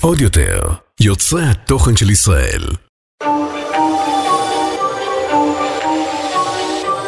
עוד 0.00 0.20
יותר, 0.20 0.60
יוצרי 1.00 1.42
התוכן 1.50 1.96
של 1.96 2.10
ישראל. 2.10 2.62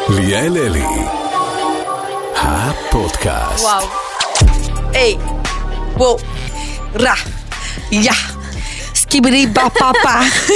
ליאל 0.09 0.57
אלי, 0.57 0.85
הפודקאסט. 2.35 3.63
וואו. 3.63 3.87
היי, 4.93 5.17
וואו, 5.97 6.17
רע, 6.99 7.13
יא, 7.91 8.11
סקיברי 8.95 9.47
בה 9.47 9.69
פה 9.69 9.91
פה. 10.03 10.09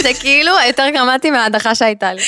זה 0.04 0.10
כאילו 0.20 0.52
יותר 0.68 0.90
גרמטי 0.94 1.32
מההדחה 1.32 1.76
שהייתה 1.76 2.14
לי. 2.14 2.22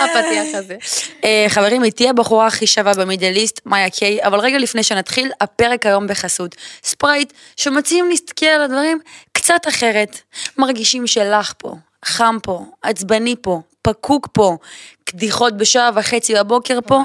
הפתיח 0.00 0.54
הזה. 0.54 0.76
אה, 1.24 1.46
חברים, 1.48 1.84
איתי 1.84 2.08
הבחורה 2.08 2.46
הכי 2.46 2.66
שווה 2.66 2.94
במידל 2.94 3.32
איסט, 3.36 3.60
מאיה 3.66 3.90
קיי, 3.90 4.18
אבל 4.22 4.38
רגע 4.38 4.58
לפני 4.58 4.82
שנתחיל, 4.82 5.30
הפרק 5.40 5.86
היום 5.86 6.06
בחסות. 6.06 6.56
ספרייט, 6.84 7.32
שמציעים 7.56 8.08
להסתכל 8.08 8.46
על 8.46 8.62
הדברים 8.62 8.98
קצת 9.32 9.68
אחרת. 9.68 10.20
מרגישים 10.58 11.06
שלח 11.06 11.54
פה, 11.58 11.74
חם 12.04 12.38
פה, 12.42 12.64
עצבני 12.82 13.34
פה, 13.40 13.60
פקוק 13.88 14.28
פה, 14.32 14.56
קדיחות 15.04 15.56
בשעה 15.56 15.90
וחצי 15.94 16.34
בבוקר 16.34 16.78
פה. 16.86 17.00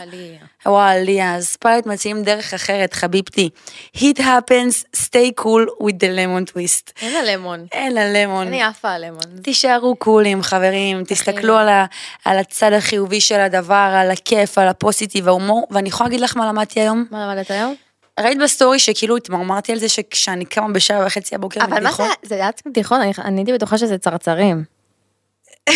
וואלי, 0.66 1.24
אז 1.24 1.48
ספרייט 1.48 1.86
מציעים 1.86 2.24
דרך 2.24 2.54
אחרת, 2.54 2.94
חביבתי. 2.94 3.50
It 3.98 4.20
happens, 4.20 4.98
stay 4.98 5.42
cool 5.42 5.84
with 5.84 5.94
the 5.94 6.10
lemon 6.18 6.54
twist. 6.54 6.92
אין 7.02 7.14
לה 7.14 7.34
למון. 7.34 7.66
אין 7.72 7.94
לה 7.94 8.14
למון. 8.14 8.48
אני 8.48 8.64
עפה 8.64 8.92
על 8.92 9.06
למון. 9.06 9.22
תישארו 9.42 9.96
קולים 9.96 10.42
חברים, 10.44 11.04
תסתכלו 11.08 11.58
על, 11.58 11.70
ה, 11.70 11.86
על 12.26 12.38
הצד 12.38 12.74
החיובי 12.74 13.22
של 13.22 13.40
הדבר, 13.40 13.76
על 14.02 14.12
הכיף, 14.12 14.58
על 14.58 14.68
הפוזיטיב, 14.68 15.28
ההומור, 15.28 15.68
ואני 15.72 15.90
יכולה 15.90 16.08
להגיד 16.10 16.22
לך 16.22 16.38
מה 16.38 16.48
למדתי 16.48 16.80
היום? 16.80 17.06
מה 17.12 17.26
למדת 17.28 17.52
היום? 17.52 17.76
ראית 18.20 18.38
בסטורי 18.40 18.80
שכאילו 18.80 19.18
התמרמרתי 19.18 19.72
על 19.72 19.80
זה 19.80 19.90
שכשאני 19.90 20.46
קמה 20.46 20.70
בשעה 20.74 21.06
וחצי 21.06 21.36
הבוקר 21.36 21.64
אבל 21.64 21.84
מה 21.84 21.92
זה, 21.92 22.04
זה 22.24 22.36
היה 22.36 22.50
בדיחות, 22.66 22.98
אני- 23.02 23.12
אני 23.24 23.40
הייתי 23.42 23.54
בטוחה 23.54 23.78
שזה 23.78 23.98
צרצרים. 23.98 24.79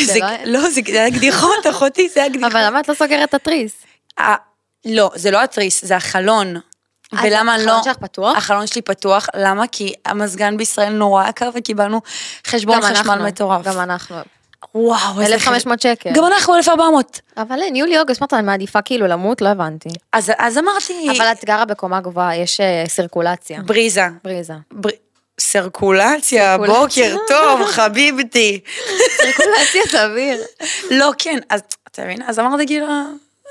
זה, 0.05 0.19
לא- 0.19 0.27
לא, 0.45 0.69
זה, 0.69 0.81
זה 0.91 0.99
היה 1.03 1.11
קדיחות, 1.11 1.67
אחותי, 1.71 2.09
זה 2.09 2.19
היה 2.19 2.29
קדיחות. 2.29 2.51
אבל 2.51 2.65
למה 2.65 2.79
את 2.79 2.89
לא 2.89 2.93
סוגרת 2.93 3.29
את 3.29 3.33
התריס? 3.33 3.73
לא, 4.85 5.11
זה 5.15 5.31
לא 5.31 5.43
התריס, 5.43 5.85
זה 5.85 5.95
החלון. 5.95 6.55
ולמה 7.23 7.55
החלון 7.55 7.75
לא? 7.77 7.83
שלך 7.83 7.97
פתוח? 7.97 8.37
החלון 8.37 8.67
שלי 8.67 8.81
פתוח, 8.81 9.27
למה? 9.35 9.67
כי 9.67 9.93
המזגן 10.05 10.57
בישראל 10.57 10.93
נורא 10.93 11.29
יקר 11.29 11.49
וקיבלנו 11.53 12.01
חשבון 12.47 12.81
חשמל 12.81 13.15
מטורף. 13.15 13.65
גם 13.65 13.79
אנחנו. 13.79 14.15
וואו, 14.75 15.21
איזה 15.21 15.33
1,500 15.33 15.81
שקל. 15.81 16.09
גם 16.13 16.25
אנחנו 16.25 16.55
1400. 16.55 17.21
אבל 17.37 17.59
אין, 17.61 17.75
יולי 17.75 17.99
אוגוסט, 17.99 18.21
מה 18.21 18.25
אתה 18.25 18.41
מעדיפה 18.41 18.81
כאילו 18.81 19.07
למות? 19.07 19.41
לא 19.41 19.47
הבנתי. 19.49 19.89
אז, 20.13 20.31
אז 20.37 20.57
אמרתי, 20.57 21.07
אבל 21.17 21.25
את 21.31 21.45
גרה 21.45 21.65
בקומה 21.65 22.01
גבוהה, 22.01 22.35
יש 22.35 22.59
אה, 22.59 22.83
סירקולציה. 22.87 23.61
בריזה. 23.65 24.07
בריזה. 24.23 24.53
בר... 24.71 24.89
סרקולציה, 25.43 26.57
סרקולציה. 26.57 27.15
בוקר 27.15 27.25
טוב, 27.27 27.65
חביבתי. 27.75 28.59
סירקולציית 29.21 29.95
אוויר. 29.95 30.43
לא, 30.91 31.11
כן, 31.17 31.39
אז 31.49 31.61
אתה 31.91 32.03
מבין? 32.03 32.21
אז 32.27 32.39
אמרתי 32.39 32.67
כאילו, 32.67 32.87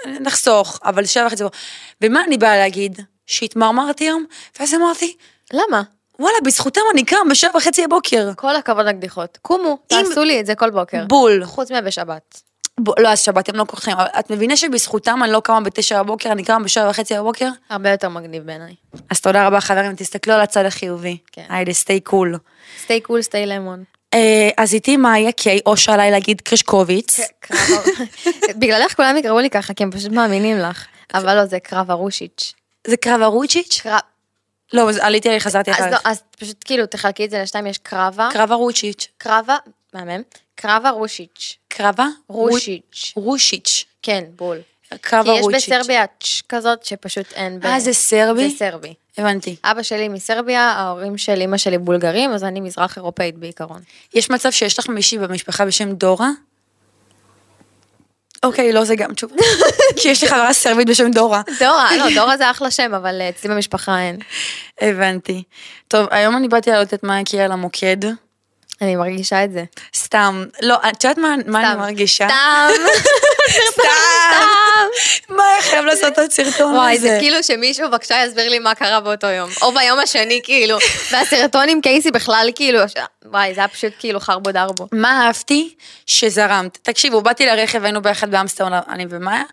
נחסוך, 0.07 0.81
אבל 0.85 1.07
שבע 1.07 1.27
וחצי 1.27 1.43
בוקר. 1.43 1.57
ומה 2.01 2.25
אני 2.25 2.39
באה 2.39 2.57
להגיד? 2.57 3.01
שהתמרמרתי 3.27 4.05
היום, 4.05 4.25
ואז 4.61 4.75
אמרתי, 4.75 5.17
למה? 5.53 5.83
וואלה, 6.19 6.37
בזכותם 6.45 6.81
אני 6.93 7.05
קם 7.05 7.29
בשבע 7.31 7.57
וחצי 7.57 7.85
הבוקר. 7.85 8.31
כל 8.37 8.57
הכבוד 8.57 8.87
לקדיחות. 8.87 9.39
קומו, 9.43 9.79
תעשו 9.87 10.25
לי 10.25 10.41
את 10.41 10.47
זה 10.47 10.55
כל 10.55 10.71
בוקר. 10.71 11.05
בול. 11.09 11.45
חוץ 11.45 11.71
מבשבת. 11.71 12.43
ב... 12.81 13.01
לא, 13.01 13.09
אז 13.09 13.21
שבת 13.21 13.49
הם 13.49 13.57
לא 13.57 13.65
כולכם, 13.69 13.93
אבל 13.93 14.07
את 14.19 14.31
מבינה 14.31 14.57
שבזכותם 14.57 15.21
אני 15.25 15.33
לא 15.33 15.41
קמה 15.41 15.61
בתשע 15.61 16.03
בבוקר, 16.03 16.33
אני 16.33 16.45
קמה 16.45 16.65
בשבע 16.65 16.91
וחצי 16.91 17.15
בבוקר? 17.15 17.49
הרבה 17.71 17.91
יותר 17.91 18.09
מגניב 18.09 18.43
בעיניי. 18.47 18.75
אז 19.11 19.21
תודה 19.21 19.47
רבה 19.47 19.61
חברים, 19.61 19.95
תסתכלו 19.97 20.35
על 20.35 20.41
הצד 20.41 20.65
החיובי. 20.65 21.19
כן. 21.33 21.47
היידה, 21.49 21.73
סטי 21.73 22.01
קול. 22.01 22.39
סטי 22.85 23.01
קול, 23.01 23.23
סטי 23.23 23.47
למון. 23.47 23.85
אז 24.57 24.75
איתי 24.75 24.97
מאיה 24.97 25.33
קיי, 25.33 25.61
או 25.67 25.77
שעליי 25.77 26.11
להגיד 26.11 26.41
קרשקוביץ. 26.41 27.21
בגללך 28.59 28.97
כולם 28.97 29.17
יקראו 29.17 29.41
לי 29.41 29.51
ככה, 29.51 29.75
כי 29.75 29.83
הם 29.83 29.91
פשוט 29.91 30.13
מאמינים 30.13 30.59
לך. 30.59 30.87
אבל 31.15 31.37
לא, 31.37 31.47
זה 31.47 31.61
קרב 31.61 31.91
ארושיץ'. 31.91 32.53
זה 32.87 32.97
קרב 32.97 33.23
הרוצ'יץ'? 33.23 33.81
קרב... 33.83 34.01
לא, 34.73 34.89
אז 34.89 34.99
עליתי 34.99 35.29
עליך, 35.29 35.43
חזרתי 35.43 35.71
אז. 35.71 35.93
לא, 35.93 35.97
אז 36.05 36.23
פשוט 36.39 36.57
כאילו 36.65 36.87
תחלקי 36.87 37.25
את 37.25 37.31
זה 37.31 37.43
לשתיים, 37.43 37.67
יש 37.67 37.79
קרבה, 37.79 38.29
קרבה 38.33 38.55
רוצ'יץ'. 38.55 39.09
קרבה, 39.19 39.57
מהמם, 39.95 40.23
קרבה 40.55 40.91
רושיץ'. 40.91 41.57
קרבה? 41.69 42.07
רושיץ'. 42.29 43.13
רושיץ'. 43.17 43.85
כן, 44.03 44.25
בול. 44.37 44.59
כי 44.91 44.99
קרבה 44.99 45.33
יש 45.33 45.43
רושיץ'. 45.43 45.69
בסרביה 45.69 46.05
צ' 46.07 46.43
כזאת 46.49 46.85
שפשוט 46.85 47.33
אין 47.33 47.61
ב... 47.61 47.67
אה, 47.67 47.81
זה 47.81 47.93
סרבי? 47.93 48.51
זה 48.51 48.57
סרבי. 48.57 48.95
הבנתי. 49.19 49.57
אבא 49.65 49.83
שלי 49.83 50.09
מסרביה, 50.09 50.61
ההורים 50.61 51.19
של 51.19 51.43
אמא 51.43 51.57
שלי 51.57 51.79
בולגרים, 51.79 52.33
אז 52.33 52.45
אני 52.45 52.61
מזרח 52.61 52.97
אירופאית 52.97 53.39
בעיקרון. 53.39 53.81
יש 54.15 54.31
מצב 54.31 54.51
שיש 54.51 54.79
לך 54.79 54.89
מישהי 54.89 55.19
במשפחה 55.19 55.67
בשם 55.67 55.93
דורה? 55.93 56.31
אוקיי, 58.43 58.73
לא, 58.73 58.85
זה 58.85 58.97
גם 58.97 59.15
תשובה. 59.15 59.35
כי 60.03 60.09
יש 60.09 60.23
לי 60.23 60.29
חברה 60.29 60.53
סרבית 60.53 60.89
בשם 60.89 61.11
דורה. 61.11 61.43
דורה, 61.61 61.97
לא, 61.97 62.05
דורה 62.15 62.37
זה 62.37 62.51
אחלה 62.51 62.71
שם, 62.71 62.95
אבל 62.95 63.21
אה, 63.21 63.29
אצלי 63.29 63.51
במשפחה 63.51 64.01
אין. 64.01 64.19
הבנתי. 64.81 65.43
טוב, 65.89 66.07
היום 66.11 66.37
אני 66.37 66.49
באתי 66.49 66.71
להעלות 66.71 66.95
את 66.95 67.03
מאיה 67.05 67.25
קיי 67.25 67.41
על 67.41 67.53
המוקד. 67.53 67.97
אני 68.83 68.97
מרגישה 68.97 69.45
את 69.45 69.53
זה. 69.53 69.65
סתם. 69.97 70.45
לא, 70.63 70.77
את 70.89 71.05
יודעת 71.05 71.19
מה 71.19 71.35
מה 71.47 71.73
אני. 71.73 71.81
מרגישה? 71.81 72.27
סתם. 72.27 72.69
סתם. 73.73 75.35
מאיה 75.35 75.63
חייב 75.63 75.85
לעשות 75.85 76.13
את 76.13 76.19
הסרטון 76.19 76.75
וואי, 76.75 76.97
הזה. 76.97 77.09
זה 77.09 77.17
כאילו 77.21 77.43
שמישהו 77.43 77.89
בבקשה 77.89 78.25
יסביר 78.27 78.49
לי 78.51 78.59
מה 78.59 78.75
קרה 78.75 79.01
באותו 79.01 79.27
יום. 79.27 79.51
או 79.63 79.73
ביום 79.73 79.99
השני, 79.99 80.41
כאילו. 80.45 80.79
והסרטון 81.11 81.69
עם 81.69 81.81
קייסי 81.81 82.11
בכלל, 82.11 82.49
כאילו, 82.55 82.79
וואי, 83.25 83.55
זה 83.55 83.61
היה 83.61 83.69
פשוט 83.69 83.93
כאילו 83.99 84.21
חרבו 84.21 84.53
דרבו. 84.53 84.89
מה 84.93 85.27
אהבתי? 85.27 85.75
שזרמת. 86.07 86.79
תקשיבו, 86.83 87.21
באתי 87.23 87.47
לרכב, 87.47 87.85
היינו 87.85 88.03
ביחד 88.03 88.31
באמסטרדם, 88.31 88.81
אני 88.89 89.07
ומאיה, 89.11 89.45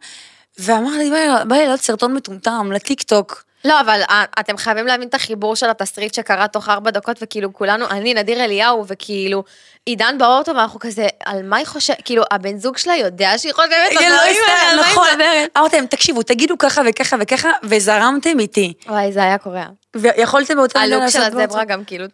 ואמרתי, 0.59 1.11
בא 1.47 1.55
לי 1.55 1.63
לעלות 1.63 1.81
סרטון 1.81 2.13
מטומטם 2.13 2.71
לטיק 2.71 3.01
טוק. 3.01 3.48
לא, 3.65 3.81
אבל 3.81 4.01
אה, 4.09 4.23
אתם 4.39 4.57
חייבים 4.57 4.87
להבין 4.87 5.07
את 5.07 5.13
החיבור 5.13 5.55
של 5.55 5.69
התסריט 5.69 6.13
שקרה 6.13 6.47
תוך 6.47 6.69
ארבע 6.69 6.91
דקות, 6.91 7.17
וכאילו 7.21 7.53
כולנו, 7.53 7.85
אני, 7.89 8.13
נדיר 8.13 8.43
אליהו, 8.43 8.83
וכאילו, 8.87 9.43
עידן 9.85 10.17
באוטו, 10.17 10.55
ואנחנו 10.55 10.79
כזה, 10.79 11.07
על 11.25 11.43
מה 11.43 11.57
היא 11.57 11.65
חושבת, 11.65 11.97
כאילו, 12.05 12.23
הבן 12.31 12.57
זוג 12.57 12.77
שלה 12.77 12.95
יודע 12.95 13.37
שהיא 13.37 13.53
חושבת 13.53 13.69
כן, 13.99 14.11
לא 14.11 14.15
על 14.15 14.79
מה 14.79 14.85
היא 14.85 14.91
נכון. 14.91 15.07
מדברת. 15.11 15.49
אמרתי 15.57 15.75
להם, 15.75 15.85
תקשיבו, 15.85 16.23
תגידו 16.23 16.57
ככה 16.57 16.81
וככה 16.89 17.15
וככה, 17.19 17.49
וזרמתם 17.63 18.39
איתי. 18.39 18.73
וואי, 18.87 19.11
זה 19.11 19.23
היה 19.23 19.37
קורע. 19.37 19.65
ויכולתם 19.95 20.55
באותו 20.55 20.79
הלוק 20.79 21.09
של 21.09 21.21
הזברה 21.21 21.65
גם 21.65 21.83
כאילו, 21.83 22.05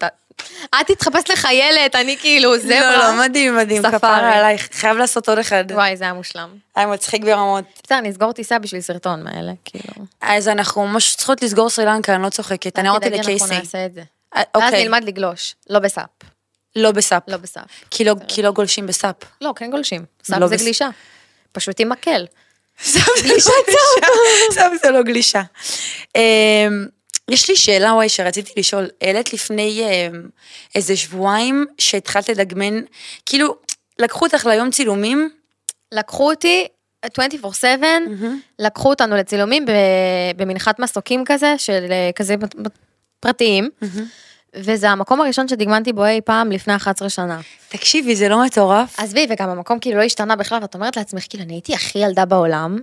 את 0.81 0.87
תתחפש 0.87 1.31
לחיילת, 1.31 1.95
אני 1.95 2.17
כאילו, 2.17 2.57
זברה. 2.59 2.97
לא, 2.97 2.97
לא, 2.97 3.25
מדהים, 3.25 3.57
מדהים. 3.57 3.83
כפרה 3.91 4.33
עלייך, 4.37 4.67
חייב 4.71 4.97
לעשות 4.97 5.29
עוד 5.29 5.37
אחד. 5.37 5.65
וואי, 5.71 5.97
זה 5.97 6.03
היה 6.03 6.13
מושלם. 6.13 6.49
היה 6.75 6.87
מצחיק 6.87 7.23
ברמות. 7.23 7.63
בסדר, 7.83 7.99
נסגור 8.01 8.31
טיסה 8.31 8.59
בשביל 8.59 8.81
סרטון 8.81 9.23
מאלה, 9.23 9.51
כאילו. 9.65 10.05
אז 10.21 10.47
אנחנו 10.47 10.87
ממש 10.87 11.15
צריכות 11.15 11.41
לסגור 11.43 11.69
סרילנקה, 11.69 12.15
אני 12.15 12.23
לא 12.23 12.29
צוחקת. 12.29 12.79
אני 12.79 12.89
אמרתי 12.89 13.09
לקייסי. 13.09 13.31
אנחנו 13.43 13.55
נעשה 13.55 13.85
את 13.85 13.93
זה. 13.93 14.01
אה, 14.35 14.41
ואז 14.55 14.63
אוקיי, 14.63 14.83
נלמד 14.83 15.03
לגלוש, 15.03 15.55
לא 15.69 15.79
בסאפ. 15.79 16.05
לא 16.75 16.91
בסאפ. 16.91 17.21
לא 17.27 17.37
בסאפ. 17.37 17.65
כי 17.91 18.03
לא- 18.03 18.13
לא 18.43 18.51
גולשים 18.51 18.87
בסאפ. 18.87 19.15
לא, 19.41 19.53
כן 19.55 19.71
גולשים. 19.71 20.05
סאפ 20.23 20.39
לא 20.39 20.47
זה 20.47 20.55
בס- 20.55 20.61
גלישה. 20.61 20.89
פשוט 21.51 21.79
עם 21.79 21.89
מקל. 21.89 22.25
סאפ 22.83 23.03
זה 23.21 23.27
לא 23.27 23.33
גלישה. 23.33 23.51
סאפ 24.51 24.71
זה 24.83 24.91
לא 24.91 25.01
גלישה. 25.03 25.41
יש 27.31 27.49
לי 27.49 27.55
שאלה, 27.55 27.93
וואי, 27.93 28.09
שרציתי 28.09 28.51
לשאול. 28.57 28.87
העלית 29.01 29.33
לפני 29.33 29.83
אמ, 29.83 30.21
איזה 30.75 30.97
שבועיים 30.97 31.65
שהתחלת 31.77 32.29
לדגמן, 32.29 32.81
כאילו, 33.25 33.55
לקחו 33.99 34.25
אותך 34.25 34.45
ליום 34.45 34.71
צילומים, 34.71 35.29
לקחו 35.91 36.29
אותי 36.31 36.67
24/7, 37.05 37.83
לקחו 38.59 38.89
אותנו 38.89 39.15
לצילומים 39.15 39.65
במנחת 40.37 40.79
מסוקים 40.79 41.23
כזה, 41.25 41.53
של 41.57 41.87
אה, 41.91 42.09
כזה 42.15 42.35
פרטיים, 43.19 43.69
וזה 44.55 44.89
המקום 44.89 45.21
הראשון 45.21 45.47
שדגמנתי 45.47 45.93
בו 45.93 46.05
אי 46.05 46.21
פעם 46.21 46.51
לפני 46.51 46.75
11 46.75 47.09
שנה. 47.09 47.39
תקשיבי, 47.69 48.15
זה 48.15 48.29
לא 48.29 48.43
מטורף? 48.45 48.99
עזבי, 48.99 49.27
וגם 49.29 49.49
המקום 49.49 49.79
כאילו 49.79 49.97
לא 49.97 50.03
השתנה 50.03 50.35
בכלל, 50.35 50.61
ואת 50.61 50.75
אומרת 50.75 50.97
לעצמך, 50.97 51.23
כאילו, 51.29 51.43
אני 51.43 51.53
הייתי 51.53 51.73
הכי 51.73 51.99
ילדה 51.99 52.25
בעולם, 52.25 52.79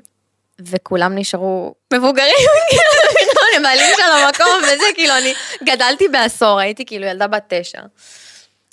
וכולם 0.60 1.18
נשארו 1.18 1.74
מבוגרים, 1.92 2.34
כאילו, 3.52 3.66
הם 3.68 3.76
בעלים 3.76 3.94
של 3.96 4.02
המקום, 4.02 4.60
וזה, 4.64 4.84
כאילו, 4.94 5.14
אני 5.18 5.34
גדלתי 5.64 6.08
בעשור, 6.08 6.58
הייתי 6.58 6.84
כאילו 6.84 7.06
ילדה 7.06 7.26
בת 7.26 7.42
תשע. 7.48 7.80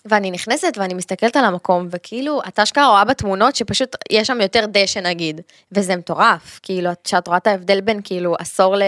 ואני 0.05 0.31
נכנסת 0.31 0.73
ואני 0.77 0.93
מסתכלת 0.93 1.35
על 1.35 1.45
המקום, 1.45 1.87
וכאילו, 1.91 2.41
את 2.47 2.59
אשכרה 2.59 2.87
רואה 2.87 3.03
בתמונות 3.03 3.55
שפשוט 3.55 3.95
יש 4.11 4.27
שם 4.27 4.41
יותר 4.41 4.65
דשא 4.71 4.99
נגיד, 4.99 5.41
וזה 5.71 5.95
מטורף, 5.95 6.59
כאילו, 6.63 6.91
את- 6.91 7.05
שאת 7.07 7.27
רואה 7.27 7.37
את 7.37 7.47
ההבדל 7.47 7.81
בין 7.81 8.01
כאילו 8.03 8.35
עשור 8.39 8.75
ל... 8.75 8.83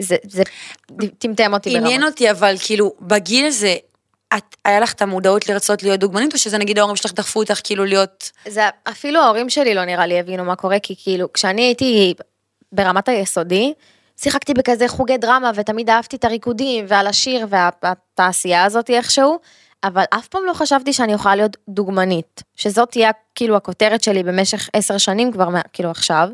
זה, 0.00 0.16
זה 0.28 0.42
טמטם 1.18 1.54
אותי 1.54 1.70
ברמה. 1.70 1.86
עניין 1.86 2.04
אותי, 2.04 2.30
אבל 2.30 2.54
כאילו, 2.66 2.92
בגיל 3.00 3.46
הזה, 3.46 3.74
את, 4.36 4.56
היה 4.64 4.80
לך 4.80 4.92
את 4.92 5.02
המודעות 5.02 5.48
לרצות 5.48 5.82
להיות 5.82 6.00
דוגמנית, 6.00 6.32
או 6.32 6.38
שזה 6.38 6.58
נגיד 6.58 6.78
ההורים 6.78 6.96
שלך 6.96 7.12
דחפו 7.12 7.40
אותך 7.40 7.60
כאילו 7.64 7.84
להיות... 7.84 8.30
זה 8.48 8.62
אפילו 8.90 9.20
ההורים 9.20 9.50
שלי 9.50 9.74
לא 9.74 9.84
נראה 9.84 10.06
לי 10.06 10.20
הבינו 10.20 10.44
מה 10.44 10.56
קורה, 10.56 10.78
כי 10.82 10.94
כאילו, 11.02 11.32
כשאני 11.32 11.62
הייתי 11.62 12.14
ברמת 12.72 13.08
היסודי, 13.08 13.72
שיחקתי 14.16 14.54
בכזה 14.54 14.88
חוגי 14.88 15.16
דרמה, 15.16 15.50
ותמיד 15.54 15.90
אהבתי 15.90 16.16
את 16.16 16.24
הריקודים, 16.24 16.84
ועל 16.88 17.06
השיר, 17.06 17.46
והתעשייה 17.50 18.64
הזאת 18.64 18.90
איכשהו, 18.90 19.38
אבל 19.84 20.04
אף 20.10 20.28
פעם 20.28 20.42
לא 20.46 20.52
חשבתי 20.52 20.92
שאני 20.92 21.12
יכולה 21.12 21.36
להיות 21.36 21.56
דוגמנית, 21.68 22.42
שזאת 22.56 22.90
תהיה 22.90 23.10
כאילו 23.34 23.56
הכותרת 23.56 24.02
שלי 24.02 24.22
במשך 24.22 24.68
עשר 24.72 24.98
שנים 24.98 25.32
כבר, 25.32 25.48
כאילו 25.72 25.90
עכשיו. 25.90 26.28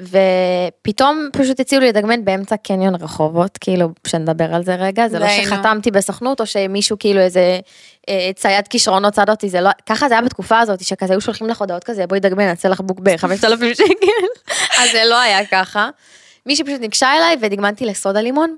ופתאום 0.00 1.28
פשוט 1.32 1.60
הציעו 1.60 1.80
לי 1.80 1.88
לדגמן 1.88 2.24
באמצע 2.24 2.56
קניון 2.56 2.94
רחובות, 2.94 3.58
כאילו, 3.60 3.88
שנדבר 4.06 4.54
על 4.54 4.64
זה 4.64 4.74
רגע, 4.74 5.08
זה 5.08 5.18
לא. 5.18 5.26
שחתמתי 5.28 5.90
בסוכנות, 5.90 6.40
או 6.40 6.46
שמישהו 6.46 6.98
כאילו 6.98 7.20
איזה 7.20 7.60
אה, 8.08 8.30
צייד 8.36 8.68
כישרונות 8.68 9.14
צד 9.14 9.30
אותי, 9.30 9.48
זה 9.48 9.60
לא, 9.60 9.70
ככה 9.88 10.08
זה 10.08 10.14
היה 10.14 10.22
בתקופה 10.22 10.58
הזאת, 10.58 10.84
שכזה 10.84 11.12
היו 11.12 11.20
שולחים 11.20 11.46
לך 11.46 11.60
הודעות 11.60 11.84
כזה, 11.84 12.06
בואי 12.06 12.20
דגמן, 12.20 12.44
נעשה 12.44 12.68
לך 12.68 12.80
בוק 12.80 13.00
ב-5,000 13.00 13.74
שקל, 13.74 14.26
אז 14.80 14.90
זה 14.92 15.04
לא 15.04 15.20
היה 15.20 15.46
ככה. 15.46 15.90
מישהי 16.46 16.64
פשוט 16.64 16.80
ניגשה 16.80 17.16
אליי 17.16 17.36
ודגמנתי 17.40 17.86
לסודה 17.86 18.20
לימון. 18.20 18.56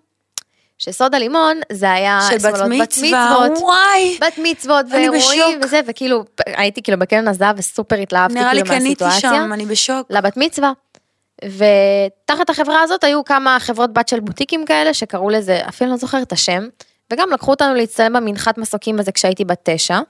שסודה 0.78 1.18
לימון 1.18 1.60
זה 1.72 1.92
היה 1.92 2.20
של 2.30 2.38
בת 2.38 2.62
מצווה, 2.68 3.48
וואי. 3.60 4.18
בת 4.20 4.38
מצוות 4.42 4.86
ואירועים. 4.90 5.60
וזה, 5.64 5.80
וכאילו 5.86 6.24
הייתי 6.46 6.82
כאילו 6.82 6.98
בקרן 6.98 7.28
הזהב 7.28 7.58
וסופר 7.58 7.96
התלהבתי 7.96 8.38
נראה 8.38 8.54
לי 8.54 8.62
כאילו 8.62 8.74
קניתי 8.80 9.04
מהסיטואציה. 9.04 9.42
שם, 9.42 9.52
אני 9.52 9.66
בשוק. 9.66 10.06
לבת 10.10 10.36
מצווה. 10.36 10.72
ותחת 11.44 12.50
החברה 12.50 12.82
הזאת 12.82 13.04
היו 13.04 13.24
כמה 13.24 13.56
חברות 13.60 13.92
בת 13.92 14.08
של 14.08 14.20
בוטיקים 14.20 14.64
כאלה 14.64 14.94
שקראו 14.94 15.30
לזה, 15.30 15.60
אפילו 15.68 15.90
לא 15.90 15.96
זוכרת 15.96 16.22
את 16.22 16.32
השם, 16.32 16.68
וגם 17.12 17.30
לקחו 17.30 17.50
אותנו 17.50 17.74
להצטלם 17.74 18.12
במנחת 18.12 18.58
מסוקים 18.58 19.00
הזה 19.00 19.12
כשהייתי 19.12 19.44
בת 19.44 19.60
תשע, 19.62 20.00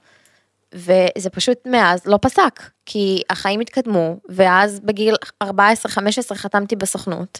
וזה 0.73 1.29
פשוט 1.31 1.57
מאז 1.65 2.01
לא 2.05 2.19
פסק, 2.21 2.59
כי 2.85 3.21
החיים 3.29 3.59
התקדמו, 3.59 4.15
ואז 4.29 4.79
בגיל 4.79 5.15
14-15 5.43 5.47
חתמתי 6.33 6.75
בסוכנות, 6.75 7.39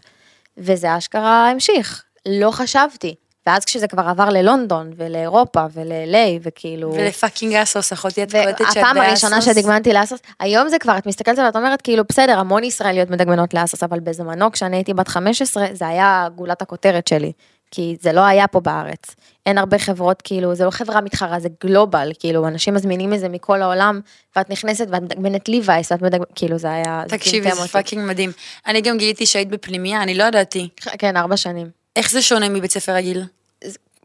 וזה 0.60 0.98
אשכרה 0.98 1.50
המשיך, 1.50 2.04
לא 2.28 2.52
חשבתי. 2.52 3.16
ואז 3.48 3.66
כשזה 3.66 3.88
כבר 3.88 4.02
עבר 4.02 4.30
ללונדון 4.30 4.92
ולאירופה 4.96 5.66
ול-LA 5.74 6.40
וכאילו... 6.42 6.94
ולפאקינג 6.94 7.54
אסוס, 7.56 7.94
אחותי 7.94 8.24
את 8.24 8.32
קולטת 8.32 8.58
שאת 8.58 8.78
והפעם 8.78 8.98
הראשונה 8.98 9.36
באסוס. 9.36 9.56
שדגמנתי 9.56 9.94
לאסוס, 9.94 10.20
היום 10.40 10.70
זה 10.70 10.80
כבר, 10.80 10.98
את 10.98 11.06
מסתכלת 11.06 11.38
ואת 11.40 11.56
אומרת, 11.56 11.82
כאילו, 11.82 12.04
בסדר, 12.10 12.40
המון 12.40 12.64
ישראליות 12.64 13.10
מדגמנות 13.10 13.54
לאסוס, 13.54 13.84
אבל 13.84 14.00
בזמנו, 14.00 14.52
כשאני 14.52 14.78
הייתי 14.78 14.94
בת 14.94 15.08
15, 15.08 15.68
זה 15.74 15.88
היה 15.88 16.28
גולת 16.36 16.62
הכותרת 16.62 17.08
שלי. 17.08 17.32
כי 17.72 17.98
זה 18.02 18.12
לא 18.12 18.22
היה 18.22 18.48
פה 18.48 18.60
בארץ. 18.60 19.16
אין 19.46 19.58
הרבה 19.58 19.80
חברות, 19.80 20.22
כאילו, 20.22 20.56
זה 20.56 20.66
לא 20.66 20.72
חברה 20.72 21.02
מתחרה, 21.02 21.40
זה 21.40 21.50
גלובל, 21.64 22.12
כאילו, 22.20 22.48
אנשים 22.48 22.74
מזמינים 22.74 23.14
את 23.14 23.20
זה 23.20 23.30
מכל 23.30 23.62
העולם, 23.62 24.00
ואת 24.36 24.50
נכנסת 24.50 24.88
ואת 24.90 25.02
מדגמנת 25.02 25.50
Levi's, 25.50 25.92
ואת 25.92 26.02
מדגמנת, 26.02 26.28
כאילו, 26.36 26.58
זה 26.58 26.72
היה... 26.72 27.04
תקשיבי, 27.08 27.52
זה. 27.52 27.68
fucking 27.68 28.08
מדהים. 28.08 28.32
אני 28.68 28.82
גם 28.82 28.98
גיליתי 28.98 29.26
שהיית 29.26 29.50
בפנימייה, 29.50 30.04
אני 30.04 30.16
לא 30.16 30.24
ידעתי. 30.24 30.70
כן, 30.76 31.18
ארבע 31.18 31.38
שנים. 31.38 31.70
איך 31.96 32.12
זה 32.12 32.22
שונה 32.22 32.50
מבית 32.50 32.72
ספר 32.72 32.92
רגיל? 32.92 33.24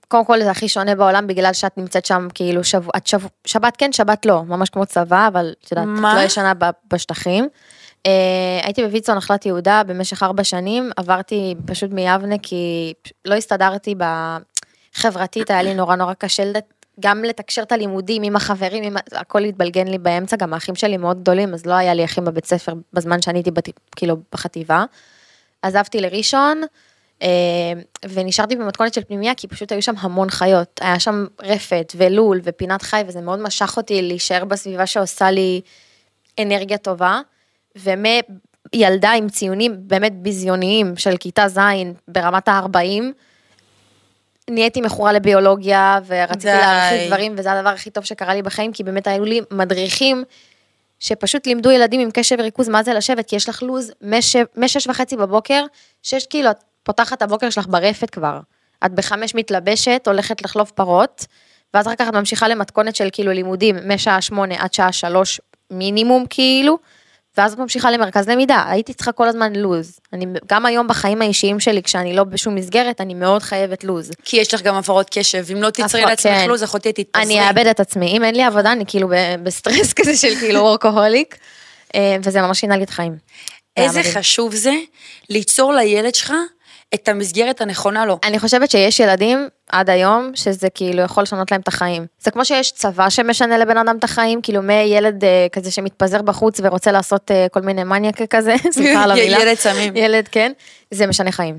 קודם 0.08 0.25
כל 0.25 0.43
זה 0.43 0.50
הכי 0.50 0.69
שונה 0.69 0.94
בעולם 0.94 1.26
בגלל 1.26 1.52
שאת 1.52 1.78
נמצאת 1.78 2.06
שם 2.06 2.28
כאילו 2.34 2.64
שבוע, 2.64 2.93
את 2.96 3.06
שבוע, 3.06 3.28
שבת 3.44 3.76
כן, 3.76 3.93
שבת 3.93 4.26
לא, 4.26 4.43
ממש 4.44 4.70
כמו 4.70 4.87
צבא, 4.87 5.28
אבל 5.28 5.55
את 5.64 5.72
יודעת, 5.72 5.88
את? 5.99 6.16
לא 6.16 6.20
ישנה 6.20 6.52
בשטחים. 6.93 7.49
אה, 8.06 8.09
הייתי 8.62 8.83
בוויצו 8.83 9.15
נחלת 9.15 9.47
יהודה 9.47 9.83
במשך 9.87 10.23
ארבע 10.23 10.45
שנים, 10.45 10.91
עברתי 10.97 11.55
פשוט 11.67 11.91
מיבנה 11.91 12.39
כי 12.43 12.93
לא 13.25 13.35
הסתדרתי 13.35 13.95
בחברתית, 14.95 15.51
היה 15.51 15.62
לי 15.62 15.75
נורא 15.75 15.97
נורא 15.97 16.15
קשה 16.15 16.43
גם 17.01 17.25
לתקשר 17.25 17.62
את 17.62 17.73
הלימודים 17.73 18.23
עם 18.23 18.37
החברים, 18.37 18.85
עם... 18.85 18.97
הכל 19.12 19.45
התבלגן 19.45 19.89
לי 19.89 19.99
באמצע, 19.99 20.37
גם 20.37 20.55
האחים 20.55 20.75
שלי 20.75 20.97
מאוד 20.97 21.21
גדולים, 21.21 21.55
אז 21.55 21.67
לא 21.67 21.75
היה 21.75 21.95
לי 21.95 22.05
אחים 22.05 22.25
בבית 22.25 22.47
ספר 22.47 22.73
בזמן 22.93 23.23
שאני 23.23 23.39
הייתי 23.39 23.51
בת... 23.51 23.69
כאילו 23.97 24.17
בחטיבה. 24.33 24.85
עזבתי 25.62 26.00
לראשון, 26.00 26.62
אה, 27.23 27.29
ונשארתי 28.09 28.57
במתכונת 28.57 28.95
של 28.95 29.05
פנימייה, 29.05 29.35
כי 29.35 29.49
פשוט 29.49 29.73
היו 29.73 29.83
שם 29.83 29.95
המון 29.99 30.31
חיות. 30.31 30.81
היה 30.83 31.00
שם 31.00 31.27
רפת 31.43 31.93
ולול 31.97 32.41
ופינת 32.45 32.83
חי, 32.83 33.03
וזה 33.07 33.21
מאוד 33.21 33.39
משך 33.39 33.77
אותי 33.77 34.03
להישאר 34.03 34.45
בסביבה 34.45 34.87
שעושה 34.87 35.31
לי 35.31 35.61
אנרגיה 36.41 36.79
טובה. 36.79 37.21
ומילדה 37.76 39.12
עם 39.12 39.29
ציונים 39.29 39.76
באמת 39.79 40.12
ביזיוניים 40.12 40.97
של 40.97 41.17
כיתה 41.17 41.49
ז' 41.49 41.59
ברמת 42.09 42.49
ה-40, 42.49 43.03
נהייתי 44.50 44.81
מכורה 44.81 45.12
לביולוגיה, 45.12 45.99
ורציתי 46.06 46.47
די. 46.47 46.53
להרחיב 46.53 47.06
דברים, 47.06 47.35
וזה 47.38 47.53
הדבר 47.53 47.69
הכי 47.69 47.91
טוב 47.91 48.05
שקרה 48.05 48.35
לי 48.35 48.43
בחיים, 48.43 48.73
כי 48.73 48.85
באמת 48.85 49.06
היו 49.06 49.25
לי 49.25 49.41
מדריכים 49.50 50.25
שפשוט 50.99 51.47
לימדו 51.47 51.71
ילדים 51.71 52.00
עם 52.00 52.11
קשב 52.11 52.37
וריכוז 52.38 52.69
מה 52.69 52.82
זה 52.82 52.94
לשבת, 52.94 53.29
כי 53.29 53.37
יש 53.37 53.49
לך 53.49 53.62
לו"ז 53.62 53.93
משש 54.56 54.87
וחצי 54.87 55.17
בבוקר, 55.17 55.65
שש 56.03 56.26
כאילו, 56.26 56.50
את 56.50 56.56
פותחת 56.82 57.12
את 57.19 57.23
הבוקר 57.23 57.50
שלך 57.50 57.67
ברפת 57.69 58.11
כבר. 58.11 58.41
את 58.87 58.93
בחמש 58.93 59.35
מתלבשת, 59.35 60.03
הולכת 60.06 60.43
לחלוב 60.43 60.73
פרות, 60.75 61.26
ואז 61.75 61.87
אחר 61.87 61.97
כך 61.97 62.09
את 62.09 62.15
ממשיכה 62.15 62.49
למתכונת 62.49 62.97
של 62.97 63.09
כאילו 63.12 63.32
לימודים 63.32 63.76
משעה 63.87 64.21
שמונה 64.21 64.55
עד 64.59 64.75
שעה 64.75 64.93
שלוש 64.93 65.41
מינימום 65.71 66.25
כאילו, 66.31 66.79
ואז 67.37 67.55
ממשיכה 67.59 67.91
למרכז 67.91 68.29
למידה. 68.29 68.65
הייתי 68.69 68.95
צריכה 68.95 69.13
כל 69.13 69.29
הזמן 69.29 69.57
לו"ז. 69.57 69.99
אני, 70.13 70.27
גם 70.47 70.67
היום 70.67 70.89
בחיים 70.89 71.23
האישיים 71.23 71.61
שלי, 71.61 71.83
כשאני 71.83 72.17
לא 72.17 72.25
בשום 72.25 72.55
מסגרת, 72.55 73.01
אני 73.01 73.15
מאוד 73.15 73.43
חייבת 73.43 73.85
לו"ז. 73.85 74.11
כי 74.25 74.37
יש 74.37 74.55
לך 74.55 74.63
גם 74.63 74.75
הפרעות 74.75 75.11
קשב, 75.11 75.45
אם 75.53 75.63
לא 75.63 75.71
תצרי 75.71 76.03
לעצמך 76.03 76.33
כן. 76.33 76.49
לו"ז, 76.49 76.63
אחותי 76.63 76.93
תתפזרי. 76.93 77.23
אני 77.25 77.49
אאבד 77.49 77.67
את 77.67 77.81
עצמי, 77.81 78.07
אם 78.07 78.25
אין 78.25 78.35
לי 78.35 78.43
עבודה, 78.43 78.73
אני 78.73 78.85
כאילו 78.87 79.09
בסטרס 79.43 79.93
כזה 79.97 80.17
של 80.17 80.35
כאילו 80.35 80.61
workaholic, 80.61 81.37
אה, 81.95 82.17
וזה 82.23 82.41
ממש 82.41 82.61
שינה 82.61 82.77
לי 82.77 82.85
את 82.85 82.89
החיים. 82.89 83.17
איזה. 83.77 84.03
חשוב 84.03 84.55
זה 84.55 84.75
ליצור 85.31 85.73
לילד 85.73 86.15
שלך 86.15 86.33
את 86.95 87.09
המסגרת 87.09 87.61
הנכונה 87.61 88.07
לו. 88.07 88.19
אני 88.25 88.39
חושבת 88.39 88.71
שיש 88.71 89.01
ילדים 89.01 89.49
עד 89.71 89.91
היום 89.91 90.31
שזה 90.35 90.69
כאילו 90.71 91.03
יכול 91.03 91.23
לשנות 91.23 91.51
להם 91.51 91.61
את 91.61 91.69
החיים. 91.69 92.07
זה 92.21 92.31
כמו 92.31 92.45
שיש 92.45 92.71
צבא 92.71 93.11
שמשנה 93.11 93.59
לבן 93.59 93.77
אדם 93.79 93.97
את 93.99 94.05
החיים, 94.05 94.43
כאילו 94.43 94.63
מילד 94.63 95.25
אה, 95.25 95.47
כזה 95.53 95.71
שמתפזר 95.71 96.23
בחוץ 96.23 96.61
ורוצה 96.63 96.93
לעשות 96.93 97.31
אה, 97.31 97.47
כל 97.53 97.61
מיני 97.61 97.85
מניאק 97.85 98.23
כזה, 98.23 98.55
סליחה 98.75 99.05
על 99.05 99.11
המילה. 99.13 99.43
ילד 99.43 99.55
סמים. 99.55 99.97
ילד, 99.97 100.29
כן, 100.29 100.53
זה 100.91 101.07
משנה 101.07 101.33
חיים. 101.33 101.59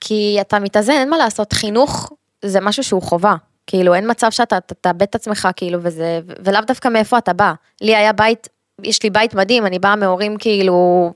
כי 0.00 0.38
אתה 0.40 0.58
מתאזן, 0.58 0.92
אין 0.92 1.10
מה 1.10 1.18
לעשות, 1.18 1.52
חינוך 1.52 2.12
זה 2.44 2.60
משהו 2.60 2.82
שהוא 2.82 3.02
חובה. 3.02 3.34
כאילו 3.66 3.94
אין 3.94 4.10
מצב 4.10 4.30
שאתה 4.30 4.58
תאבד 4.60 5.02
את 5.02 5.14
עצמך 5.14 5.48
כאילו 5.56 5.78
וזה, 5.82 6.20
ולאו 6.44 6.60
דווקא 6.66 6.88
מאיפה 6.88 7.18
אתה 7.18 7.32
בא. 7.32 7.52
לי 7.80 7.96
היה 7.96 8.12
בית, 8.12 8.48
יש 8.82 9.02
לי 9.02 9.10
בית 9.10 9.34
מדהים, 9.34 9.66
אני 9.66 9.78
באה 9.78 9.96
מהורים 9.96 10.36
כאילו, 10.38 11.12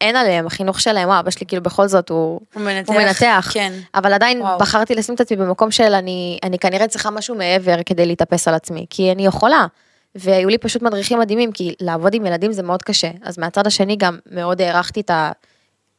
אין 0.00 0.16
עליהם, 0.16 0.46
החינוך 0.46 0.80
שלהם, 0.80 1.10
אבא 1.10 1.30
שלי 1.30 1.46
כאילו 1.46 1.62
בכל 1.62 1.88
זאת 1.88 2.08
הוא, 2.08 2.40
הוא 2.54 2.62
מנתח. 2.62 2.92
הוא 2.92 3.02
מנתח. 3.02 3.50
כן. 3.52 3.72
אבל 3.94 4.12
עדיין 4.12 4.42
וואו. 4.42 4.58
בחרתי 4.58 4.94
לשים 4.94 5.14
את 5.14 5.20
עצמי 5.20 5.36
במקום 5.36 5.70
של 5.70 5.94
אני, 5.94 6.38
אני 6.42 6.58
כנראה 6.58 6.88
צריכה 6.88 7.10
משהו 7.10 7.34
מעבר 7.34 7.82
כדי 7.86 8.06
להתאפס 8.06 8.48
על 8.48 8.54
עצמי, 8.54 8.86
כי 8.90 9.12
אני 9.12 9.26
יכולה. 9.26 9.66
והיו 10.14 10.48
לי 10.48 10.58
פשוט 10.58 10.82
מדריכים 10.82 11.18
מדהימים, 11.18 11.52
כי 11.52 11.74
לעבוד 11.80 12.14
עם 12.14 12.26
ילדים 12.26 12.52
זה 12.52 12.62
מאוד 12.62 12.82
קשה. 12.82 13.10
אז 13.22 13.38
מהצד 13.38 13.66
השני 13.66 13.96
גם 13.96 14.18
מאוד 14.30 14.60
הערכתי 14.62 15.00
את, 15.00 15.10
ה, 15.10 15.32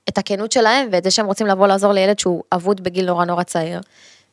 את 0.10 0.18
הכנות 0.18 0.52
שלהם, 0.52 0.88
ואת 0.92 1.04
זה 1.04 1.12
שהם 1.12 1.26
רוצים 1.26 1.48
לבוא 1.48 1.68
לעזור 1.68 1.94
לילד 1.94 2.20
שהוא 2.20 2.44
אבוד 2.52 2.84
בגיל 2.84 3.06
נורא 3.06 3.26
נורא 3.26 3.44
צעיר. 3.44 3.82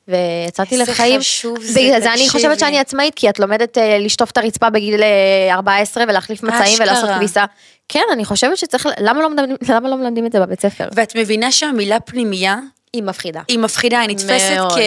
ויצאתי 0.09 0.81
איזה 0.81 0.93
לחיים, 0.93 1.21
חשוב 1.21 1.61
זה, 1.63 1.81
בגלל 1.81 2.01
זה 2.01 2.13
אני 2.13 2.15
תקשיבי. 2.15 2.29
חושבת 2.29 2.59
שאני 2.59 2.79
עצמאית, 2.79 3.15
כי 3.15 3.29
את 3.29 3.39
לומדת 3.39 3.79
אה, 3.79 3.99
לשטוף 3.99 4.31
את 4.31 4.39
הרצפה 4.39 4.71
בגיל 4.71 5.03
אה, 5.03 5.55
14 5.55 6.05
ולהחליף 6.09 6.43
מצעים. 6.43 6.79
ולעשות 6.81 7.11
כביסה. 7.17 7.45
כן, 7.89 8.03
אני 8.13 8.25
חושבת 8.25 8.59
שצריך, 8.59 8.89
למה 9.01 9.23
לא 9.23 9.31
מלמדים, 9.31 9.57
למה 9.69 9.89
לא 9.89 9.97
מלמדים 9.97 10.27
את 10.27 10.33
זה 10.33 10.41
בבית 10.41 10.61
ספר? 10.61 10.89
ואת 10.95 11.17
מבינה 11.17 11.53
שהמילה 11.53 12.01
פנימייה 12.01 12.59
היא 12.93 13.03
מפחידה. 13.03 13.41
היא 13.49 13.59
מפחידה, 13.59 14.01
היא 14.01 14.11
נתפסת 14.11 14.53
מאוד. 14.57 14.73
כ... 14.73 14.79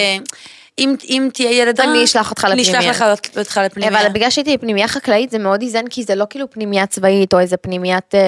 אם, 0.80 0.96
אם 1.10 1.30
תהיה 1.34 1.52
ילד 1.52 1.80
רע, 1.80 1.92
אני 1.92 2.04
אשלח 2.04 2.30
אותך 2.30 2.46
אני 2.52 2.62
אשלח. 2.62 2.84
לך 2.84 3.06
אותך 3.38 3.60
לפנימייה. 3.66 4.02
אבל 4.02 4.10
בגלל 4.10 4.30
שהייתי 4.30 4.58
בפנימייה 4.58 4.88
חקלאית 4.88 5.32
זה 5.32 5.40
מאוד 5.40 5.62
איזן 5.62 5.88
כי 5.88 6.04
זה 6.04 6.16
לא 6.16 6.26
כאילו 6.30 6.50
פנימייה 6.50 6.86
צבאית 6.86 7.34
או 7.34 7.40
איזה 7.40 7.58
פנימיית 7.58 8.16
אה, 8.16 8.20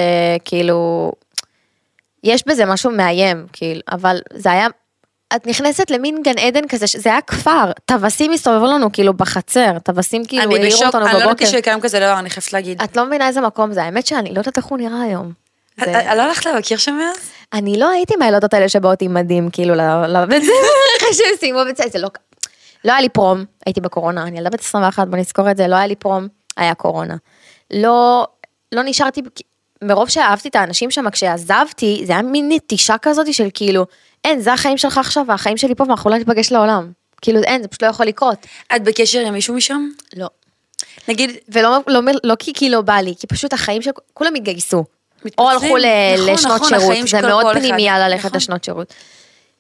כאילו, 0.46 1.12
יש 2.24 2.44
בזה 2.48 2.66
משהו 2.66 2.92
מאיים 2.92 3.46
כאילו, 3.54 3.82
אבל 3.92 4.20
זה 4.34 4.52
היה, 4.52 4.68
את 5.36 5.48
נכנסת 5.48 5.92
למין 5.92 6.24
גן 6.24 6.38
עדן 6.38 6.68
כזה, 6.68 6.86
זה 6.98 7.10
היה 7.10 7.22
כפר, 7.22 7.72
טווסים 7.86 8.32
הסתובבו 8.34 8.66
לנו 8.66 8.92
כאילו 8.92 9.14
בחצר, 9.14 9.80
טווסים 9.80 10.26
כאילו 10.26 10.44
אני 10.44 10.56
העירו 10.56 10.72
בשוק, 10.72 10.86
אותנו 10.86 11.06
אני 11.06 11.14
לא 11.14 11.20
בבוקר. 11.20 11.44
ידעתי 11.44 11.58
שקיים 11.58 11.82
כזה 11.82 12.00
דבר, 12.00 12.20
אני 12.20 12.30
חייבת 12.30 12.54
להגיד. 12.54 12.82
את 12.82 12.98
לא 12.98 13.06
מבינה 13.06 13.28
איזה 13.28 13.42
מקום 13.42 13.74
זה, 13.74 13.84
האמת 13.84 14.08
שאני 14.08 14.34
לא 14.34 14.40
יודעת 14.40 14.58
איך 14.58 14.66
הוא 14.66 14.78
נראה 14.78 15.02
היום. 15.02 15.32
את 15.82 15.86
זה- 15.86 16.16
לא 16.16 16.22
הלכת 16.22 16.46
לבקר 16.46 16.78
שם 16.78 16.94
מאז? 16.96 17.30
אני 17.54 17.80
לא 17.80 17.90
הייתי 17.90 18.14
מהילדות 18.16 18.54
האלה 18.54 18.70
שבאות 18.70 19.02
עם 19.02 19.14
מדים 19.14 19.50
כאילו 19.50 19.76
לבית 19.76 20.44
ספר, 20.44 20.54
אחרי 21.00 21.14
שהם 21.14 21.36
סיימו 21.40 21.60
בית 21.66 21.78
ספר, 21.78 21.90
זה 21.90 22.00
לא... 22.00 22.10
לא 22.86 22.92
היה 22.92 23.02
לי 23.02 23.10
פרום, 23.10 23.46
הייתי 23.66 23.82
בקורונה, 23.82 24.24
אני 24.24 24.38
ילדה 24.38 24.50
בת 24.50 24.60
21, 24.60 25.08
בוא 25.08 25.18
נזכור 25.18 25.52
את 25.52 25.58
זה, 25.58 25.68
לא 25.68 25.76
היה 25.76 25.88
לי 25.88 25.96
פרום, 25.96 26.28
היה 26.58 26.74
קורונה. 26.74 27.16
לא, 27.74 28.28
לא 28.72 28.82
נשארתי, 28.86 29.22
מרוב 29.84 30.10
שאהבתי 30.10 30.48
את 30.50 30.56
האנשים 30.56 30.92
שם, 30.92 31.10
כשעזבתי, 31.10 32.02
זה 32.06 32.14
היה 32.14 32.22
מין 32.22 32.52
נטישה 32.52 32.96
כזאת 33.02 33.34
של 33.34 33.48
כאילו, 33.54 33.86
אין, 34.26 34.40
זה 34.42 34.54
החיים 34.54 34.78
שלך 34.78 34.98
עכשיו, 34.98 35.26
והחיים 35.28 35.58
שלי 35.58 35.76
פה, 35.76 35.84
ואנחנו 35.88 36.10
לא 36.10 36.18
ניפגש 36.18 36.52
לעולם. 36.52 36.92
כאילו, 37.22 37.42
אין, 37.44 37.62
זה 37.62 37.68
פשוט 37.68 37.84
לא 37.84 37.88
יכול 37.88 38.06
לקרות. 38.06 38.46
את 38.76 38.84
בקשר 38.84 39.20
עם 39.20 39.34
מישהו 39.34 39.56
משם? 39.56 39.90
לא. 40.16 40.28
נגיד, 41.08 41.32
ולא 41.50 41.78
לא, 41.88 42.00
לא 42.24 42.36
כי 42.40 42.54
כי 42.54 42.70
לא 42.70 42.82
בא 42.82 42.94
לי, 42.96 43.14
כי 43.20 43.28
פשוט 43.28 43.54
החיים 43.54 43.82
של 43.82 43.92
כולם 44.14 44.36
התגייסו. 44.36 44.78
או 44.78 44.86
מתפצלים. 45.26 45.50
הלכו 45.50 45.78
ל- 45.78 45.86
נכון, 46.18 46.34
לשנות 46.34 46.56
נכון, 46.62 46.70
שירות, 46.80 47.08
זה 47.08 47.22
מאוד. 47.22 47.56
פנימייה 47.58 48.10
ללכת 48.10 48.26
נכון. 48.26 48.38
לשנות 48.38 48.64
שירות. 48.64 48.94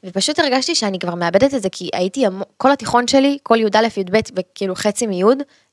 ופשוט 0.03 0.39
הרגשתי 0.39 0.75
שאני 0.75 0.99
כבר 0.99 1.15
מאבדת 1.15 1.53
את 1.53 1.61
זה, 1.61 1.69
כי 1.69 1.89
הייתי, 1.93 2.25
כל 2.57 2.71
התיכון 2.71 3.07
שלי, 3.07 3.37
כל 3.43 3.57
י"א, 3.59 3.87
י"ב, 3.97 4.19
וכאילו 4.35 4.75
חצי 4.75 5.07
מי', 5.07 5.23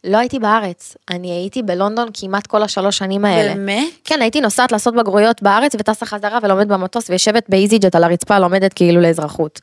לא 0.04 0.18
הייתי 0.18 0.38
בארץ. 0.38 0.97
אני 1.11 1.30
הייתי 1.30 1.62
בלונדון 1.62 2.08
כמעט 2.14 2.47
כל 2.47 2.62
השלוש 2.62 2.99
שנים 2.99 3.25
האלה. 3.25 3.54
באמת? 3.54 3.92
כן, 4.04 4.23
הייתי 4.23 4.40
נוסעת 4.40 4.73
לעשות 4.73 4.94
בגרויות 4.94 5.42
בארץ 5.42 5.75
וטסה 5.75 6.06
חזרה 6.06 6.38
ולומדת 6.42 6.66
במטוס 6.66 7.11
ויושבת 7.11 7.44
באיזי 7.49 7.78
ג'ט 7.78 7.94
על 7.94 8.04
הרצפה 8.04 8.38
לומדת 8.38 8.73
כאילו 8.73 9.00
לאזרחות. 9.00 9.61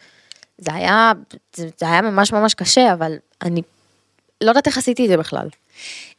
זה 0.58 0.74
היה, 0.74 1.12
זה, 1.56 1.68
זה 1.78 1.86
היה 1.86 2.02
ממש 2.02 2.34
ממש 2.34 2.54
קשה, 2.54 2.94
אבל 2.94 3.16
אני 3.42 3.62
לא 4.44 4.50
יודעת 4.50 4.68
איך 4.68 4.78
עשיתי 4.78 5.04
את 5.04 5.10
זה 5.10 5.18
בכלל. 5.18 5.48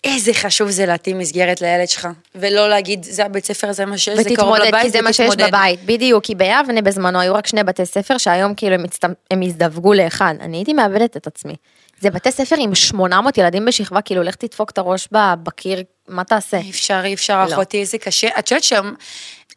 איזה 0.05 0.35
חשוב 0.35 0.71
זה 0.71 0.87
להתאים 0.87 1.19
מסגרת 1.19 1.61
לילד 1.61 1.89
שלך, 1.89 2.09
ולא 2.35 2.69
להגיד, 2.69 3.03
זה 3.03 3.25
הבית 3.25 3.45
ספר, 3.45 3.73
זה 3.73 3.85
מה 3.85 3.99
שיש, 3.99 4.19
זה 4.19 4.25
קרוב 4.25 4.39
ותתמודד, 4.39 4.67
לבית, 4.69 4.83
כי 4.83 4.91
זה 4.91 5.03
מה 5.03 5.13
שיש 5.13 5.31
ותתמודד." 5.31 5.49
בבית, 5.49 5.81
בדיוק, 5.85 6.25
כי 6.25 6.35
ביבנה 6.35 6.83
בזמנו 6.83 7.21
היו 7.21 7.35
רק 7.35 7.47
שני 7.47 7.65
בתי 7.65 7.87
ספר 7.87 8.19
שהיום 8.19 8.55
כאילו 8.55 8.75
הם, 8.75 8.85
הצטמ... 8.85 9.13
הם 9.31 9.43
הזדווגו 9.43 9.95
לאחד, 9.95 10.35
אני 10.41 10.57
הייתי 10.57 10.73
מאבדת 10.73 11.17
את 11.17 11.27
עצמי. 11.27 11.55
זה 12.01 12.11
בתי 12.11 12.31
ספר 12.31 12.57
עם 12.59 12.75
800 12.75 13.39
ילדים 13.39 13.65
בשכבה, 13.65 14.01
כאילו 14.01 14.23
לך 14.23 14.35
תדפוק 14.35 14.71
את 14.71 14.79
הראש 14.79 15.09
בקיר, 15.43 15.83
מה 16.09 16.25
תעשה? 16.25 16.57
אי 16.57 16.71
אפשר, 16.71 17.03
אי 17.05 17.15
אפשר, 17.15 17.47
לא. 17.47 17.55
אחותי, 17.55 17.81
איזה 17.81 17.99
קשה. 17.99 18.29
את 18.39 18.51
יודעת 18.51 18.65
שם, 18.65 18.95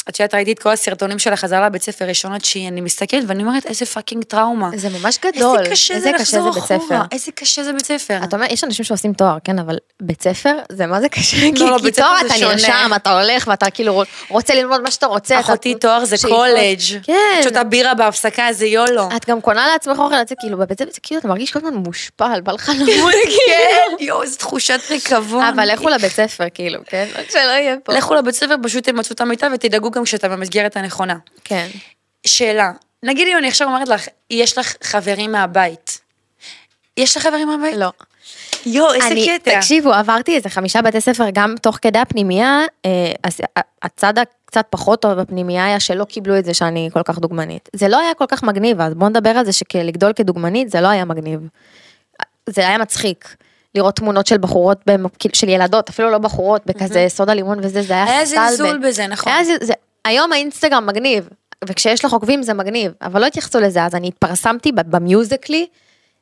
את 0.09 0.19
יודעת, 0.19 0.33
ראיתי 0.33 0.51
את 0.51 0.59
כל 0.59 0.69
הסרטונים 0.69 1.19
של 1.19 1.33
החזרה 1.33 1.65
לבית 1.65 1.83
ספר 1.83 2.05
ראשון 2.05 2.33
עד 2.33 2.45
שהיא, 2.45 2.67
אני 2.67 2.81
מסתכלת 2.81 3.23
ואני 3.27 3.43
אומרת, 3.43 3.65
איזה 3.65 3.85
fucking 3.85 4.23
טראומה. 4.23 4.69
זה 4.75 4.89
ממש 4.89 5.17
גדול, 5.25 5.59
איזה 5.59 5.71
קשה 5.71 5.93
איזה 5.93 6.09
זה 6.11 6.23
קשה 6.23 6.37
לחזור 6.37 6.51
זה 6.53 6.59
בית 6.59 6.67
ספר. 6.67 6.77
אחורה, 6.85 7.05
איזה 7.11 7.31
קשה 7.31 7.63
זה 7.63 7.73
בית 7.73 7.85
ספר. 7.85 8.19
אתה 8.23 8.35
אומר, 8.35 8.47
יש 8.49 8.63
אנשים 8.63 8.85
שעושים 8.85 9.13
תואר, 9.13 9.37
כן, 9.43 9.59
אבל 9.59 9.77
בית 10.01 10.21
ספר, 10.23 10.53
זה 10.71 10.85
מה 10.85 11.01
זה 11.01 11.09
קשה? 11.09 11.37
כי- 11.37 11.51
לא, 11.53 11.75
כי 11.77 11.83
בית 11.83 11.95
ספר 11.95 12.05
תואר 12.05 12.35
אתה. 12.37 12.45
נרשם, 12.45 12.91
אתה 12.95 13.21
הולך 13.21 13.47
ואתה 13.47 13.69
כאילו 13.69 14.03
רוצה 14.29 14.55
ללמוד 14.55 14.81
מה 14.81 14.91
שאתה 14.91 15.05
רוצה. 15.05 15.39
אתה- 15.39 15.45
אחותי 15.45 15.75
תואר 15.75 16.05
זה. 16.05 16.15
קולג'. 16.27 16.79
כן. 17.03 17.41
שותה 17.43 17.63
בירה 17.63 17.93
בהפסקה, 17.93 18.47
זה 18.51 18.65
YOLO. 18.65 19.09
את 19.15 19.29
גם 19.29 19.41
קונה 19.41 19.67
לעצמך 19.67 19.99
אוכל 19.99 20.21
לצאת, 20.21 20.37
כאילו 20.39 20.57
בבית 20.57 20.79
ספר, 20.81 20.89
כאילו 21.03 21.19
אתה 21.19 21.27
מרגיש 21.27 21.51
כל 21.51 21.59
הזמן 21.59 21.73
מושפל, 21.73 22.41
בא 22.43 22.51
לך 22.51 22.69
למות, 22.79 23.13
כן, 23.47 23.95
יואו, 24.05 24.21
איזו 24.23 24.37
תחושת 24.37 24.79
ריקבון. 24.89 25.43
אבל 25.43 25.73
לכו 25.73 25.89
לבית 25.89 26.11
ספר, 26.11 26.43
כאילו, 26.53 26.79
כן? 26.85 27.07
רק 27.15 27.31
שלא 27.31 27.39
יהיה 27.39 27.75
פה. 27.83 27.93
לכו 27.93 28.15
לבית 28.15 28.35
ספר, 28.35 28.55
פשוט 28.63 28.83
תמצאו 28.89 29.13
את 29.13 29.21
המיטה 29.21 29.47
ותדאגו 29.53 29.91
גם 29.99 30.05
כשאתה 30.05 30.29
במסגרת 30.29 30.77
הנכונה. 30.77 31.17
כן. 31.43 31.67
שאלה, 32.25 32.71
נגיד 33.03 33.27
אם 33.27 33.37
אני 33.37 33.47
עכשיו 33.47 33.67
אומרת 33.67 33.87
לך, 33.87 34.07
יש 34.29 34.57
לך 34.57 34.73
חברים 34.83 35.31
מהבית. 35.31 36.01
יש 36.97 37.17
לך 37.17 37.23
חברים 37.23 37.47
מהבית? 37.47 37.75
לא. 37.77 37.91
יואו, 38.65 38.93
איזה 38.93 39.07
אני, 39.07 39.27
קטע. 39.39 39.55
תקשיבו, 39.55 39.93
עברתי 39.93 40.35
איזה 40.35 40.49
חמישה 40.49 40.81
בתי 40.81 41.01
ספר 41.01 41.25
גם 41.33 41.55
תוך 41.61 41.77
כדי 41.81 41.99
הפנימייה, 41.99 42.59
אה, 42.85 42.89
אז 43.23 43.41
ה- 43.57 43.85
הצד 43.85 44.13
הקצת 44.17 44.65
פחות 44.69 45.01
טוב 45.01 45.13
בפנימייה 45.13 45.65
היה 45.65 45.79
שלא 45.79 46.03
קיבלו 46.03 46.37
את 46.39 46.45
זה 46.45 46.53
שאני 46.53 46.89
כל 46.93 47.03
כך 47.05 47.19
דוגמנית. 47.19 47.69
זה 47.75 47.87
לא 47.87 47.99
היה 47.99 48.13
כל 48.13 48.25
כך 48.27 48.43
מגניב, 48.43 48.81
אז 48.81 48.93
בואו 48.93 49.09
נדבר 49.09 49.29
על 49.29 49.45
זה 49.45 49.51
שלגדול 49.53 50.13
כדוגמנית 50.13 50.69
זה 50.71 50.81
לא 50.81 50.87
היה 50.87 51.05
מגניב. 51.05 51.39
זה 52.49 52.67
היה 52.67 52.77
מצחיק. 52.77 53.35
לראות 53.75 53.95
תמונות 53.95 54.27
של 54.27 54.37
בחורות, 54.37 54.77
כאילו, 55.19 55.35
של 55.35 55.49
ילדות, 55.49 55.89
אפילו 55.89 56.09
לא 56.09 56.17
בחורות, 56.17 56.61
בכזה 56.65 57.05
סודה 57.09 57.33
לימון 57.33 57.59
וזה, 57.63 57.81
זה 57.81 57.93
היה 57.93 58.03
היה 58.03 58.25
סטלבט. 58.25 58.49
זלזול 58.49 58.77
בזה, 58.87 59.07
נכון. 59.07 59.33
היה 59.33 59.43
זל- 59.43 59.65
זה, 59.65 59.73
היום 60.05 60.33
האינסטגרם 60.33 60.85
מגניב, 60.85 61.29
וכשיש 61.65 62.05
לך 62.05 62.13
עוקבים 62.13 62.43
זה 62.43 62.53
מגניב, 62.53 62.91
אבל 63.01 63.21
לא 63.21 63.25
התייחסו 63.25 63.59
לזה, 63.59 63.83
אז 63.83 63.95
אני 63.95 64.07
התפרסמתי 64.07 64.71
במיוזיקלי, 64.71 65.67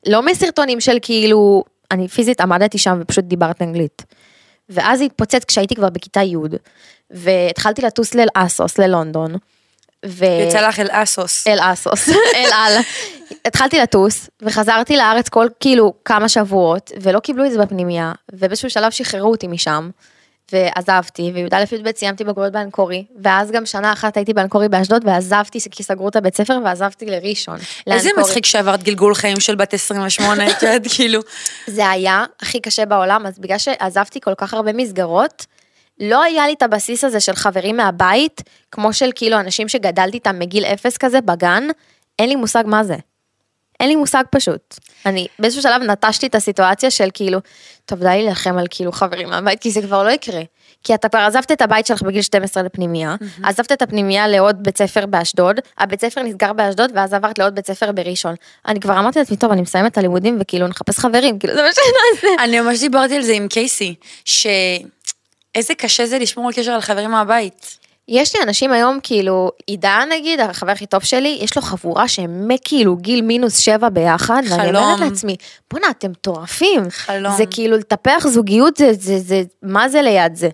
לא 0.05 0.21
מסרטונים 0.21 0.79
של 0.79 0.97
כאילו, 1.01 1.63
אני 1.91 2.07
פיזית 2.07 2.41
עמדתי 2.41 2.77
שם 2.77 2.99
ופשוט 3.01 3.25
דיברת 3.25 3.61
אנגלית. 3.61 4.03
ואז 4.69 4.99
זה 4.99 5.05
התפוצץ 5.05 5.43
כשהייתי 5.43 5.75
כבר 5.75 5.89
בכיתה 5.89 6.21
י', 6.21 6.35
והתחלתי 7.11 7.81
לטוס 7.81 8.15
לאסוס, 8.15 8.77
ללונדון. 8.77 9.35
ו... 10.05 10.25
יצא 10.25 10.67
לך 10.67 10.79
אל 10.79 10.87
אסוס. 10.91 11.47
אל 11.47 11.57
אסוס, 11.61 12.09
אל 12.35 12.49
על. 12.53 12.73
התחלתי 13.45 13.79
לטוס, 13.79 14.29
וחזרתי 14.41 14.97
לארץ 14.97 15.29
כל 15.29 15.47
כאילו 15.59 15.93
כמה 16.05 16.29
שבועות, 16.29 16.91
ולא 17.01 17.19
קיבלו 17.19 17.45
את 17.45 17.51
זה 17.51 17.59
בפנימייה, 17.59 18.11
ובאיזשהו 18.33 18.69
שלב 18.69 18.91
שחררו 18.91 19.31
אותי 19.31 19.47
משם, 19.47 19.89
ועזבתי, 20.51 21.31
וי"א 21.33 21.75
י"ב 21.75 21.91
סיימתי 21.95 22.23
בגרויות 22.23 22.53
באנקורי, 22.53 23.05
ואז 23.23 23.51
גם 23.51 23.65
שנה 23.65 23.93
אחת 23.93 24.17
הייתי 24.17 24.33
באנקורי 24.33 24.69
באשדוד, 24.69 25.01
ועזבתי 25.05 25.59
כי 25.71 25.83
סגרו 25.83 26.09
את 26.09 26.15
הבית 26.15 26.35
ספר, 26.35 26.59
ועזבתי 26.65 27.05
לראשון. 27.05 27.57
איזה 27.87 28.09
לאנקורי. 28.09 28.23
מצחיק 28.23 28.45
שעברת 28.45 28.83
גלגול 28.83 29.15
חיים 29.15 29.39
של 29.39 29.55
בת 29.55 29.73
28, 29.73 30.51
את 30.51 30.63
יודעת, 30.63 30.81
כאילו. 30.95 31.21
זה 31.67 31.89
היה 31.89 32.25
הכי 32.41 32.59
קשה 32.59 32.85
בעולם, 32.85 33.25
אז 33.25 33.39
בגלל 33.39 33.57
שעזבתי 33.57 34.21
כל 34.21 34.33
כך 34.37 34.53
הרבה 34.53 34.73
מסגרות, 34.73 35.45
לא 35.99 36.23
היה 36.23 36.47
לי 36.47 36.53
את 36.53 36.63
הבסיס 36.63 37.03
הזה 37.03 37.19
של 37.19 37.35
חברים 37.35 37.77
מהבית, 37.77 38.41
כמו 38.71 38.93
של 38.93 39.09
כאילו 39.15 39.39
אנשים 39.39 39.69
שגדלתי 39.69 40.17
איתם 40.17 40.39
מגיל 40.39 40.65
אפס 40.65 40.97
כזה 40.97 41.21
בגן, 41.21 41.67
אין 42.19 42.29
לי 42.29 42.35
מושג 42.35 42.63
מה 42.67 42.83
זה. 42.83 42.95
אין 43.79 43.89
לי 43.89 43.95
מושג 43.95 44.23
פשוט. 44.31 44.75
אני 45.05 45.27
באיזשהו 45.39 45.61
שלב 45.61 45.81
נטשתי 45.81 46.27
את 46.27 46.35
הסיטואציה 46.35 46.91
של 46.91 47.09
כאילו, 47.13 47.39
טוב 47.85 47.99
די 47.99 48.05
להילחם 48.05 48.57
על 48.57 48.65
כאילו 48.69 48.91
חברים 48.91 49.29
מהבית, 49.29 49.59
כי 49.59 49.71
זה 49.71 49.81
כבר 49.81 50.03
לא 50.03 50.09
יקרה. 50.09 50.41
כי 50.83 50.93
אתה 50.93 51.09
כבר 51.09 51.19
עזבת 51.19 51.51
את 51.51 51.61
הבית 51.61 51.85
שלך 51.85 52.01
בגיל 52.01 52.21
12 52.21 52.63
לפנימייה, 52.63 53.15
עזבת 53.43 53.71
את 53.71 53.81
הפנימייה 53.81 54.27
לעוד 54.27 54.63
בית 54.63 54.77
ספר 54.77 55.05
באשדוד, 55.05 55.59
הבית 55.77 56.01
ספר 56.01 56.23
נסגר 56.23 56.53
באשדוד 56.53 56.91
ואז 56.95 57.13
עברת 57.13 57.39
לעוד 57.39 57.55
בית 57.55 57.67
ספר 57.67 57.91
בראשון. 57.91 58.35
אני 58.67 58.79
כבר 58.79 58.99
אמרתי 58.99 59.19
לעצמי, 59.19 59.37
טוב, 59.37 59.51
אני 59.51 59.61
מסיימת 59.61 59.91
את 59.91 59.97
הלימודים 59.97 60.37
וכאילו 60.41 60.67
נחפש 60.67 60.99
חברים, 60.99 61.39
כאילו 61.39 61.53
זה 61.53 61.61
מה 61.61 61.69
שנעשה. 61.73 62.43
אני 62.43 62.59
ממש 62.59 62.79
דיברתי 62.79 63.15
על 63.15 63.21
זה 63.21 63.33
עם 63.33 63.47
קייסי, 63.47 63.95
שאיזה 64.25 65.75
קשה 65.77 66.05
זה 66.05 66.19
לשמור 66.19 66.47
על 66.47 66.53
קשר 66.53 66.71
על 66.71 66.81
חברים 66.81 67.11
מהבית. 67.11 67.76
יש 68.09 68.35
לי 68.35 68.41
אנשים 68.43 68.71
היום, 68.71 68.99
כאילו, 69.03 69.51
עידן 69.67 70.09
נגיד, 70.11 70.39
החבר 70.39 70.71
הכי 70.71 70.85
טוב 70.85 71.03
שלי, 71.03 71.37
יש 71.41 71.55
לו 71.55 71.61
חבורה 71.61 72.07
שהם 72.07 72.49
כאילו 72.65 72.95
גיל 72.95 73.21
מינוס 73.21 73.57
שבע 73.57 73.89
ביחד, 73.89 74.41
ואני 74.49 74.63
חלום. 74.63 74.83
אומרת 74.83 74.99
לעצמי, 74.99 75.35
בואנה, 75.71 75.89
אתם 75.89 76.11
מטורפים. 76.11 76.89
חלום. 76.89 77.33
זה 77.37 77.43
כאילו 77.51 77.77
לטפח 77.77 78.27
זוגיות, 78.27 78.77
זה, 78.77 78.93
זה, 78.93 79.19
זה, 79.19 79.41
מה 79.63 79.89
זה 79.89 80.01
ליד 80.01 80.35
זה? 80.35 80.49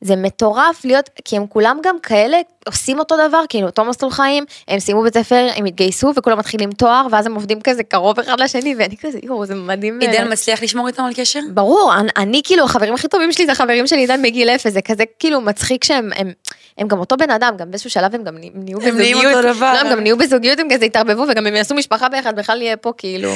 זה 0.00 0.16
מטורף 0.16 0.84
להיות, 0.84 1.10
כי 1.24 1.36
הם 1.36 1.46
כולם 1.46 1.78
גם 1.82 1.96
כאלה, 2.02 2.38
עושים 2.66 2.98
אותו 2.98 3.28
דבר, 3.28 3.42
כאילו, 3.48 3.66
אותו 3.66 3.84
מסלול 3.84 4.10
חיים, 4.10 4.44
הם 4.68 4.78
סיימו 4.78 5.02
בית 5.02 5.14
ספר, 5.14 5.48
הם 5.56 5.64
התגייסו, 5.64 6.12
וכולם 6.16 6.38
מתחילים 6.38 6.72
תואר, 6.72 7.06
ואז 7.10 7.26
הם 7.26 7.34
עובדים 7.34 7.60
כזה 7.60 7.82
קרוב 7.82 8.20
אחד 8.20 8.40
לשני, 8.40 8.74
ואני 8.78 8.96
כזה, 8.96 9.18
יואו, 9.22 9.46
זה 9.46 9.54
מדהים. 9.54 10.00
עידן 10.00 10.32
מצליח 10.32 10.62
לשמור 10.62 10.86
איתם 10.86 11.04
על 11.04 11.14
קשר? 11.14 11.40
ברור, 11.54 11.94
אני, 11.98 12.08
אני 12.16 12.40
כאילו, 12.44 12.64
החברים 12.64 12.94
הכי 12.94 13.08
טובים 13.08 13.32
שלי 13.32 13.46
זה 13.46 13.52
החברים 13.52 13.86
של 13.86 13.96
עידן 13.96 14.22
מגיל 14.22 14.48
אפס, 14.48 14.72
זה 14.72 14.82
כזה 14.82 15.04
כאילו 15.18 15.40
מצחיק 15.40 15.84
שהם, 15.84 16.10
הם, 16.16 16.32
הם 16.78 16.88
גם 16.88 16.98
אותו 16.98 17.16
בן 17.16 17.30
אדם, 17.30 17.54
גם 17.56 17.70
באיזשהו 17.70 17.90
שלב 17.90 18.14
הם 18.14 18.24
גם 18.24 18.34
נהיו 18.54 18.78
הם 18.82 18.96
נהיים 18.96 19.16
בזוגיות. 19.16 19.36
אותו 19.44 19.54
דבר. 19.54 19.72
לא, 19.72 19.78
הם 19.78 19.90
גם 19.90 20.00
נהיו 20.00 20.18
בזוגיות, 20.18 20.58
הם 20.58 20.68
כזה 20.74 20.84
התערבבו, 20.84 21.24
וגם 21.30 21.46
הם 21.46 21.54
יעשו 21.56 21.74
משפחה 21.74 22.08
ביחד, 22.08 22.36
בכלל 22.36 22.62
יהיה 22.62 22.76
פה 22.76 22.92
כאילו 22.98 23.32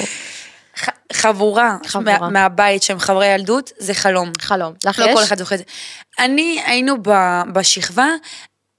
ח- 0.79 0.89
חבורה, 1.13 1.77
חבורה. 1.87 2.19
מה- 2.19 2.29
מהבית 2.31 2.83
שהם 2.83 2.99
חברי 2.99 3.27
ילדות, 3.27 3.73
זה 3.79 3.95
חלום. 3.95 4.33
חלום. 4.41 4.73
לך 4.87 4.99
לא 4.99 5.05
יש? 5.05 5.15
כל 5.15 5.23
אחד 5.23 5.39
זוכה 5.39 5.55
את 5.55 5.59
זה. 5.59 5.65
אני, 6.19 6.63
היינו 6.67 7.03
ב- 7.03 7.43
בשכבה, 7.53 8.07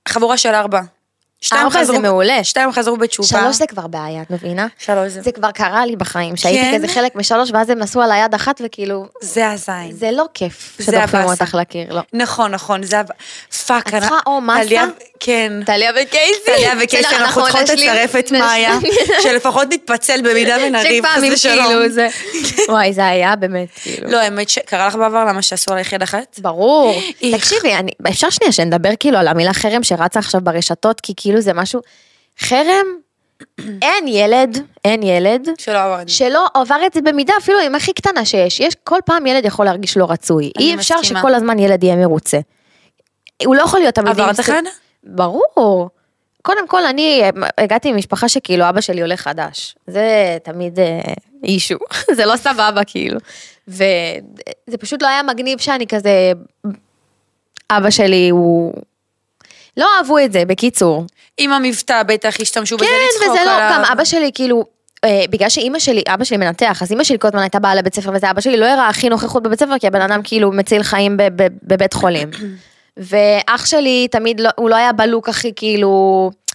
חבורה 0.08 0.38
של 0.38 0.54
ארבע. 0.54 0.82
שתיים 1.44 1.62
ארבע 1.64 1.84
זה 1.84 1.92
חזרו- 1.94 2.02
מעולה. 2.02 2.44
שתיים 2.44 2.72
חזרו 2.72 2.98
בתשובה. 2.98 3.28
שלוש 3.28 3.56
זה 3.56 3.68
כבר 3.68 3.88
בעיה, 3.88 4.22
את 4.22 4.32
מבינה? 4.32 4.68
שלוש 4.80 5.12
זה. 5.12 5.22
זה 5.22 5.32
כבר 5.32 5.52
קרה 5.52 5.86
לי 5.86 5.96
בחיים, 5.96 6.36
שהייתי 6.38 6.62
כן? 6.72 6.78
כזה 6.78 6.94
חלק 6.94 7.16
משלוש, 7.16 7.50
ואז 7.54 7.70
הם 7.70 7.82
עשו 7.82 8.02
עליי 8.02 8.24
יד 8.26 8.34
אחת, 8.34 8.62
וכאילו, 8.66 9.06
זה 9.22 9.50
הזין. 9.50 9.92
זה 9.92 10.12
לא 10.12 10.26
כיף 10.34 10.76
זה 10.80 10.84
שדוחפים. 10.86 11.20
אותך 11.24 11.56
לקיר, 11.60 11.94
לא. 11.94 12.02
נכון, 12.14 12.52
נכון, 12.52 12.84
זה... 12.84 13.00
הב- 13.00 13.08
fuck. 13.68 13.88
את 13.88 13.94
צריכה 14.00 14.16
או 14.26 14.42
מסה? 14.42 14.64
טליה- 14.64 14.86
כן. 15.20 15.54
טליה 15.66 15.92
וקייסי. 15.92 16.40
טליה 16.46 16.74
וקייסי, 16.84 17.16
אנחנו 17.16 17.42
צריכות 17.44 17.70
לצרף 17.70 18.16
את 18.16 18.32
מאיה, 18.32 18.78
שלפחות 19.24 19.68
נתפצל 19.74 20.22
במידה 20.24 20.56
ונריב, 20.68 21.06
חס 21.14 21.22
ושלום. 21.34 21.66
כאילו 21.66 21.90
זה, 21.90 22.08
וואי, 22.70 22.94
זה 22.94 23.08
היה 23.08 23.36
באמת, 23.36 23.68
כאילו. 23.84 24.10
לא, 24.12 24.18
האמת 24.18 24.50
שקרה 24.50 24.88
לך 24.88 24.96
בעבר 24.96 25.26
למה 25.26 25.42
שעשו 25.42 25.72
עלייך 25.72 25.94
יד 25.94 26.02
אחת? 26.02 26.40
ברור. 26.42 27.02
תקשיבי, 27.38 27.72
אפשר 28.10 28.30
שנייה 28.30 28.52
שנדבר 28.52 28.90
כאילו 29.00 29.18
על 29.18 29.28
המילה 29.28 29.54
חרם 29.54 29.84
שרצה 29.84 30.20
עכשיו 30.20 30.42
ברשתות, 30.44 31.02
כי 31.02 31.14
כאילו 31.18 31.33
זה 31.42 31.54
משהו... 31.54 31.82
חרם, 32.40 32.86
אין 33.82 34.08
ילד, 34.08 34.58
אין 34.86 35.04
ילד, 35.04 35.50
שלא 35.58 35.84
עברתי. 35.84 36.12
שלא 36.12 36.48
עבר 36.54 36.80
את 36.86 36.94
זה 36.94 37.02
במידה 37.02 37.34
אפילו 37.38 37.60
עם 37.60 37.76
הכי 37.76 37.94
קטנה 37.94 38.26
שיש. 38.26 38.60
יש, 38.60 38.76
כל 38.84 39.00
פעם 39.06 39.26
ילד 39.26 39.46
יכול 39.46 39.66
להרגיש 39.66 39.98
לא 39.98 40.12
רצוי. 40.12 40.52
אי 40.60 40.76
אפשר 40.76 40.96
מסכימה. 41.00 41.20
שכל 41.20 41.36
הזמן 41.36 41.60
ילד 41.60 41.84
יהיה 41.84 41.96
מרוצה. 41.96 42.40
הוא 43.46 43.56
לא 43.56 43.62
יכול 43.62 43.80
להיות 43.80 43.96
תמיד... 43.96 44.10
עברת 44.10 44.40
אחד? 44.40 44.62
ברור. 45.04 45.90
קודם 46.42 46.68
כל, 46.68 46.86
אני 46.86 47.22
הגעתי 47.58 47.92
ממשפחה 47.92 48.30
שכאילו 48.30 48.70
אבא 48.70 48.82
שלי 48.82 49.02
עולה 49.02 49.18
חדש. 49.18 49.76
זה 49.88 50.38
תמיד 50.44 50.80
אה, 50.80 51.02
אישו. 51.44 51.78
זה 52.18 52.26
לא 52.26 52.36
סבבה, 52.38 52.84
כאילו. 52.84 53.20
וזה 53.68 54.78
פשוט 54.80 55.02
לא 55.02 55.08
היה 55.08 55.24
מגניב 55.24 55.60
שאני 55.60 55.88
כזה... 55.88 56.32
אבא 57.70 57.90
שלי 57.90 58.30
הוא... 58.30 58.74
לא 59.78 59.88
אהבו 59.98 60.20
את 60.20 60.32
זה, 60.32 60.46
בקיצור. 60.46 61.06
עם 61.38 61.52
המבטא 61.52 62.04
בטח 62.04 62.36
השתמשו 62.42 62.78
בזה 62.78 62.86
כן, 62.86 62.94
לצחוק 63.16 63.32
וזה 63.32 63.46
לא, 63.46 63.52
עליו. 63.52 63.70
גם 63.74 63.92
אבא 63.92 64.06
שלי 64.06 64.32
כאילו... 64.34 64.66
אה, 65.06 65.24
בגלל 65.30 65.50
שאימא 65.50 65.80
שלי, 65.80 66.04
אבא 66.08 66.24
שלי 66.24 66.38
מנתח, 66.38 66.82
אז 66.82 66.92
אימא 66.92 67.04
שלי 67.04 67.20
כל 67.20 67.28
הזמן 67.28 67.40
הייתה 67.40 67.60
באה 67.60 67.76
לבית 67.76 67.96
ספר 67.96 68.12
וזה, 68.14 68.32
אבא 68.32 68.42
שלי 68.42 68.58
לא 68.58 68.66
הראה 68.66 68.88
הכי 68.88 69.10
נוכחות 69.10 69.44
בבית 69.44 69.60
ספר, 69.60 69.80
כי 69.80 69.88
הבן 69.88 70.02
אדם 70.02 70.22
כאילו 70.24 70.52
מציל 70.52 70.84
חיים 70.84 71.18
בבית 71.64 71.94
חולים. 71.94 72.30
ואח 72.98 73.66
שלי 73.66 74.08
תמיד 74.12 74.40
לא, 74.40 74.50
הוא 74.56 74.70
לא 74.70 74.76
היה 74.76 74.92
בלוק 74.92 75.30
הכי 75.30 75.52
כאילו, 75.56 75.88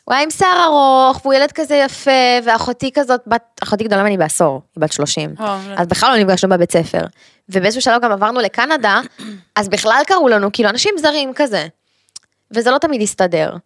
הוא 0.05 0.15
היה 0.15 0.23
עם 0.23 0.31
שיער 0.31 0.65
ארוך, 0.65 1.21
והוא 1.25 1.35
ילד 1.35 1.53
כזה 1.53 1.75
יפה, 1.75 2.11
ואחותי 2.45 2.91
כזאת, 2.95 3.21
בת, 3.27 3.61
אחותי 3.63 3.85
גדולה 3.85 4.03
ממני 4.03 4.17
בעשור, 4.17 4.63
היא 4.77 4.83
בת 4.83 4.93
30. 4.93 5.35
וואו, 5.39 5.59
אז 5.77 5.87
בכלל 5.87 6.13
לא 6.17 6.25
נפגשנו 6.25 6.51
בבית 6.51 6.73
ספר. 6.73 7.01
ובאיזשהו 7.49 7.83
שלב 7.83 8.03
גם 8.03 8.13
עברנו 8.13 8.41
לקנדה, 8.41 9.01
אז 9.57 9.69
בכלל 9.69 10.03
קראו 10.07 10.29
לנו 10.29 10.53
כאילו 10.53 10.69
אנשים 10.69 10.95
זרים 10.99 11.33
כזה. 11.35 11.67
וזה 12.51 12.71
לא 12.71 12.79
תמיד 12.79 13.03
הסתדר. 13.03 13.57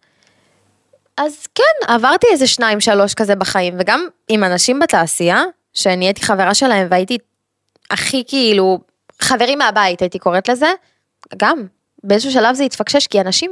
אז 1.17 1.47
כן, 1.55 1.93
עברתי 1.93 2.27
איזה 2.31 2.47
שניים, 2.47 2.81
שלוש 2.81 3.13
כזה 3.13 3.35
בחיים, 3.35 3.75
וגם 3.79 4.07
עם 4.27 4.43
אנשים 4.43 4.79
בתעשייה, 4.79 5.43
שנהייתי 5.73 6.21
חברה 6.21 6.53
שלהם 6.53 6.87
והייתי 6.91 7.17
הכי 7.91 8.23
כאילו, 8.27 8.79
חברים 9.21 9.57
מהבית 9.57 10.01
הייתי 10.01 10.19
קוראת 10.19 10.49
לזה, 10.49 10.71
גם 11.37 11.65
באיזשהו 12.03 12.31
שלב 12.31 12.55
זה 12.55 12.63
התפקשש, 12.63 13.07
כי 13.07 13.21
אנשים, 13.21 13.51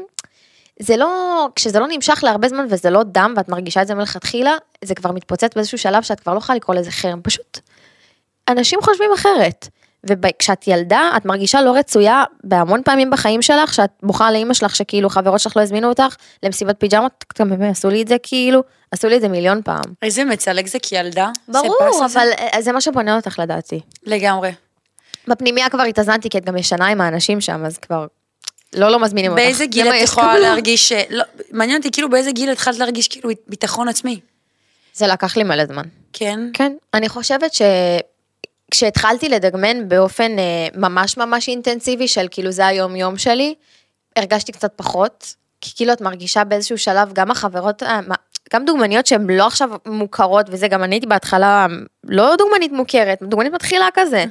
זה 0.80 0.98
לא, 0.98 1.48
כשזה 1.56 1.80
לא 1.80 1.88
נמשך 1.88 2.20
להרבה 2.24 2.50
זמן 2.50 2.66
וזה 2.70 2.90
לא 2.90 3.04
דם 3.04 3.34
ואת 3.38 3.50
מרגישה 3.50 3.82
את 3.82 3.88
זה 3.88 3.96
מלכתחילה, 3.96 4.58
זה 4.84 4.96
כבר 4.96 5.12
מתפוצץ 5.12 5.50
באיזשהו 5.56 5.78
שלב 5.78 6.04
שאת 6.04 6.20
כבר 6.20 6.34
לא 6.34 6.38
יכולה 6.38 6.56
לקרוא 6.56 6.76
לזה 6.76 6.92
חרם, 6.92 7.22
פשוט 7.24 7.60
אנשים 8.48 8.80
חושבים 8.82 9.10
אחרת. 9.16 9.68
וכשאת 10.10 10.68
ילדה, 10.68 11.12
את 11.18 11.26
מרגישה 11.26 11.62
לא 11.62 11.72
רצויה 11.76 12.24
בהמון 12.44 12.82
פעמים 12.86 13.10
בחיים 13.10 13.42
שלך, 13.42 13.74
שאת 13.74 13.90
בוכה 14.04 14.32
לאימא 14.32 14.54
שלך 14.54 14.76
שכאילו 14.76 15.10
חברות 15.10 15.40
שלך 15.40 15.58
לא 15.58 15.62
הזמינו 15.62 15.90
אותך 15.90 16.16
למסיבת 16.44 16.76
פיג'מות, 16.80 17.26
גם 17.40 17.64
עשו 17.64 17.90
לי 17.90 18.02
את 18.02 18.08
זה 18.08 18.16
כאילו, 18.24 18.62
עשו 18.92 19.08
לי 19.08 19.16
את 19.16 19.22
זה 19.22 19.28
מיליון 19.28 19.62
פעם. 19.66 19.84
איזה 20.02 20.24
מצלק 20.26 20.68
זה 20.68 20.80
כילדה. 20.80 21.30
זה 21.48 21.60
ברור, 21.62 22.04
הזה. 22.06 22.20
אבל 22.20 22.28
אה, 22.54 22.62
זה 22.62 22.72
מה 22.72 22.82
שבונה 22.82 23.16
אותך 23.16 23.40
לדעתי. 23.40 23.80
לגמרי. 24.04 24.52
בפנימיה 25.28 25.70
כבר 25.70 25.84
התאזנתי, 25.84 26.30
כי 26.30 26.38
את 26.38 26.46
גם 26.46 26.58
ישנה 26.58 26.88
עם 26.88 27.02
האנשים 27.02 27.42
שם, 27.42 27.66
אז 27.66 27.78
כבר 27.78 28.06
לא 28.76 28.90
לא 28.90 29.00
מזמינים 29.00 29.32
אותך. 29.32 29.42
באיזה 29.44 29.58
זה 29.58 29.66
גיל 29.66 29.88
את 29.88 29.94
יכולה. 30.04 30.40
להרגיש, 30.40 30.90
ש- 30.90 31.06
לא, 31.10 31.24
מעניין 31.52 31.78
אותי 31.78 31.92
כאילו 31.92 32.10
באיזה 32.10 32.32
גיל 32.32 32.50
התחלת 32.52 32.78
להרגיש 32.78 33.08
כאילו 33.08 33.30
ביטחון 33.48 33.88
עצמי. 33.88 34.20
זה 34.94 35.08
לקח 35.08 35.38
לי 35.38 35.44
מלא 35.44 35.66
זמן. 35.66 35.84
כן? 36.14 36.40
כן, 36.54 36.74
אני 36.94 37.10
חושבת 37.10 37.54
שכשהתחלתי 38.74 39.30
לדגמן 39.30 39.90
באופן 39.90 40.40
אה, 40.40 40.68
ממש 40.76 41.18
ממש 41.18 41.48
אינטנסיבי 41.48 42.08
של 42.08 42.28
כאילו 42.32 42.52
זה 42.52 42.68
היום 42.68 42.96
יום 42.96 43.18
שלי, 43.18 43.56
הרגשתי 44.16 44.52
קצת 44.52 44.72
פחות, 44.76 45.36
כי 45.62 45.72
כאילו 45.76 45.94
את 45.94 46.02
מרגישה 46.02 46.44
באיזשהו 46.44 46.78
שלב, 46.78 47.14
גם 47.14 47.32
החברות, 47.32 47.84
אה, 47.84 48.00
גם 48.54 48.66
דוגמניות 48.66 49.06
שהן 49.06 49.30
לא 49.30 49.48
עכשיו 49.48 49.70
מוכרות 49.86 50.46
וזה, 50.50 50.68
גם 50.68 50.84
אני 50.84 50.96
הייתי 50.96 51.08
בהתחלה 51.08 51.68
לא 52.04 52.36
דוגמנית 52.38 52.72
מוכרת, 52.72 53.20
דוגמנית 53.22 53.54
מתחילה 53.54 53.88
כזה, 53.94 54.26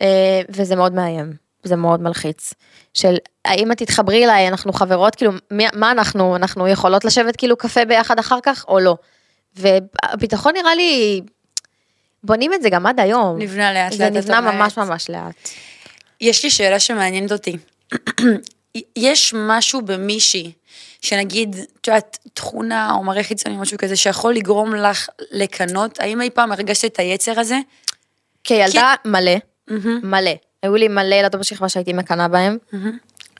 אה, 0.00 0.40
וזה 0.48 0.76
מאוד 0.76 0.92
מאיים, 0.92 1.32
זה 1.62 1.76
מאוד 1.76 2.02
מלחיץ. 2.02 2.54
של 2.94 3.16
האם 3.44 3.72
את 3.72 3.78
תתחברי 3.78 4.24
אליי, 4.24 4.48
אנחנו 4.48 4.72
חברות, 4.72 5.14
כאילו, 5.14 5.32
מי, 5.50 5.66
מה 5.74 5.90
אנחנו, 5.90 6.36
אנחנו 6.36 6.68
יכולות 6.68 7.04
לשבת 7.04 7.36
כאילו 7.36 7.56
קפה 7.56 7.84
ביחד 7.84 8.18
אחר 8.18 8.38
כך 8.42 8.64
או 8.68 8.80
לא? 8.80 8.96
והביטחון 9.56 10.52
נראה 10.54 10.74
לי, 10.74 11.20
בונים 12.24 12.54
את 12.54 12.62
זה 12.62 12.70
גם 12.70 12.86
עד 12.86 13.00
היום. 13.00 13.38
נבנה 13.38 13.72
לאט 13.72 13.92
זה 13.92 14.04
לאט, 14.04 14.12
את 14.12 14.16
נבנה. 14.16 14.40
ממש 14.40 14.78
ממש 14.78 15.10
לאט. 15.10 15.48
יש 16.20 16.44
לי 16.44 16.50
שאלה 16.50 16.80
שמעניינת 16.80 17.32
אותי. 17.32 17.56
יש 18.96 19.34
משהו 19.36 19.82
במישהי, 19.82 20.52
שנגיד, 21.00 21.56
את 21.80 21.86
יודעת, 21.86 22.18
תכונה 22.34 22.92
או 22.94 23.04
מראה 23.04 23.22
חיצוני, 23.22 23.56
משהו 23.56 23.78
כזה, 23.78 23.96
שיכול 23.96 24.34
לגרום 24.34 24.74
לך 24.74 25.08
לקנות? 25.30 26.00
האם 26.00 26.20
אי 26.20 26.30
פעם 26.30 26.52
הרגשת 26.52 26.84
את 26.84 26.98
היצר 26.98 27.40
הזה? 27.40 27.58
כילדה 28.44 28.94
מלא, 29.04 29.36
מלא. 30.02 30.30
היו 30.62 30.76
לי 30.76 30.88
מלא 30.88 31.14
ילדות 31.14 31.40
בשכבה 31.40 31.68
שהייתי 31.68 31.92
מקנאה 31.92 32.28
בהם, 32.28 32.58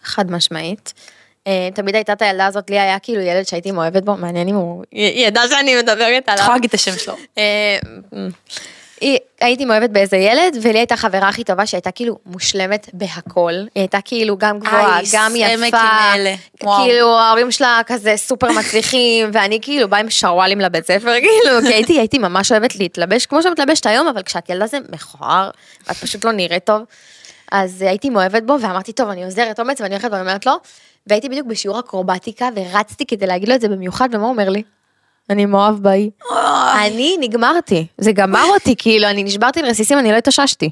חד 0.02 0.30
משמעית. 0.30 0.92
אה, 1.48 1.68
תמיד 1.74 1.94
הייתה 1.94 2.12
את 2.12 2.22
הילדה 2.22 2.46
הזאת, 2.46 2.70
לי 2.70 2.78
היה 2.78 2.98
כאילו 2.98 3.20
ילד 3.20 3.46
שהייתי 3.46 3.70
מאוהבת 3.70 4.02
בו, 4.02 4.16
מעניין 4.16 4.48
אם 4.48 4.54
הוא 4.54 4.84
ידע 4.92 5.42
שאני 5.50 5.76
מדברת 5.76 6.22
את 6.22 6.28
עליו. 6.28 6.42
יכולה 6.42 6.56
להגיד 6.56 6.68
את 6.68 6.74
השם 6.74 6.98
שלו. 6.98 7.14
אה, 7.38 7.78
הייתי 9.40 9.64
מאוהבת 9.64 9.90
באיזה 9.90 10.16
ילד, 10.16 10.58
ולי 10.62 10.78
הייתה 10.78 10.96
חברה 10.96 11.28
הכי 11.28 11.44
טובה 11.44 11.66
שהייתה 11.66 11.90
כאילו 11.90 12.18
מושלמת 12.26 12.90
בהכל. 12.92 13.52
היא 13.52 13.68
הייתה 13.74 13.98
כאילו 14.04 14.36
גם 14.38 14.58
גבוהה, 14.58 15.00
גם 15.12 15.32
יפה. 15.36 15.76
כאילו 16.60 17.18
ההורים 17.18 17.50
שלה 17.50 17.80
כזה 17.86 18.14
סופר 18.16 18.48
מצליחים, 18.52 19.30
ואני 19.32 19.58
כאילו 19.62 19.88
באה 19.88 20.00
עם 20.00 20.10
שרוואלים 20.10 20.60
לבית 20.60 20.86
ספר, 20.86 21.14
כאילו, 21.24 21.60
כי 21.66 21.74
הייתי, 21.74 21.98
הייתי 21.98 22.18
ממש 22.18 22.52
אוהבת 22.52 22.76
להתלבש 22.76 23.26
כמו 23.26 23.42
שמתלבשת 23.42 23.86
היום, 23.86 24.06
אבל 24.08 24.22
כשאת 24.22 24.50
ילדה 24.50 24.66
זה 24.66 24.78
מכוער, 24.92 25.50
ואת 25.86 25.96
פשוט 25.96 26.24
לא 26.24 26.32
נראית 26.32 26.64
טוב. 26.64 26.82
אז 27.52 27.82
הייתי 27.82 28.10
מאוהבת 28.10 28.42
בו, 28.42 28.56
ואמרתי, 28.60 28.92
טוב, 28.92 29.08
אני 29.08 29.24
עוזרת 29.24 29.60
אומץ, 29.60 29.80
ואני 29.80 29.94
הולכת 29.94 30.10
ואני 30.10 30.20
אומרת 30.20 30.46
לו, 30.46 30.52
והייתי 31.08 31.28
בדיוק 31.28 31.46
בשיעור 31.46 31.80
אקרובטיקה, 31.80 32.48
ורצתי 32.56 33.06
כדי 33.06 33.26
להגיד 33.26 33.48
לו 33.48 33.54
את 33.54 33.60
זה 33.60 33.68
במיוחד, 33.68 34.08
ומה 34.12 34.22
הוא 34.22 34.30
אומר 34.30 34.48
לי? 34.48 34.62
אני 35.30 35.46
מאוהב 35.46 35.74
באי. 35.74 36.10
אני 36.84 37.16
נגמרתי, 37.20 37.86
זה 37.98 38.12
גמר 38.12 38.44
אותי, 38.54 38.74
כאילו, 38.78 39.06
אני 39.06 39.24
נשברתי 39.24 39.62
לרסיסים, 39.62 39.98
אני 39.98 40.12
לא 40.12 40.16
התאוששתי. 40.16 40.70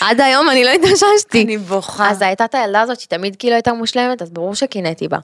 עד 0.00 0.20
היום 0.20 0.50
אני 0.50 0.64
לא 0.64 0.70
התאוששתי. 0.70 1.42
אני 1.44 1.58
בוכה. 1.58 2.10
אז 2.10 2.22
הייתה 2.22 2.44
את 2.44 2.54
הילדה 2.54 2.80
הזאת 2.80 3.00
שתמיד 3.00 3.36
כאילו 3.36 3.54
הייתה 3.54 3.72
מושלמת, 3.72 4.22
אז 4.22 4.30
ברור 4.30 4.54
שקינאתי 4.54 5.08
בה. 5.08 5.18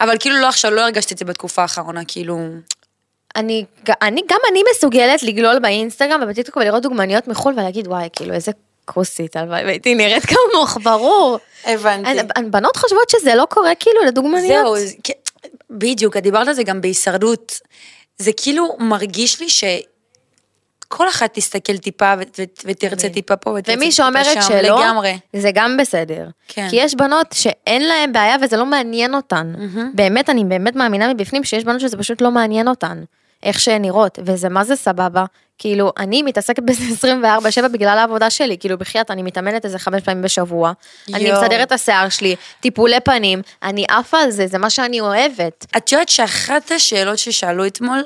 אבל 0.00 0.16
כאילו 0.20 0.36
לא 0.36 0.48
עכשיו, 0.48 0.70
לא 0.70 0.80
הרגשת 0.80 1.12
את 1.12 1.18
זה 1.18 1.24
בתקופה 1.24 1.62
האחרונה, 1.62 2.00
כאילו... 2.08 2.38
אני, 3.36 3.64
אני, 4.02 4.20
גם 4.28 4.38
אני 4.52 4.62
מסוגלת 4.74 5.22
לגלול 5.22 5.58
באינסטגרם 5.58 6.20
ובטיקטוק 6.22 6.56
ולראות 6.56 6.82
דוגמניות 6.82 7.28
מחו"ל 7.28 7.52
ולהגיד, 7.52 7.86
וואי, 7.86 8.08
כאילו, 8.12 8.34
איזה 8.34 8.52
כוסית, 8.92 9.36
הלוואי, 9.36 9.64
והייתי 9.64 9.94
נראית 9.94 10.22
כמוך, 10.26 10.78
ברור. 10.82 11.38
הבנתי. 11.64 12.10
בנות 12.50 12.76
חושבות 12.76 13.10
שזה 13.10 13.34
לא 13.34 13.46
קורה 13.50 13.74
כאילו 13.74 14.00
לדוגמניות. 14.06 14.64
זהו, 14.64 14.78
זה- 14.78 14.94
כן, 15.04 15.12
בדיוק, 15.70 16.16
את 16.16 16.22
דיברת 16.22 16.48
על 16.48 16.54
זה 16.54 16.62
גם 16.62 16.80
בהישרדות. 16.80 17.60
זה 18.18 18.30
כאילו 18.36 18.76
מרגיש 18.78 19.40
לי 19.40 19.46
שכל 19.48 21.08
אחת 21.08 21.34
תסתכל 21.34 21.76
טיפה 21.76 22.14
ו- 22.18 22.22
ו- 22.38 22.44
ותרצה 22.64 23.08
טיפה 23.08 23.36
פה 23.36 23.50
ותרצה 23.50 23.62
טיפה 23.64 23.78
ומי 23.78 23.92
שם. 23.92 23.96
שאומרת 24.02 24.42
שלא, 24.48 24.80
לגמרי. 24.80 25.18
זה 25.36 25.50
גם 25.54 25.76
בסדר. 25.76 26.26
כן. 26.48 26.66
כי 26.70 26.76
יש 26.76 26.94
בנות 26.94 27.26
שאין 27.32 27.82
להן 27.88 28.12
בעיה 28.12 28.36
וזה 28.42 28.56
לא 28.56 28.66
מעניין 28.66 29.14
אותן. 29.14 29.54
באמת, 29.94 30.30
אני 30.30 30.44
באמת 30.44 30.76
מאמינה 30.76 31.14
מבפנים 31.14 31.44
שיש 31.44 31.64
בנות 31.64 31.80
שזה 31.80 31.96
פשוט 31.96 32.20
לא 32.20 32.30
מעניין 32.30 32.68
אותן. 32.68 33.02
איך 33.42 33.60
שהן 33.60 33.82
נראות, 33.82 34.18
וזה 34.24 34.48
מה 34.48 34.64
זה 34.64 34.76
סבבה. 34.76 35.24
כאילו, 35.58 35.92
אני 35.98 36.22
מתעסקת 36.22 36.62
בזה 36.62 36.82
24/7 37.64 37.68
בגלל 37.68 37.98
העבודה 37.98 38.30
שלי, 38.30 38.58
כאילו 38.58 38.78
בחייאת, 38.78 39.10
אני 39.10 39.22
מתאמנת 39.22 39.64
איזה 39.64 39.78
חמש 39.78 40.02
פעמים 40.02 40.22
בשבוע, 40.22 40.72
אני 41.14 41.24
יואו. 41.24 41.42
מסדרת 41.42 41.66
את 41.66 41.72
השיער 41.72 42.08
שלי, 42.08 42.36
טיפולי 42.60 43.00
פנים, 43.00 43.42
אני 43.62 43.84
עפה 43.88 44.18
על 44.18 44.30
זה, 44.30 44.46
זה 44.46 44.58
מה 44.58 44.70
שאני 44.70 45.00
אוהבת. 45.00 45.66
את 45.76 45.92
יודעת 45.92 46.08
שאחת 46.08 46.70
השאלות 46.70 47.18
ששאלו 47.18 47.66
אתמול, 47.66 48.04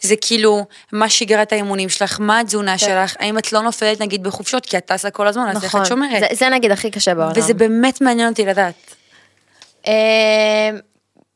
זה 0.00 0.14
כאילו, 0.20 0.66
מה 0.92 1.08
שגרת 1.08 1.52
האימונים 1.52 1.88
שלך, 1.88 2.20
מה 2.20 2.40
התזונה 2.40 2.78
שלך, 2.78 3.16
האם 3.18 3.38
את 3.38 3.52
לא 3.52 3.60
נופלת 3.60 4.00
נגיד 4.00 4.22
בחופשות, 4.22 4.66
כי 4.66 4.78
את 4.78 4.84
טסה 4.86 5.10
כל 5.10 5.26
הזמן, 5.26 5.48
אז 5.56 5.64
איך 5.64 5.76
את 5.76 5.86
שומרת? 5.86 6.10
נכון. 6.10 6.20
זה, 6.20 6.26
זה 6.36 6.48
נגיד 6.48 6.70
הכי 6.70 6.90
קשה 6.90 7.14
בעולם. 7.14 7.32
וזה 7.36 7.54
באמת 7.54 8.00
מעניין 8.00 8.28
אותי 8.28 8.44
לדעת. 8.46 8.94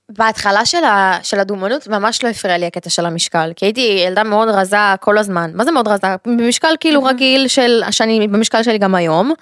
בהתחלה 0.09 0.65
של, 0.65 0.85
ה, 0.85 1.19
של 1.23 1.41
הדומנות 1.41 1.89
ממש 1.89 2.25
לא 2.25 2.29
הפריע 2.29 2.59
לי 2.59 2.67
הקטע 2.67 2.91
של 2.91 3.07
המשקל, 3.07 3.53
כי 3.57 3.67
הייתי 3.67 4.05
ילדה 4.07 4.23
מאוד 4.23 4.49
רזה 4.49 4.77
כל 5.01 5.19
הזמן, 5.19 5.51
מה 5.55 5.65
זה 5.65 5.71
מאוד 5.71 5.89
רזה? 5.89 6.07
במשקל 6.27 6.75
כאילו 6.81 7.05
רגיל 7.05 7.49
של, 7.49 7.83
שאני 7.91 8.29
במשקל 8.29 8.63
שלי 8.63 8.79
גם 8.79 8.95
היום, 8.95 9.33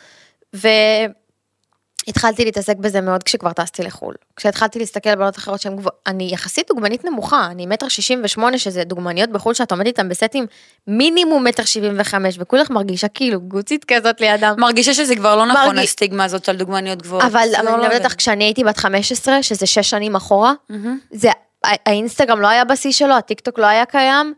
והתחלתי 2.07 2.45
להתעסק 2.45 2.77
בזה 2.77 3.01
מאוד 3.01 3.23
כשכבר 3.23 3.53
טסתי 3.53 3.83
לחו"ל. 3.83 4.15
כשהתחלתי 4.37 4.79
להסתכל 4.79 5.11
על 5.11 5.17
בנות 5.17 5.37
אחרות 5.39 5.61
שהן 5.61 5.77
גבוהות, 5.77 5.99
אני 6.07 6.29
יחסית 6.33 6.69
דוגמנית 6.69 7.05
נמוכה, 7.05 7.47
אני 7.51 7.67
מטר 7.67 7.89
שישים 7.89 8.21
ושמונה, 8.25 8.59
שזה 8.59 8.85
דוגמניות 8.85 9.31
בחו"ל 9.31 9.55
שאת 9.55 9.73
עומדת 9.73 9.87
איתן 9.87 10.09
בסטים 10.09 10.47
מינימום 10.87 11.45
מטר 11.45 11.65
שבעים 11.65 11.95
וחמש, 11.99 12.37
וכולך 12.39 12.71
מרגישה 12.71 13.09
כאילו 13.09 13.41
גוצית 13.41 13.85
כזאת 13.85 14.21
לידם. 14.21 14.55
מרגישה 14.59 14.95
שזה 14.95 15.17
כבר 15.17 15.37
לא 15.37 15.47
נכון, 15.47 15.67
מרגיש- 15.67 15.85
הסטיגמה 15.85 16.25
הזאת 16.25 16.49
על 16.49 16.57
דוגמניות 16.57 17.03
גבוהות. 17.03 17.25
אבל 17.25 17.47
זה 17.51 17.63
לא 17.63 17.69
אני 17.69 17.77
מדברת 17.77 17.93
עובד. 17.93 17.95
איתך 18.05 18.15
כשאני 18.19 18.45
הייתי 18.45 18.65
בת 18.65 18.77
15, 18.77 19.43
שזה 19.43 19.67
שש 19.67 19.91
שנים 19.91 20.17
אחורה, 20.17 20.53
זה, 21.11 21.31
ה- 21.31 21.91
האינסטגרם 21.91 22.41
לא 22.41 22.49
היה 22.49 22.65
בשיא 22.65 22.93
שלו, 22.93 23.15
הטיקטוק 23.15 23.59
לא 23.59 23.67
היה 23.67 23.85
קיים, 23.87 24.35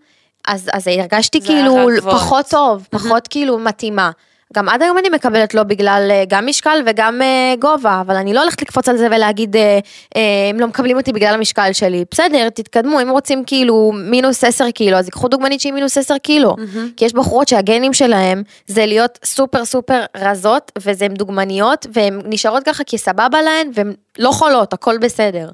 אז, 0.49 0.71
אז 0.73 0.87
הרגשתי 0.87 1.41
זה 1.41 1.47
כאילו. 1.47 1.77
פחות 2.11 2.47
טוב, 2.51 2.87
פחות 2.91 3.29
כאילו 3.29 3.59
מתאימה. 3.59 4.11
גם 4.55 4.69
עד 4.69 4.83
היום 4.83 4.99
אני 4.99 5.09
מקבלת 5.09 5.55
לא 5.55 5.63
בגלל 5.63 6.09
אה, 6.11 6.25
גם 6.29 6.47
משקל 6.47 6.83
וגם 6.87 7.23
אה, 7.23 7.55
גובה, 7.59 8.01
אבל 8.01 8.17
אני 8.17 8.35
לא 8.35 8.41
הולכת 8.41 8.63
לקפוץ 8.63 8.89
על 8.89 8.97
זה 8.97 9.07
ולהגיד, 9.07 9.57
אה, 9.57 9.79
אה, 10.17 10.49
הם 10.51 10.61
לא 10.61 10.67
מקבלים 10.67 10.97
אותי 10.97 11.13
בגלל 11.13 11.35
המשקל 11.35 11.73
שלי. 11.73 12.05
בסדר, 12.11 12.49
תתקדמו, 12.49 13.01
אם 13.03 13.09
רוצים 13.09 13.45
כאילו 13.47 13.93
מינוס 13.95 14.45
10 14.45 14.71
קילו, 14.71 14.97
אז 14.97 15.05
ייקחו 15.05 15.29
דוגמנית 15.29 15.61
שהיא 15.61 15.73
מינוס 15.73 15.99
10 15.99 16.19
קילו. 16.19 16.57
כי 16.97 17.05
יש 17.05 17.13
בחורות 17.13 17.49
שהגנים 17.49 17.93
שלהם 17.93 18.43
זה 18.67 18.87
להיות 18.87 19.19
סופר 19.25 19.65
סופר 19.65 20.05
רזות, 20.17 20.73
וזה 20.79 21.07
דוגמניות, 21.09 21.87
והן 21.93 22.21
נשארות 22.25 22.63
ככה 22.63 22.85
כי 22.85 22.99
סבבה 22.99 23.43
להן, 23.43 23.71
והן 23.75 23.93
לא 24.19 24.31
חולות, 24.31 24.73
הכל 24.73 24.99
בסדר. 24.99 25.49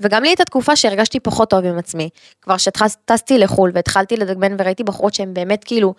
וגם 0.00 0.22
לי 0.22 0.28
הייתה 0.28 0.44
תקופה 0.44 0.76
שהרגשתי 0.76 1.20
פחות 1.20 1.50
טוב 1.50 1.64
עם 1.64 1.78
עצמי. 1.78 2.08
כבר 2.42 2.56
שטסתי 2.56 3.38
לחו"ל 3.38 3.70
והתחלתי 3.74 4.16
לדגמן 4.16 4.54
וראיתי 4.58 4.84
בחורות 4.84 5.14
שהן 5.14 5.34
באמת 5.34 5.64
כאילו 5.64 5.94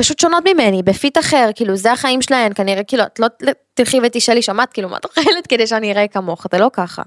פשוט 0.00 0.18
שונות 0.18 0.44
ממני, 0.46 0.82
בפיט 0.82 1.18
אחר, 1.18 1.50
כאילו 1.54 1.76
זה 1.76 1.92
החיים 1.92 2.22
שלהן, 2.22 2.52
כנראה 2.54 2.84
כאילו 2.84 3.02
את 3.04 3.18
לא 3.18 3.26
תלכי 3.74 3.98
ותשאלי, 4.02 4.42
שמעת 4.42 4.72
כאילו 4.72 4.88
מה 4.88 4.96
את 4.96 5.04
אוכלת 5.04 5.46
כדי 5.48 5.66
שאני 5.66 5.92
אראה 5.92 6.08
כמוך, 6.08 6.46
זה 6.52 6.58
לא 6.58 6.70
ככה. 6.72 7.02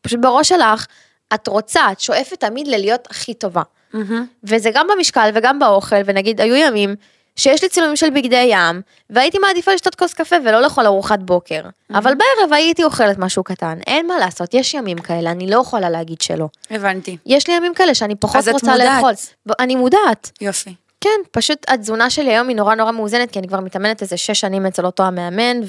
פשוט 0.00 0.20
בראש 0.20 0.48
שלך, 0.48 0.86
את 1.34 1.48
רוצה, 1.48 1.92
את 1.92 2.00
שואפת 2.00 2.40
תמיד 2.40 2.66
ללהיות 2.66 3.08
הכי 3.10 3.34
טובה. 3.34 3.62
מהמם. 3.92 4.26
וזה 4.44 4.70
גם 4.74 4.86
במשקל 4.96 5.30
וגם 5.34 5.58
באוכל, 5.58 5.96
ונגיד 6.04 6.40
היו 6.40 6.54
ימים 6.54 6.94
שיש 7.36 7.62
לי 7.62 7.68
צילומים 7.68 7.96
של 7.96 8.10
בגדי 8.10 8.48
ים, 8.50 8.82
והייתי 9.10 9.38
מעדיפה 9.38 9.74
לשתות 9.74 9.94
כוס 9.94 10.14
קפה 10.14 10.36
ולא 10.44 10.62
לאכול 10.62 10.86
ארוחת 10.86 11.18
בוקר. 11.18 11.62
אבל 11.94 12.14
בערב 12.14 12.52
הייתי 12.52 12.84
אוכלת 12.84 13.18
משהו 13.18 13.44
קטן, 13.44 13.78
אין 13.86 14.06
מה 14.06 14.18
לעשות, 14.18 14.54
יש 14.54 14.74
ימים 14.74 14.98
כאלה, 14.98 15.30
אני 15.30 15.50
לא 15.50 15.60
יכולה 15.60 15.90
להגיד 15.90 16.20
שלא. 16.20 16.48
הבנתי. 16.70 17.16
יש 17.26 17.48
לי 17.48 17.54
ימים 17.54 17.74
כאלה 17.74 17.94
שאני 17.94 18.14
פחות 18.14 18.36
אז 18.36 18.48
את 18.48 18.52
רוצה 18.54 18.72
מודעת. 18.72 18.96
לאכול. 18.96 19.12
אני 19.60 19.74
מודעת. 19.74 20.30
יופי. 20.40 20.74
כן, 21.02 21.20
פשוט 21.30 21.58
התזונה 21.68 22.10
שלי 22.10 22.30
היום 22.30 22.48
היא 22.48 22.56
נורא 22.56 22.74
נורא 22.74 22.92
מאוזנת, 22.92 23.30
כי 23.30 23.38
אני 23.38 23.48
כבר 23.48 23.60
מתאמנת 23.60 24.02
איזה 24.02 24.16
שש 24.16 24.40
שנים 24.40 24.66
אצל 24.66 24.86
אותו 24.86 25.02
המאמן, 25.02 25.60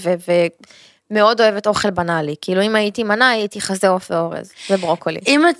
ומאוד 1.11 1.41
אוהבת 1.41 1.67
אוכל 1.67 1.89
בנאלי. 1.89 2.35
כאילו 2.41 2.61
אם 2.61 2.75
הייתי 2.75 3.03
מנה, 3.03 3.29
הייתי 3.29 3.61
חזה 3.61 3.87
עוף 3.87 4.11
ואורז, 4.11 4.51
וברוקולי. 4.69 5.19
אם 5.27 5.41
את, 5.49 5.55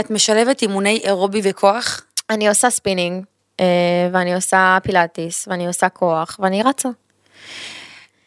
את 0.00 0.10
משלבת 0.10 0.62
אימוני 0.62 1.00
אירובי 1.04 1.40
וכוח, 1.44 2.02
אני 2.30 2.48
עושה 2.48 2.70
ספינינג, 2.70 3.24
אה, 3.60 3.66
ואני 4.12 4.34
עושה 4.34 4.78
פילאטיס, 4.82 5.48
ואני 5.50 5.66
עושה 5.66 5.88
כוח, 5.88 6.36
ואני 6.42 6.62
רצה. 6.62 6.88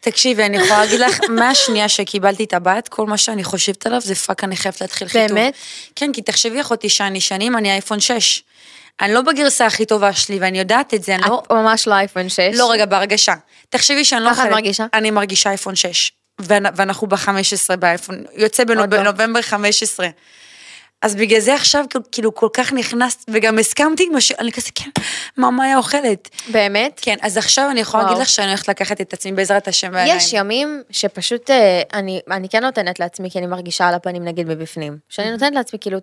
תקשיבי, 0.00 0.44
אני 0.44 0.56
יכולה 0.56 0.80
להגיד 0.80 1.00
לך, 1.00 1.20
מהשנייה 1.38 1.88
שקיבלתי 1.88 2.44
את 2.44 2.54
הבת, 2.54 2.88
כל 2.88 3.06
מה 3.06 3.18
שאני 3.18 3.44
חושבת 3.44 3.86
עליו 3.86 4.00
זה 4.00 4.14
fuck, 4.14 4.44
אני 4.44 4.56
חייבת 4.56 4.80
להתחיל 4.80 5.08
חיתום. 5.08 5.36
באמת? 5.36 5.54
כן, 5.96 6.12
כי 6.12 6.22
תחשבי 6.22 6.60
אחותי 6.60 6.88
שאני 6.88 7.20
שנים, 7.20 7.56
אני 7.56 7.72
אייפון 7.72 8.00
6. 8.00 8.42
אני 9.00 9.14
לא 9.14 9.22
בגרסה 9.22 9.66
הכי 9.66 9.86
טובה 9.86 10.12
שלי, 10.12 10.38
ואני 10.40 10.58
יודעת 10.58 10.94
את 10.94 11.02
זה, 11.02 11.14
אני 11.14 11.22
לא... 11.28 11.42
את 11.46 11.52
ממש 11.52 11.88
לא 11.88 11.94
אייפון 11.94 12.28
6. 12.28 12.38
לא, 12.54 12.70
רגע, 12.72 12.86
בהרגשה. 12.86 13.34
תחשבי 13.68 14.04
שאני 14.04 14.24
לא 14.24 14.30
ככה 14.30 14.44
את 14.46 14.50
מרגישה? 14.50 14.86
אני 14.94 15.10
מרגישה 15.10 15.50
אייפון 15.50 15.76
6. 15.76 16.12
ואנ- 16.42 16.72
ואנחנו 16.76 17.06
ב-15 17.06 17.76
באייפון, 17.78 18.22
יוצא 18.36 18.62
לא. 18.68 18.86
בנובמבר 18.86 19.42
15. 19.42 20.08
אז 21.02 21.14
בגלל 21.16 21.40
זה 21.40 21.54
עכשיו 21.54 21.84
כאילו- 22.12 22.34
כל 22.34 22.48
כך 22.52 22.72
נכנסת, 22.72 23.24
וגם 23.30 23.58
הסכמתי 23.58 24.06
עם 24.10 24.16
השיר, 24.16 24.36
אני 24.40 24.52
כזה, 24.52 24.68
כן, 24.74 24.90
מה 25.36 25.50
מאיה 25.50 25.76
אוכלת? 25.76 26.28
באמת? 26.48 26.98
כן, 27.02 27.16
אז 27.22 27.36
עכשיו 27.36 27.70
אני 27.70 27.80
יכולה 27.80 28.02
וואו. 28.02 28.12
להגיד 28.12 28.22
לך 28.26 28.28
שאני 28.32 28.48
הולכת 28.48 28.68
לקחת 28.68 29.00
את 29.00 29.12
עצמי 29.12 29.32
בעזרת 29.32 29.68
השם 29.68 29.90
בעיניים. 29.92 30.16
יש 30.16 30.32
ימים 30.32 30.82
שפשוט 30.90 31.50
אה, 31.50 31.82
אני, 31.94 32.20
אני 32.30 32.48
כן 32.48 32.64
נותנת 32.64 33.00
לעצמי, 33.00 33.30
כי 33.30 33.38
אני 33.38 33.46
מרגישה 33.46 33.88
על 33.88 33.94
הפנים 33.94 34.24
נגיד 34.24 34.48
מבפנים, 34.48 34.98
שאני 35.08 35.30
נותנת 35.30 35.54
לעצמי 35.54 35.78
כאילו, 35.78 35.98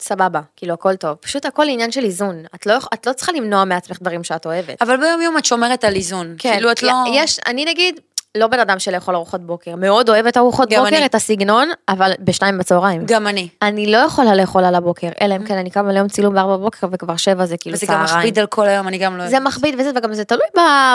סבבה, 0.00 0.40
כאילו 0.56 0.74
הכל 0.74 0.96
טוב, 0.96 1.16
פשוט 1.16 1.44
הכל 1.44 1.68
עניין 1.68 1.92
של 1.92 2.04
איזון, 2.04 2.44
את 2.54 2.66
לא, 2.66 2.74
את 2.94 3.06
לא 3.06 3.12
צריכה 3.12 3.32
למנוע 3.32 3.64
מעצמך 3.64 3.98
דברים 4.00 4.24
שאת 4.24 4.46
אוהבת. 4.46 4.82
אבל 4.82 4.96
ביום 4.96 5.20
יום 5.20 5.38
את 5.38 5.44
שומרת 5.44 5.84
על 5.84 5.94
איזון. 5.94 6.34
כן, 6.38 6.52
כאילו 6.52 6.72
את 6.72 6.82
לא... 6.82 6.92
יש, 7.12 7.38
אני 7.46 7.64
נגיד, 7.64 8.00
לא 8.36 8.46
בן 8.46 8.60
אדם 8.60 8.78
של 8.78 8.94
לאכול 8.94 9.14
ארוחות 9.14 9.40
בוקר, 9.40 9.76
מאוד 9.76 10.08
אוהבת 10.08 10.36
ארוחות 10.36 10.70
גם 10.70 10.84
בוקר, 10.84 10.96
אני. 10.96 11.06
את 11.06 11.14
הסגנון, 11.14 11.68
אבל 11.88 12.12
בשתיים 12.20 12.58
בצהריים. 12.58 13.02
גם 13.06 13.26
אני. 13.26 13.48
אני 13.62 13.92
לא 13.92 13.96
יכולה 13.96 14.34
לאכול 14.34 14.64
על 14.64 14.74
הבוקר, 14.74 15.08
אלא 15.20 15.36
אם 15.36 15.44
כן 15.44 15.58
אני 15.58 15.70
קמה 15.70 15.92
ליום 15.92 16.08
צילום 16.08 16.34
בארבע 16.34 16.56
בבוקר 16.56 16.86
וכבר 16.92 17.16
שבע 17.16 17.46
זה 17.46 17.56
כאילו 17.56 17.76
וזה 17.76 17.86
גם 17.86 17.92
צהריים. 17.92 18.18
מכביד 18.18 18.38
על 18.38 18.46
כל 18.46 18.66
היום, 18.66 18.88
אני 18.88 18.98
גם 18.98 19.16
לא... 19.16 19.26
זה 19.26 19.40
מכביד 19.40 19.74
וזה, 19.78 19.90
וגם 19.96 20.14
זה 20.14 20.24
תלוי 20.24 20.46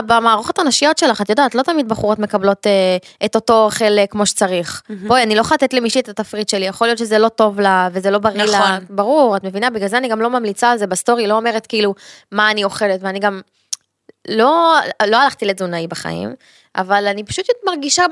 במערכות 0.06 0.60
הנשיות 0.60 0.98
שלך, 0.98 1.22
את 1.22 1.30
יודעת, 1.30 1.56
לא 1.56 1.62
תמיד 1.62 1.90
בחורות 1.90 2.20
מקבלות 2.20 2.68
אה, 2.68 2.98
את 3.26 3.36
אותו 3.36 3.64
אוכל 3.64 3.98
אה, 3.98 4.08
כמו 4.08 4.26
שצריך. 4.26 4.82
בואי, 5.08 5.24
אני 5.24 5.36
לא 5.36 5.42
יכולה 5.42 5.56
לתת 5.56 5.74
למישהי 5.74 6.02
את 6.02 6.10
התפריט 6.10 6.50
שלי, 6.50 6.66
יכול 6.66 6.88
להיות 6.88 6.98
שזה 6.98 7.18
לא 7.18 7.30
טוב 7.30 7.60
לה, 7.60 7.90
וזה 7.92 8.12
לא 8.12 8.18
בריא 8.18 8.44
לה. 8.44 8.60
נכון. 8.60 8.86
ברור, 8.90 9.36
את 9.36 9.44
מבינה? 9.44 9.70
בגלל 9.70 9.88
זה 9.88 9.98
אני 9.98 10.08
גם 10.08 10.22
לא 10.22 10.30
ממליצה 10.30 10.72
על 10.72 10.78
זה 10.78 10.88
בסטורי, 10.88 11.28
לא 11.28 11.34
אומרת 11.34 11.68
כאילו 11.68 11.94
מה 12.32 12.52
אני 12.52 12.64
אוכלת, 12.64 13.00
ואני 13.04 13.20
גם 13.20 13.42
לא, 14.28 14.80
לא 15.08 15.18
הלכתי 15.18 15.46
לתזונאי 15.46 15.88
בחיים, 15.88 16.36
אבל 16.76 17.08
אני 17.08 17.24
פשוט 17.24 17.46
מרגישה, 17.66 18.04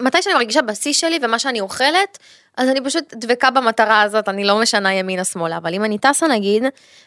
מתי 0.00 0.22
שאני 0.22 0.34
מרגישה 0.34 0.62
בשיא 0.62 0.92
שלי 0.92 1.18
ומה 1.22 1.38
שאני 1.38 1.60
אוכלת, 1.60 2.18
אז 2.56 2.68
אני 2.68 2.80
פשוט 2.80 3.14
דבקה 3.14 3.50
במטרה 3.50 4.02
הזאת, 4.02 4.28
אני 4.28 4.44
לא 4.44 4.60
משנה 4.60 4.94
ימינה 4.94 5.24
שמאלה, 5.24 5.56
אבל 5.56 5.74
אם 5.74 5.84
אני 5.84 5.98
טסה 5.98 6.26
נגיד, 6.26 6.62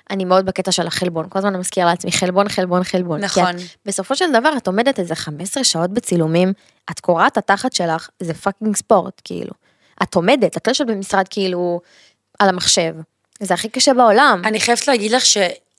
אני 0.10 0.26
מאוד 0.26 0.46
בקטע 0.46 0.72
של 0.72 0.88
החלבון, 0.88 1.26
כל 1.30 1.40
הזמן 1.40 1.52
אני 1.52 1.60
מזכירה 1.60 1.90
לעצמי 1.90 2.12
חלבון, 2.12 2.50
חלבון, 2.50 2.84
חלבון. 2.84 3.20
נכון. 3.20 3.56
את, 3.56 3.62
בסופו 3.86 4.16
של 4.16 4.32
דבר 4.32 4.54
את 4.58 4.68
עומדת 4.68 5.00
איזה 5.00 5.16
15 5.16 5.64
שעות 5.64 5.90
בצילומים, 5.90 6.54
את 6.92 7.00
קורעת 7.00 7.38
התחת 7.38 7.74
שלך, 7.74 8.10
זה 8.20 8.34
fucking 8.34 8.76
ספורט, 8.76 9.22
כאילו. 9.24 9.52
את 10.04 10.16
עומדת, 10.16 10.58
את 10.58 10.68
לא 10.68 10.72
יושבת 10.72 10.88
במשרד 10.88 11.28
כאילו 11.30 11.82
על 12.40 12.50
המחשב. 12.50 12.96
זה 13.40 13.54
הכי 13.54 13.70
קשה 13.70 13.94
בעולם. 13.94 14.42
אני 14.46 14.60
חייבת 14.60 14.88
להגיד 14.88 15.12
לך 15.12 15.26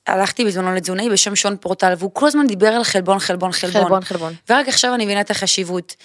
שהלכתי 0.09 0.45
בזמנו 0.45 0.75
לתזונאי 0.75 1.09
בשם 1.09 1.35
שון 1.35 1.57
פורטל, 1.57 1.93
והוא 1.97 2.11
כל 2.13 2.27
הזמן 2.27 2.47
דיבר 2.47 2.67
על 2.67 2.83
חלבון, 2.83 3.19
חלבון, 3.19 3.51
חלבון. 3.51 3.83
חלבון, 3.83 4.03
חלבון. 4.03 4.33
ורק 4.49 4.67
עכשיו 4.67 4.93
אני 4.93 5.05
מבינה 5.05 5.21
את 5.21 5.31
החשיבות. 5.31 5.95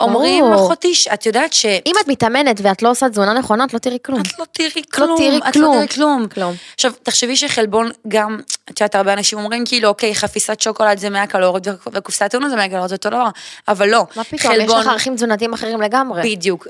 אומרים. 0.00 0.44
אחותי, 0.52 0.92
את 1.14 1.26
יודעת 1.26 1.52
ש... 1.52 1.66
אם 1.66 1.92
את 2.02 2.08
מתאמנת 2.08 2.60
ואת 2.62 2.82
לא 2.82 2.90
עושה 2.90 3.08
תזונה 3.08 3.32
נכונה, 3.32 3.64
את 3.64 3.74
לא 3.74 3.78
תראי 3.78 3.98
כלום. 4.02 4.20
את 4.20 4.38
לא 4.38 4.44
תראי 4.52 4.70
לא 4.76 4.82
כלום, 4.92 5.18
תראי 5.18 5.38
את 5.38 5.44
לא 5.44 5.50
כלום. 5.52 5.76
תראי 5.76 5.88
כלום. 5.88 6.28
כלום. 6.28 6.54
עכשיו, 6.74 6.92
תחשבי 7.02 7.36
שחלבון 7.36 7.90
גם, 8.08 8.40
את 8.70 8.80
יודעת, 8.80 8.94
הרבה 8.94 9.12
אנשים 9.12 9.38
אומרים 9.38 9.64
כאילו, 9.66 9.88
אוקיי, 9.88 10.14
חפיסת 10.14 10.60
שוקולד 10.60 10.98
זה 10.98 11.10
100 11.10 11.26
קלוריות 11.26 11.66
וקופסת 11.92 12.30
טונה 12.30 12.48
זה 12.48 12.56
100 12.56 12.68
קלוריות, 12.68 12.88
זה 12.88 12.94
אותו 12.94 13.10
דבר, 13.10 13.26
אבל 13.68 13.88
לא. 13.88 14.06
מה 14.16 14.24
פתאום, 14.24 14.54
יש 14.54 14.70
לך 14.72 14.86
ערכים 14.86 15.14
תזונתיים 15.14 15.52
אחרים 15.52 15.80
לגמרי. 15.80 16.22
בדיוק, 16.36 16.66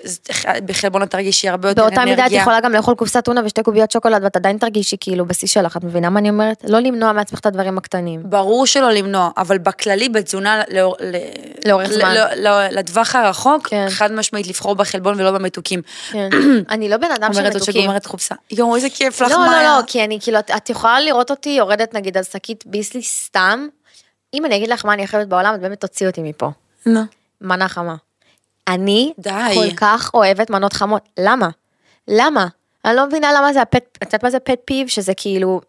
בחלבון 0.66 1.02
את 1.02 1.10
תרגישי 1.10 1.48
הרבה 1.48 1.68
יותר 1.68 1.82
באותה 1.82 1.96
אנרגיה. 2.02 2.14
מידה 2.24 2.26
את 2.26 2.42
יכולה 2.42 2.60
גם 2.60 2.72
לאכול 2.72 2.94
קופסת 2.94 3.24
טונה 3.24 3.40
ושתי 3.44 3.62
קוביות 3.62 3.90
שוקולד 3.90 4.24
ואת 4.24 4.36
עדיין 4.36 4.58
תרגישי 4.58 4.96
כאילו 5.00 5.26
בשיא 5.26 5.48
שלך, 5.48 5.76
את 5.76 5.84
מבינה 5.84 6.10
מה 6.10 6.20
אני 6.20 6.30
אומרת? 6.30 6.64
לא 6.68 6.78
למנוע 6.78 7.12
מעצמך 7.12 7.38
את 7.38 7.46
הדברים 7.46 7.78
הקטנים. 7.78 8.20
ברור 8.24 8.66
שלא 8.66 8.90
למנוע, 8.90 9.30
אבל 9.36 9.58
בכללי, 9.58 10.08
בתזונה 10.08 10.62
לאור- 10.74 10.96
לאורך 11.66 11.88
ל- 11.88 11.92
זמן. 11.92 12.14
ל- 12.14 12.48
ל- 12.48 12.78
לטווח 12.78 13.14
הרחוק, 13.16 13.68
כן. 13.68 13.86
חד 13.90 14.12
משמעית 14.12 14.46
לבחור 14.46 14.74
בחלבון 14.74 15.20
ולא 15.20 15.30
במתוקים. 15.30 15.82
כן. 16.12 16.28
אני 16.70 16.88
לא 16.88 16.96
בן 16.96 17.10
אדם 17.10 17.32
של 17.32 17.38
אומרת 17.38 17.52
זאת 17.52 17.62
מתוקים. 17.62 17.82
שגומרת 17.82 18.06
חופשה. 18.06 18.34
יואו, 18.50 18.76
איזה 18.76 18.88
כיף 18.90 19.20
לך, 19.22 19.30
לא, 19.30 19.38
מאיה. 19.38 19.62
לא, 19.62 19.78
לא, 19.78 19.82
כי 19.86 20.04
אני 20.04 20.18
כאילו, 20.22 20.38
את- 20.38 20.50
את 20.56 20.70
יכולה 20.70 21.00
לראות 21.00 21.30
אותי 21.30 21.50
יורדת 21.50 21.89
נגיד 21.94 22.16
על 22.16 22.22
שקית 22.22 22.66
ביסלי 22.66 23.02
סתם. 23.02 23.68
אם 24.34 24.44
אני 24.44 24.56
אגיד 24.56 24.68
לך 24.68 24.84
מה 24.84 24.92
אני 24.92 25.04
הכי 25.04 25.16
אוהבת 25.16 25.28
בעולם, 25.28 25.54
את 25.54 25.60
באמת 25.60 25.80
תוציא 25.80 26.06
אותי 26.06 26.22
מפה. 26.22 26.50
נו. 26.86 27.00
מנה 27.40 27.68
חמה. 27.68 27.96
אני 28.68 29.12
די. 29.18 29.54
כל 29.54 29.76
כך 29.76 30.10
אוהבת 30.14 30.50
מנות 30.50 30.72
חמות. 30.72 31.08
למה? 31.18 31.48
למה? 32.08 32.46
אני 32.84 32.96
לא 32.96 33.06
מבינה 33.06 33.32
למה 33.32 33.52
זה 33.52 33.62
הפט, 33.62 33.84
את 33.96 34.02
יודעת 34.02 34.24
מה 34.24 34.30
זה 34.30 34.38
פט 34.40 34.60
פיב? 34.64 34.88
שזה 34.88 35.12
כאילו... 35.16 35.60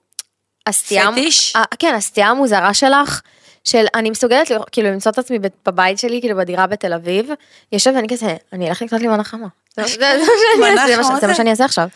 הסטייה... 0.68 1.12
פטיש? 1.12 1.56
אה, 1.56 1.64
כן, 1.80 1.96
הסטייה 1.96 2.28
המוזרה 2.28 2.74
שלך, 2.74 3.22
של 3.64 3.86
אני 3.96 4.10
מסוגלת 4.10 4.52
כאילו 4.72 4.92
למצוא 4.92 5.12
את 5.12 5.18
עצמי 5.18 5.40
בבית 5.66 6.00
שלי, 6.00 6.22
כאילו 6.22 6.38
בדירה 6.38 6.68
בתל 6.68 6.94
אביב, 6.94 7.30
יושבת 7.72 7.96
ואני 7.96 8.08
כזה, 8.08 8.36
אני 8.54 8.70
אלך 8.70 8.82
לקנות 8.82 9.02
לי 9.02 9.08
מנה 9.08 9.24
חמה. 9.24 9.48
זה 11.22 11.28
מה 11.28 11.36
שאני 11.36 11.50
אעשה 11.50 11.66
עכשיו. 11.66 11.88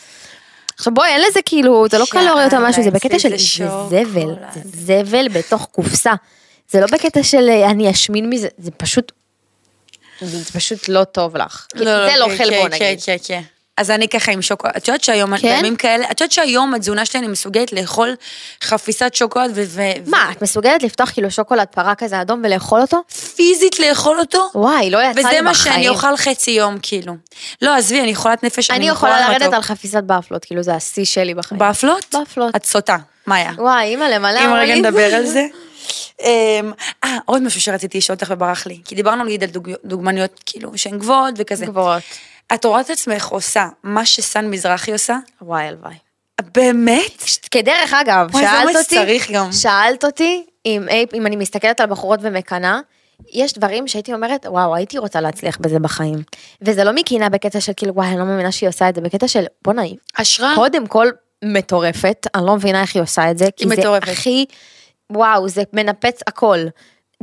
עכשיו 0.75 0.93
בואי, 0.93 1.09
אין 1.09 1.21
לזה 1.29 1.39
כאילו, 1.45 1.85
זה 1.91 1.97
לא 1.97 2.05
קלוריות 2.09 2.53
או 2.53 2.59
משהו, 2.61 2.83
זה 2.83 2.91
בקטע 2.91 3.19
של. 3.19 3.38
זבל, 3.38 4.35
זה 4.53 5.03
זבל 5.03 5.27
בתוך 5.27 5.67
קופסה. 5.71 6.13
זה 6.69 6.79
לא 6.79 6.88
בקטע 6.88 7.23
של 7.23 7.49
אה, 7.49 7.69
אני 7.69 7.91
אשמין 7.91 8.29
מזה, 8.29 8.47
זה 8.57 8.71
פשוט, 8.71 9.11
זה 10.21 10.53
פשוט 10.53 10.89
לא 10.89 11.03
טוב 11.03 11.38
לך. 11.38 11.67
זה 11.75 11.85
לא 12.19 12.27
כן, 12.29 12.38
חלבון 12.38 12.69
כן, 12.69 12.85
נגיד. 12.85 13.03
כן, 13.03 13.15
כן. 13.23 13.41
אז 13.77 13.91
אני 13.91 14.07
ככה 14.07 14.31
עם 14.31 14.41
שוקולד, 14.41 14.73
את 14.77 14.88
יודעת 14.88 15.03
שהיום, 15.03 15.38
כן? 15.38 15.55
בימים 15.55 15.75
כאלה, 15.75 16.05
את 16.11 16.21
יודעת 16.21 16.31
שהיום 16.31 16.73
התזונה 16.73 17.05
שלי 17.05 17.19
אני 17.19 17.27
מסוגלת 17.27 17.73
לאכול 17.73 18.15
חפיסת 18.63 19.11
שוקולד 19.15 19.51
ו... 19.55 19.63
ו- 19.67 19.81
מה, 20.09 20.31
את 20.31 20.41
מסוגלת 20.41 20.83
לפתוח 20.83 21.09
כאילו 21.11 21.31
שוקולד 21.31 21.67
פרה 21.67 21.95
כזה 21.95 22.21
אדום 22.21 22.41
ולאכול 22.43 22.81
אותו? 22.81 23.01
פיזית 23.35 23.79
לאכול 23.79 24.19
אותו? 24.19 24.49
וואי, 24.55 24.89
לא 24.89 24.97
יצא 24.97 25.07
לי 25.07 25.13
בחיים. 25.13 25.27
וזה 25.27 25.41
מה 25.41 25.53
שאני 25.55 25.89
אוכל 25.89 26.17
חצי 26.17 26.51
יום, 26.51 26.77
כאילו. 26.81 27.13
לא, 27.61 27.75
עזבי, 27.75 28.01
אני 28.01 28.15
חולת 28.15 28.43
נפש, 28.43 28.71
אני 28.71 28.79
מכורה 28.89 28.93
יכולה 29.11 29.19
לרדת 29.19 29.41
למתוק. 29.41 29.53
על 29.53 29.61
חפיסת 29.61 30.03
באפלות, 30.03 30.45
כאילו 30.45 30.63
זה 30.63 30.73
השיא 30.75 31.05
שלי 31.05 31.33
בחיים. 31.33 31.59
באפלות? 31.59 32.05
באפלות. 32.13 32.55
את 32.55 32.65
סוטה, 32.65 32.97
מאיה. 33.27 33.51
וואי, 33.57 33.85
אימא 33.88 34.03
למלא 34.03 34.39
אם 34.45 34.53
רגע. 34.53 34.75
נדבר 34.75 35.15
על 35.15 35.25
זה. 35.25 35.45
אמ, 36.23 36.27
אה, 37.03 37.17
עוד 37.25 37.41
משהו 37.41 37.61
שרציתי 37.61 37.97
לשאול 37.97 38.15
אותך 38.15 38.33
וברח 38.35 38.65
לי. 38.67 38.79
כי 38.85 38.95
דיברנו 38.95 39.23
נגיד 39.23 39.43
על 39.43 39.49
דוג- 39.49 39.69
דוגמניות 39.85 40.41
כאילו 40.45 40.71
שהן 40.77 40.99
גבוהות 40.99 41.33
וכזה. 41.38 41.65
גבוהות. 41.65 42.03
את 42.53 42.65
רואה 42.65 42.81
את 42.81 42.89
עצמך 42.89 43.25
עושה 43.25 43.67
מה 43.84 44.05
שסן 44.05 44.49
מזרחי 44.49 44.91
עושה? 44.91 45.17
וואי, 45.41 45.63
הלוואי. 45.67 45.95
באמת? 46.53 47.23
כדרך 47.51 47.93
אגב, 47.93 48.27
וואי, 48.31 48.43
שאלת 48.43 48.75
אותי, 48.75 48.95
צריך 48.95 49.31
גם. 49.31 49.51
שאלת 49.51 50.05
אותי 50.05 50.45
אם, 50.65 50.88
אם 51.13 51.25
אני 51.25 51.36
מסתכלת 51.36 51.79
על 51.79 51.86
בחורות 51.88 52.19
ומקנאה, 52.23 52.79
יש 53.34 53.53
דברים 53.53 53.88
שהייתי 53.88 54.13
אומרת, 54.13 54.45
וואו, 54.49 54.75
הייתי 54.75 54.97
רוצה 54.97 55.21
להצליח 55.21 55.58
בזה 55.58 55.79
בחיים. 55.79 56.23
וזה 56.62 56.84
לא 56.84 56.91
מקינה 56.91 57.29
בקטע 57.29 57.60
של 57.60 57.71
כאילו, 57.75 57.95
וואי, 57.95 58.08
אני 58.08 58.17
לא 58.17 58.25
מאמינה 58.25 58.51
שהיא 58.51 58.69
עושה 58.69 58.89
את 58.89 58.95
זה, 58.95 59.01
בקטע 59.01 59.27
של, 59.27 59.45
בוא'נה, 59.63 59.81
היא 59.81 59.97
השראה. 60.17 60.55
קודם 60.55 60.88
כל 60.88 61.08
מטורפת, 61.43 62.27
אני 62.36 62.45
לא 62.45 62.55
מבינה 62.55 62.81
איך 62.81 62.95
היא 62.95 63.03
עושה 63.03 63.31
את 63.31 63.38
זה, 63.38 63.47
כי 63.58 63.67
זה 63.67 63.75
מטורפת. 63.75 64.08
הכי, 64.08 64.45
וואו, 65.10 65.49
זה 65.49 65.63
מנפץ 65.73 66.19
הכל. 66.27 66.60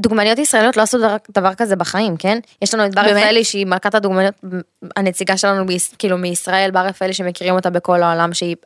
דוגמניות 0.01 0.39
ישראליות 0.39 0.77
לא 0.77 0.83
עשו 0.83 0.99
דבר, 0.99 1.17
דבר 1.31 1.55
כזה 1.55 1.77
בחיים, 1.77 2.17
כן? 2.17 2.39
יש 2.63 2.75
לנו 2.75 2.87
את 2.87 2.95
בר? 2.95 3.01
רפאלי 3.03 3.45
שהיא 3.45 3.67
מלכת 3.67 3.95
הדוגמניות, 3.95 4.35
הנציגה 4.97 5.37
שלנו 5.37 5.65
כאילו 5.99 6.19
מישראל, 6.19 6.71
בר 6.71 6.81
רפאלי 6.87 7.13
שמכירים 7.13 7.55
אותה 7.55 7.71
בכל 7.71 8.03
העולם, 8.03 8.35
שהיא 8.35 8.57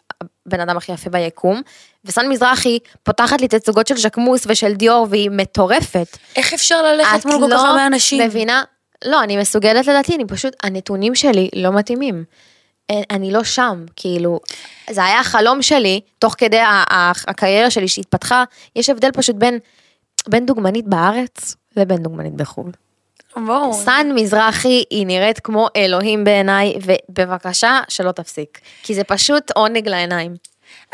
הבן 0.46 0.60
אדם 0.60 0.76
הכי 0.76 0.92
יפה 0.92 1.10
ביקום, 1.10 1.62
וסן 2.04 2.28
מזרחי 2.28 2.78
פותחת 3.02 3.40
לי 3.40 3.48
תצוגות 3.48 3.86
של 3.86 3.96
ז'קמוס 3.96 4.42
ושל 4.46 4.72
דיור 4.74 5.06
והיא 5.10 5.30
מטורפת. 5.30 6.18
איך 6.36 6.54
אפשר 6.54 6.82
ללכת 6.82 7.26
מול 7.26 7.40
כל 7.48 7.54
כך 7.56 7.64
הרבה 7.64 7.86
אנשים? 7.86 8.22
מבינה, 8.26 8.62
לא, 9.04 9.22
אני 9.22 9.36
מסוגלת 9.36 9.86
לדעתי, 9.86 10.14
אני 10.14 10.24
פשוט, 10.26 10.56
הנתונים 10.62 11.14
שלי 11.14 11.48
לא 11.54 11.72
מתאימים. 11.72 12.24
אין- 12.88 13.04
אני 13.10 13.32
לא 13.32 13.44
שם, 13.44 13.84
כאילו, 13.96 14.40
זה 14.90 15.04
היה 15.04 15.20
החלום 15.20 15.62
שלי, 15.62 16.00
תוך 16.18 16.34
כדי 16.38 16.60
הקריירה 17.28 17.70
שלי 17.70 17.88
שהתפתחה, 17.88 18.44
יש 18.76 18.90
הבדל 18.90 19.10
פשוט 19.12 19.36
בין, 19.36 19.58
בין 20.28 20.46
דוגמנית 20.46 20.84
בארץ 20.88 21.56
לבין 21.76 22.02
דוגמנית 22.02 22.34
בחו"ל. 22.34 22.70
ברור. 23.36 23.72
סן 23.74 24.06
מזרחי 24.14 24.84
היא 24.90 25.06
נראית 25.06 25.40
כמו 25.40 25.68
אלוהים 25.76 26.24
בעיניי, 26.24 26.74
ובבקשה 26.84 27.80
שלא 27.88 28.12
תפסיק, 28.12 28.60
כי 28.82 28.94
זה 28.94 29.04
פשוט 29.04 29.50
עונג 29.54 29.88
לעיניים. 29.88 30.34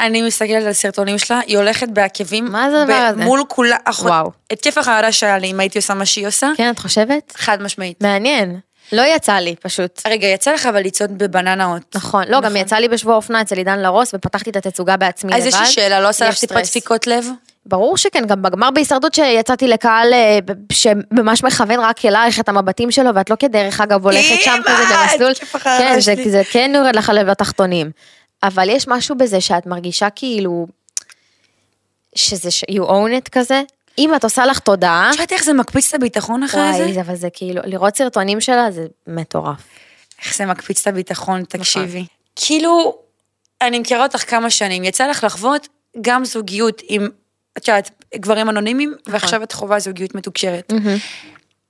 אני 0.00 0.22
מסתכלת 0.22 0.66
על 0.66 0.72
סרטונים 0.72 1.18
שלה, 1.18 1.40
היא 1.46 1.58
הולכת 1.58 1.88
בעקבים. 1.88 2.44
מה 2.52 2.70
זה 2.70 2.82
הדבר 2.82 2.94
הזה? 2.94 3.24
מול 3.24 3.42
כולה, 3.48 3.76
אחות- 3.84 4.06
וואו. 4.10 4.30
התקף 4.50 4.78
החרדה 4.78 5.12
שהיה 5.12 5.38
לי 5.38 5.50
אם 5.50 5.60
הייתי 5.60 5.78
עושה 5.78 5.94
מה 5.94 6.06
שהיא 6.06 6.26
עושה, 6.26 6.50
כן, 6.56 6.70
את 6.70 6.78
חושבת? 6.78 7.32
חד 7.36 7.62
משמעית. 7.62 8.02
מעניין. 8.02 8.58
לא 8.92 9.02
יצא 9.16 9.32
לי 9.32 9.54
פשוט. 9.62 10.00
רגע, 10.06 10.26
יצא 10.26 10.52
לך 10.52 10.66
אבל 10.66 10.80
לצעוד 10.80 11.18
בבננאות. 11.18 11.82
נכון, 11.96 12.24
לא, 12.28 12.40
גם 12.40 12.56
יצא 12.56 12.76
לי 12.76 12.88
בשבוע 12.88 13.14
אופנה 13.16 13.40
אצל 13.40 13.56
עידן 13.58 13.78
לרוס, 13.78 14.14
ופתחתי 14.14 14.50
את 14.50 14.56
התצוגה 14.56 14.96
בעצמי 14.96 15.32
לבד. 15.32 15.40
אז 15.40 15.46
יש 15.46 15.54
לי 15.60 15.66
שאלה, 15.66 16.00
לא 16.00 16.08
עושה 16.08 16.28
לך 16.28 16.34
סטרס. 16.34 16.70
דפיקות 16.70 17.06
לב? 17.06 17.26
ברור 17.66 17.96
שכן, 17.96 18.24
גם 18.26 18.42
בגמר 18.42 18.70
בהישרדות 18.70 19.14
שיצאתי 19.14 19.68
לקהל 19.68 20.12
אה, 20.12 20.38
שממש 20.72 21.44
מכוון 21.44 21.80
רק 21.80 22.04
אלייך 22.04 22.40
את 22.40 22.48
המבטים 22.48 22.90
שלו, 22.90 23.14
ואת 23.14 23.30
לא 23.30 23.36
כדרך 23.36 23.80
אגב 23.80 24.04
הולכת 24.04 24.40
שם 24.44 24.58
כזה 24.64 24.82
במסלול. 25.02 25.32
כן, 25.64 26.00
זה. 26.00 26.14
זה 26.30 26.42
כן 26.50 26.72
יורד 26.74 26.96
לך 26.96 27.12
לב 27.14 27.26
לתחתונים. 27.26 27.90
אבל 28.42 28.68
יש 28.68 28.88
משהו 28.88 29.16
בזה 29.16 29.40
שאת 29.40 29.66
מרגישה 29.66 30.10
כאילו, 30.10 30.66
שזה 32.14 32.48
you 32.70 32.82
own 32.82 33.26
it 33.26 33.30
כזה. 33.32 33.62
אם 33.98 34.14
את 34.16 34.24
עושה 34.24 34.46
לך 34.46 34.58
תודעה, 34.58 35.08
את 35.10 35.14
יודעת 35.14 35.32
איך 35.32 35.44
זה 35.44 35.52
מקפיץ 35.52 35.88
את 35.88 35.94
הביטחון 35.94 36.42
אחרי 36.42 36.60
וואי, 36.60 36.86
זה? 36.88 36.94
זה- 36.94 37.00
אבל 37.00 37.14
זה 37.14 37.28
כאילו, 37.32 37.62
לראות 37.64 37.96
סרטונים 37.96 38.40
שלה 38.40 38.70
זה 38.70 38.86
מטורף. 39.06 39.58
איך 40.24 40.36
זה 40.36 40.46
מקפיץ 40.46 40.80
את 40.80 40.86
הביטחון, 40.86 41.40
נכון. 41.40 41.60
תקשיבי. 41.60 42.04
כאילו, 42.36 42.98
אני 43.60 43.78
מכירה 43.78 44.02
אותך 44.02 44.30
כמה 44.30 44.50
שנים, 44.50 44.84
יצא 44.84 45.06
לך 45.06 45.24
לחוות 45.24 45.68
גם 46.00 46.24
זוגיות 46.24 46.82
עם, 46.88 47.08
את 47.58 47.68
יודעת, 47.68 47.90
גברים 48.14 48.50
אנונימיים, 48.50 48.90
נכון. 49.00 49.12
ועכשיו 49.12 49.42
את 49.42 49.52
חווה 49.52 49.78
זוגיות 49.78 50.14
מתוקשרת. 50.14 50.72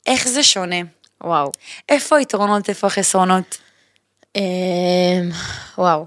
איך 0.06 0.28
זה 0.28 0.42
שונה? 0.42 0.76
וואו. 1.24 1.52
איפה 1.88 2.16
היתרונות, 2.16 2.68
איפה 2.68 2.86
החסרונות? 2.86 3.58
אמ, 4.36 4.42
וואו. 5.78 6.06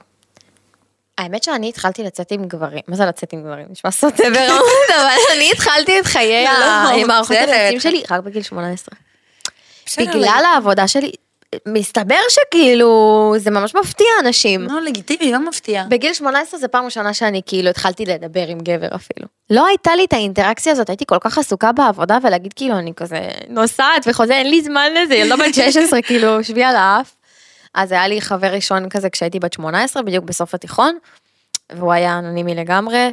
האמת 1.18 1.44
שאני 1.44 1.70
התחלתי 1.70 2.04
לצאת 2.04 2.32
עם 2.32 2.48
גברים, 2.48 2.82
מה 2.88 2.96
זה 2.96 3.06
לצאת 3.06 3.34
עם 3.34 3.44
גברים? 3.44 3.66
נשמע 3.70 3.92
סוטה 3.92 4.24
ברמות, 4.34 4.90
אבל 5.00 5.36
אני 5.36 5.52
התחלתי 5.52 6.00
את 6.00 6.06
חיי 6.06 6.46
לא, 6.46 6.66
המערכות 7.04 7.38
בסדר. 7.38 7.52
היחסים 7.52 7.80
שלי 7.80 8.04
רק 8.12 8.24
בגיל 8.24 8.42
18. 8.42 8.96
בסדר, 9.86 10.06
בגלל 10.06 10.44
העבודה 10.54 10.88
שלי, 10.88 11.12
מסתבר 11.68 12.16
שכאילו, 12.30 13.34
זה 13.38 13.52
ממש 13.52 13.76
מפתיע 13.76 14.08
אנשים. 14.20 14.62
לא, 14.62 14.82
לגיטימי, 14.82 15.32
לא 15.32 15.40
מפתיע. 15.40 15.84
בגיל 15.90 16.14
18 16.14 16.60
זה 16.60 16.68
פעם 16.68 16.86
ראשונה 16.86 17.14
שאני 17.14 17.42
כאילו 17.46 17.70
התחלתי 17.70 18.06
לדבר 18.06 18.48
עם 18.48 18.58
גבר 18.60 18.96
אפילו. 18.96 19.28
לא 19.50 19.68
הייתה 19.68 19.96
לי 19.96 20.06
את 20.06 20.14
האינטראקציה 20.14 20.72
הזאת, 20.72 20.90
הייתי 20.90 21.06
כל 21.08 21.18
כך 21.20 21.38
עסוקה 21.38 21.72
בעבודה 21.72 22.18
ולהגיד 22.24 22.54
כאילו 22.54 22.78
אני 22.78 22.94
כזה 22.96 23.20
נוסעת 23.50 24.08
וחוזה, 24.08 24.34
אין 24.34 24.50
לי 24.50 24.62
זמן 24.62 24.92
לזה, 24.94 25.16
ילדה 25.16 25.36
בת 25.36 25.54
16 25.54 26.02
כאילו 26.08 26.44
שבי 26.44 26.64
על 26.64 26.76
האף. 26.76 27.16
אז 27.74 27.92
היה 27.92 28.08
לי 28.08 28.22
חבר 28.22 28.54
ראשון 28.54 28.90
כזה 28.90 29.10
כשהייתי 29.10 29.40
בת 29.40 29.54
18 29.54 30.04
בדיוק 30.04 30.26
בסוף 30.26 30.54
התיכון, 30.54 30.98
והוא 31.72 31.94
היה 31.94 32.20
אנונימי 32.20 32.56
לגמרי, 32.56 33.12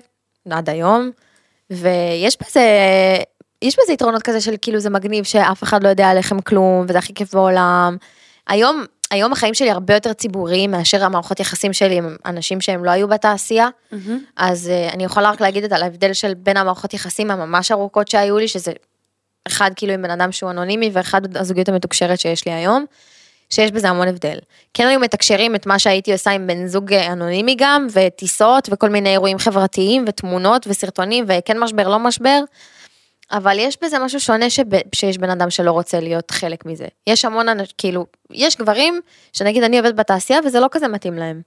עד 0.50 0.70
היום, 0.70 1.10
ויש 1.70 2.36
בזה, 2.42 2.62
יש 3.62 3.76
בזה 3.82 3.92
יתרונות 3.92 4.22
כזה 4.22 4.40
של 4.40 4.54
כאילו 4.62 4.78
זה 4.78 4.90
מגניב 4.90 5.24
שאף 5.24 5.62
אחד 5.62 5.84
לא 5.84 5.88
יודע 5.88 6.08
עליכם 6.08 6.40
כלום 6.40 6.84
וזה 6.88 6.98
הכי 6.98 7.14
כיף 7.14 7.34
בעולם. 7.34 7.96
היום, 8.52 8.84
היום 9.10 9.32
החיים 9.32 9.54
שלי 9.54 9.70
הרבה 9.70 9.94
יותר 9.94 10.12
ציבוריים 10.12 10.70
מאשר 10.70 11.04
המערכות 11.04 11.40
יחסים 11.40 11.72
שלי 11.72 11.98
עם 11.98 12.16
אנשים 12.26 12.60
שהם 12.60 12.84
לא 12.84 12.90
היו 12.90 13.08
בתעשייה, 13.08 13.68
אז 14.36 14.70
uh, 14.70 14.94
אני 14.94 15.04
יכולה 15.04 15.30
רק 15.30 15.40
להגיד 15.40 15.64
את 15.64 15.72
על 15.72 15.82
ההבדל 15.82 16.12
של 16.12 16.34
בין 16.34 16.56
המערכות 16.56 16.94
יחסים 16.94 17.30
הממש 17.30 17.72
ארוכות 17.72 18.08
שהיו 18.08 18.38
לי, 18.38 18.48
שזה 18.48 18.72
אחד 19.48 19.70
כאילו 19.76 19.92
עם 19.92 20.02
בן 20.02 20.10
אדם 20.10 20.32
שהוא 20.32 20.50
אנונימי 20.50 20.90
ואחד 20.92 21.36
הזוגיות 21.36 21.68
המתוקשרת 21.68 22.20
שיש 22.20 22.46
לי 22.46 22.52
היום. 22.52 22.84
שיש 23.50 23.70
בזה 23.70 23.88
המון 23.88 24.08
הבדל. 24.08 24.38
כן 24.74 24.86
היו 24.86 25.00
מתקשרים 25.00 25.54
את 25.54 25.66
מה 25.66 25.78
שהייתי 25.78 26.12
עושה 26.12 26.30
עם 26.30 26.46
בן 26.46 26.66
זוג 26.66 26.92
אה, 26.92 27.12
אנונימי 27.12 27.56
גם, 27.58 27.86
וטיסות, 27.92 28.68
וכל 28.72 28.88
מיני 28.88 29.10
אירועים 29.10 29.38
חברתיים, 29.38 30.04
ותמונות, 30.08 30.66
וסרטונים, 30.66 31.24
וכן 31.28 31.58
משבר, 31.58 31.88
לא 31.88 31.98
משבר, 31.98 32.40
אבל 33.30 33.58
יש 33.58 33.78
בזה 33.82 33.98
משהו 33.98 34.20
שונה 34.20 34.50
שב, 34.50 34.64
שיש 34.94 35.18
בן 35.18 35.30
אדם 35.30 35.50
שלא 35.50 35.70
רוצה 35.70 36.00
להיות 36.00 36.30
חלק 36.30 36.66
מזה. 36.66 36.86
יש 37.06 37.24
המון 37.24 37.48
אנשים, 37.48 37.74
כאילו, 37.78 38.06
יש 38.30 38.56
גברים, 38.56 39.00
שנגיד 39.32 39.62
אני 39.62 39.78
עובדת 39.78 39.94
בתעשייה, 39.94 40.40
וזה 40.44 40.60
לא 40.60 40.68
כזה 40.70 40.88
מתאים 40.88 41.14
להם. 41.14 41.40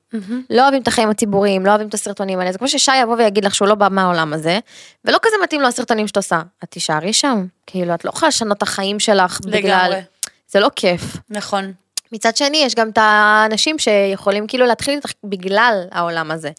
לא 0.50 0.62
אוהבים 0.62 0.82
את 0.82 0.88
החיים 0.88 1.10
הציבוריים, 1.10 1.66
לא 1.66 1.70
אוהבים 1.70 1.88
את 1.88 1.94
הסרטונים 1.94 2.40
האלה, 2.40 2.52
זה 2.52 2.58
כמו 2.58 2.68
ששי 2.68 2.98
יבוא 3.02 3.16
ויגיד 3.16 3.46
לך 3.46 3.56
שהוא 3.56 3.68
לא 3.68 3.76
בא 3.76 3.88
מהעולם 3.92 4.34
הזה, 4.34 4.60
ולא 5.06 5.18
כזה 5.22 5.36
מתאים 5.44 5.62
לו 5.62 5.68
הסרטונים 5.68 6.08
שאת 6.08 6.18
עושה. 6.18 6.42
את 6.64 6.72
תישארי 6.72 7.14
שם, 7.14 7.46
כאילו, 7.68 7.94
את 7.94 8.06
לא 8.06 8.10
יכולה 8.10 8.28
לשנות 8.28 8.58
את 8.58 8.64
החיים 8.64 9.00
שלך 9.00 9.40
בגלל... 9.46 9.86
לגמרי. 9.90 10.02
זה 10.48 10.60
לא 10.60 10.70
כיף. 10.76 11.02
נכון. 11.30 11.74
מצד 12.12 12.36
שני, 12.38 12.58
יש 12.58 12.76
גם 12.76 12.90
את 12.90 12.98
האנשים 13.02 13.80
שיכולים 13.80 14.48
כאילו 14.48 14.66
להתחיל 14.66 14.96
איתך 14.96 15.12
בגלל 15.24 15.84
העולם 15.92 16.32
הזה. 16.32 16.52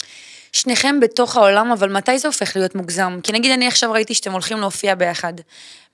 שניכם 0.56 1.00
בתוך 1.00 1.36
העולם, 1.36 1.72
אבל 1.72 1.92
מתי 1.92 2.18
זה 2.18 2.28
הופך 2.28 2.56
להיות 2.56 2.74
מוגזם? 2.74 3.18
כי 3.22 3.32
נגיד 3.32 3.52
אני 3.52 3.66
עכשיו 3.66 3.92
ראיתי 3.92 4.14
שאתם 4.14 4.32
הולכים 4.32 4.60
להופיע 4.60 4.94
ביחד, 4.94 5.32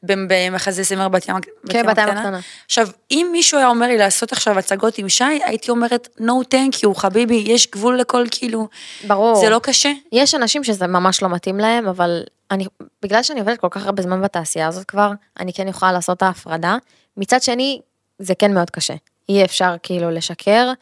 במחזה 0.03 0.83
זמר 0.83 1.09
בת 1.09 1.29
ים 1.29 1.37
כן, 1.41 1.87
בת 1.87 1.99
ים 1.99 2.09
הקטנה. 2.09 2.41
עכשיו, 2.67 2.89
אם 3.11 3.29
מישהו 3.33 3.59
היה 3.59 3.69
אומר 3.69 3.87
לי 3.87 3.99
לעשות 3.99 4.33
עכשיו 4.33 4.59
הצגות 4.59 4.99
עם 4.99 5.09
שי, 5.09 5.25
הייתי 5.25 5.71
אומרת, 5.71 6.09
no 6.19 6.55
thank 6.55 6.77
you, 6.77 6.95
חביבי, 6.95 7.45
יש 7.47 7.71
גבול 7.71 7.99
לכל 7.99 8.25
כאילו, 8.31 8.69
ברור. 9.07 9.35
זה 9.37 9.51
לא 9.51 9.61
קשה? 9.63 9.93
יש 10.13 10.35
אנשים 10.35 10.65
שזה 10.65 10.87
ממש 10.87 11.23
לא 11.23 11.29
מתאים 11.29 11.59
להם, 11.59 11.89
אבל 11.89 12.23
אני, 12.51 12.67
בגלל 13.03 13.23
שאני 13.23 13.41
עובדת 13.41 13.59
כל 13.59 13.69
כך 13.71 13.87
הרבה 13.87 14.03
זמן 14.03 14.23
בתעשייה 14.23 14.69
הזאת 14.69 14.85
כבר, 14.85 15.11
אני 15.41 15.53
כן 15.53 15.69
יכולה 15.69 15.93
לעשות 15.93 16.17
את 16.17 16.23
ההפרדה. 16.23 16.77
מצד 17.17 17.43
שני, 17.43 17.81
זה 18.19 18.35
כן 18.35 18.55
מאוד 18.55 18.71
קשה. 18.71 18.95
אי 19.29 19.45
אפשר 19.45 19.75
כאילו 19.83 20.11
לשקר. 20.11 20.73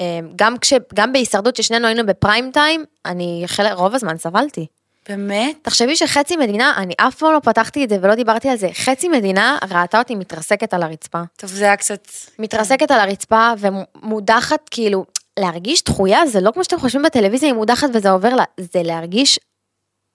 אה, 0.00 0.20
גם 0.36 0.58
כש, 0.58 0.72
גם 0.94 1.12
בהישרדות 1.12 1.56
ששנינו 1.56 1.86
היינו 1.86 2.06
בפריים 2.06 2.50
טיים, 2.52 2.84
אני 3.06 3.42
חלק, 3.46 3.72
רוב 3.72 3.94
הזמן 3.94 4.18
סבלתי. 4.18 4.66
באמת? 5.08 5.56
תחשבי 5.62 5.96
שחצי 5.96 6.36
מדינה, 6.36 6.72
אני 6.76 6.94
אף 6.96 7.14
פעם 7.14 7.32
לא 7.32 7.38
פתחתי 7.38 7.84
את 7.84 7.88
זה 7.88 7.98
ולא 8.02 8.14
דיברתי 8.14 8.48
על 8.48 8.56
זה, 8.56 8.68
חצי 8.72 9.08
מדינה 9.08 9.58
ראתה 9.70 9.98
אותי 9.98 10.14
מתרסקת 10.14 10.74
על 10.74 10.82
הרצפה. 10.82 11.22
טוב, 11.36 11.50
זה 11.50 11.64
היה 11.64 11.76
קצת... 11.76 12.08
מתרסקת 12.38 12.90
על 12.90 13.00
הרצפה 13.00 13.52
ומודחת, 13.58 14.68
כאילו, 14.70 15.04
להרגיש 15.38 15.84
דחויה 15.84 16.26
זה 16.26 16.40
לא 16.40 16.50
כמו 16.50 16.64
שאתם 16.64 16.78
חושבים 16.78 17.02
בטלוויזיה, 17.02 17.48
היא 17.48 17.54
מודחת 17.54 17.88
וזה 17.94 18.10
עובר 18.10 18.34
לה, 18.34 18.44
זה 18.60 18.82
להרגיש 18.82 19.38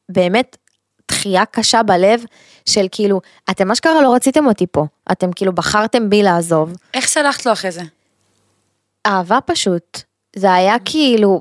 באמת 0.10 0.58
דחייה 1.12 1.46
קשה 1.46 1.84
בלב 1.84 2.24
של 2.66 2.86
כאילו, 2.92 3.22
אתם 3.50 3.72
אשכרה 3.72 4.02
לא 4.02 4.14
רציתם 4.14 4.48
אותי 4.48 4.66
פה, 4.72 4.86
אתם 5.12 5.32
כאילו 5.32 5.54
בחרתם 5.54 6.10
בי 6.10 6.24
לעזוב. 6.24 6.74
איך 6.94 7.08
סלחת 7.08 7.46
לו 7.46 7.52
אחרי 7.52 7.72
זה? 7.72 7.82
אהבה 9.08 9.40
פשוט, 9.46 10.02
זה 10.36 10.54
היה 10.54 10.76
כאילו, 10.86 11.40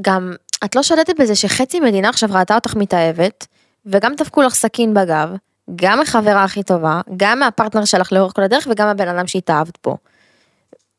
גם, 0.00 0.32
את 0.64 0.76
לא 0.76 0.82
שולטת 0.82 1.20
בזה 1.20 1.36
שחצי 1.36 1.80
מדינה 1.80 2.08
עכשיו 2.08 2.28
ראתה 2.32 2.54
אותך 2.54 2.74
מתאהבת, 2.74 3.46
וגם 3.86 4.14
דפקו 4.14 4.42
לך 4.42 4.54
סכין 4.54 4.94
בגב, 4.94 5.28
גם 5.76 6.00
החברה 6.00 6.44
הכי 6.44 6.62
טובה, 6.62 7.00
גם 7.16 7.38
מהפרטנר 7.38 7.84
שלך 7.84 8.12
לאורך 8.12 8.32
כל 8.36 8.42
הדרך, 8.42 8.66
וגם 8.70 8.88
הבן 8.88 9.08
אדם 9.08 9.26
שהתאהבת 9.26 9.78
בו. 9.84 9.96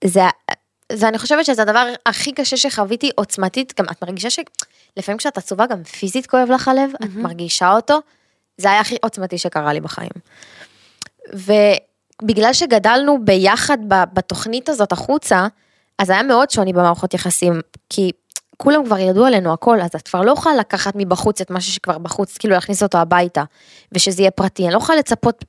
זה, 0.03 0.21
זה 0.91 1.07
אני 1.07 1.17
חושבת 1.17 1.45
שזה 1.45 1.61
הדבר 1.61 1.87
הכי 2.05 2.31
קשה 2.31 2.57
שחוויתי 2.57 3.09
עוצמתית, 3.15 3.73
גם 3.79 3.85
את 3.91 4.03
מרגישה 4.03 4.29
שלפעמים 4.29 5.17
כשאת 5.17 5.37
עצובה 5.37 5.65
גם 5.65 5.83
פיזית 5.83 6.27
כואב 6.27 6.51
לך 6.51 6.67
הלב, 6.67 6.91
את 7.03 7.15
מרגישה 7.15 7.71
אותו, 7.71 7.99
זה 8.57 8.71
היה 8.71 8.79
הכי 8.79 8.97
עוצמתי 9.01 9.37
שקרה 9.37 9.73
לי 9.73 9.79
בחיים. 9.79 10.11
ובגלל 11.33 12.53
שגדלנו 12.53 13.25
ביחד 13.25 13.77
בתוכנית 13.87 14.69
הזאת 14.69 14.91
החוצה, 14.91 15.47
אז 16.01 16.09
היה 16.09 16.23
מאוד 16.23 16.49
שוני 16.49 16.73
במערכות 16.73 17.13
יחסים, 17.13 17.61
כי 17.89 18.11
כולם 18.57 18.85
כבר 18.85 18.99
ידעו 18.99 19.25
עלינו 19.25 19.53
הכל, 19.53 19.81
אז 19.81 19.89
את 19.95 20.07
כבר 20.07 20.21
לא 20.21 20.31
יכולה 20.31 20.55
לקחת 20.55 20.93
מבחוץ 20.95 21.41
את 21.41 21.51
משהו 21.51 21.71
שכבר 21.73 21.97
בחוץ, 21.97 22.37
כאילו 22.37 22.53
להכניס 22.53 22.83
אותו 22.83 22.97
הביתה, 22.97 23.43
ושזה 23.91 24.21
יהיה 24.21 24.31
פרטי, 24.31 24.65
אני 24.65 24.73
לא 24.73 24.77
יכולה 24.77 24.97
לצפות 24.97 25.45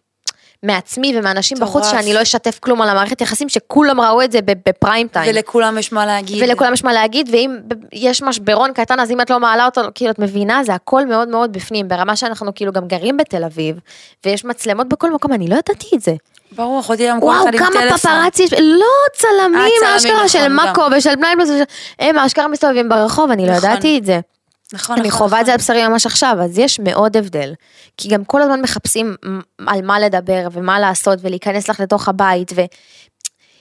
מעצמי 0.62 1.18
ומאנשים 1.18 1.56
מטורף. 1.56 1.70
בחוץ 1.70 1.90
שאני 1.90 2.14
לא 2.14 2.22
אשתף 2.22 2.58
כלום 2.58 2.82
על 2.82 2.88
המערכת 2.88 3.20
יחסים, 3.20 3.48
שכולם 3.48 4.00
ראו 4.00 4.22
את 4.22 4.32
זה 4.32 4.38
בפריים 4.42 5.08
טיים. 5.08 5.30
ולכולם 5.34 5.78
יש 5.78 5.92
מה 5.92 6.06
להגיד. 6.06 6.42
ולכולם 6.42 6.72
יש 6.72 6.84
מה 6.84 6.92
להגיד, 6.92 7.28
ואם 7.32 7.58
יש 7.92 8.22
משברון 8.22 8.72
קטן, 8.72 9.00
אז 9.00 9.10
אם 9.10 9.20
את 9.20 9.30
לא 9.30 9.40
מעלה 9.40 9.64
אותו, 9.64 9.80
כאילו, 9.94 10.10
את 10.10 10.18
מבינה, 10.18 10.64
זה 10.64 10.74
הכל 10.74 11.06
מאוד 11.06 11.28
מאוד 11.28 11.52
בפנים, 11.52 11.88
ברמה 11.88 12.16
שאנחנו 12.16 12.54
כאילו 12.54 12.72
גם 12.72 12.88
גרים 12.88 13.16
בתל 13.16 13.44
אביב, 13.44 13.78
ויש 14.26 14.44
מצלמות 14.44 14.88
בכל 14.88 15.12
מקום, 15.12 15.32
אני 15.32 15.48
לא 15.48 15.54
ידעתי 15.54 15.96
את 15.96 16.00
זה. 16.00 16.12
ברור, 16.54 16.80
אחותי 16.80 17.02
היום 17.02 17.20
כל 17.20 17.26
וואו, 17.26 17.44
אחד 17.44 17.54
עם 17.54 17.58
כמה 17.58 17.70
טלפון. 17.70 17.98
פפרצי 17.98 18.42
יש, 18.42 18.52
לא 18.52 18.86
צלמים, 19.14 19.72
אשכרה 19.96 20.28
של 20.28 20.48
מאקו. 20.48 20.82
ושל 20.96 21.16
בני 21.16 21.26
בלוס, 21.36 21.50
הם 21.98 22.18
אשכרה 22.18 22.48
מסתובבים 22.48 22.88
ברחוב, 22.88 23.30
אני 23.30 23.46
לא 23.46 23.56
נכון. 23.56 23.70
ידעתי 23.70 23.98
את 23.98 24.04
זה. 24.04 24.20
נכון, 24.72 24.98
אני 24.98 25.08
נכון, 25.08 25.18
חווה 25.18 25.40
את 25.40 25.46
זה 25.46 25.52
נכון. 25.52 25.74
על 25.74 25.78
בשרי 25.78 25.88
ממש 25.88 26.06
עכשיו, 26.06 26.36
אז 26.44 26.58
יש 26.58 26.80
מאוד 26.80 27.16
הבדל. 27.16 27.54
כי 27.96 28.08
גם 28.08 28.24
כל 28.24 28.42
הזמן 28.42 28.60
מחפשים 28.60 29.14
על 29.66 29.82
מה 29.82 30.00
לדבר 30.00 30.48
ומה 30.52 30.80
לעשות 30.80 31.18
ולהיכנס 31.22 31.68
לך 31.68 31.80
לתוך 31.80 32.08
הבית, 32.08 32.52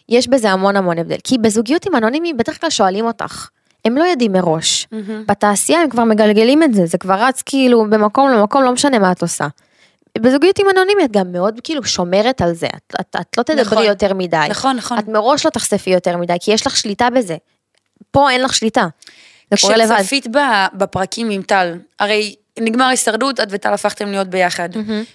יש 0.10 0.28
בזה 0.28 0.52
המון 0.52 0.76
המון 0.76 1.00
הבדל. 1.00 1.18
כי 1.24 1.38
בזוגיות 1.38 1.86
עם 1.86 1.96
אנונימי 1.96 2.34
בדרך 2.34 2.62
כלל 2.62 2.70
שואלים 2.70 3.06
אותך. 3.06 3.48
הם 3.86 3.98
לא 3.98 4.04
יודעים 4.04 4.32
מראש. 4.32 4.88
בתעשייה 5.28 5.82
הם 5.82 5.90
כבר 5.90 6.04
מגלגלים 6.04 6.64
את 6.64 6.74
זה, 6.74 6.86
זה 6.86 6.98
כבר 6.98 7.14
רץ 7.14 7.42
כאילו 7.46 7.86
במקום 7.90 8.30
למקום, 8.30 8.64
לא 8.64 8.72
משנה 8.72 9.00
מה 9.00 9.12
את 9.12 9.22
עושה. 9.22 9.48
בזוגיות 10.22 10.60
עם 10.60 10.66
אנונימי 10.70 11.06
את 11.06 11.12
גם 11.12 11.32
מאוד 11.32 11.60
כאילו 11.64 11.84
שומרת 11.84 12.42
על 12.42 12.54
זה, 12.54 12.68
את, 12.68 12.94
את, 13.02 13.16
את 13.22 13.38
לא 13.38 13.44
תדברי 13.44 13.62
נכון. 13.62 13.84
יותר 13.84 14.14
מדי. 14.14 14.48
נכון, 14.50 14.76
נכון. 14.76 15.00
את 15.00 15.08
מראש 15.08 15.46
לא 15.46 15.52
תחשפי 15.52 15.90
יותר 15.90 16.18
מדי, 16.18 16.34
כי 16.42 16.52
יש 16.52 16.68
לך 16.68 16.78
שליטה 16.78 17.10
בזה. 17.10 17.38
פה 18.12 18.32
אין 18.32 18.42
לך 18.42 18.56
שליטה. 18.56 18.88
כשצפית 19.56 20.28
בפרקים 20.74 21.30
עם 21.30 21.42
טל, 21.42 21.78
הרי 22.00 22.36
נגמר 22.60 22.86
הישרדות, 22.86 23.40
את 23.40 23.48
וטל 23.52 23.74
הפכתם 23.74 24.12
להיות 24.12 24.28
ביחד. 24.28 24.70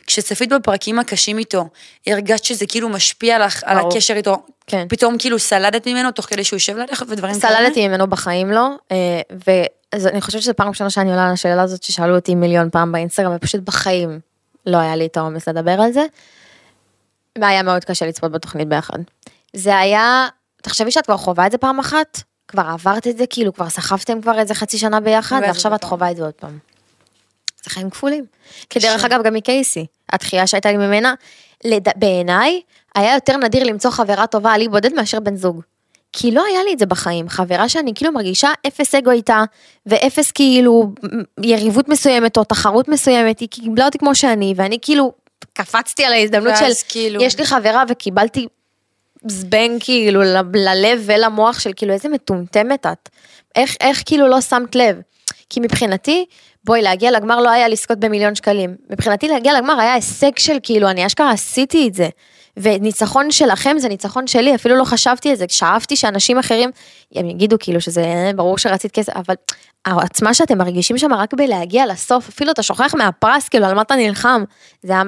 כשצפית 0.07 0.49
בפרקים 0.49 0.99
הקשים 0.99 1.39
איתו, 1.39 1.69
הרגשת 2.07 2.45
שזה 2.45 2.67
כאילו 2.67 2.89
משפיע 2.89 3.47
לך 3.47 3.63
על. 3.67 3.79
הקשר 3.79 4.15
איתו. 4.15 4.43
כן. 4.67 4.87
פתאום 4.89 5.19
כאילו 5.19 5.39
סלדת 5.39 5.89
ממנו 5.89 6.13
תוך 6.13 6.27
כדי 6.27 6.45
שהוא 6.45 6.57
יושב 6.57 6.77
לידך 6.77 7.03
ודברים 7.09 7.41
כאלה? 7.41 7.57
סללתי 7.57 7.89
ממנו 7.89 8.07
בחיים 8.07 8.51
לא, 8.51 8.69
אה, 8.93 9.21
ואני 9.47 10.21
חושבת 10.21 10.43
שזו 10.43 10.53
פעם 10.57 10.69
ראשונה 10.69 10.91
שאני 10.91 11.11
עולה 11.11 11.27
על 11.27 11.33
השאלה 11.33 11.63
הזאת 11.63 11.83
ששאלו 11.83 12.15
אותי 12.15 12.35
מיליון 12.35 12.71
פעם 12.71 12.93
באינסטגרם, 12.93 13.33
ופשוט 13.37 13.61
בחיים 13.61 14.21
לא 14.67 14.77
היה 14.77 14.97
לי 14.97 15.07
את 15.07 15.17
האומץ 15.17 15.49
לדבר 15.49 15.81
על 15.81 15.93
זה. 15.93 16.07
והיה 17.39 17.63
מאוד 17.63 17.85
קשה 17.85 18.07
לצפות 18.07 18.33
בתוכנית 18.33 18.69
ביחד. 18.69 18.99
זה 19.53 19.79
היה, 19.79 20.29
תחשבי 20.63 20.91
שאת 20.91 21.07
כבר 21.07 21.17
חווה 21.17 21.47
את 21.47 21.53
זה 21.53 21.59
פעם 21.59 21.79
אחת, 21.79 22.23
כבר 22.49 22.63
עברת 22.63 23.07
את 23.07 23.19
זה, 23.19 23.25
כאילו 23.31 23.55
כבר 23.55 23.69
סחבתם 23.69 24.21
כבר 24.21 24.39
איזה 24.39 24.55
חצי 24.55 24.79
שנה 24.79 25.01
ביחד, 25.01 25.41
ועכשיו 25.43 25.75
את. 25.75 25.85
חווה 25.85 26.11
את 26.11 26.17
זה 26.17 26.25
עוד 26.25 26.35
פעם. 26.35 26.59
זה 27.65 27.71
חיים 27.71 27.91
כפולים. 27.91 28.25
כי 28.71 28.79
דרך 28.79 29.05
אגב, 29.05 29.23
גם 29.23 29.35
מקייסי, 29.35 29.87
התחייה 30.13 30.47
שהייתה 30.47 30.71
לי 30.71 30.77
ממנה, 30.77 31.15
לד... 31.65 31.89
בעיניי, 31.97 32.61
היה 32.95 33.15
יותר 33.15 33.37
נדיר 33.37 33.65
למצוא 33.65 33.91
חברה 33.91 34.27
טובה 34.27 34.53
על 34.53 34.61
אי 34.61 34.69
בודד 34.69 34.93
מאשר 34.93 35.21
בן 35.21 35.37
זוג. 35.37 35.63
כי 36.19 36.31
לא 36.31 36.45
היה 36.51 36.65
לי 36.65 36.73
את 36.73 36.79
זה 36.79 36.87
בחיים, 36.87 37.29
חברה 37.29 37.69
שאני 37.69 37.93
כאילו 37.95 38.13
מרגישה 38.13 38.49
אפס 38.67 38.95
אגו 38.95 39.11
איתה, 39.11 39.45
ואפס 39.87 40.33
כאילו 40.33 40.93
יריבות 41.43 41.89
מסוימת 41.89 42.37
או 42.37 42.45
תחרות 42.45 42.89
מסוימת, 42.89 43.41
היא 43.41 43.49
קיבלה 43.49 43.85
אותי 43.85 43.99
כמו 43.99 44.15
שאני, 44.15 44.55
ואני 44.57 44.79
כאילו 44.83 45.13
קפצתי 45.53 46.05
על 46.05 46.13
ההזדמנות 46.13 46.57
של, 46.57 46.65
כאילו- 46.89 47.23
יש 47.23 47.39
לי 47.39 47.47
חברה 47.47 47.85
וקיבלתי 47.89 48.47
זבנג 49.27 49.81
כאילו 49.81 50.23
ללב 50.55 51.03
ולמוח 51.05 51.59
של 51.59 51.71
כאילו 51.77 51.93
איזה 51.93 52.09
מטומטמת 52.09 52.87
את. 52.87 53.09
איך, 53.57 53.77
איך 53.81 54.03
כאילו 54.07 54.29
לא 54.29 54.41
שמת 54.41 54.75
לב? 54.75 55.01
כי 55.51 55.61
מבחינתי, 55.61 56.25
בואי 56.65 56.83
להגיע 56.83 57.11
לגמר 57.11 57.41
לא 57.41 57.51
היה 57.51 57.69
לזכות 57.69 58.01
במיליון 58.01 58.35
שקלים. 58.35 58.77
מבחינתי 58.91 59.29
להגיע 59.29 59.59
לגמר 59.59 59.81
היה 59.81 59.95
הישג 59.95 60.39
של 60.39 60.57
כאילו, 60.63 60.91
אני 60.91 61.07
אשכרה 61.07 61.31
עשיתי 61.31 61.89
את 61.89 61.95
זה. 61.95 62.09
וניצחון 62.57 63.31
שלכם 63.31 63.79
זה 63.79 63.89
ניצחון 63.89 64.27
שלי, 64.27 64.55
אפילו 64.55 64.77
לא 64.77 64.85
חשבתי 64.85 65.33
את 65.33 65.39
זה, 65.39 65.45
שאפתי 65.49 65.97
שאנשים 65.97 66.39
אחרים, 66.39 66.71
הם 67.15 67.31
יגידו 67.31 67.57
כאילו 67.61 67.81
שזה 67.81 68.01
אה, 68.01 68.31
ברור 68.37 68.59
שרצית 68.59 68.93
כסף, 68.93 69.13
אבל 69.17 69.35
העצמה 69.85 70.35
שאתם 70.35 70.59
מרגישים 70.59 70.99
שם 70.99 71.15
רק 71.15 71.35
בלהגיע 71.35 71.87
לסוף, 71.87 72.29
אפילו 72.29 72.53
אתה 72.53 72.63
שוכח 72.63 72.95
מהפרס, 72.95 73.49
כאילו 73.49 73.67
על 73.67 73.75
מה 73.75 73.83
אתה 73.83 73.97
נלחם, 73.97 74.45
זה 74.83 74.93
היה, 74.93 75.03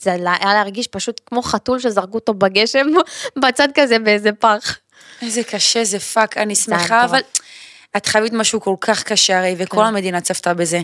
זה 0.00 0.10
היה 0.10 0.54
להרגיש 0.54 0.86
פשוט 0.86 1.20
כמו 1.26 1.42
חתול 1.42 1.78
שזרקו 1.78 2.14
אותו 2.14 2.34
בגשם, 2.34 2.86
בצד 3.42 3.68
כזה 3.74 3.98
באיזה 3.98 4.32
פח. 4.32 4.78
איזה 5.22 5.42
קשה 5.42 5.84
זה 5.84 5.98
fuck, 5.98 6.36
אני 6.36 6.54
שמחה. 6.54 7.04
אבל 7.04 7.20
את 7.96 8.06
חייבת 8.06 8.32
משהו 8.32 8.60
כל 8.60 8.74
כך 8.80 9.02
קשה 9.02 9.38
הרי, 9.38 9.54
וכל 9.58 9.76
כן. 9.76 9.82
המדינה 9.82 10.20
צפתה 10.20 10.54
בזה. 10.54 10.80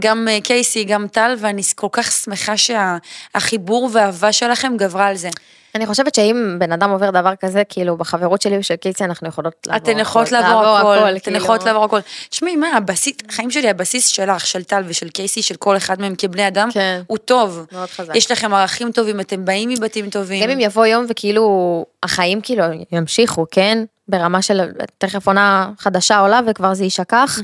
גם 0.00 0.28
אה, 0.28 0.38
קייסי, 0.40 0.84
גם 0.84 1.08
טל, 1.08 1.34
ואני 1.38 1.62
כל 1.74 1.88
כך 1.92 2.12
שמחה 2.12 2.52
שהחיבור 2.56 3.90
והאהבה 3.92 4.32
שלכם 4.32 4.76
גברה 4.76 5.06
על 5.06 5.16
זה. 5.16 5.30
אני 5.74 5.86
חושבת 5.86 6.14
שאם 6.14 6.56
בן 6.58 6.72
אדם 6.72 6.90
עובר 6.90 7.10
דבר 7.10 7.34
כזה, 7.40 7.62
כאילו 7.68 7.96
בחברות 7.96 8.42
שלי 8.42 8.58
ושל 8.58 8.76
קיצי 8.76 9.04
אנחנו 9.04 9.28
יכולות 9.28 9.54
לעבור 9.66 9.92
אתן 9.92 9.98
יכולות 9.98 10.28
הכל, 10.28 10.36
לעבור 10.36 10.76
הכל, 10.76 11.16
אתן 11.16 11.18
כאילו. 11.18 11.36
יכולות 11.36 11.64
לעבור 11.64 11.84
הכל. 11.84 12.00
תשמעי, 12.28 12.56
מה, 12.56 12.76
הבסיס, 12.76 13.16
החיים 13.28 13.50
שלי, 13.50 13.70
הבסיס 13.70 14.06
שלך, 14.06 14.46
של 14.46 14.64
טל 14.64 14.82
ושל 14.86 15.08
קייסי, 15.08 15.42
של 15.42 15.56
כל 15.56 15.76
אחד 15.76 16.00
מהם 16.00 16.14
כבני 16.18 16.48
אדם, 16.48 16.68
כן. 16.72 17.02
הוא 17.06 17.18
טוב. 17.18 17.66
מאוד 17.72 17.90
חזק. 17.90 18.16
יש 18.16 18.30
לכם 18.30 18.54
ערכים 18.54 18.92
טובים, 18.92 19.20
אתם 19.20 19.44
באים 19.44 19.68
מבתים 19.68 20.10
טובים. 20.10 20.42
גם 20.42 20.50
אם 20.50 20.60
יבוא 20.60 20.86
יום 20.86 21.06
וכאילו 21.08 21.86
החיים 22.02 22.40
כאילו 22.40 22.64
ימשיכו, 22.92 23.46
כן? 23.50 23.84
ברמה 24.08 24.42
של 24.42 24.60
תכף 24.98 25.26
עונה 25.26 25.70
חדשה 25.78 26.18
עולה 26.18 26.40
וכבר 26.46 26.74
זה 26.74 26.84
יישכח, 26.84 27.38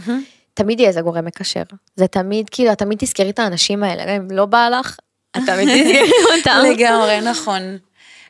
תמיד 0.55 0.81
יהיה 0.81 0.89
איזה 0.89 1.01
גורם 1.01 1.25
מקשר. 1.25 1.63
זה 1.97 2.07
תמיד, 2.07 2.51
כאילו, 2.51 2.73
את 2.73 2.79
תמיד 2.79 2.99
תזכרי 2.99 3.31
את 3.31 3.39
האנשים 3.39 3.85
האלה, 3.85 4.03
גם 4.03 4.09
אם 4.09 4.31
לא 4.31 4.47
בא 4.47 4.69
לך, 4.69 4.97
את 5.37 5.43
תמיד 5.47 5.69
תזכרי 5.75 6.39
אותם. 6.39 6.63
לגמרי, 6.73 7.21
נכון. 7.21 7.79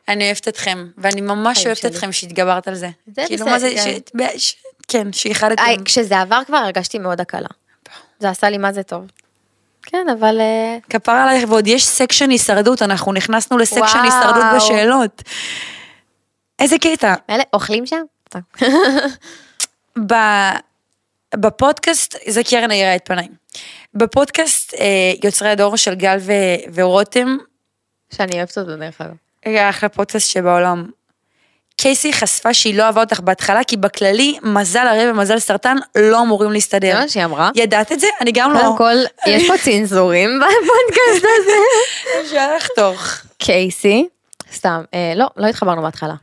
אני 0.07 0.25
אוהבת 0.25 0.47
אתכם, 0.47 0.87
ואני 0.97 1.21
ממש 1.21 1.65
אוהבת. 1.65 1.85
אתכם 1.85 2.11
שהתגברת 2.11 2.67
על 2.67 2.75
זה. 2.75 2.89
זה 3.15 3.23
כאילו, 3.27 3.45
מה 3.45 3.59
זה, 3.59 3.73
כן. 4.87 5.13
שאיחדתם. 5.13 5.63
כשזה 5.85 6.19
עבר 6.19 6.41
כבר 6.47 6.57
הרגשתי 6.57 6.99
מאוד 6.99 7.21
הקלה. 7.21 7.47
זה 8.19 8.29
עשה 8.29 8.49
לי 8.49 8.57
מה 8.57 8.73
זה 8.73 8.83
טוב. 8.83 9.05
כן, 9.83 10.07
אבל... 10.19 10.39
אה, 10.39 10.77
כפרה 10.89 11.23
עלייך, 11.23 11.49
ועוד 11.49 11.67
יש 11.67 11.87
section 11.87 12.29
הישרדות, 12.29 12.81
אנחנו 12.81 13.13
נכנסנו 13.13 13.57
ל 13.57 13.62
section. 13.62 13.99
הישרדות 14.03 14.43
בשאלות. 14.55 15.23
איזה 16.59 16.77
קטע. 16.77 17.13
אלה 17.29 17.43
אוכלים 17.53 17.85
שם? 17.85 18.01
בפודקאסט, 21.35 22.17
זה 22.27 22.43
קרן 22.43 22.71
האירה 22.71 22.95
את 22.95 23.01
פניים. 23.05 23.31
בפודקאסט 23.93 24.73
אה, 24.73 25.13
יוצרי 25.23 25.49
הדור 25.49 25.77
של 25.77 25.95
גל 25.95 26.17
ו- 26.19 26.71
ורותם, 26.73 27.37
שאני 28.15 28.37
אוהבת 28.37 28.57
אותו 28.57 28.75
דרך 28.77 29.01
אגב. 29.01 29.13
היה 29.45 29.69
אחלה 29.69 29.89
פודקאסט 29.89 30.29
שבעולם. 30.29 30.89
קייסי 31.77 32.13
חשפה 32.13 32.53
שהיא 32.53 32.75
לא 32.75 32.83
אהבה 32.83 33.01
אותך 33.01 33.19
בהתחלה, 33.19 33.63
כי 33.63 33.77
בכללי, 33.77 34.37
מזל 34.43 34.87
הרי 34.87 35.11
ומזל 35.11 35.39
סרטן 35.39 35.77
לא 35.95 36.21
אמורים 36.21 36.49
זה 36.49 36.53
להסתדר. 36.53 36.99
מה 36.99 37.07
שהיא 37.09 37.25
אמרה. 37.25 37.49
ידעת 37.55 37.91
את 37.91 37.99
זה? 37.99 38.07
אני 38.21 38.31
גם 38.31 38.53
לא. 38.53 38.59
קודם 38.59 38.77
כל, 38.77 38.95
יש 39.27 39.47
פה 39.47 39.57
צנזורים 39.57 40.29
בפודקאסט 40.39 41.25
הזה. 41.41 41.57
אפשר 42.21 42.55
לחתוך. 42.55 43.21
קייסי, 43.37 44.07
סתם, 44.53 44.83
אה, 44.93 45.13
לא, 45.15 45.27
לא 45.37 45.47
התחברנו 45.47 45.81
בהתחלה. 45.81 46.13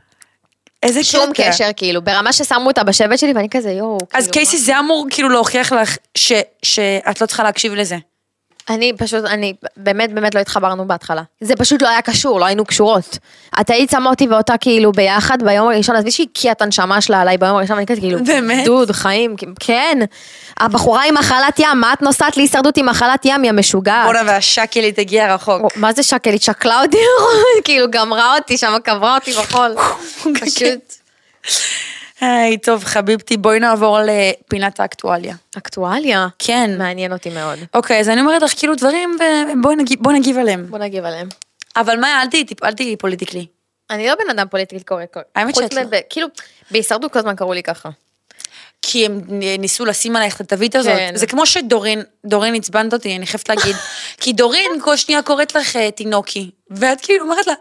איזה 0.83 1.03
שום 1.03 1.33
קטע. 1.33 1.49
קשר, 1.51 1.69
כאילו, 1.75 2.01
ברמה 2.01 2.33
ששמו 2.33 2.67
אותה 2.67 2.83
בשבט 2.83 3.19
שלי, 3.19 3.33
ואני 3.33 3.47
כזה, 3.51 3.71
יואו, 3.71 3.97
אז 4.13 4.23
כאילו, 4.23 4.33
קייסי 4.33 4.57
זה 4.57 4.79
אמור 4.79 5.07
כאילו 5.09 5.29
להוכיח 5.29 5.71
לך 5.73 5.97
ש- 6.17 6.31
שאת 6.63 7.21
לא 7.21 7.25
צריכה 7.27 7.43
להקשיב 7.43 7.73
לזה. 7.73 7.97
אני 8.69 8.93
פשוט, 8.97 9.25
אני, 9.25 9.53
באמת, 9.77 10.13
באמת 10.13 10.35
לא 10.35 10.39
התחברנו 10.39 10.87
בהתחלה. 10.87 11.21
זה 11.41 11.55
פשוט 11.55 11.81
לא 11.81 11.87
היה 11.87 12.01
קשור, 12.01 12.39
לא 12.39 12.45
היינו 12.45 12.65
קשורות. 12.65 13.17
את 13.61 13.69
היית 13.69 13.89
שמה 13.89 14.09
אותי 14.09 14.27
ואותה 14.27 14.57
כאילו 14.57 14.91
ביחד 14.91 15.43
ביום 15.43 15.67
הראשון, 15.67 15.95
עזבי 15.95 16.11
שהיא 16.11 16.27
הקיאה 16.31 16.51
את 16.51 16.61
הנשמה 16.61 17.01
שלה 17.01 17.21
עליי 17.21 17.37
ביום 17.37 17.55
הראשון, 17.55 17.75
ואני 17.75 17.87
כזה 17.87 18.01
כאילו, 18.01 18.23
באמת? 18.23 18.65
דוד, 18.65 18.91
חיים, 18.91 19.35
כן. 19.59 19.99
הבחורה 20.59 21.03
עם 21.05 21.15
מחלת 21.17 21.59
ים, 21.59 21.81
מה 21.81 21.93
את 21.93 22.01
נוסעת 22.01 22.37
להישרדות 22.37 22.77
עם 22.77 22.85
מחלת 22.85 23.25
ים, 23.25 23.45
יא 23.45 23.51
משוגעת? 23.51 24.05
בואנה 24.05 24.21
והשקלית 24.31 24.99
הגיע 24.99 25.35
רחוק. 25.35 25.61
מה 25.75 25.93
זה 25.93 26.03
שקלית? 26.03 26.43
שקלה 26.43 26.81
אותי, 26.81 26.97
כאילו 27.63 27.91
גמרה 27.91 28.35
אותי 28.35 28.57
שם, 28.57 28.73
קברה 28.83 29.15
אותי 29.15 29.31
בחול. 29.33 29.75
פשוט. 30.41 30.93
היי, 32.21 32.57
טוב, 32.57 32.83
חביבתי, 32.83 33.37
בואי 33.37 33.59
נעבור 33.59 33.99
לפינת 34.05 34.79
האקטואליה. 34.79 35.35
אקטואליה. 35.57 36.27
כן. 36.39 36.71
מעניין 36.77 37.13
אותי 37.13 37.29
מאוד. 37.29 37.59
אוקיי, 37.73 37.99
אז 37.99 38.09
אני 38.09 38.21
אומרת 38.21 38.41
לך 38.41 38.53
כאילו 38.57 38.75
דברים, 38.75 39.17
ובואי 39.59 39.75
נגיב, 39.75 40.07
נגיב 40.07 40.37
עליהם. 40.37 40.65
בוא 40.69 40.79
נגיב 40.79 41.05
עליהם. 41.05 41.27
אבל 41.75 41.99
מה, 41.99 42.21
אל 42.21 42.27
תהיי 42.27 42.43
תהיי 42.75 42.95
politically. 42.95 43.45
אני 43.89 44.07
לא 44.07 44.15
בן 44.15 44.29
אדם 44.29 44.47
politically 44.47 44.83
correct. 44.83 45.17
האמת 45.35 45.55
שאת 45.55 45.73
לא. 45.73 45.81
כאילו, 46.09 46.27
בהישרדות 46.71 47.13
כל 47.13 47.19
הזמן 47.19 47.35
קראו 47.35 47.53
לי 47.53 47.63
ככה. 47.63 47.89
כי 48.81 49.05
הם 49.05 49.21
ניסו 49.59 49.85
לשים 49.85 50.15
עלייך 50.15 50.35
את 50.35 50.41
התווית 50.41 50.75
הזאת. 50.75 50.93
כן. 50.97 51.11
זה 51.15 51.27
כמו 51.27 51.45
שדורין, 51.45 52.01
דורין 52.25 52.55
עצבנת 52.55 52.93
אותי, 52.93 53.15
אני 53.15 53.27
חייבת 53.27 53.49
להגיד. 53.49 53.75
כי 54.21 54.33
דורין 54.33 54.71
כל 54.81 54.95
שנייה 54.95 55.21
קוראת 55.21 55.55
לך 55.55 55.75
אה, 55.75 55.91
תינוקי. 55.91 56.51
ואת 56.71 57.01
כאילו 57.01 57.25
אומרת 57.25 57.47
לה, 57.47 57.53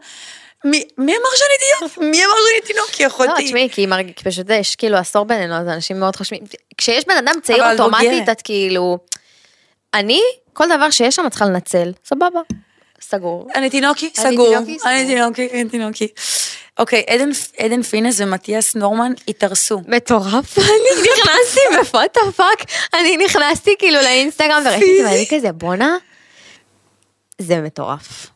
מי 0.64 0.84
מי 0.98 1.12
אמר 1.16 1.28
שאני 1.36 1.48
תינוק? 1.78 1.98
מי 1.98 2.24
אמר 2.24 2.34
שאני 2.48 2.66
תינוקי, 2.74 3.02
לא, 3.02 3.08
אחותי? 3.08 3.44
תשמעי, 3.46 3.68
כי 3.72 3.86
מרג- 3.86 4.12
כי 4.16 4.24
פשוט 4.24 4.46
יש 4.50 4.76
כאילו 4.76 4.96
עשור 4.96 5.24
בינינו, 5.24 5.54
אז 5.54 5.68
אנשים 5.68 6.00
מאוד 6.00 6.16
חושבים. 6.16 6.40
כשיש 6.78 7.04
בן 7.04 7.16
אדם 7.16 7.34
צעיר 7.42 7.72
אוטומטית. 7.72 8.28
את 8.28 8.42
כאילו... 8.42 8.98
אני, 9.94 10.20
כל 10.52 10.64
דבר 10.76 10.90
שיש 10.90 11.16
שם 11.16 11.26
את 11.26 11.30
צריכה 11.30 11.44
לנצל, 11.46 11.92
סבבה. 12.04 12.40
סגור. 13.00 13.48
אני 13.54 13.70
תינוקי, 13.70 14.11
אני 14.18 14.32
סגור. 14.34 14.48
תינוקי, 14.48 14.78
סגור. 14.78 14.92
אני 14.92 15.06
תינוקי, 15.06 15.48
אני 15.52 15.68
תינוקי. 15.68 16.09
אוקיי, 16.78 17.04
עדן- 17.09 17.30
עדן 17.59 17.82
פינס 17.82 18.16
ומתיאס 18.20 18.74
נורמן 18.76 19.12
התארסו. 19.28 19.80
מטורף, 19.88 20.59
אני 20.59 21.02
נכנסתי 21.02 21.61
בפוט 21.80 22.16
הפאק, 22.28 22.64
אני 22.94 23.16
נכנסתי 23.16 23.74
כאילו 23.78 24.00
לאינסטגרם 24.02 24.62
וראיתי 24.66 25.00
את 25.00 25.04
זה, 25.04 25.11
ואני 25.11 25.26
כזה, 25.30 25.52
בואנה, 25.52 25.96
זה 27.38 27.56
מטורף. 27.61 28.26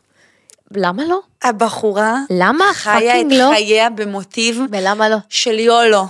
למה 0.75 1.03
לא? 1.05 1.19
הבחורה 1.43 2.15
למה 2.29 2.65
חיה 2.73 3.21
את 3.21 3.25
לא? 3.29 3.51
חייה 3.55 3.89
במוטיב 3.89 4.61
ולמה 4.71 5.09
לא? 5.09 5.17
של 5.29 5.59
יולו. 5.59 6.05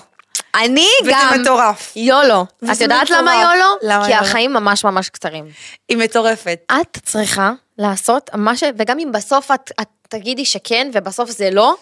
אני 0.55 0.88
וזה 1.01 1.11
גם... 1.11 1.41
מטורף. 1.41 1.93
יולו. 1.95 2.45
וזה 2.61 2.72
את 2.72 2.82
יודעת 2.82 3.03
מטורף. 3.03 3.20
למה 3.22 3.34
יולו? 3.36 3.66
למה 3.82 4.05
כי 4.05 4.11
יולו? 4.11 4.24
החיים 4.24 4.53
ממש 4.53 4.84
ממש 4.84 5.09
קצרים. 5.09 5.45
היא 5.89 5.97
מטורפת. 5.97 6.59
את 6.82 6.97
צריכה 7.03 7.51
לעשות 7.78 8.30
מה 8.36 8.57
ש... 8.57 8.64
וגם 8.78 8.99
אם 8.99 9.11
בסוף 9.11 9.51
את, 9.51 9.72
את 9.82 9.88
תגידי 10.09 10.45
שכן 10.45 10.89
ובסוף 10.93 11.30
זה 11.30 11.49
לא, 11.51 11.76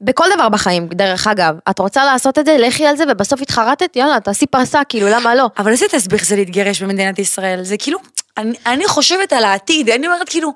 בכל 0.00 0.24
דבר 0.34 0.48
בחיים, 0.48 0.88
דרך 0.88 1.26
אגב. 1.26 1.54
את 1.70 1.78
רוצה 1.78 2.04
לעשות 2.04 2.38
את 2.38 2.46
זה, 2.46 2.56
לכי 2.58 2.86
על 2.86 2.96
זה, 2.96 3.04
ובסוף 3.08 3.42
התחרטת, 3.42 3.96
יאללה, 3.96 4.20
תעשי 4.20 4.46
פרסה, 4.46 4.80
כאילו, 4.88 5.08
למה 5.08 5.34
לא? 5.34 5.46
אבל 5.58 5.70
איזה 5.70 5.86
תסביך 5.90 6.24
זה 6.24 6.36
להתגרש 6.36 6.82
במדינת 6.82 7.18
ישראל? 7.18 7.62
זה 7.62 7.76
כאילו, 7.76 7.98
אני, 8.38 8.56
אני 8.66 8.88
חושבת 8.88 9.32
על 9.32 9.44
העתיד, 9.44 9.90
אני 9.90 10.06
אומרת 10.06 10.28
כאילו, 10.28 10.52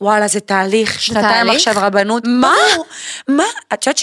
וואלה, 0.00 0.28
זה 0.28 0.40
תהליך, 0.40 1.02
שנתיים? 1.02 1.50
עכשיו 1.50 1.74
רבנות. 1.76 2.22
מה? 2.26 2.54
ברור. 2.74 2.86
מה? 3.28 3.44
את 3.72 3.86
יודעת 3.86 3.98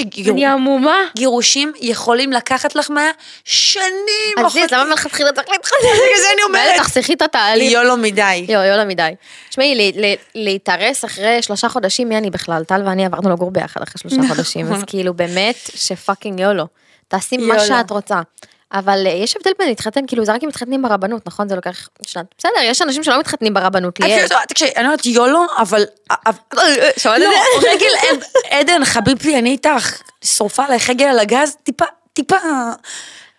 עמומה. 0.53 1.01
שגירושים 1.15 1.73
יכולים 1.82 2.34
לקחת 2.34 2.75
לך 2.75 2.91
מה? 2.91 3.11
שנים. 3.43 4.45
אז 4.45 4.55
לי, 4.55 4.63
אז. 4.63 4.71
למה 4.71 4.84
מלכתחילה 4.84 5.32
צריך 5.32 5.49
להתחתן? 5.49 5.77
בגלל 5.82 6.17
זה 6.23 6.27
אני 6.34 6.43
אומרת. 6.43 6.75
תחסכי 6.77 7.13
את 7.13 7.21
התהליך. 7.21 7.71
יולו 7.71 7.97
מדי. 7.97 8.45
יואו, 8.49 8.63
יאללה 8.63 8.86
מדי. 8.86 9.11
תשמעי, 9.49 9.91
להתארס 10.36 11.05
אחרי 11.05 11.41
שלושה 11.41 11.69
חודשים, 11.69 12.09
מי 12.09 12.17
אני 12.17 12.30
בכלל? 12.30 12.63
טל 12.63 12.82
ואני 12.86 13.05
עברנו 13.05 13.30
לגור 13.30 13.51
ביחד 13.51 13.82
אחרי 13.82 13.95
שלושה 14.01 14.17
נכון. 14.17 14.30
חודשים, 14.36 14.73
אז 14.73 14.84
כאילו 14.88 15.13
באמת 15.13 15.69
שפאקינג 15.75 16.39
יולו. 16.39 16.67
תעשי 17.07 17.38
מה 17.38 17.53
יולו. 17.53 17.65
שאת 17.65 17.91
רוצה. 17.91 18.21
אבל 18.74 19.03
אה, 19.07 19.11
יש 19.11 19.36
הבדל 19.36 19.51
בין 19.59 19.67
להתחתן, 19.67 20.01
כאילו 20.07 20.26
זה 20.26 20.34
רק 20.34 20.43
אם 20.43 20.47
מתחתנים 20.49 20.82
ברבנות, 20.82 21.28
נכון? 21.28 21.49
זה 21.49 21.55
לוקח 21.55 21.89
שנת... 22.07 22.26
בסדר, 22.38 22.51
יש 22.63 22.82
אנשים 22.82 23.03
שלא 23.03 23.20
מתחתנים 23.20 23.53
ברבנות, 23.53 23.99
ליאל. 23.99 24.28
כאילו, 24.28 24.41
תקשיבי, 24.47 24.72
אני 24.78 24.86
אומרת 24.86 25.05
יולו, 25.05 25.45
אבל... 25.57 25.84
אבל- 26.11 26.34
שמעת 26.97 27.17
את 27.17 27.22
לא? 27.63 27.70
רגל 27.70 27.91
עד- 28.11 28.24
עדן, 28.49 28.86
חביבתי, 28.86 29.39
אני 29.39 29.49
איתך, 29.49 30.01
שרופה 30.24 30.65
עלייך 30.65 30.89
רגל 30.89 31.05
על 31.05 31.20
הגז, 31.20 31.55
טיפה, 31.63 31.86
טיפה... 32.13 32.36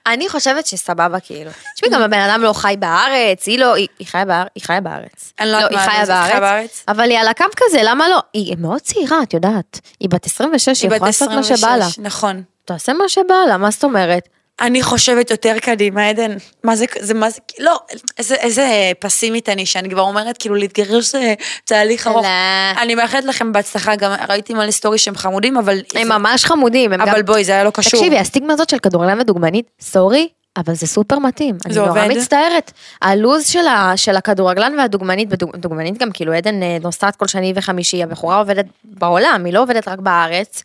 אני 0.07 0.29
חושבת 0.29 0.67
שסבבה, 0.67 1.21
כאילו. 1.21 1.51
תשמעי, 1.77 1.93
גם 1.93 2.03
הבן 2.03 2.19
אדם 2.19 2.43
לא 2.43 2.53
חי 2.53 2.75
בארץ, 2.79 3.47
היא 3.47 3.59
לא, 3.59 3.75
היא 3.75 3.89
חיה 4.07 4.25
בארץ, 4.25 4.49
היא 4.55 4.63
חיה 4.65 4.81
בארץ. 4.81 5.33
אני 5.41 5.51
לא 5.53 5.57
יודעת 5.57 5.71
היא 5.71 5.79
מה 5.79 5.85
חיה 5.85 6.07
זה, 6.07 6.21
היא 6.21 6.31
חיה 6.31 6.41
בארץ? 6.41 6.85
אבל 6.89 7.11
היא 7.11 7.19
על 7.19 7.29
הקו 7.29 7.45
כזה, 7.57 7.81
למה 7.83 8.09
לא? 8.09 8.19
היא 8.35 8.57
מאוד 8.59 8.81
צעירה, 8.81 9.23
את 9.23 9.35
יודעת. 9.35 9.81
היא 10.01 10.09
בת 10.11 10.27
26, 10.27 10.83
היא 10.83 10.91
יכולה 10.91 11.07
לעשות 11.09 11.29
מה 11.29 11.43
שבא 11.43 11.69
לה. 11.77 11.85
26, 11.87 11.99
נכון. 11.99 12.43
תעשה 12.65 12.93
מה 12.93 13.09
שבא 13.09 13.35
לה, 13.49 13.57
מה 13.57 13.71
זאת 13.71 13.85
אומרת? 13.85 14.29
אני 14.61 14.83
חושבת 14.83 15.31
יותר 15.31 15.57
קדימה, 15.63 16.09
עדן. 16.09 16.37
מה 16.65 16.77
זה, 16.77 16.85
זה 17.01 17.15
מה 17.15 17.31
זה, 17.31 17.41
לא, 17.59 17.79
איזה, 18.19 18.35
איזה 18.35 18.67
פסימית 18.99 19.49
אני, 19.49 19.67
שאני 19.67 19.91
כבר 19.91 20.03
אומרת, 20.03 20.39
כאילו, 20.39 20.55
להתגרש 20.55 21.13
זה 21.13 21.35
תהליך 21.65 22.07
ארוך. 22.07 22.25
לא. 22.27 22.83
אני 22.83 22.95
מאחלת 22.95 23.25
לכם 23.25 23.53
בהצלחה, 23.53 23.97
גם 23.97 24.13
ראיתי 24.29 24.55
מלא 24.55 24.71
סטורי 24.71 24.99
שהם 24.99 25.17
חמודים, 25.17 25.57
אבל... 25.57 25.83
הם 25.95 26.03
זה- 26.09 26.19
ממש 26.19 26.45
חמודים, 26.45 26.93
הם 26.93 27.01
גם... 27.01 27.09
אבל 27.09 27.23
בואי, 27.23 27.45
זה 27.45 27.53
היה 27.53 27.65
לא 27.65 27.71
קשור. 27.71 28.01
תקשיבי, 28.01 28.19
הסטיגמה 28.19 28.53
הזאת 28.53 28.69
של 28.71 28.79
כדורגלן 28.79 29.21
ודוגמנית, 29.21 29.67
סורי, 29.81 30.29
אבל 30.57 30.75
זה 30.75 30.87
סופר 30.87 31.19
מתאים. 31.19 31.57
אני 31.67 31.75
זה 31.75 31.81
נורא 31.81 31.91
עובד? 31.91 32.17
מצטערת. 32.17 32.73
הלו"ז 33.03 33.47
של, 33.47 33.67
ה, 33.67 33.93
של 33.97 34.17
הכדורגלן 34.17 34.75
והדוגמנית, 34.79 35.29
דוגמנית 35.57 35.99
גם 35.99 36.11
כאילו 36.13 36.33
עדן 36.33 36.63
אה, 36.63 36.77
נוסעת 36.83 37.17
כל 37.17 37.27
שני 37.27 37.53
וחמישי, 37.57 38.03
הבחורה 38.03 38.39
עובדת 38.39 38.67
בעולם, 38.85 39.43
היא 39.45 39.55
לא 39.55 39.63
עובדת 39.63 39.89
רק 39.89 39.99
בארץ. 39.99 40.63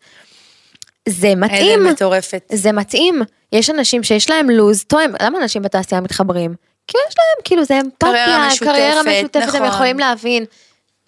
זה 1.09 1.35
מתאים. 1.35 1.79
עדן 1.79 1.91
מטורפת. 1.91 2.43
זה 2.51 2.71
מתאים. 2.71 3.21
יש 3.51 3.69
אנשים 3.69 4.03
שיש 4.03 4.29
להם 4.29 4.49
לו"ז 4.49 4.83
תואם, 4.83 5.11
למה 5.21 5.39
אנשים 5.39 5.61
בתעשייה 5.61 6.01
מתחברים? 6.01 6.55
כי 6.87 6.97
יש 7.07 7.15
להם, 7.17 7.43
כאילו, 7.43 7.65
זה 7.65 7.79
קריירה 7.97 8.25
אמפתיה, 8.25 8.47
משותפת, 8.47 8.67
קריירה 8.67 9.01
משותפת, 9.03 9.55
הם 9.55 9.63
נכון. 9.63 9.67
יכולים 9.67 9.99
להבין. 9.99 10.45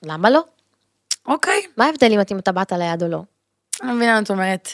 למה 0.03 0.29
לא? 0.29 0.43
אוקיי. 1.27 1.61
מה 1.77 1.85
ההבדל 1.85 2.11
אם 2.31 2.37
אתה 2.37 2.51
באת 2.51 2.71
ליד 2.71 3.03
או 3.03 3.07
לא? 3.07 3.21
אני 3.83 3.91
מבינה 3.93 4.13
מה 4.13 4.19
את 4.19 4.29
אומרת. 4.29 4.69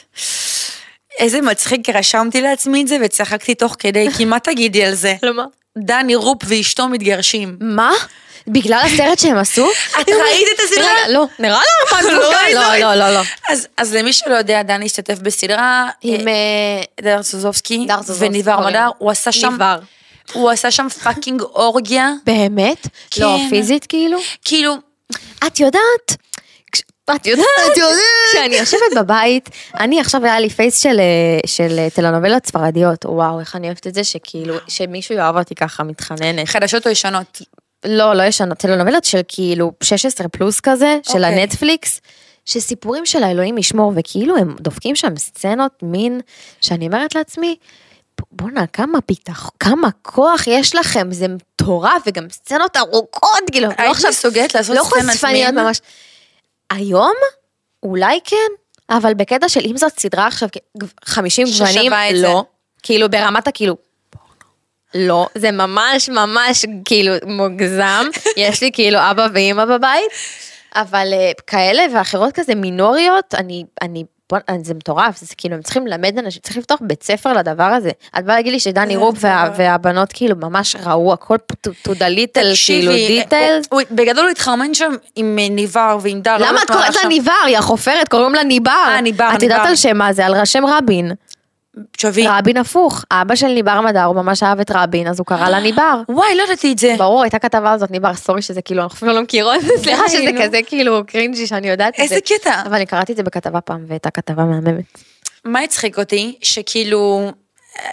איזה 1.18 1.40
מצחיק, 1.40 1.88
רשמתי 1.88 2.40
לעצמי 2.40 2.82
את 2.82 2.88
זה 2.88 2.96
וצחקתי 3.04 3.54
תוך 3.54 3.76
כדי, 3.78 4.10
כי 4.16 4.24
מה 4.24 4.40
תגידי 4.40 4.84
על 4.84 4.94
זה? 4.94 5.14
למה? 5.22 5.44
דני 5.78 6.14
רופ 6.14 6.42
ואשתו 6.46 6.88
מתגרשים. 6.88 7.56
מה? 7.60 7.92
בגלל 8.46 8.80
הסרט 8.84 9.18
שהם 9.18 9.36
עשו? 9.36 9.66
את 10.00 10.08
ראית 10.08 10.48
את 10.54 10.60
הסדרה? 10.64 10.86
רגע, 11.04 11.12
לא, 11.12 11.26
נראה 11.38 11.60
לך 11.84 11.92
מה 11.92 12.02
לא 12.02 12.32
ראית? 12.42 12.54
לא, 12.54 12.76
לא, 12.76 12.94
לא, 12.94 13.14
לא. 13.14 13.20
אז, 13.78 13.94
למי 13.94 14.12
שלא 14.12 14.34
יודע, 14.34 14.62
דני 14.62 14.86
השתתף 14.86 15.18
בסדרה 15.18 15.88
עם 16.02 16.28
אה, 16.28 16.32
אה, 16.32 16.82
דר 17.00 17.22
סוזובסקי 17.22 17.86
וניבר. 18.18 18.68
מדר, 18.68 18.88
הוא 18.98 19.10
עשה 19.10 19.32
שם. 19.32 19.58
הוא 20.32 20.50
עשה 20.50 20.70
שם 20.70 20.88
fucking 20.88 21.42
אורגיה, 21.42 22.12
באמת? 22.26 22.86
כן. 23.10 23.22
לא, 23.22 23.38
פיזית 23.50 23.86
כאילו? 23.86 24.18
כאילו, 24.44 24.74
את 25.46 25.60
יודעת? 25.60 26.16
את 27.16 27.26
יודעת? 27.26 27.46
את 27.72 27.76
יודעת? 27.76 28.00
כשאני 28.32 28.56
יושבת 28.56 28.80
בבית, 28.96 29.50
אני 29.80 30.00
עכשיו 30.00 30.24
היה 30.24 30.40
לי 30.40 30.50
phase 30.50 30.82
של, 30.82 31.00
אה, 31.00 31.40
של 31.46 31.88
טלנובלות 31.94 32.46
ספרדיות, 32.46 33.04
וואו, 33.04 33.40
איך 33.40 33.56
אני 33.56 33.66
אוהבת 33.66 33.86
את 33.86 33.94
זה, 33.94 34.04
שכאילו, 34.04 34.54
שמישהו 34.68 35.14
יאהב 35.14 35.36
אותי 35.36 35.54
ככה 35.54 35.82
מתחננת. 35.82 36.48
חדשות 36.48 36.86
או 36.86 36.92
ישנות. 36.92 37.42
לא, 37.84 38.14
לא 38.14 38.22
ישנות, 38.22 38.58
טלנובלות 38.58 39.04
של 39.04 39.20
כאילו 39.28 39.72
16 39.82 40.28
פלוס 40.28 40.60
כזה, 40.60 40.98
של 41.02 41.24
אוקיי. 41.24 41.40
הנטפליקס, 41.40 42.00
שסיפורים 42.44 43.06
של 43.06 43.22
האלוהים 43.22 43.58
ישמור, 43.58 43.92
וכאילו 43.96 44.36
הם 44.36 44.56
דופקים 44.60 44.96
שם 44.96 45.16
סצנות 45.16 45.72
מין, 45.82 46.20
שאני 46.60 46.86
אומרת 46.86 47.14
לעצמי, 47.14 47.56
בואנה, 48.32 48.66
כמה 48.66 49.00
פיתח, 49.00 49.50
כמה 49.60 49.88
כוח 50.02 50.46
יש 50.46 50.74
לכם, 50.74 51.12
זה 51.12 51.26
מטורף, 51.28 52.02
וגם 52.06 52.30
סצנות 52.30 52.76
ארוכות, 52.76 53.40
כאילו, 53.52 53.68
לא 53.68 53.90
עכשיו, 53.90 54.10
מסוגלת 54.10 54.54
לעשות 54.54 54.76
לא 54.76 54.82
סצנת 54.84 55.24
מין? 55.32 55.54
ממש. 55.58 55.80
היום? 56.70 57.14
אולי 57.82 58.18
כן, 58.24 58.36
אבל 58.90 59.14
בקטע 59.14 59.48
של 59.48 59.60
אם 59.64 59.76
זאת 59.76 60.00
סדרה 60.00 60.26
עכשיו, 60.26 60.48
50 61.04 61.46
ששווה 61.46 61.68
גוונים, 61.72 61.92
זה. 62.16 62.22
לא. 62.22 62.44
כאילו, 62.82 63.10
ברמת 63.10 63.48
הכאילו, 63.48 63.76
לא, 64.94 65.26
זה 65.34 65.50
ממש 65.50 66.08
ממש 66.08 66.64
כאילו 66.84 67.12
מוגזם, 67.26 68.06
יש 68.36 68.62
לי 68.62 68.70
כאילו 68.72 68.98
אבא 69.10 69.26
ואימא 69.34 69.64
בבית, 69.64 70.10
אבל 70.76 71.08
אה, 71.12 71.30
כאלה 71.46 71.82
ואחרות 71.94 72.32
כזה 72.34 72.54
מינוריות, 72.54 73.34
אני, 73.34 73.64
אני, 73.82 74.04
בוא, 74.30 74.38
זה 74.62 74.74
מטורף, 74.74 75.18
זה 75.20 75.34
כאילו 75.38 75.54
הם 75.54 75.62
צריכים 75.62 75.86
ללמד 75.86 76.18
אנשים, 76.18 76.42
צריך 76.42 76.56
לפתוח 76.56 76.78
בית 76.82 77.02
ספר 77.02 77.32
לדבר 77.32 77.62
הזה. 77.64 77.90
את 78.18 78.24
באה 78.24 78.36
להגיד 78.36 78.52
לי 78.52 78.60
שדני 78.60 78.96
רופ 78.96 79.16
וה. 79.20 79.50
והבנות 79.56 80.12
כאילו 80.12 80.36
ממש 80.36 80.76
ראו 80.86 81.12
הכל 81.12 81.36
to 81.66 81.70
the 81.90 82.16
little, 82.16 82.56
כאילו 82.66 82.92
דיטייל. 82.92 83.60
הוא- 83.70 83.80
הוא- 83.80 83.96
בגדול 83.96 84.24
הוא 84.24 84.30
התחרמן 84.30 84.74
שם 84.74 84.92
עם 85.16 85.38
אה, 85.40 85.48
ניבר 85.48 85.98
ועם 86.02 86.20
דר. 86.20 86.38
לא 86.38 86.46
למה 86.48 86.62
את 86.62 86.66
קוראת 86.70 86.94
לה. 87.02 87.08
ניבר? 87.08 87.32
היא 87.46 87.58
החופרת, 87.58 88.08
קוראים 88.08 88.34
לה 88.34 88.44
ניבר. 88.44 88.70
אה, 88.88 89.00
ניבר, 89.00 89.28
את 89.36 89.42
יודעת 89.42 89.58
ניבר. 89.58 89.68
על 89.70 89.76
שם 89.76 89.96
מה 89.96 90.12
זה? 90.12 90.26
על 90.26 90.44
שם 90.44 90.64
רבין. 90.66 91.12
שווי. 91.96 92.24
רבין 92.28 92.56
הפוך. 92.56 93.04
אבא 93.10 93.34
של 93.34 93.46
ניבר 93.48 93.80
מדר, 93.80 94.02
הוא 94.04 94.16
ממש 94.16 94.42
אהב 94.42 94.60
את 94.60 94.70
רבין, 94.74 95.08
אז 95.08 95.18
הוא 95.18 95.26
קרא 95.26 95.48
לה 95.48 95.60
ניבר. 95.60 96.00
וואי, 96.08 96.34
לא 96.36 96.42
ידעתי 96.42 96.72
את 96.72 96.78
זה. 96.78 96.94
ברור, 96.98 97.22
הייתה 97.22 97.38
כתבה 97.38 97.72
על 97.72 97.78
זאת, 97.78 97.90
ניבר, 97.90 98.14
סורי 98.14 98.42
שזה 98.42 98.62
כאילו, 98.62 98.82
אנחנו 98.82 98.96
אפילו 98.96 99.12
לא 99.12 99.22
מכירות, 99.22 99.56
סליחה 99.82 100.08
שזה 100.08 100.32
נו. 100.32 100.40
כזה 100.42 100.60
כאילו 100.66 101.00
cringey 101.06 101.46
שאני 101.46 101.68
יודעת 101.68 101.94
את 102.00 102.08
זה. 102.08 102.14
איזה 102.14 102.20
קטע. 102.20 102.62
אבל 102.66 102.74
אני 102.74 102.86
קראתי 102.86 103.12
את 103.12 103.16
זה 103.16 103.22
בכתבה 103.22 103.60
פעם, 103.60 103.84
והייתה 103.88 104.10
כתבה 104.10 104.44
מהממת. 104.44 104.84
מה 105.44 105.60
הצחיק 105.60 105.98
אותי? 105.98 106.38
שכאילו, 106.42 107.30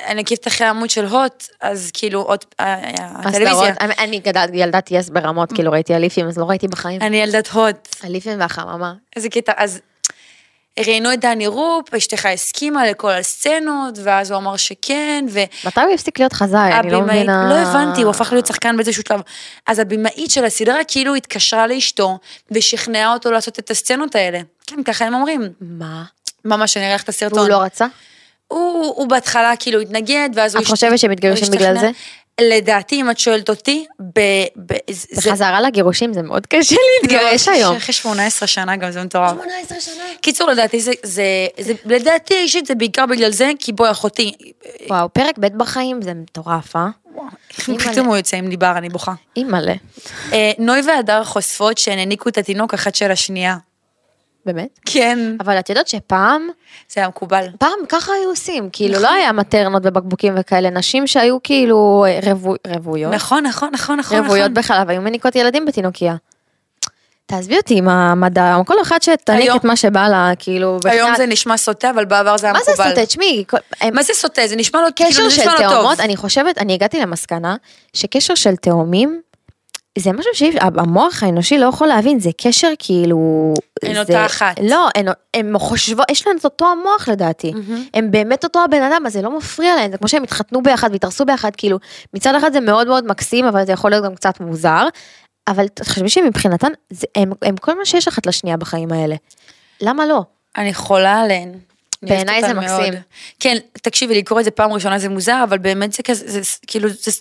אני 0.08 0.22
עוקבת 0.22 0.48
אחרי 0.48 0.68
העמוד 0.68 0.90
של 0.90 1.06
הוט, 1.06 1.44
אז 1.62 1.92
כאילו 1.94 2.22
עוד, 2.22 2.40
אה, 2.60 2.76
הטלוויזיה. 3.00 3.52
הסדרות, 3.52 3.70
אני- 4.00 4.22
ילדת 4.54 4.92
יס 4.92 5.10
ברמות, 5.10 5.54
כאילו 5.54 5.72
ראיתי 5.72 5.96
אליפים, 5.96 6.28
אז 6.28 6.38
לא 6.38 6.46
ראיתי 6.46 6.68
בחיים. 6.68 7.02
אני 7.02 7.18
ילדת 7.18 7.48
הוט. 7.48 7.88
אליפים 8.04 8.40
והחממה. 8.40 8.94
איזה 9.16 9.30
קטע, 9.30 9.52
אז 9.58 9.80
ראיינו 10.80 11.14
את 11.14 11.20
דני 11.20 11.48
רופ, 11.48 11.94
אשתך 11.94 12.26
הסכימה 12.26 12.88
לכל 12.88 13.12
הסצנות, 13.12 14.00
ואז 14.04 14.32
הוא 14.32 14.38
אמר 14.38 14.58
שכן, 14.58 15.26
ו... 15.30 15.40
מתי 15.66 15.82
הוא 15.82 15.94
הפסיק 15.94 16.20
להיות 16.20 16.34
חזאי? 16.34 16.74
אני 16.74 16.92
לא 16.92 17.02
מבינה. 17.02 17.50
לא 17.50 17.56
הבנתי, 17.56 18.02
הוא 18.02 18.10
הפך 18.10 18.32
להיות 18.32 18.46
שחקן 18.46 18.78
באיזשהו 18.78 19.04
שלב. 19.08 19.22
אז 19.68 19.80
הבמאית 19.80 20.32
של 20.32 20.46
הסדרה 20.46 20.84
כאילו 20.88 21.16
התקשרה 21.16 21.68
לאשתו, 21.68 22.18
ושכנעה 22.52 23.14
אותו 23.14 23.32
לעשות 23.32 23.60
את 23.60 23.72
הסצנות 23.72 24.16
האלה. 24.16 24.40
כן, 24.68 24.84
ככה 24.84 25.06
הם 25.06 25.14
אומרים. 25.14 25.42
מה? 25.62 26.04
ממש, 26.46 26.78
אני 26.78 26.86
אראה 26.86 26.96
את 26.96 27.10
הסרטון. 27.10 27.40
והוא 27.40 27.50
לא 27.50 27.58
רצה? 27.58 27.86
הוא, 28.48 28.94
הוא 28.96 29.08
בהתחלה 29.08 29.54
כאילו 29.60 29.80
התנגד, 29.80 30.30
ואז 30.36 30.56
הוא... 30.56 30.62
את 30.62 30.68
חושבת 30.68 31.00
שהם 31.00 31.12
מתגרשים 31.12 31.48
הוא 31.48 31.56
בגלל. 31.56 31.80
זה? 31.80 31.92
לדעתי, 32.42 33.02
אם 33.02 33.12
את 33.12 33.20
שואלת 33.20 33.50
אותי, 33.50 33.86
ב... 34.00 34.20
ב 34.66 34.74
זה... 34.90 35.32
בחזרה 35.32 35.62
לגירושים 35.62 36.14
זה 36.14 36.22
מאוד 36.22 36.46
קשה 36.46 36.76
להתגרש 37.02 37.48
לא, 37.48 37.54
היום. 37.54 37.76
אחרי 37.76 37.94
18 37.94 38.48
שנה 38.48 38.76
גם, 38.76 38.92
זה 38.92 39.04
מטורף. 39.04 39.32
18 39.32 39.80
שנה. 39.80 40.04
קיצור, 40.22 40.50
לדעתי 40.50 40.80
זה, 40.80 40.92
זה, 41.04 41.24
זה, 41.60 41.74
לדעתי 41.86 42.36
האישית 42.36 42.66
זה 42.66 42.76
בעיקר 42.76 43.06
בגלל 43.06 43.32
זה, 43.32 43.52
כי 43.60 43.72
בואי 43.72 43.92
אחותי, 43.92 44.34
וואו, 44.90 45.14
פרק 45.14 45.38
ב' 45.38 45.58
בחיים 45.58 46.02
זה 46.02 46.14
מטורף, 46.14 46.76
אה? 46.76 46.88
פתאום 47.92 48.08
הוא 48.08 48.18
יוצא 48.18 48.38
עם 48.38 48.50
דיבר, 48.50 48.74
אני 48.78 48.90
בוכה. 48.90 49.14
אימא'לה. 49.38 49.74
אה, 50.34 50.52
נוי 50.60 50.82
והדר 50.88 51.24
חושפות 51.24 51.78
שהן 51.78 51.98
העניקו 51.98 52.30
את 52.30 52.38
התינוק 52.38 52.74
אחת 52.74 52.96
של 52.96 53.12
השנייה. 53.12 53.58
באמת? 54.46 54.80
כן. 54.86 55.20
אבל 55.40 55.60
את 55.60 55.70
יודעת 55.70 55.88
שפעם, 55.88 56.48
זה 56.94 57.02
היה 57.02 57.08
מקובל. 57.08 57.46
פעם 57.60 57.72
ככה 57.90 58.12
היו 58.22 58.30
עושים, 58.30 58.70
כאילו 58.74 59.00
לא 59.00 59.10
היה 59.12 59.32
מטרנות 59.32 59.82
ובקבוקים 59.86 60.34
וכאלה, 60.38 60.70
נשים 60.70 61.08
שהיו 61.08 61.38
כאילו 61.44 62.06
רוו- 62.24 62.56
רוויות, 62.68 63.14
נכון, 63.14 63.44
נכון, 63.46 63.70
נכון, 63.74 64.00
נכון. 64.00 64.18
רוויות 64.18 64.52
נכון. 64.52 64.54
בחלב, 64.54 64.90
היו 64.90 65.02
מניקות 65.02 65.36
ילדים 65.36 65.66
בתינוקיה. 65.66 66.16
תעזבי 67.26 67.58
אותי 67.58 67.78
עם 67.78 67.90
המדע, 67.90 68.58
כל 68.66 68.82
אחת 68.82 69.02
שתניק 69.02 69.42
היום- 69.42 69.58
את 69.58 69.64
מה 69.64 69.76
שבא 69.76 70.08
לה, 70.08 70.32
כאילו, 70.40 70.78
היום 70.86 71.12
בכלל- 71.12 71.18
זה 71.18 71.34
נשמע 71.34 71.58
סוטה, 71.58 71.90
אבל 71.90 72.06
בעבר 72.06 72.38
זה 72.38 72.46
היה 72.48 72.54
מה 72.54 72.60
זה 72.66 72.72
מקובל. 72.72 72.90
סוטה? 72.90 73.06
תשמעי, 73.06 73.44
מה 73.94 74.04
זה 74.04 74.14
סוטה? 74.14 74.48
זה 74.48 74.56
נשמע 74.56 74.82
לו, 74.82 74.88
כאילו, 74.96 75.10
קשר 75.10 75.24
זה 75.24 75.30
של 75.36 75.42
נשמע 75.42 75.54
לו 75.54 75.60
טוב. 75.60 75.70
תאומות, 75.70 76.00
אני 76.00 76.18
חושבת, 76.18 76.58
אני 76.58 76.74
הגעתי 76.74 77.00
למסקנה 77.00 77.56
שקשר 77.94 78.36
של 78.36 78.56
תאומים, 78.56 79.22
זה 79.98 80.12
משהו 80.12 80.32
שהמוח 80.36 81.24
האנושי 81.24 81.58
לא 81.58 81.66
יכול 81.66 81.88
להבין, 81.88 82.20
זה 82.20 82.30
קשר 82.42 82.72
כאילו... 82.80 83.54
אין 83.84 83.94
זה- 83.94 84.00
אותה 84.00 84.26
אחת. 84.26 84.56
לא, 84.64 84.88
הן, 84.96 85.06
הן 85.34 85.58
חושבות, 85.60 86.06
יש 86.12 86.28
להן 86.28 86.38
את 86.38 86.46
אותו 86.46 86.66
המוח 86.72 87.08
לדעתי. 87.10 87.52
מהמם. 87.52 87.84
הם 87.94 88.12
באמת 88.12 88.44
אותו 88.44 88.64
הבן 88.64 88.82
אדם, 88.82 89.04
אז 89.06 89.14
זה 89.14 89.22
לא 89.22 89.38
מפריע 89.38 89.76
להם, 89.76 89.92
זה 89.92 89.98
כמו 89.98 90.08
שהם 90.08 90.24
התחתנו 90.24 90.64
ביחד 90.64 90.90
והתארסו 90.92 91.26
ביחד, 91.26 91.52
כאילו, 91.58 91.78
מצד 92.14 92.36
אחד 92.36 92.54
זה 92.54 92.60
מאוד 92.60 92.88
מאוד 92.88 93.08
מקסים, 93.08 93.46
אבל 93.46 93.66
זה 93.66 93.72
יכול 93.72 93.92
להיות 93.92 94.06
גם 94.06 94.16
קצת 94.16 94.40
מוזר. 94.40 94.88
אבל 95.48 95.68
תחשבי 95.68 96.10
שמבחינתן, 96.10 96.72
זה- 96.90 97.08
הם, 97.16 97.32
הם 97.42 97.58
כל 97.58 97.78
מה 97.78 97.86
שיש 97.86 98.08
אחת 98.08 98.26
לשנייה 98.26 98.58
בחיים 98.58 98.92
האלה. 98.92 99.16
למה 99.82 100.06
לא? 100.06 100.22
אני 100.58 100.74
חולה 100.74 101.20
עליהן. 101.22 101.52
בעיניי 102.04 102.42
זה 102.42 102.54
מקסים. 102.54 102.94
מאוד. 102.94 102.96
כן, 103.40 103.58
תקשיבי, 103.74 104.18
לקרוא 104.18 104.40
את 104.40 104.46
זה 104.46 104.52
פעם 104.52 104.74
ראשונה 104.74 105.00
זה 105.00 105.10
מוזר, 105.10 105.44
אבל 105.44 105.58
באמת 105.58 105.94
זה 105.94 106.04
כזה, 106.04 106.28
זה 106.28 106.40
כאילו, 106.68 106.90
זה, 106.90 107.12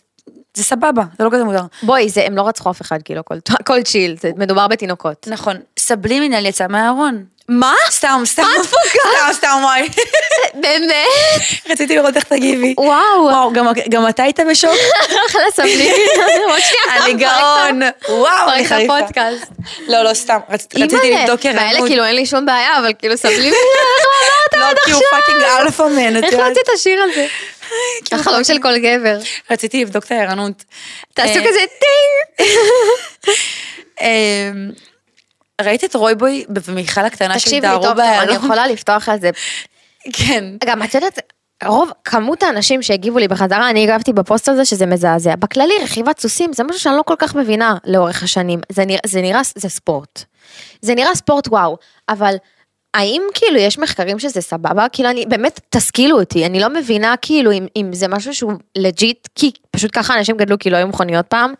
זה 0.55 0.65
סבבה, 0.65 1.03
זה 1.19 1.25
לא 1.25 1.31
כזה 1.33 1.45
מוזר. 1.45 1.61
בואי, 1.83 2.09
זה, 2.09 2.23
הם 2.27 2.37
לא 2.37 2.49
רצחו 2.49 2.71
אף 2.71 2.81
אחד, 2.83 2.99
כאילו, 3.05 3.21
הכל, 3.21 3.35
הכל 3.51 3.83
צ'יל, 3.83 4.17
זה 4.21 4.31
מדובר 4.37 4.69
בתינוקות. 4.69 5.27
נכון, 5.31 5.57
סבלימינל 5.79 6.47
יצא 6.47 6.67
מהארון. 6.69 7.25
מה? 7.49 7.75
סתם, 7.91 8.23
סתם. 8.25 8.43
סתם, 8.65 9.33
סתם, 9.33 9.59
וואי. 9.63 9.89
באמת? 10.55 11.07
רציתי 11.71 11.95
לראות 11.97 12.17
איך 12.17 12.25
תגיבי. 12.25 12.75
וואו, 12.79 13.01
וואו, 13.23 13.53
גם- 13.89 14.09
אתה 14.09 14.23
היית 14.23 14.41
בשוק? 14.51 14.71
אחלה 15.29 15.43
סבלי. 15.55 15.93
אני 16.91 17.15
גאון. 17.15 17.81
וואו, 18.09 18.51
אני 18.53 18.67
חריפה. 18.67 18.95
לא, 19.89 20.03
לא, 20.03 20.15
סתם. 20.15 20.39
רצ- 20.51 20.67
רציתי 20.77 21.11
לבדוק 21.13 21.47
ערנות. 21.47 21.89
כאילו 21.89 22.05
אין 22.05 22.17
לי 22.17 22.27
שום 22.27 22.47
בעיה, 22.47 22.79
אבל 22.79 22.93
כאילו 22.99 23.17
סבלי. 23.17 23.51
לא, 24.57 24.67
כי 24.85 24.91
הוא 24.93 25.03
פאקינג 25.11 25.43
אלפא 25.61 25.83
מן, 25.83 26.17
את 26.17 26.25
איך 26.25 26.33
יודעת. 26.33 26.47
לא 26.47 26.51
רצית 26.51 26.69
לשיר 26.75 27.03
על 27.03 27.09
זה? 27.15 27.27
כאילו, 28.05 28.21
החלום 28.21 28.45
של 28.45 28.59
כל 28.62 28.79
גבר. 28.79 29.18
רציתי 29.51 29.83
לבדוק 29.85 30.05
את 30.05 30.11
הערנות. 30.11 30.64
תעשו 31.14 31.39
אה, 31.39 31.45
כזה 31.49 31.61
טינג. 31.81 32.47
אמ, 34.01 34.71
ראית 35.61 35.85
את 35.85 35.95
רוי-בוי 35.95 36.45
במיכל 36.49 37.01
הקטנה 37.01 37.39
שהתארו 37.39 37.83
טוב, 37.83 37.93
טוב, 37.93 38.01
אני? 38.01 38.33
יכולה 38.33 38.66
לפתוח 38.66 39.09
על 39.09 39.21
זה. 39.21 39.31
כן. 40.16 40.45
גם 40.64 40.83
את 40.83 40.95
יודעת, 40.95 41.18
רוב, 41.64 41.91
כמות 42.05 42.43
האנשים 42.43 42.83
שהגיבו 42.83 43.18
לי 43.18 43.29
בחזרה, 43.29 43.71
אני 43.71 43.85
הגבתי 43.85 44.12
בפוסט 44.12 44.49
הזה 44.49 44.64
שזה 44.64 44.87
מזעזע. 44.87 45.37
בכללי, 45.37 45.75
רכיבת 45.83 46.21
סוסים 46.21 46.53
זה 46.53 46.64
משהו 46.64 46.81
שאני 46.81 46.97
לא 46.97 47.03
כל 47.03 47.14
כך 47.18 47.35
מבינה 47.35 47.77
לאורך 47.85 48.23
השנים. 48.23 48.61
זה 48.73 48.85
נראה, 48.85 49.01
זה 49.07 49.23
נראה, 49.23 49.41
זה 49.55 49.68
ספורט. 49.68 50.25
זה 50.81 50.95
נראה 50.95 51.14
ספורט 51.14 51.49
וואו, 51.49 51.77
אבל 52.09 52.35
האם 52.95 53.22
כאילו 53.34 53.57
יש 53.57 53.78
מחקרים 53.78 54.18
שזה 54.18 54.41
סבבה? 54.41 54.86
כאילו 54.93 55.11
אני, 55.11 55.26
באמת, 55.26 55.61
תשכילו 55.68 56.20
אותי, 56.20 56.47
אני 56.47 56.61
לא 56.61 56.68
מבינה 56.68 57.14
כאילו 57.22 57.53
אם, 57.53 57.66
אם 57.76 57.91
זה 57.93 58.09
משהו 58.09 58.34
שהוא 58.34 58.53
legit, 58.77 59.29
כי 59.34 59.51
פשוט 59.70 59.91
ככה 59.95 60.18
אנשים 60.18 60.36
גדלו 60.36 60.59
כי 60.59 60.70
לא 60.70 60.76
היו 60.76 60.88
מכוניות 60.88 61.26
פעם. 61.26 61.55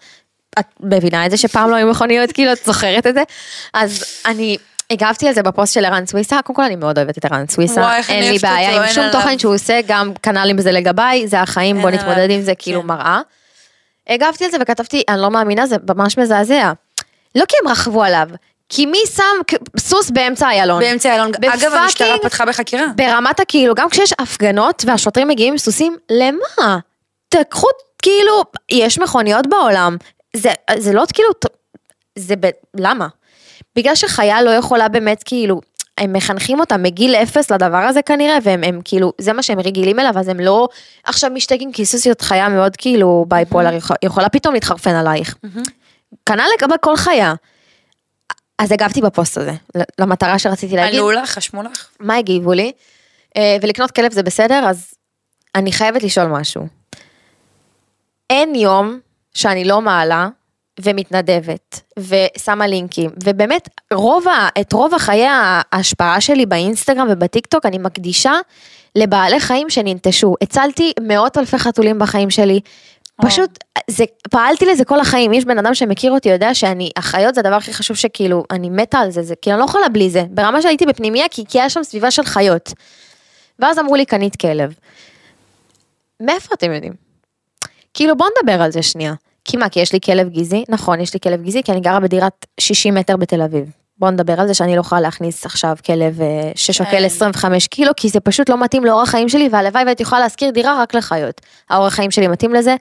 את 0.59 0.67
מבינה 0.81 1.27
את 1.27 1.31
זה 1.31 1.37
שפעם 1.37 1.71
לא 1.71 1.77
היו 1.77 1.91
מכוניות, 1.91 2.33
כאילו 2.33 2.53
את 2.53 2.65
זוכרת 2.65 3.07
את 3.07 3.15
זה? 3.15 3.23
אז 3.75 4.05
אני 4.27 4.57
הגבתי 4.91 5.29
על 5.29 5.35
זה 5.35 5.43
בפוסט 5.43 5.75
של 5.75 5.85
ערן 5.85 6.07
סוויסה, 6.07 6.43
קודם 6.45 6.57
כל 6.57 6.63
אני 6.63 6.77
מאוד 6.77 6.99
אוהבת 6.99 7.19
את 7.19 7.25
ערן 7.25 7.47
סוויסה, 7.49 7.99
אין 8.09 8.33
לי 8.33 8.39
בעיה 8.39 8.83
עם 8.83 8.89
שום. 8.89 9.05
תוכן 9.13 9.39
שהוא 9.39 9.55
עושה, 9.55 9.81
גם 9.87 10.13
כנ"ל 10.23 10.49
אם 10.51 10.61
זה 10.61 10.73
לגביי, 10.73 11.29
זה 11.29 11.41
החיים, 11.41 11.81
בוא 11.81 11.91
נתמודד 11.91 12.31
עם 12.31 12.43
זה, 12.43 12.53
כאילו 12.59 12.81
כן. 12.81 12.87
מראה. 12.87 13.21
הגבתי 14.09 14.45
על 14.45 14.51
זה 14.51 14.57
וכתבתי, 14.61 15.03
אני 15.09 15.21
לא 15.21 15.31
מאמינה, 15.31 15.67
זה 15.67 15.77
ממש 15.95 16.19
מזעזע. 16.19 16.73
לא 17.35 17.45
כי 17.49 17.57
הם 17.63 17.69
רכבו 17.69 18.03
עליו, 18.03 18.29
כי 18.71 18.87
מי 18.87 18.99
שם 19.17 19.23
סוס 19.79 20.11
באמצע 20.11 20.49
איילון? 20.51 20.81
באמצע 20.81 21.11
איילון. 21.11 21.31
אגב, 21.53 21.73
המשטרה 21.75 22.17
פתחה 22.23 22.45
בחקירה. 22.45 22.85
ברמת 22.97 23.41
הכאילו, 23.41 23.75
גם 23.75 23.89
כשיש 23.89 24.13
הפגנות 24.19 24.83
והשוטרים 24.87 25.29
מגיעים 25.29 25.53
עם 25.53 25.59
סוסים, 25.59 25.97
למה? 26.11 26.79
תקחו, 27.29 27.67
כאילו, 28.03 28.43
יש 28.71 28.99
מכוניות 28.99 29.47
בעולם. 29.47 29.97
זה, 30.37 30.51
זה 30.79 30.93
לא 30.93 31.05
כאילו, 31.15 31.29
זה 32.19 32.35
ב... 32.41 32.49
למה? 32.77 33.09
בגלל 33.77 33.95
שחיה 33.95 34.43
לא 34.43 34.51
יכולה 34.51 34.89
באמת 34.89 35.23
כאילו, 35.25 35.61
הם 35.99 36.13
מחנכים 36.13 36.61
אותם 36.61 36.83
מגיל 36.83 37.15
אפס 37.15 37.51
לדבר 37.51 37.77
הזה 37.77 38.03
כנראה, 38.03 38.39
והם 38.43 38.65
הם, 38.65 38.81
כאילו, 38.85 39.13
זה 39.19 39.33
מה 39.33 39.43
שהם 39.43 39.61
רגילים 39.61 39.99
אליו, 40.01 40.13
אז 40.19 40.29
הם 40.29 40.41
לא 40.41 40.69
עכשיו 41.05 41.31
משתגעים, 41.35 41.73
כי 41.73 41.87
סוס 41.87 42.05
זאת 42.05 42.21
חיה 42.21 42.49
מאוד 42.49 42.77
כאילו 42.77 43.25
בייפולר, 43.29 43.75
יכול- 43.75 43.97
יכולה 44.05 44.29
פתאום 44.29 44.55
להתחרפן 44.55 44.95
עלייך. 44.95 45.37
כנ"ל 46.27 46.45
לגבי 46.59 46.75
כל 46.81 46.97
חיה. 46.97 47.35
אז 48.61 48.73
הגבתי 48.73 49.01
בפוסט 49.01 49.37
הזה, 49.39 49.53
למטרה 49.99 50.39
שרציתי 50.39 50.77
להגיד. 50.77 50.99
ענו 50.99 51.11
לך, 51.11 51.31
חשמו 51.31 51.63
לך? 51.63 51.89
מה 52.01 52.17
הגיבו 52.17 52.53
לי? 52.53 52.73
אה, 53.37 53.57
ולקנות 53.63 53.91
כלב 53.91 54.13
זה 54.13 54.23
בסדר, 54.23 54.65
אז 54.69 54.95
אני 55.55 55.73
חייבת 55.73 56.03
לשאול 56.03 56.27
משהו. 56.27 56.67
אין 58.31 58.55
יום 58.55 59.01
שאני 59.35 59.65
לא 59.65 59.81
מעלה 59.81 60.29
ומתנדבת 60.81 61.81
ושמה 61.99 62.67
לינקים, 62.67 63.11
ובאמת 63.25 63.69
רוב 63.93 64.29
ה, 64.29 64.49
את 64.61 64.73
רוב 64.73 64.95
החיי 64.95 65.27
ההשפעה 65.73 66.21
שלי 66.21 66.47
באינסטגרם 66.47 67.07
ובטיקטוק 67.11 67.67
אני 67.67 67.79
מקדישה 67.79 68.33
לבעלי 68.97 69.41
חיים 69.41 69.71
שננטשו. 69.71 70.35
הצלתי 70.43 70.93
מאות 71.01 71.39
אלפי 71.39 71.59
חתולים 71.59 71.99
בחיים 71.99 72.31
שלי. 72.31 72.61
פשוט, 73.23 73.59
זה, 73.91 74.05
פעלתי 74.31 74.67
לזה 74.67 74.85
כל 74.85 75.01
החיים, 75.01 75.33
יש 75.33 75.45
בן 75.45 75.59
אדם 75.59 75.75
שמכיר 75.75 76.13
אותי, 76.13 76.29
יודע 76.29 76.55
שאני, 76.55 76.91
החיות 76.97 77.35
זה 77.35 77.41
הדבר 77.41 77.55
הכי 77.55 77.73
חשוב 77.73 77.97
שכאילו, 77.97 78.45
אני 78.51 78.71
מתה 78.71 78.99
על 78.99 79.11
זה, 79.11 79.23
זה 79.23 79.35
כאילו, 79.37 79.57
אני 79.57 79.61
לא 79.61 79.65
יכולה 79.65 79.89
בלי 79.89 80.11
זה, 80.11 80.25
ברמה 80.31 80.63
שהייתי 80.63 80.87
בפנימיה, 80.87 81.25
כי, 81.31 81.45
כי 81.49 81.61
היה 81.61 81.71
שם 81.71 81.83
סביבה 81.83 82.11
של 82.11 82.25
חיות. 82.25 82.73
ואז 83.59 83.79
אמרו 83.79 83.97
לי, 83.97 84.05
קנית 84.05 84.37
כלב. 84.37 84.75
מאיפה 86.21 86.55
אתם 86.55 86.73
יודעים? 86.73 86.93
כאילו, 87.95 88.17
בוא 88.17 88.27
נדבר 88.39 88.63
על 88.63 88.73
זה 88.73 88.83
שנייה. 88.83 89.15
כי 89.45 89.57
מה, 89.57 89.69
כי 89.69 89.81
יש 89.81 89.93
לי 89.93 90.01
כלב 90.01 90.29
גזעי? 90.29 90.65
נכון, 90.69 91.01
יש 91.01 91.15
לי 91.15 91.21
כלב 91.21 91.43
גזעי, 91.43 91.63
כי 91.63 91.73
אני 91.73 91.81
גרה 91.81 92.01
בדירת 92.01 92.47
60 92.61 92.95
מטר 92.95 93.17
בתל 93.17 93.43
אביב. 93.43 93.71
בוא 94.01 94.11
נדבר 94.11 94.41
על 94.41 94.47
זה 94.47 94.55
שאני 94.55 94.77
לא 94.77 94.81
יכולה 94.81 95.01
להכניס 95.01 95.47
עכשיו 95.47 95.77
כלב 95.87 96.21
אה, 96.21 96.53
ששוקל 96.55 96.91
כן. 96.91 97.05
25 97.05 97.67
קילו, 97.67 97.93
כי 97.97 98.09
זה 98.09 98.21
פשוט 98.21 98.49
לא 98.49 98.63
מתאים 98.63 98.85
לאורח 98.85 99.09
חיים 99.09 99.29
שלי, 99.29 99.49
והלוואי 99.53 99.85
והייתי 99.85 100.03
יכולה 100.03 100.21
להשכיר 100.21 100.51
דירה 100.51 100.83
רק 100.83 100.95
לחיות. 100.95 101.41
האורח 101.71 101.95
חיים 101.95 102.11
שלי 102.11 102.29
מתאים 102.29 102.55
לזה. 102.55 102.77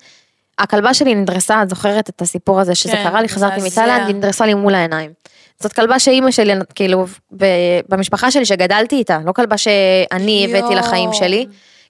הכלבה 0.59 0.93
שלי 0.93 1.15
נדרסה, 1.15 1.63
את 1.63 1.69
זוכרת 1.69 2.09
את 2.09 2.21
הסיפור 2.21 2.59
הזה 2.59 2.75
שזה 2.75 2.91
כן, 2.91 3.03
קרה 3.03 3.21
לי, 3.21 3.29
חזרתי. 3.29 3.61
מתאילנד, 3.61 4.03
והיא 4.03 4.15
נדרסה 4.15 4.45
לי 4.45 4.53
מול 4.53 4.75
העיניים. 4.75 5.11
זאת 5.59 5.73
כלבה 5.73 5.99
שאימא 5.99 6.31
שלי, 6.31 6.53
כאילו, 6.75 7.05
ב- 7.37 7.79
במשפחה 7.89 8.31
שלי 8.31 8.45
שגדלתי 8.45 8.95
איתה, 8.95 9.19
לא 9.25 9.31
כלבה 9.31 9.57
שאני 9.57 10.45
הבאתי 10.45 10.73
יואו. 10.73 10.85
לחיים 10.85 11.13
שלי, 11.13 11.45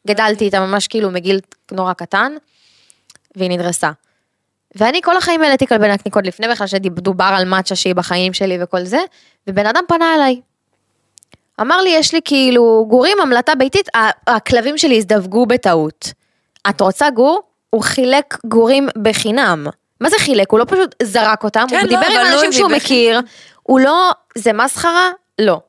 גדלתי 0.08 0.46
איתה 0.46 0.60
ממש 0.60 0.88
כאילו 0.88 1.12
מגיל 1.12 1.40
נורא 1.72 1.94
קטן, 1.94 2.32
והיא 3.36 3.50
נדרסה. 3.50 3.92
ואני 4.76 5.02
כל 5.02 5.18
החיים 5.18 5.44
העליתי 5.44 5.68
כלבי 5.68 5.88
נקניק 5.88 6.16
עוד 6.16 6.28
לפני 6.28 6.48
בכלל 6.48 6.68
שדובר 6.68 7.30
על 7.38 7.46
מאצ'ה 7.46 7.76
שהיא 7.76 7.96
בחיים 7.96 8.34
שלי 8.34 8.58
וכל 8.64 8.84
זה, 8.84 9.00
ובן 9.48 9.66
אדם 9.66 9.84
פנה 9.88 10.16
אליי. 10.16 10.42
אמר 11.62 11.82
לי, 11.82 11.90
יש 11.90 12.14
לי 12.14 12.20
כאילו 12.26 12.86
גורים, 12.90 13.18
המלטה 13.22 13.56
ביתית, 13.56 13.88
הכלבים 14.28 14.78
שלי 14.78 14.98
הזדווגו 14.98 15.46
בטעות. 15.46 16.14
את 16.70 16.82
רוצה 16.82 17.10
גור? 17.10 17.49
הוא 17.70 17.84
חילק 17.84 18.38
גורים 18.46 18.90
בחינם. 19.02 19.68
מה 20.02 20.10
זה 20.10 20.16
חילק? 20.20 20.52
הוא 20.52 20.60
לא 20.60 20.66
פשוט 20.68 20.96
זרק 21.04 21.44
אותם, 21.44 21.66
כן, 21.70 21.76
הוא 21.76 21.84
לא, 21.84 21.90
דיבר 21.90 22.20
עם 22.20 22.28
לא 22.28 22.34
אנשים 22.34 22.52
שהוא 22.52 22.72
בחינם. 22.72 22.76
מכיר, 22.76 23.22
הוא 23.64 23.80
לא, 23.80 24.12
זה 24.38 24.54
מסחרה? 24.54 25.10
לא. 25.42 25.60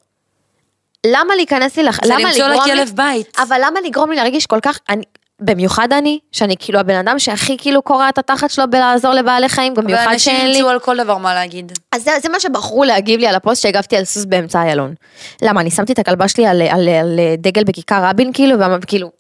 למה 1.06 1.36
להיכנס 1.36 1.76
לי, 1.76 1.82
לח... 1.82 2.04
זה 2.04 2.14
למה 2.14 2.20
למצוא 2.22 2.48
לגרום 2.48 2.66
לי, 2.66 2.74
לכלב 2.74 2.92
בית. 2.96 3.38
אבל 3.38 3.60
למה 3.64 3.80
לגרום 3.80 4.10
לי 4.10 4.16
להרגיש 4.16 4.46
כל 4.46 4.60
כך, 4.62 4.78
אני, 4.88 5.02
במיוחד 5.40 5.92
אני, 5.92 6.18
שאני 6.32 6.56
כאילו 6.58 6.78
הבן 6.78 6.94
אדם 6.94 7.18
שהכי 7.18 7.56
כאילו 7.58 7.82
קורע 7.82 8.08
את 8.08 8.18
התחת 8.18 8.50
שלו 8.50 8.70
בלעזור 8.70 9.12
לבעלי 9.12 9.48
חיים, 9.48 9.74
במיוחד 9.74 10.06
ואנשים 10.06 10.34
שאין 10.34 10.50
לי. 10.50 10.56
ימצאו 10.56 10.68
על 10.68 10.78
כל 10.78 10.96
דבר 10.96 11.18
מה 11.18 11.34
להגיד. 11.34 11.72
אז 11.92 12.02
זה, 12.02 12.10
זה 12.22 12.28
מה 12.28 12.40
שבחרו 12.40 12.84
להגיב 12.84 13.20
לי 13.20 13.26
על 13.26 13.34
הפוסט 13.34 13.62
שהגבתי 13.62 13.96
על 13.96 14.04
סוס 14.04 14.24
באמצע 14.24 14.62
איילון. 14.62 14.94
למה, 15.42 15.60
אני 15.60 15.70
שמתי 15.70 15.92
את 15.92 15.98
הכלבה 15.98 16.28
שלי 16.28 16.46
על, 16.46 16.62
על, 16.62 16.88
על 16.88 17.20
דגל 17.38 17.64
בכיכר 17.64 18.04
רבין, 18.04 18.32
כאילו, 18.32 18.56
וכאילו, 18.82 19.10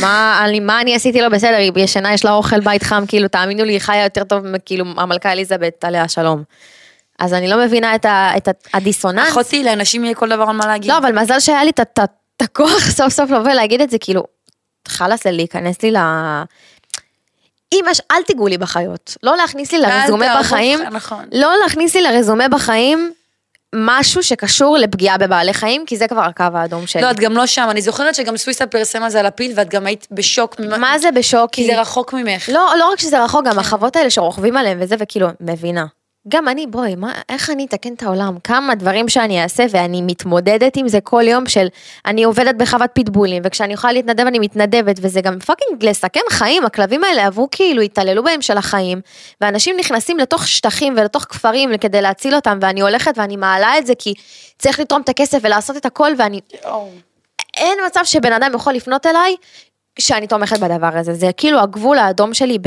מה 0.00 0.42
אני, 0.44 0.60
מה 0.60 0.80
אני 0.80 0.94
עשיתי 0.94 1.20
לא 1.20 1.28
בסדר, 1.28 1.56
היא 1.56 1.72
ישנה, 1.76 2.14
יש 2.14 2.24
לה 2.24 2.32
אוכל 2.32 2.60
בית 2.60 2.82
חם, 2.82 3.04
כאילו, 3.08 3.28
תאמינו 3.28 3.64
לי, 3.64 3.72
היא 3.72 3.80
חיה 3.80 4.04
יותר 4.04 4.24
טוב, 4.24 4.44
כאילו, 4.64 4.84
המלכה 4.96 5.32
אליזבת, 5.32 5.84
עליה 5.84 6.08
שלום. 6.08 6.42
אז 7.18 7.34
אני 7.34 7.48
לא 7.48 7.64
מבינה 7.64 7.94
את, 7.94 8.04
ה, 8.04 8.30
את 8.36 8.48
הדיסוננס. 8.74 9.28
אחותי, 9.28 9.64
לאנשים 9.64 10.04
יהיה 10.04 10.14
כל 10.14 10.28
דבר 10.28 10.42
על 10.42 10.56
מה 10.56 10.66
להגיד. 10.66 10.90
לא, 10.90 10.98
אבל 10.98 11.20
מזל 11.20 11.40
שהיה 11.40 11.64
לי 11.64 11.70
את 11.70 12.00
הכוח 12.42 12.90
סוף 12.98 13.08
סוף 13.08 13.30
לבוא 13.30 13.50
ולהגיד 13.50 13.80
את 13.80 13.90
זה, 13.90 13.98
כאילו, 14.00 14.24
חלאס 14.88 15.26
לי 15.26 15.32
להיכנס 15.32 15.82
לי 15.82 15.90
ל... 15.90 15.96
אמא, 17.74 17.94
ש- 17.94 18.00
אל 18.10 18.22
תיגעו 18.22 18.46
לי 18.46 18.58
בחיות. 18.58 19.16
לא 19.22 19.36
להכניס 19.36 19.72
לי 19.72 19.78
לרזומה 19.78 20.40
בחיים, 20.40 20.78
נכון. 20.82 21.24
לא 21.32 21.52
להכניס 21.62 21.94
לי 21.96 22.02
לרזומה 22.02 22.48
בחיים 22.48 23.12
משהו 23.74 24.22
שקשור 24.22 24.78
לפגיעה 24.78 25.18
בבעלי 25.18 25.54
חיים, 25.54 25.86
כי 25.86 25.96
זה 25.96 26.08
כבר 26.08 26.20
הקו 26.20 26.44
האדום 26.54 26.86
שלי. 26.86 27.02
לא, 27.02 27.10
את 27.10 27.20
גם 27.20 27.32
לא 27.32 27.46
שם. 27.46 27.66
אני 27.70 27.82
זוכרת 27.82 28.14
שגם 28.14 28.36
סוויסה 28.36 28.66
פרסם 28.66 29.02
על 29.02 29.10
זה 29.10 29.20
על 29.20 29.26
הפיל, 29.26 29.52
ואת 29.54 29.68
גם 29.68 29.86
היית 29.86 30.06
בשוק. 30.10 30.60
מה 30.60 30.98
זה 30.98 31.10
בשוק? 31.10 31.50
כי 31.52 31.66
זה 31.66 31.80
רחוק 31.80 32.12
ממך. 32.12 32.48
לא, 32.48 32.72
לא 32.78 32.92
רק 32.92 32.98
שזה 32.98 33.24
רחוק, 33.24 33.46
גם 33.46 33.58
החוות 33.58 33.96
האלה 33.96 34.10
שרוכבים 34.10 34.56
עליהם 34.56 34.78
וזה, 34.80 34.96
וכאילו, 34.98 35.28
מבינה. 35.40 35.86
גם 36.28 36.48
אני, 36.48 36.66
בואי, 36.66 36.94
מה, 36.94 37.12
איך 37.28 37.50
אני 37.50 37.66
אתקן 37.66 37.94
את 37.94 38.02
העולם? 38.02 38.38
כמה 38.44 38.74
דברים 38.74 39.08
שאני 39.08 39.42
אעשה 39.42 39.64
ואני 39.70 40.02
מתמודדת 40.02 40.76
עם 40.76 40.88
זה 40.88 41.00
כל 41.00 41.22
יום 41.28 41.46
של 41.46 41.66
אני 42.06 42.24
עובדת 42.24 42.54
בחוות 42.54 42.90
פיטבולים 42.92 43.42
וכשאני 43.46 43.72
יכולה 43.72 43.92
להתנדב 43.92 44.26
אני 44.26 44.38
מתנדבת 44.38 44.96
וזה 45.02 45.20
גם 45.20 45.38
fucking 45.38 45.84
לסכן 45.84 46.20
חיים, 46.30 46.64
הכלבים 46.64 47.04
האלה 47.04 47.26
עברו 47.26 47.48
כאילו, 47.50 47.82
התעללו 47.82 48.24
בהם 48.24 48.42
של 48.42 48.56
החיים 48.58 49.00
ואנשים 49.40 49.76
נכנסים 49.78 50.18
לתוך 50.18 50.48
שטחים 50.48 50.94
ולתוך 50.96 51.22
כפרים 51.22 51.78
כדי 51.78 52.02
להציל 52.02 52.34
אותם 52.34 52.58
ואני 52.60 52.80
הולכת 52.80 53.12
ואני 53.16 53.36
מעלה 53.36 53.78
את 53.78 53.86
זה 53.86 53.92
כי 53.98 54.14
צריך 54.58 54.80
לתרום 54.80 55.00
את 55.02 55.08
הכסף 55.08 55.38
ולעשות 55.42 55.76
את 55.76 55.86
הכל 55.86 56.12
ואני, 56.18 56.40
אין 57.56 57.78
מצב 57.86 58.00
שבן 58.04 58.32
אדם 58.32 58.50
יכול 58.54 58.72
לפנות 58.72 59.06
אליי 59.06 59.36
שאני 59.98 60.26
תומכת 60.26 60.58
בדבר 60.58 60.90
הזה, 60.96 61.14
זה 61.14 61.30
כאילו 61.36 61.60
הגבול 61.60 61.98
האדום 61.98 62.34
שלי 62.34 62.58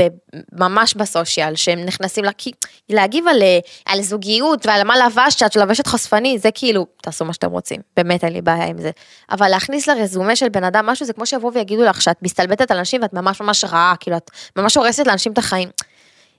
ממש 0.52 0.94
בסושיאל, 0.94 1.54
שהם 1.54 1.78
נכנסים 1.78 2.24
לכי... 2.24 2.50
להגיב 2.88 3.28
על, 3.28 3.42
אה, 3.42 3.58
על 3.86 4.02
זוגיות 4.02 4.66
ועל 4.66 4.84
מה 4.84 4.94
לבשת, 5.06 5.38
שאת 5.38 5.56
לבשת 5.56 5.86
חושפני, 5.86 6.38
זה 6.38 6.48
כאילו, 6.54 6.86
תעשו 7.02 7.24
מה 7.24 7.32
שאתם 7.32 7.50
רוצים, 7.50 7.80
באמת 7.96 8.24
אין 8.24 8.32
לי 8.32 8.42
בעיה 8.42 8.64
עם 8.64 8.78
זה. 8.78 8.90
אבל 9.30 9.48
להכניס 9.48 9.88
לרזומה 9.88 10.36
של 10.36 10.48
בן 10.48 10.64
אדם 10.64 10.86
משהו, 10.86 11.06
זה 11.06 11.12
כמו 11.12 11.26
שיבואו 11.26 11.52
ויגידו 11.52 11.82
לך 11.82 12.02
שאת 12.02 12.22
מסתלבטת 12.22 12.70
על 12.70 12.78
אנשים 12.78 13.02
ואת 13.02 13.12
ממש 13.12 13.40
ממש 13.40 13.64
רעה, 13.64 13.94
כאילו 14.00 14.16
את 14.16 14.30
ממש 14.56 14.76
הורסת 14.76 15.06
לאנשים 15.06 15.32
את 15.32 15.38
החיים. 15.38 15.68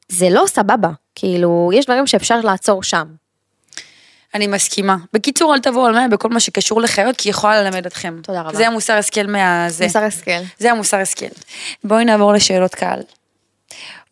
זה 0.10 0.30
לא 0.30 0.44
סבבה, 0.48 0.90
כאילו, 1.16 1.72
יש 1.74 1.86
דברים 1.86 2.08
שאפשר 2.08 2.42
לעצור 2.42 2.84
שם. 2.84 3.25
אני 4.36 4.48
מסכימה. 4.48 4.96
בקיצור, 5.14 5.54
אל 5.54 5.60
תבואו 5.60 5.86
על 5.86 5.94
מאה 5.94 6.08
בכל 6.08 6.30
מה 6.30 6.40
שקשור 6.40 6.82
לחיות, 6.82 7.16
כי 7.18 7.30
היא 7.30 7.32
יכולה 7.32 7.62
ללמד 7.64 7.86
אתכם. 7.86 8.20
תודה 8.24 8.42
רבה. 8.42 8.58
זה 8.58 8.68
המוסר 8.68 8.94
השכל 8.94 9.28
מהזה. 9.28 9.86
מוסר 9.86 10.04
השכל. 10.04 10.32
זה 10.60 10.72
המוסר 10.72 10.98
השכל. 10.98 11.26
בואי 11.84 12.06
נעבור 12.06 12.34
לשאלות 12.34 12.76
קהל. 12.76 13.00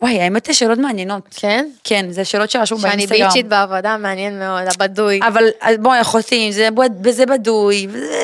וואי, 0.01 0.21
האמת 0.21 0.45
זה 0.45 0.53
שאלות 0.53 0.79
מעניינות. 0.79 1.23
כן? 1.35 1.69
כן, 1.83 2.05
זה 2.11 2.25
שאלות 2.25 2.51
שרשום 2.51 2.79
שאני 2.79 2.95
באינסטגרם. 2.95 3.27
ביצ'ית 3.27 3.47
בעבודה, 3.47 3.97
מעניין 3.97 4.39
מאוד, 4.39 4.63
הבדוי. 4.67 5.19
אבל 5.27 5.43
בואי, 5.79 6.01
אחותי, 6.01 6.53
זה 6.53 6.69
וזה 7.03 7.25
בדוי, 7.25 7.87
וזה... 7.89 8.23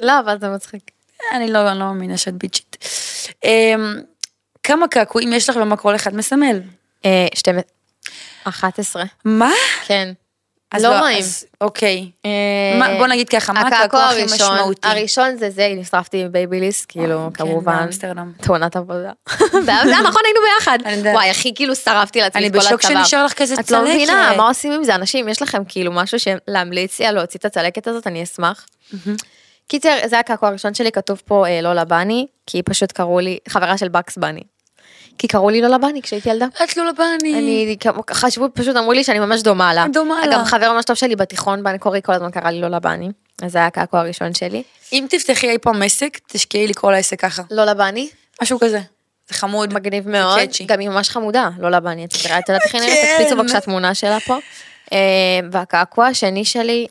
לא, 0.00 0.20
אבל 0.20 0.36
זה 0.40 0.48
מצחיק. 0.48 0.90
אני 1.32 1.52
לא, 1.52 1.70
אני 1.70 1.78
לא 1.78 1.84
מאמינה 1.84 2.16
שאת 2.16 2.34
bitch'ית. 2.34 2.76
אמ, 3.44 4.00
כמה 4.62 4.88
קעקועים 4.88 5.32
יש 5.32 5.50
לך 5.50 5.56
ומה 5.56 5.76
כל 5.76 5.94
אחד 5.94 6.14
מסמל? 6.14 6.60
אה, 7.04 7.26
שתי... 7.34 7.50
11. 8.44 9.04
מה? 9.24 9.50
כן. 9.86 10.12
אז 10.72 10.84
לא 10.84 11.00
נעים. 11.00 11.18
אז, 11.18 11.44
אוקיי. 11.60 12.10
אה, 12.24 12.30
מה- 12.78 12.88
בוא 12.98 13.06
נגיד 13.06 13.28
ככה, 13.28 13.52
מה 13.52 13.60
הקעקוע 13.60 14.04
הכי 14.04 14.20
הראשון- 14.20 14.54
משמעותי? 14.56 14.88
הראשון 14.88 15.36
זה 15.36 15.50
זה, 15.50 15.68
נשרפתי 15.76 16.22
עם 16.22 16.32
בייביליס, 16.32 16.84
כאילו, 16.84 17.28
כן, 17.34 17.44
כמובן. 17.44 17.76
באמסטרדם. 17.78 18.32
תאונת 18.40 18.76
עבודה. 18.76 19.10
זה 19.66 19.72
נכון, 20.04 20.22
היינו 20.24 20.40
ביחד. 20.58 20.78
אני. 20.84 21.08
וואי, 21.12 21.30
הכי 21.30 21.54
כאילו 21.54 21.74
שרפתי 21.76 22.20
לעצמי 22.20 22.38
אני 22.40 22.46
את 22.48 22.52
כל 22.52 22.58
הצוואר. 22.58 22.76
בשוק 22.76 22.90
שנשאר 22.92 23.24
לך 23.24 23.32
כזה 23.32 23.54
את 23.54 23.58
לא 23.58 23.64
צלקת. 23.78 23.90
מבינה, 23.94 24.32
מה 24.36 24.48
עושים 24.48 24.72
עם 24.72 24.84
זה? 24.84 24.94
אנשים, 24.94 25.28
יש 25.28 25.42
לכם 25.42 25.62
כאילו 25.68 25.92
משהו 25.92 26.18
להמליץ 26.48 26.98
לי 27.00 27.06
על 27.06 27.14
להוציא 27.14 27.40
את 27.40 27.44
הצלקת 27.44 27.86
הזאת, 27.86 28.06
אני 28.06 28.22
אשמח. 28.22 28.66
קיצר, 29.68 29.96
זה 30.06 30.18
הקעקוע 30.18 30.48
הראשון 30.48 30.74
שלי, 30.74 30.92
כתוב 30.92 31.22
פה 31.24 31.46
אה, 31.46 31.60
לולה 31.60 31.84
בני, 31.84 32.26
כי 32.46 32.62
פשוט 32.62 32.92
קראו 32.92 33.20
לי, 33.20 33.38
חברה 33.48 33.78
של 33.78 33.88
בקס 33.88 34.18
בני. 34.18 34.40
כי 35.18 35.28
קראו 35.28 35.50
לי 35.50 35.60
לולה 35.60 35.78
בני 35.78 36.02
כשהייתי 36.02 36.30
ילדה. 36.30 36.46
את 36.64 36.76
לא 36.76 36.88
לבני. 36.88 37.34
אני, 37.38 37.76
חשבו, 38.10 38.46
פשוט 38.54 38.76
אמרו 38.76 38.92
לי 38.92 39.04
שאני 39.04 39.18
ממש 39.18 39.42
דומה 39.42 39.74
לה. 39.74 39.86
דומה 39.92 40.26
לה. 40.26 40.34
גם 40.34 40.44
חבר 40.44 40.72
ממש 40.72 40.84
טוב 40.84 40.96
שלי 40.96 41.16
בתיכון, 41.16 41.62
בני 41.62 41.78
קורי, 41.78 42.00
כל 42.02 42.12
הזמן 42.12 42.30
קרא 42.30 42.50
לי 42.50 42.60
לולה 42.60 42.80
בני. 42.80 43.08
אז 43.42 43.52
זה 43.52 43.58
היה 43.58 43.66
הקעקוע 43.66 44.00
הראשון 44.00 44.34
שלי. 44.34 44.62
אם 44.92 45.06
תפתחי 45.10 45.50
אי 45.50 45.58
פעם 45.58 45.82
עסק, 45.82 46.18
תשקעי 46.26 46.66
לקרוא 46.66 46.92
לעסק 46.92 47.20
ככה. 47.20 47.42
לולה 47.50 47.74
בני, 47.74 48.08
משהו 48.42 48.58
כזה. 48.60 48.80
זה 49.28 49.34
חמוד. 49.34 49.74
מגניב 49.74 50.08
מאוד, 50.08 50.38
קאצ'י. 50.38 50.64
גם 50.64 50.80
היא 50.80 50.88
ממש 50.88 51.08
חמודה, 51.08 51.50
לולה 51.58 51.80
בני, 51.80 52.04
את 52.04 52.24
יודעת 52.24 52.50
איך 52.64 52.74
נראית? 52.74 52.90
כן. 52.92 53.16
תקפיצו 53.18 53.36
בבקשה 53.36 53.60
תמונה 53.60 53.94
שלה 53.94 54.20
פה. 54.20 54.38
אה, 54.92 54.98
והקעקוע 55.52 56.06
השני 56.06 56.44
שלי, 56.44 56.86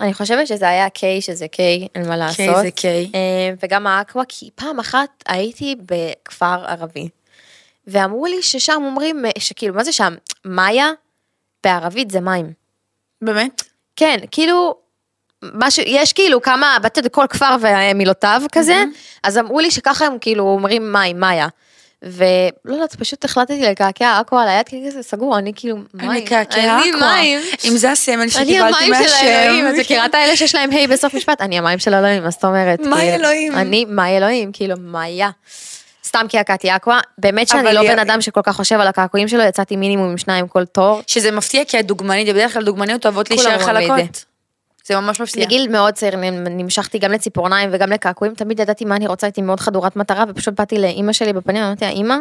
אני 0.00 0.14
חושבת 0.14 0.46
שזה 0.46 0.68
היה 0.68 0.88
קיי, 0.88 1.20
שזה 1.20 1.48
קיי, 1.48 1.88
אין 1.94 2.08
מה 2.08 2.16
לעשות. 2.16 2.36
קיי 2.36 2.62
זה 2.62 2.70
קיי. 2.70 3.10
אה, 3.14 3.52
וגם 3.62 3.86
האקווה, 3.86 4.24
כי 4.28 4.50
פעם 4.54 4.80
אחת 4.80 5.08
הייתי 5.26 5.76
בכפר 5.86 6.64
ערבי, 6.66 7.08
ואמרו 7.86 8.26
לי 8.26 8.42
ששם 8.42 8.82
אומרים, 8.84 9.26
אה, 9.26 9.30
שכאילו, 9.38 9.74
מה 9.74 9.84
זה 9.84 9.92
שם? 9.92 10.14
מאיה, 10.44 10.90
בערבית 11.64 12.10
זה 12.10 12.20
מים. 12.20 12.52
באמת? 13.22 13.62
כן, 13.96 14.18
כאילו, 14.30 14.74
משהו, 15.42 15.82
יש 15.86 16.12
כאילו 16.12 16.42
כמה, 16.42 16.76
יודעת, 16.84 17.12
כל 17.12 17.26
כפר 17.30 17.56
ומילותיו 17.60 18.42
כזה, 18.52 18.84
אז 19.22 19.38
אמרו 19.38 19.60
לי 19.60 19.70
שככה 19.70 20.06
הם 20.06 20.18
כאילו 20.20 20.44
אומרים 20.44 20.92
מים, 20.92 21.20
מאיה. 21.20 21.48
ולא 22.02 22.74
יודעת, 22.74 22.94
פשוט 22.94 23.24
החלטתי 23.24 23.62
לקעקע 23.62 24.20
אקו 24.20 24.38
על 24.38 24.48
היד, 24.48 24.68
כי 24.68 24.82
כזה 24.88 25.02
סגור, 25.02 25.38
אני 25.38 25.52
כאילו, 25.56 25.76
מים. 25.94 26.10
אני 26.10 26.24
קעקע 26.24 26.78
אני. 26.78 26.90
מים. 27.00 27.40
אם 27.64 27.76
זה 27.76 27.90
הסמל 27.90 28.20
אני 28.20 28.30
שקיבלתי 28.30 28.84
המים 28.84 28.94
של 29.08 29.26
אלוהים, 29.26 29.64
מהשם. 29.64 29.74
את 29.74 29.80
מכירה 29.80 30.06
את 30.06 30.14
האלה 30.14 30.36
שיש 30.36 30.54
להם 30.54 30.70
ה' 30.70 30.86
בסוף 30.86 31.14
משפט? 31.14 31.40
אני 31.40 31.58
המים 31.58 31.78
של 31.78 31.94
אלוהים, 31.94 32.22
מה 32.22 32.30
זאת 32.30 32.44
אומרת? 32.44 32.80
מאי 32.80 32.96
כאילו, 32.96 33.14
אלוהים. 33.14 33.54
אני 33.54 33.84
מאי 33.84 34.16
אלוהים, 34.16 34.52
כאילו, 34.52 34.74
מאיה. 34.80 35.30
סתם 36.06 36.26
קעקעתי 36.28 36.76
אקווה, 36.76 37.00
באמת 37.18 37.48
שאני 37.48 37.72
לא 37.72 37.82
בן 37.82 37.98
אדם 37.98 38.20
שכל 38.20 38.40
כך 38.42 38.56
חושב 38.56 38.80
על 38.80 38.86
הקעקועים 38.86 39.28
שלו, 39.28 39.42
יצאתי 39.42 39.76
מינימום 39.76 40.10
עם 40.10 40.18
שניים 40.18 40.48
כל 40.48 40.64
תור. 40.64 41.00
שזה 41.06 41.30
מפתיע 41.30 41.64
כי 41.64 41.78
הדוגמנית, 41.78 42.28
בדרך 42.28 42.52
כלל 42.52 42.64
דוגמניות 42.64 43.06
אוהבות 43.06 43.30
להישאר 43.30 43.58
חלקות. 43.58 44.24
זה 44.86 45.00
ממש 45.00 45.20
מפתיע. 45.20 45.44
בגיל 45.44 45.68
מאוד 45.68 45.94
צעיר 45.94 46.16
נמשכתי 46.50 46.98
גם 46.98 47.12
לציפורניים 47.12 47.70
וגם 47.72 47.90
לקעקועים, 47.90 48.34
תמיד 48.34 48.60
ידעתי 48.60 48.84
מה 48.84 48.96
אני 48.96 49.06
רוצה, 49.06 49.26
הייתי 49.26 49.42
מאוד 49.42 49.60
חדורת 49.60 49.96
מטרה, 49.96 50.24
ופשוט 50.28 50.54
באתי 50.58 50.78
לאימא 50.78 51.12
שלי 51.12 51.32
בפנים, 51.32 51.62
אמרתי 51.62 51.84
לה, 51.84 51.90
אימא, 51.90 52.16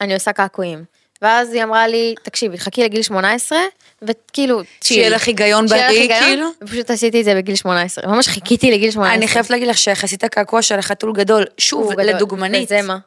אני 0.00 0.14
עושה 0.14 0.32
קעקועים. 0.32 0.84
ואז 1.22 1.52
היא 1.52 1.62
אמרה 1.62 1.86
לי, 1.86 2.14
תקשיבי, 2.22 2.58
חכי 2.58 2.84
לגיל 2.84 3.02
18, 3.02 3.58
וכאילו, 4.06 4.60
שיהיה. 4.84 5.08
לך 5.08 5.26
היגיון 5.26 5.66
בריא, 5.66 6.08
כאילו. 6.20 6.48
ופשוט 6.62 6.90
עשיתי 6.90 7.20
את 7.20 7.24
זה 7.24 7.34
בגיל 7.34 7.56
18, 7.56 8.06
ממש 8.06 8.28
חיכיתי 8.28 8.70
לגיל 8.70 8.90
18. 8.90 9.14
אני 9.14 9.28
חייבת 9.28 9.50
להגיד 9.50 9.68
לך 9.68 9.78
שיחסית 9.78 10.24
הקעקוע 10.24 10.62
של 10.62 10.78
החתול 10.78 11.12
גדול, 11.12 11.44
שוב. 11.58 12.00
לדוגמנית. 12.00 12.64
וזה 12.64 12.82
מה? 12.82 12.98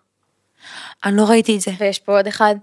אני 1.06 1.18
לא 1.18 1.24
ראיתי 1.24 1.56
את 1.56 1.62
זה. 1.62 1.72
ויש 1.80 2.00
פה 2.00 2.18
עוד 2.18 2.28
אחד. 2.28 2.56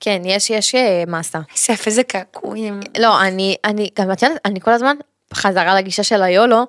כן, 0.00 0.22
יש, 0.24 0.50
יש 0.50 0.74
אה, 0.74 1.04
מסה. 1.06 1.38
איזה 1.54 1.72
יפה 1.72 1.90
זה 1.90 2.02
קעקועים. 2.02 2.80
לא, 2.98 3.22
אני, 3.22 3.56
אני, 3.64 3.90
גם 3.98 4.12
את 4.12 4.22
יודעת, 4.22 4.40
אני 4.44 4.60
כל 4.60 4.70
הזמן 4.70 4.96
חזרה 5.34 5.74
לגישה 5.74 6.02
של 6.02 6.22
היולו, 6.22 6.66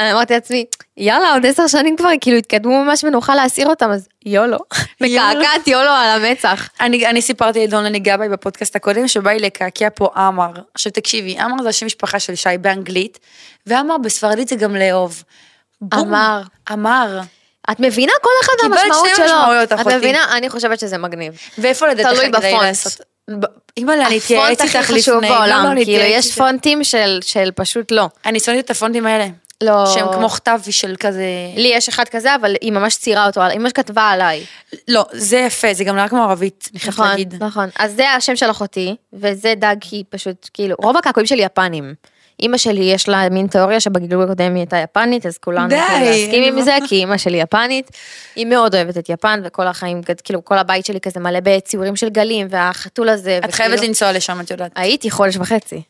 אמרתי 0.00 0.34
לעצמי, 0.34 0.64
יאללה, 0.96 1.32
עוד 1.32 1.46
עשר 1.46 1.66
שנים 1.66 1.96
כבר, 1.96 2.08
כאילו 2.20 2.36
התקדמו 2.36 2.84
ממש 2.84 3.04
ונוכל 3.04 3.34
להסיר 3.34 3.68
אותם, 3.68 3.90
אז 3.90 4.08
יולו. 4.26 4.58
מקעקעת 5.00 5.66
יולו 5.68 5.90
על 5.90 6.24
המצח. 6.24 6.68
אני, 6.80 7.06
אני 7.06 7.22
סיפרתי 7.22 7.66
לדונלני 7.66 7.98
גבאי 7.98 8.28
בפודקאסט 8.28 8.76
הקודם 8.76 9.08
שבא 9.08 9.30
לי 9.30 9.38
לקעקע 9.38 9.88
פה 9.94 10.08
עמר. 10.16 10.50
עכשיו 10.74 10.92
תקשיבי, 10.92 11.38
עמר 11.38 11.62
זה 11.62 11.68
השם 11.68 11.86
משפחה 11.86 12.20
של 12.20 12.34
שי 12.34 12.48
באנגלית, 12.60 13.18
ועמר 13.66 13.98
בספרדית 13.98 14.48
זה 14.48 14.56
גם 14.56 14.76
לאהוב. 14.76 15.22
עמר. 15.92 16.42
עמר. 16.70 17.20
את 17.70 17.80
מבינה 17.80 18.12
כל 18.22 18.30
אחד 18.44 18.52
קיבלת 18.60 18.78
והמשמעות 18.78 19.08
שתי 19.08 19.16
שלו. 19.16 19.38
משמעויות, 19.38 19.72
את 19.72 19.80
אחותי. 19.80 19.96
מבינה? 19.96 20.36
אני 20.36 20.50
חושבת 20.50 20.80
שזה 20.80 20.98
מגניב. 20.98 21.38
ואיפה 21.58 21.88
לדעתך 21.88 22.10
תלוי 22.10 22.28
בפונט. 22.28 22.76
אימא'לה, 23.76 24.06
אני 24.06 24.18
אתייעץ 24.18 24.60
הפונט 24.60 24.60
הכי 24.60 24.78
איתך 24.78 24.90
לפני. 24.90 25.02
חשוב 25.02 25.22
לא, 25.24 25.28
לא, 25.28 25.36
בעולם, 25.38 25.84
כאילו 25.84 26.04
יש. 26.04 26.34
פונטים 26.34 26.84
של 26.84 27.50
פשוט 27.54 27.92
לא. 27.92 28.08
אני 28.26 28.40
שונאת 28.40 28.64
את 28.64 28.70
הפונטים 28.70 29.06
האלה. 29.06 29.26
לא. 29.62 29.86
שהם 29.86 30.06
כמו 30.12 30.28
כתב 30.28 30.60
של 30.70 30.94
כזה... 31.00 31.26
לי 31.56 31.68
יש 31.74 31.88
אחד 31.88 32.04
כזה, 32.08 32.34
אבל 32.34 32.54
היא 32.60 32.72
ממש 32.72 32.96
ציירה 32.96 33.26
אותו, 33.26 33.42
היא 33.42 33.58
ממש 33.58 33.72
כתבה 33.72 34.02
עליי. 34.02 34.44
לא, 34.88 35.04
זה 35.12 35.36
יפה, 35.36 35.74
זה 35.74 35.84
גם 35.84 35.96
נראה 35.96 36.08
כמו 36.08 36.22
ערבית, 36.22 36.68
אני 36.72 36.80
חייבת 36.80 36.94
נכון, 36.94 37.08
להגיד. 37.08 37.44
נכון. 37.44 37.68
אז 37.78 37.94
זה 37.94 38.10
השם 38.10 38.36
של 38.36 38.50
אחותי, 38.50 38.96
וזה 39.12 39.54
דג 39.56 39.76
היא 39.90 40.04
פשוט, 40.10 40.50
כאילו, 40.54 40.76
רוב 40.78 40.96
הקעקועים 40.96 41.26
שלי 41.26 41.42
יפנים. 41.42 41.94
אימא 42.42 42.58
שלי 42.58 42.84
יש 42.84 43.08
לה 43.08 43.28
מין 43.28 43.46
תיאוריה 43.46 43.80
שבגלגול 43.80 44.24
הקודם 44.24 44.54
היא 44.54 44.60
הייתה 44.60 44.76
יפנית, 44.76 45.26
אז 45.26 45.38
כולנו 45.38 45.74
יכולים 45.74 46.02
להסכים 46.02 46.42
עם 46.42 46.62
זה, 46.62 46.76
כי 46.88 46.94
אימא 46.94 47.16
שלי 47.16 47.40
יפנית, 47.40 47.90
היא 48.36 48.46
מאוד 48.46 48.74
אוהבת 48.74 48.98
את 48.98 49.08
יפן, 49.08 49.40
וכל 49.44 49.66
החיים, 49.66 50.00
כאילו, 50.24 50.44
כל 50.44 50.58
הבית 50.58 50.86
שלי 50.86 51.00
כזה 51.00 51.20
מלא 51.20 51.38
בציורים 51.42 51.96
של 51.96 52.08
גלים, 52.08 52.46
והחתול 52.50 53.08
הזה, 53.08 53.40
את 53.44 53.54
חייבת 53.54 53.80
לנסוע 53.80 54.12
לשם, 54.12 54.40
את 54.40 54.50
יודעת. 54.50 54.72
הייתי 54.76 55.10
חודש 55.10 55.36
וחצי. 55.36 55.82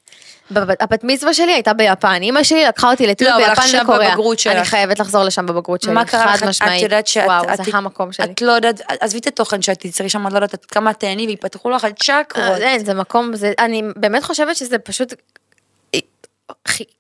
הבת 0.56 1.04
מצווה 1.04 1.34
שלי 1.34 1.52
הייתה 1.52 1.72
ביפן, 1.72 2.22
אימא 2.22 2.42
שלי 2.42 2.64
לקחה 2.64 2.90
אותי 2.90 3.06
לטיול 3.06 3.30
לא, 3.30 3.36
אבל 3.36 3.48
ביפן 3.48 3.62
עכשיו. 3.62 3.84
בבגרות 3.86 4.38
שלך. 4.38 4.56
אני 4.56 4.64
חייבת 4.64 4.98
לחזור 4.98 5.24
לשם 5.24 5.46
בבגרות 5.46 5.82
שלי, 5.82 5.92
מה 5.92 6.04
קרה 6.04 6.24
לך? 6.26 6.30
חד 6.30 6.42
את- 6.42 6.48
משמעית. 6.48 6.78
את 6.78 6.82
יודעת 6.82 7.06
שאת... 7.06 7.24
וואו, 7.26 7.44
את- 7.54 7.64
זה 7.64 7.70
המקום 7.74 8.12
שלי. 8.12 8.26
את 8.32 8.42
לא 8.42 8.52
יודעת, 8.52 8.80
עזבי 9.00 9.18
את 9.18 9.26
התוכן 9.26 9.62
שאת 9.62 9.80
תצרי 9.80 10.08
שם, 10.08 10.26
את 10.26 10.32
לא 10.32 10.36
יודעת 10.36 10.64
כמה 10.64 10.92
תהני 10.92 11.26
ויפתחו 11.26 11.70
לך 11.70 11.84
הצ'קרות. 11.84 12.36
אה, 12.36 12.56
אין, 12.56 12.84
זה 12.84 12.94
מקום, 12.94 13.36
זה, 13.36 13.52
אני 13.58 13.82
באמת 13.96 14.24
חושבת 14.24 14.56
שזה 14.56 14.78
פשוט, 14.78 15.14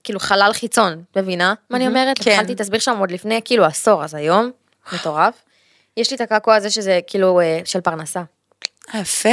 כאילו 0.04 0.20
חלל 0.20 0.50
חיצון, 0.52 1.02
מבינה 1.16 1.54
מה 1.70 1.76
אני 1.76 1.86
אומרת? 1.86 2.18
כן. 2.22 2.30
התחלתי 2.30 2.54
להסביר 2.58 2.80
שם 2.80 2.98
עוד 2.98 3.10
לפני 3.10 3.40
כאילו 3.44 3.64
עשור, 3.64 4.04
אז 4.04 4.14
היום, 4.14 4.50
מטורף. 4.92 5.34
יש 5.96 6.10
לי 6.10 6.16
את 6.16 6.20
הקעקוע 6.20 6.54
הזה 6.54 6.70
שזה 6.70 7.00
כאילו 7.06 7.40
אה, 7.40 7.60
של 7.64 7.80
פרנסה. 7.80 8.22
יפה. 8.94 9.28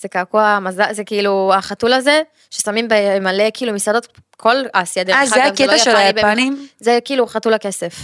זה 0.00 0.08
קעקוע 0.08 0.58
מזל, 0.58 0.92
זה 0.92 1.04
כאילו 1.04 1.52
החתול 1.54 1.92
הזה, 1.92 2.22
ששמים 2.50 2.88
במלא 2.88 3.44
כאילו 3.54 3.72
מסעדות, 3.72 4.08
כל 4.36 4.56
אסיה 4.72 5.04
דרך 5.04 5.16
אה, 5.16 5.22
אגב, 5.22 5.30
זה 5.30 5.36
לא 5.36 5.42
הקטע 5.42 5.78
של 5.78 5.90
יפני 5.90 6.12
באמת. 6.12 6.16
היפנים? 6.16 6.66
זה 6.80 6.98
כאילו 7.04 7.26
חתול 7.26 7.54
הכסף. 7.54 7.94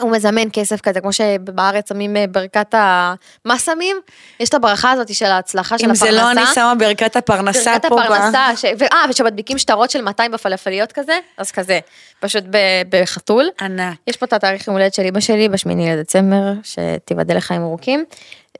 הוא 0.00 0.10
מזמן 0.10 0.48
כסף 0.52 0.80
כזה, 0.80 1.00
כמו 1.00 1.12
שבארץ 1.12 1.88
שמים 1.88 2.16
אה, 2.16 2.24
ברכת 2.26 2.74
ה... 2.74 3.14
מה 3.44 3.58
שמים? 3.58 3.96
יש 4.40 4.48
את 4.48 4.54
הברכה 4.54 4.92
הזאת 4.92 5.14
של 5.14 5.24
ההצלחה 5.24 5.78
של 5.78 5.84
אם 5.84 5.90
הפרנסה. 5.90 6.12
זה 6.12 6.20
לא 6.20 6.30
אני 6.30 6.40
שמה 6.54 6.74
ברכת 6.74 7.16
הפרנסה 7.16 7.70
ברכת 7.70 7.86
פה. 7.88 7.96
ב- 7.96 7.98
הפרנסה, 7.98 8.56
ש... 8.56 8.64
ו... 8.78 8.84
אה, 8.92 9.04
ושמדביקים 9.10 9.58
שטרות 9.58 9.90
של 9.90 10.00
200 10.02 10.32
בפלאפליות 10.32 10.92
כזה, 10.92 11.18
אז 11.38 11.50
כזה, 11.50 11.80
פשוט 12.20 12.44
ב... 12.50 12.58
בחתול. 12.88 13.48
ענק. 13.60 13.98
יש 14.06 14.16
פה 14.16 14.26
את 14.26 14.32
התאריך 14.32 14.66
יום 14.66 14.76
הולדת 14.76 14.94
של 14.94 15.02
אמא 15.02 15.20
שלי 15.20 15.48
בשמיני 15.48 15.96
לדצמבר, 15.96 16.52
שתיבדל 16.62 17.36
לחיים 17.36 17.62
ארוכים. 17.62 18.04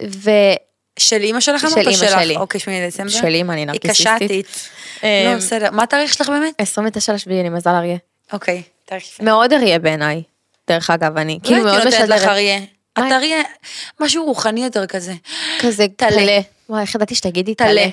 ושל 0.03 0.55
של 0.99 1.21
אימא 1.21 1.41
שלך 1.41 1.61
של 1.61 1.67
אמרת 1.67 1.95
שלך? 1.97 2.11
שלי. 2.11 2.37
אוקיי, 2.37 2.61
שמיני 2.61 2.89
דצמבר. 2.89 3.29
אמא, 3.29 3.53
אני 3.53 3.61
היא 3.61 3.67
נרקיסיסטית. 3.67 4.23
קשתית. 4.23 4.71
אה, 5.05 5.31
לא, 5.31 5.37
בסדר. 5.37 5.71
מה 5.71 5.83
התאריך 5.83 6.15
שלך 6.15 6.29
באמת? 6.29 6.55
29 6.59 7.13
לשביעי, 7.13 7.41
אני 7.41 7.49
מזל 7.49 7.71
אריה. 7.71 7.97
אוקיי, 8.33 8.63
תאריך 8.85 9.05
יפה. 9.05 9.25
מאוד 9.25 9.53
אריה 9.53 9.79
בעיניי, 9.79 10.23
דרך 10.69 10.91
אגב, 10.91 11.19
אני. 11.19 11.39
כאילו 11.43 11.59
לא 11.59 11.65
מאוד 11.65 11.75
הייתי 11.77 11.91
נותנת 11.91 12.09
לך 12.09 12.17
משדרת. 12.17 12.31
אריה. 12.31 12.59
את 12.99 13.13
אריה, 13.13 13.43
משהו 14.01 14.25
רוחני 14.25 14.65
יותר 14.65 14.87
כזה. 14.87 15.13
כזה 15.61 15.87
טלה. 15.97 16.41
וואי, 16.69 16.83
איך 16.83 16.95
ידעתי 16.95 17.15
שתגידי 17.15 17.55
טלה. 17.55 17.87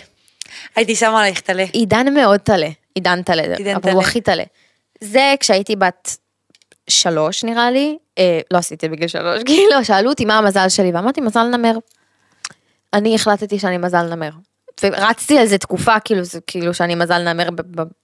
הייתי 0.76 0.96
שמה 0.96 1.20
עלייך 1.20 1.40
טלה. 1.40 1.66
עידן 1.74 2.14
מאוד 2.14 2.40
טלה, 2.40 2.70
עידן 2.96 3.22
טלה, 3.22 3.44
אבל 3.76 3.92
הוא. 3.92 4.02
הכי 4.02 4.22
טלה. 4.22 4.44
זה 5.02 5.34
כשהייתי 5.40 5.76
בת 5.76 6.18
שלוש 6.90 7.44
נראה 7.44 7.72
לי, 7.72 7.98
אה, 8.18 8.40
לא 8.52 8.58
עשיתי 8.58 8.90
בגיל 8.90 9.08
שלוש, 9.08 9.44
כאילו 9.46 9.86
שאלו 9.86 10.10
אותי 10.10 10.26
מה 10.26 10.38
המזל 10.38 10.70
שלי, 10.70 10.92
ואמרתי 10.92 11.22
מזל 11.22 11.44
נמר. 11.44 11.78
אני 12.94 13.16
החלטתי 13.16 13.60
שאני 13.60 13.78
מזל 13.78 14.16
נמר. 14.16 14.30
ורצתי 14.84 15.40
איזה 15.40 15.58
תקופה 15.58 16.00
כאילו 16.00 16.24
זה 16.24 16.40
כאילו 16.48 16.74
שאני 16.74 16.96
מזל 16.96 17.34
נמר 17.34 17.50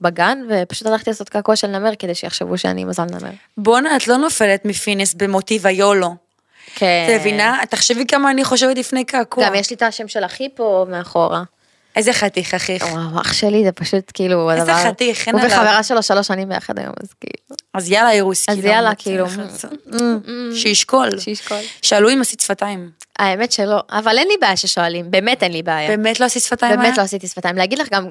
בגן 0.01 0.37
ופשוט 0.49 0.87
הלכתי 0.87 1.09
לעשות 1.09 1.29
קעקוע 1.29 1.55
של 1.55 1.67
נמר 1.67 1.95
כדי 1.99 2.15
שיחשבו 2.15 2.57
שאני 2.57 2.85
מזל 2.85 3.05
נמר. 3.05 3.29
בואנה, 3.57 3.95
את 3.95 4.07
לא 4.07 4.17
נופלת 4.17 4.65
מפינס 4.65 5.13
במוטיב 5.13 5.67
היולו. 5.67 6.15
כן. 6.75 7.07
את 7.09 7.19
מבינה? 7.19 7.59
תחשבי 7.69 8.05
כמה 8.07 8.31
אני 8.31 8.43
חושבת 8.43 8.77
לפני 8.77 9.05
קעקוע. 9.05 9.45
גם 9.45 9.55
יש 9.55 9.69
לי 9.69 9.75
את 9.75 9.81
השם 9.81 10.07
של 10.07 10.25
אחי 10.25 10.49
פה 10.55 10.85
מאחורה. 10.89 11.43
איזה 11.97 12.13
חתיך, 12.13 12.53
אחיך. 12.53 12.85
וואו, 12.91 13.21
אח 13.21 13.33
שלי 13.33 13.63
זה 13.63 13.71
פשוט 13.71 14.11
כאילו 14.13 14.51
איזה 14.51 14.61
הדבר... 14.61 14.89
חתיך, 14.89 15.27
אין 15.27 15.35
הוא 15.35 15.43
עליו. 15.43 15.57
וחברה 15.57 15.83
שלו 15.83 16.03
שלוש 16.03 16.27
שנים 16.27 16.49
ביחד 16.49 16.79
היום, 16.79 16.93
אז 17.03 17.09
כאילו... 17.21 17.57
אז 17.73 17.91
יאללה, 17.91 18.11
אירוס. 18.11 18.49
אז 18.49 18.55
כאילו, 18.55 18.67
יאללה, 18.67 18.91
מצא 18.91 19.03
כאילו. 19.03 19.25
שישקול. 20.55 21.19
שישקול. 21.19 21.57
שאלו 21.81 22.09
אם 22.09 22.21
עשית 22.21 22.39
שפתיים. 22.39 22.89
האמת 23.19 23.51
שלא, 23.51 23.79
אבל 23.91 24.17
אין 24.17 24.27
לי 24.27 24.33
בעיה 24.41 24.57
ששואלים, 24.57 25.11
באמת 25.11 25.43
אין 25.43 25.51
לי 25.51 25.63
בעיה. 25.63 25.97
באמת 25.97 26.19
לא 26.19 26.25
עשית 26.25 26.43
שפתיים? 26.43 26.75
באמת 26.75 26.85
היה? 26.85 26.97
לא 26.97 27.01
עשיתי 27.01 27.27
שפתיים. 27.27 27.55
להגיד 27.55 27.79
לך 27.79 27.87
גם, 27.91 28.07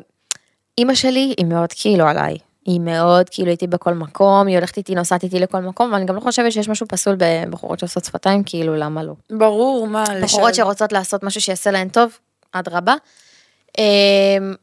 אימא 0.79 0.95
שלי 0.95 1.35
היא 1.39 1.47
מאוד 1.47 1.73
כאילו 1.73 2.07
עליי. 2.07 2.37
היא 2.67 2.81
מאוד 2.81 3.29
כאילו 3.29 3.51
איתי 3.51 3.67
בכל 3.67 3.95
מקום, 3.95 4.47
היא 4.47 4.57
הולכת 4.57 4.77
איתי, 4.77 4.95
נוסעת 4.95 5.23
איתי 5.23 5.39
לכל 5.39 5.61
מקום, 5.61 5.93
ואני 5.93 6.05
גם 6.05 6.15
לא 6.15 6.21
חושבת 6.21 6.53
שיש 6.53 6.69
משהו 6.69 6.87
פסול 6.89 7.17
בבחורות 7.19 7.79
שעושות 7.79 8.05
שפתיים, 8.05 8.43
כאילו 8.47 8.77
למה 8.77 9.03
לא. 9.03 9.13
ברור, 9.31 9.87
מה, 9.87 10.05
בחורות 10.05 10.23
לשאול. 10.23 10.53
שרוצות 10.53 10.93
לעשות 10.93 11.23
משהו 11.23 11.41
שיעשה 11.41 11.71
להן 11.71 11.89
טוב, 11.89 12.19
אדרבה. 12.53 12.95
אמ, 13.79 14.55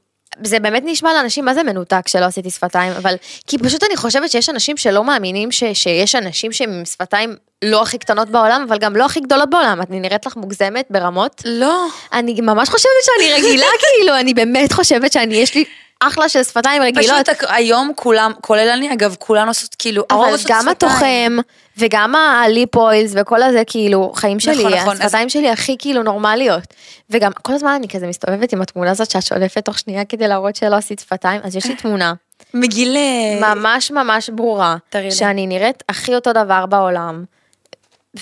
זה 0.44 0.60
באמת 0.60 0.84
נשמע 0.86 1.14
לאנשים 1.14 1.46
מה 1.46 1.54
זה 1.54 1.64
מנותק 1.64 2.08
שלא 2.08 2.26
עשיתי 2.26 2.50
שפתיים, 2.50 2.92
אבל 2.92 3.16
כי 3.48 3.58
פשוט 3.58 3.84
אני 3.84 3.98
חושבת 3.98 4.32
שיש 4.32 4.50
אנשים 4.50 4.78
שלא 4.78 5.04
מאמינים 5.04 5.52
ש, 5.52 5.64
שיש 5.74 6.16
אנשים 6.16 6.52
שהם 6.52 6.82
שפתיים 6.86 7.36
לא 7.64 7.82
הכי 7.82 7.98
קטנות 7.98 8.30
בעולם, 8.30 8.66
אבל 8.68 8.78
גם 8.78 8.96
לא 8.96 9.06
הכי 9.06 9.20
גדולות 9.20 9.50
בעולם. 9.50 9.82
את 9.82 9.88
נראית 9.90 10.26
לך 10.26 10.36
מוגזמת 10.36 10.86
ברמות. 10.90 11.42
לא. 11.46 11.86
אני 12.14 12.42
ממש 12.42 12.70
חושבת 12.70 12.92
שאני 13.02 13.34
רגילה, 13.34 13.66
כאילו, 13.84 14.16
אני 14.20 14.34
באמת 14.34 14.74
חושבת 14.74 15.14
שאני, 15.14 15.36
יש 15.36 15.56
לי 15.56 15.64
אחלה 16.00 16.30
של 16.30 16.44
שפתיים 16.44 16.82
רגילות. 16.82 17.30
פשוט 17.30 17.50
היום 17.50 17.92
כולם, 17.96 18.32
כולל 18.42 18.70
אני 18.70 18.94
אגב, 18.94 19.16
כולן 19.20 19.48
עושות 19.48 19.76
כאילו, 19.80 20.04
אבל 20.12 20.36
גם. 20.48 20.68
התוחם, 20.68 21.38
וגם 21.78 22.16
הליפ 22.16 22.76
אוילס 22.76 23.14
וכל 23.16 23.44
הזה, 23.44 23.64
כאילו, 23.68 24.12
חיים 24.16 24.40
שלי, 24.40 24.64
נכון, 24.64 24.74
נכון, 24.74 25.02
השפתיים 25.02 25.30
שלי 25.30 25.50
הכי 25.50 25.76
כאילו 25.80 26.04
נורמליות. 26.04 26.64
וגם 27.10 27.32
כל 27.42 27.54
הזמן 27.54 27.72
אני 27.72 27.88
כזה 27.88 28.08
מסתובבת 28.08 28.54
עם 28.54 28.62
התמונה 28.62 28.92
הזאת 28.92 29.12
שאת 29.12 29.24
שולפת 29.24 29.66
תוך 29.66 29.80
שנייה 29.80 30.06
כדי 30.06 30.28
להראות 30.28 30.56
שלא 30.56 30.76
עשית 30.76 31.00
שפתיים, 31.00 31.42
אז 31.44 31.56
יש 31.56 31.66
לי 31.66 31.76
תמונה 31.76 32.14
מגיל... 32.54 32.96
אה, 32.98 33.56
ממש 33.56 33.92
ממש 33.92 34.30
ברורה, 34.30 34.76
תראי 34.90 35.04
לי. 35.04 35.12
שאני 35.12 35.48
נראית 35.48 35.84
הכי 35.90 36.16
אותו 36.16 36.34
דבר 36.34 36.66
בעולם, 36.66 37.24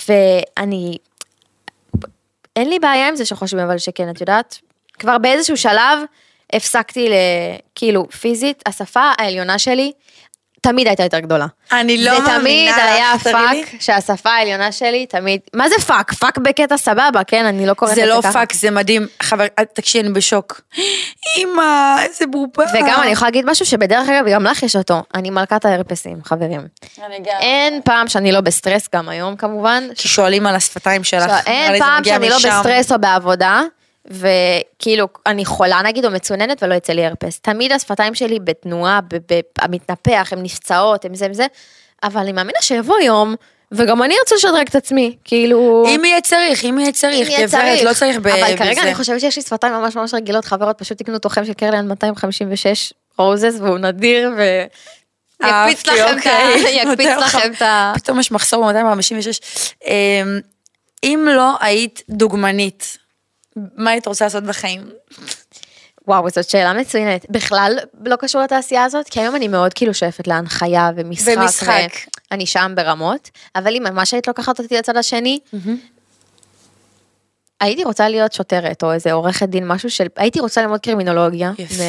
ואני, 0.08 0.96
אין 2.56 2.68
לי 2.68 2.78
בעיה 2.78 3.08
עם 3.08 3.16
זה 3.16 3.24
שחושבים 3.24 3.64
אבל 3.64 3.78
שכן, 3.78 4.10
את 4.10 4.20
יודעת? 4.20 4.58
כבר 4.98 5.18
באיזשהו 5.18 5.56
שלב 5.56 5.98
הפסקתי 6.52 7.08
ל... 7.08 7.12
כאילו, 7.74 8.08
פיזית, 8.08 8.62
השפה 8.66 9.12
העליונה 9.18 9.58
שלי 9.58 9.92
תמיד 10.62 10.86
הייתה 10.86 11.02
יותר 11.02 11.18
גדולה. 11.18 11.46
אני 11.72 12.04
לא 12.04 12.10
זה 12.10 12.16
תמיד 12.26 12.32
מאמינה 12.32 12.92
היה. 12.92 13.12
פאק, 13.22 13.80
שהשפה 13.80 14.30
העליונה 14.30 14.72
שלי 14.72 15.06
תמיד, 15.06 15.40
מה 15.54 15.68
זה 15.68 15.74
fuck? 15.86 16.12
fuck 16.12 16.38
בקטע 16.38 16.76
סבבה, 16.76 17.24
כן? 17.26 17.44
אני 17.44 17.66
לא 17.66 17.74
קוראת 17.74 17.94
זה 17.94 18.00
את 18.02 18.06
זה 18.06 18.14
לא 18.14 18.20
ככה. 18.22 18.32
פאק, 18.32 18.52
זה 18.52 18.70
מדהים. 18.70 19.06
חבר, 19.22 19.44
תקשיבי, 19.74 20.06
אני 20.06 20.14
בשוק. 20.14 20.60
אמא, 21.38 21.96
איזה 22.02 22.26
בובה. 22.26 22.64
וגם 22.74 23.00
אני 23.02 23.10
יכולה 23.10 23.28
להגיד 23.28 23.44
משהו 23.50 23.66
שבדרך 23.66 24.08
אגב 24.08 24.28
גם 24.28 24.44
לך 24.44 24.62
יש 24.62 24.76
אותו, 24.76 25.02
אני 25.14 25.30
מלכת 25.30 25.64
ההרפסים, 25.64 26.16
חברים. 26.24 26.60
אני 27.06 27.18
גם. 27.18 27.40
אין 27.40 27.80
פעם 27.84 28.08
שאני 28.08 28.32
לא 28.32 28.40
בסטרס, 28.40 28.88
גם 28.94 29.08
היום 29.08 29.36
כמובן. 29.36 29.84
כי 29.96 30.08
שואלים 30.08 30.46
על 30.46 30.54
השפתיים 30.54 31.04
שלך. 31.04 31.30
אין 31.46 31.78
פעם 31.78 32.04
שאני 32.04 32.28
לא. 32.30 32.36
בסטרס 32.36 32.92
או 32.92 32.98
בעבודה, 32.98 33.62
וכאילו 34.10 35.08
אני 35.26 35.44
חולה 35.44 35.80
נגיד 35.84 36.04
או 36.04 36.10
מצוננת 36.10 36.62
ולא 36.62 36.74
יצא 36.74 36.92
לי 36.92 37.06
הרפס. 37.06 37.40
תמיד 37.40 37.72
השפתיים 37.72 38.14
שלי 38.14 38.38
בתנועה, 38.40 39.00
המתנפח, 39.58 40.28
הן 40.32 40.42
נפצעות, 40.42 41.04
הן 41.04 41.14
זה 41.14 41.26
וזה, 41.30 41.46
אבל 42.02 42.20
אני 42.20 42.32
מאמינה 42.32 42.58
שיבוא 42.62 42.98
יום, 43.00 43.34
וגם 43.72 44.02
אני 44.02 44.14
ארצה 44.20 44.34
לשדרג 44.34 44.66
את 44.68 44.74
עצמי, 44.76 45.16
כאילו... 45.24 45.84
אם 45.88 46.04
יהיה 46.04 46.20
צריך, 46.20 46.64
אם 46.64 46.78
יהיה 46.78 46.92
צריך, 46.92 47.26
אם 47.28 47.32
יהיה 47.32 47.46
גברת, 47.46 47.82
לא 47.82 47.92
צריך 47.94 48.16
ב- 48.16 48.20
בזה. 48.22 48.46
אבל 48.46 48.56
כרגע 48.56 48.82
אני 48.82 48.94
חושבת 48.94 49.20
שיש 49.20 49.36
לי 49.36 49.42
שפתיים 49.42 49.72
ממש 49.72 49.96
ממש 49.96 50.14
רגילות, 50.14 50.44
חברות 50.44 50.78
פשוט 50.78 50.98
תקנו 50.98 51.18
תוחם 51.18 51.44
של 51.44 51.52
קרליאן 51.52 51.88
256 51.88 52.92
רוזס 53.18 53.54
והוא 53.60 53.78
נדיר 53.78 54.30
ו... 54.38 54.42
יקפיץ 55.44 55.86
לכם 55.86 56.02
את 56.18 56.26
ה... 56.26 56.48
אוקיי. 56.48 56.76
יקפיץ 56.82 57.06
לך- 57.06 57.18
לכם 57.36 57.52
את 57.56 57.62
ה... 57.62 57.92
פתאום 57.96 58.20
יש 58.20 58.32
מחסור 58.32 58.72
ב-256. 58.72 59.38
אמ, 59.86 60.40
אם 61.04 61.28
לא 61.36 61.52
היית 61.60 62.02
דוגמנית, 62.10 62.96
מה 63.56 63.90
היית 63.90 64.06
רוצה 64.06 64.24
לעשות 64.24 64.44
בחיים? 64.44 64.90
וואו, 66.08 66.30
זאת 66.30 66.48
שאלה 66.48 66.72
מצוינת. 66.72 67.26
בכלל 67.30 67.78
לא 68.06 68.16
קשור 68.16 68.42
לתעשייה 68.42 68.84
הזאת, 68.84 69.08
כי 69.08 69.20
היום 69.20 69.36
אני 69.36 69.48
מאוד 69.48 69.74
כאילו 69.74 69.94
שואפת 69.94 70.26
להנחיה 70.26 70.90
ומשחק. 70.96 71.32
ומשחק. 71.36 71.88
אני 72.32 72.46
שם 72.46 72.72
ברמות, 72.76 73.30
אבל 73.56 73.76
אם 73.76 73.82
ממש 73.82 74.14
היית 74.14 74.28
לוקחת 74.28 74.60
אותי 74.60 74.76
לצד 74.76 74.96
השני, 74.96 75.38
הייתי 77.62 77.84
רוצה 77.84 78.08
להיות 78.08 78.32
שוטרת, 78.32 78.82
או 78.82 78.92
איזה 78.92 79.12
עורכת 79.12 79.48
דין, 79.48 79.68
משהו 79.68 79.90
של... 79.90 80.06
הייתי 80.16 80.40
רוצה 80.40 80.62
ללמוד 80.62 80.80
קרימינולוגיה. 80.80 81.52
יפה, 81.58 81.82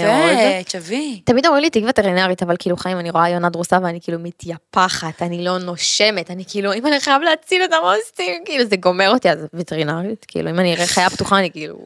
תשווי. 0.66 1.22
תמיד 1.26 1.46
אומרים 1.46 1.64
לי 1.64 1.70
תהיי 1.70 1.86
וטרינרית, 1.90 2.44
אבל 2.44 2.56
כאילו 2.60 2.78
חיים, 2.78 3.00
אני 3.00 3.10
רואה 3.10 3.30
יונה 3.30 3.50
דרוסה 3.50 3.78
ואני 3.84 4.00
כאילו 4.02 4.20
מתייפחת, 4.20 5.22
אני 5.22 5.44
לא 5.44 5.58
נושמת, 5.58 6.32
אני 6.32 6.44
כאילו, 6.48 6.74
אם 6.74 6.88
אני 6.88 7.00
חייב 7.00 7.22
להציל 7.22 7.64
את 7.64 7.70
המוסטים, 7.74 8.42
כאילו 8.46 8.66
זה 8.66 8.76
גומר 8.76 9.10
אותי, 9.10 9.30
אז 9.30 9.40
וטרינרית, 9.54 10.26
כאילו 10.28 10.50
אם 10.50 10.60
אני 10.60 10.76
אראה 10.76 10.88
חיה 10.88 11.10
פתוחה, 11.10 11.40
אני 11.40 11.52
כאילו 11.52 11.78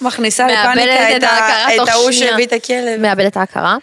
מכניסה 0.00 0.46
לפאניקה 0.46 1.16
את 1.16 1.88
ההוא. 1.88 2.12
שהביא 2.12 2.46
את 2.46 2.52
הכלב. 2.52 3.00
מאבדת 3.00 3.32
את 3.32 3.36
ההכרה. 3.36 3.76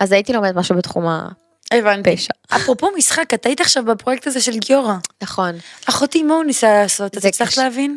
אז 0.00 0.12
הייתי 0.12 0.32
לומדת 0.32 0.54
משהו 0.54 0.76
בתחום. 0.76 1.04
הבנתי. 1.70 2.16
פשע. 2.16 2.32
אפרופו 2.56 2.90
משחק, 2.96 3.34
את 3.34 3.46
היית 3.46 3.60
עכשיו 3.60 3.84
בפרויקט 3.84 4.26
הזה 4.26 4.40
של 4.40 4.58
גיורא. 4.58 4.94
נכון. 5.22 5.52
אחותי, 5.88 6.22
מה 6.22 6.34
הוא 6.34 6.44
ניסה 6.44 6.82
לעשות? 6.82 7.18
את 7.18 7.24
הצלחת. 7.24 7.56
להבין? 7.56 7.96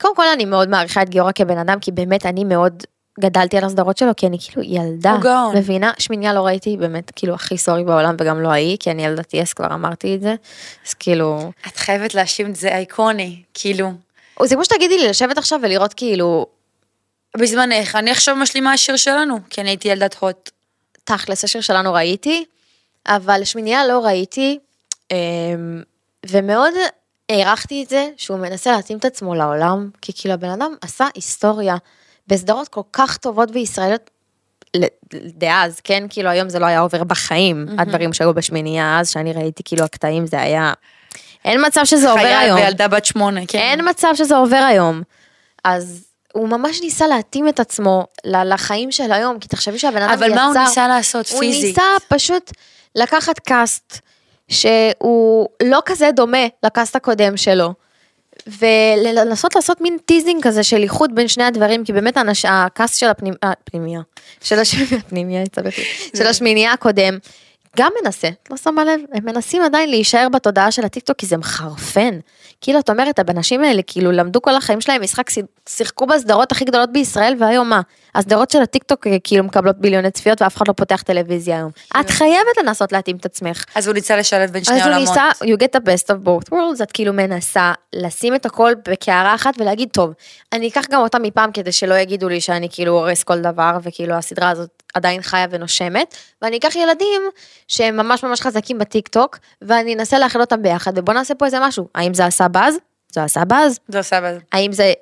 קודם 0.00 0.16
כל 0.16 0.28
אני 0.34 0.44
מאוד 0.44 0.68
מעריכה 0.68 1.02
את 1.02 1.08
גיורא 1.08 1.32
כבן 1.32 1.58
אדם, 1.58 1.78
כי 1.80 1.92
באמת 1.92 2.26
אני 2.26 2.44
מאוד 2.44 2.82
גדלתי 3.20 3.58
על 3.58 3.64
הסדרות 3.64 3.98
שלו, 3.98 4.10
כי 4.16 4.26
אני 4.26 4.38
כאילו 4.40 4.62
ילדה. 4.62 5.16
מבינה? 5.54 5.92
שמיניה 5.98 6.34
לא 6.34 6.46
ראיתי, 6.46 6.76
באמת, 6.76 7.12
כאילו 7.16 7.34
הכי 7.34 7.58
סורי 7.58 7.84
בעולם, 7.84 8.16
וגם 8.20 8.40
לא 8.40 8.48
ההיא, 8.48 8.76
כי 8.80 8.90
אני 8.90 9.04
ילדת 9.04 9.34
יס, 9.34 9.52
כבר 9.52 9.66
אמרתי 9.66 10.14
את 10.14 10.20
זה. 10.20 10.34
אז 10.86 10.94
כאילו... 10.94 11.52
את 11.66 11.76
חייבת 11.76 12.14
להשיב 12.14 12.46
את 12.46 12.56
זה 12.56 12.76
איקוני, 12.76 13.42
כאילו. 13.54 13.92
זה 14.44 14.54
כמו 14.54 14.64
שתגידי 14.64 14.98
לי 14.98 15.08
לשבת 15.08 15.38
עכשיו 15.38 15.60
ולראות 15.62 15.94
כאילו, 15.94 16.46
בזמנך, 17.36 17.96
אני 17.96 18.10
עכשיו 18.10 18.36
משלימה 18.36 18.72
השיר 18.72 18.96
שלנו, 18.96 19.38
כי 19.50 19.60
אני 19.60 19.70
הייתי 19.70 19.88
ילדת 19.88 20.16
הוט. 20.20 20.50
תכלס, 21.04 21.44
השיר 21.44 21.60
שלנו 21.60 21.92
ראיתי, 21.92 22.44
אבל 23.06 23.44
שמיניה 23.44 23.86
לא 23.86 23.98
ראיתי, 24.04 24.58
אמ, 25.10 25.82
ומאוד 26.26 26.74
הערכתי 27.30 27.82
את 27.82 27.88
זה 27.88 28.08
שהוא 28.16 28.38
מנסה 28.38 28.72
להתאים 28.72 28.98
את 28.98 29.04
עצמו 29.04 29.34
לעולם, 29.34 29.90
כי 30.02 30.12
כאילו 30.16 30.34
הבן 30.34 30.50
אדם 30.50 30.74
עשה 30.80 31.06
היסטוריה 31.14 31.76
בסדרות 32.26 32.68
כל 32.68 32.80
כך 32.92 33.16
טובות 33.16 33.48
וישראליות. 33.52 34.10
ל- 34.76 34.84
דאז, 35.12 35.80
כן, 35.84 36.06
כאילו 36.10 36.28
היום 36.28 36.48
זה 36.48 36.58
לא 36.58 36.66
היה 36.66 36.80
עובר 36.80 37.04
בחיים, 37.04 37.66
הדברים 37.78 38.12
שהיו 38.12 38.34
בשמינייה 38.34 39.00
אז, 39.00 39.10
שאני 39.10 39.32
ראיתי 39.32 39.62
כאילו 39.64 39.84
הקטעים 39.84 40.26
זה 40.26 40.40
היה, 40.40 40.72
אין 41.44 41.66
מצב 41.66 41.80
שזה 41.84 42.10
עובר 42.10 42.22
חייל 42.22 42.38
היום. 42.38 42.58
וילדה 42.58 42.88
בת 42.88 43.04
שמונה, 43.04 43.40
כן. 43.48 43.58
אין 43.58 43.88
מצב 43.88 44.08
שזה 44.14 44.36
עובר 44.36 44.56
היום. 44.68 45.02
אז 45.64 46.04
הוא 46.32 46.48
ממש 46.48 46.80
ניסה 46.80 47.06
להתאים 47.06 47.48
את 47.48 47.60
עצמו 47.60 48.06
לחיים 48.24 48.92
של 48.92 49.12
היום, 49.12 49.38
כי 49.38 49.48
תחשבי 49.48 49.78
שהבן 49.78 50.02
אדם 50.02 50.12
יצא... 50.12 50.26
אבל 50.26 50.34
מה 50.34 50.46
הוא 50.46 50.54
ניסה 50.58 50.88
לעשות 50.88 51.28
הוא 51.28 51.40
פיזית? 51.40 51.64
ניסה 51.64 51.82
פשוט 52.08 52.50
לקחת 52.94 53.38
cast 53.38 53.98
שהוא 54.50 55.48
לא 55.62 55.78
כזה 55.84 56.10
דומה 56.16 56.46
ל 56.64 56.70
cast 56.70 56.96
הקודם 56.96 57.36
שלו. 57.36 57.74
ולנסות 58.46 59.54
לעשות 59.54 59.80
מין 59.80 59.96
teasing 60.04 60.42
כזה 60.42 60.62
של 60.62 60.82
איחוד 60.82 61.14
בין 61.14 61.28
שני 61.28 61.44
הדברים, 61.44 61.84
כי 61.84 61.92
באמת 61.92 62.16
האנש- 62.16 62.48
ה 62.48 62.58
cast 62.58 62.98
של 62.98 63.06
הפנימ- 63.10 63.36
הפנימייה, 63.42 64.00
של 64.40 64.58
השמינייה, 64.58 65.42
השמינייה 66.28 66.72
הקודם, 66.72 67.18
גם 67.76 67.92
מנסה, 68.02 68.28
את 68.28 68.50
לא 68.50 68.56
שמה 68.56 68.84
לב, 68.84 69.00
הם 69.12 69.24
מנסים 69.24 69.62
עדיין 69.62 69.90
להישאר 69.90 70.28
בתודעה 70.32 70.70
של 70.70 70.84
הטיקטוק 70.84 71.16
כי 71.16 71.26
זה 71.26 71.36
מחרפן. 71.36 72.18
כאילו 72.60 72.78
את 72.78 72.90
אומרת, 72.90 73.18
האנשים 73.18 73.64
האלה 73.64 73.82
כאילו 73.86 74.12
למדו 74.12 74.42
כל 74.42 74.54
החיים 74.54 74.80
שלהם 74.80 75.02
משחק, 75.02 75.30
שיחקו 75.68 76.06
בסדרות 76.06 76.52
הכי 76.52 76.64
גדולות 76.64 76.92
בישראל 76.92 77.34
והיום 77.38 77.70
מה? 77.70 77.80
הסדרות 78.14 78.50
של 78.50 78.62
הטיקטוק 78.62 79.06
אה, 79.06 79.16
כאילו 79.24 79.44
מקבלות 79.44 79.78
ביליוני 79.78 80.10
צפיות 80.10 80.42
ואף 80.42 80.56
אחד 80.56 80.68
לא 80.68 80.72
פותח 80.72 81.02
טלוויזיה 81.02 81.56
היום. 81.56 81.70
את 82.00 82.10
חייבת 82.10 82.56
לנסות 82.62 82.92
להתאים 82.92 83.16
את 83.16 83.26
עצמך. 83.26 83.64
אז 83.74 83.86
הוא 83.86 83.94
ניסה 83.94 84.16
לשלב 84.16 84.50
בין 84.50 84.64
שני 84.64 84.76
אז 84.76 84.86
הוא 84.86 84.94
עולמות. 84.94 85.08
ניסה, 85.08 85.30
you 85.44 85.56
get 85.56 85.80
the 85.80 85.84
best 85.84 86.06
of 86.06 86.26
both 86.26 86.52
worlds, 86.52 86.82
את 86.82 86.92
כאילו 86.92 87.12
מנסה 87.12 87.72
לשים 87.92 88.34
את 88.34 88.46
הכל 88.46 88.72
בקערה 88.88 89.34
אחת 89.34 89.54
ולהגיד, 89.58 89.88
טוב, 89.92 90.12
אני 90.52 90.68
אקח 90.68 90.84
גם 90.90 91.00
אותה 91.00 91.18
מפעם 91.18 91.52
כדי 91.52 91.72
שלא 91.72 91.94
יגידו 91.94 92.28
לי 92.28 92.40
שאני 92.40 92.68
כאילו 92.70 92.92
הורס 92.92 93.22
כל 93.22 93.40
דבר, 93.40 93.78
וכאילו 93.82 94.14
הסדרה 94.14 94.50
הזאת 94.50 94.79
עדיין 94.94 95.22
חיה 95.22 95.46
ונושמת, 95.50 96.14
ואני 96.42 96.56
אקח 96.58 96.76
ילדים 96.76 97.22
שהם 97.68 97.96
ממש 97.96 98.22
ממש 98.24 98.40
חזקים 98.40 98.78
בטיק 98.78 99.08
טוק, 99.08 99.38
ואני 99.62 99.94
אנסה 99.94 100.18
לאחד 100.18 100.40
אותם 100.40 100.62
ביחד, 100.62 100.92
ובוא 100.98 101.14
נעשה 101.14 101.34
פה 101.34 101.46
איזה 101.46 101.60
משהו. 101.60 101.88
האם 101.94 102.14
זה 102.14 102.26
עשה 102.26 102.48
באז? 102.48 102.74
זה 103.12 103.24
עשה 103.24 103.44
באז. 103.44 103.78
זה 103.88 103.98
עושה 103.98 104.20
בזה. 104.20 104.38
האם 104.52 104.72
זה... 104.72 104.92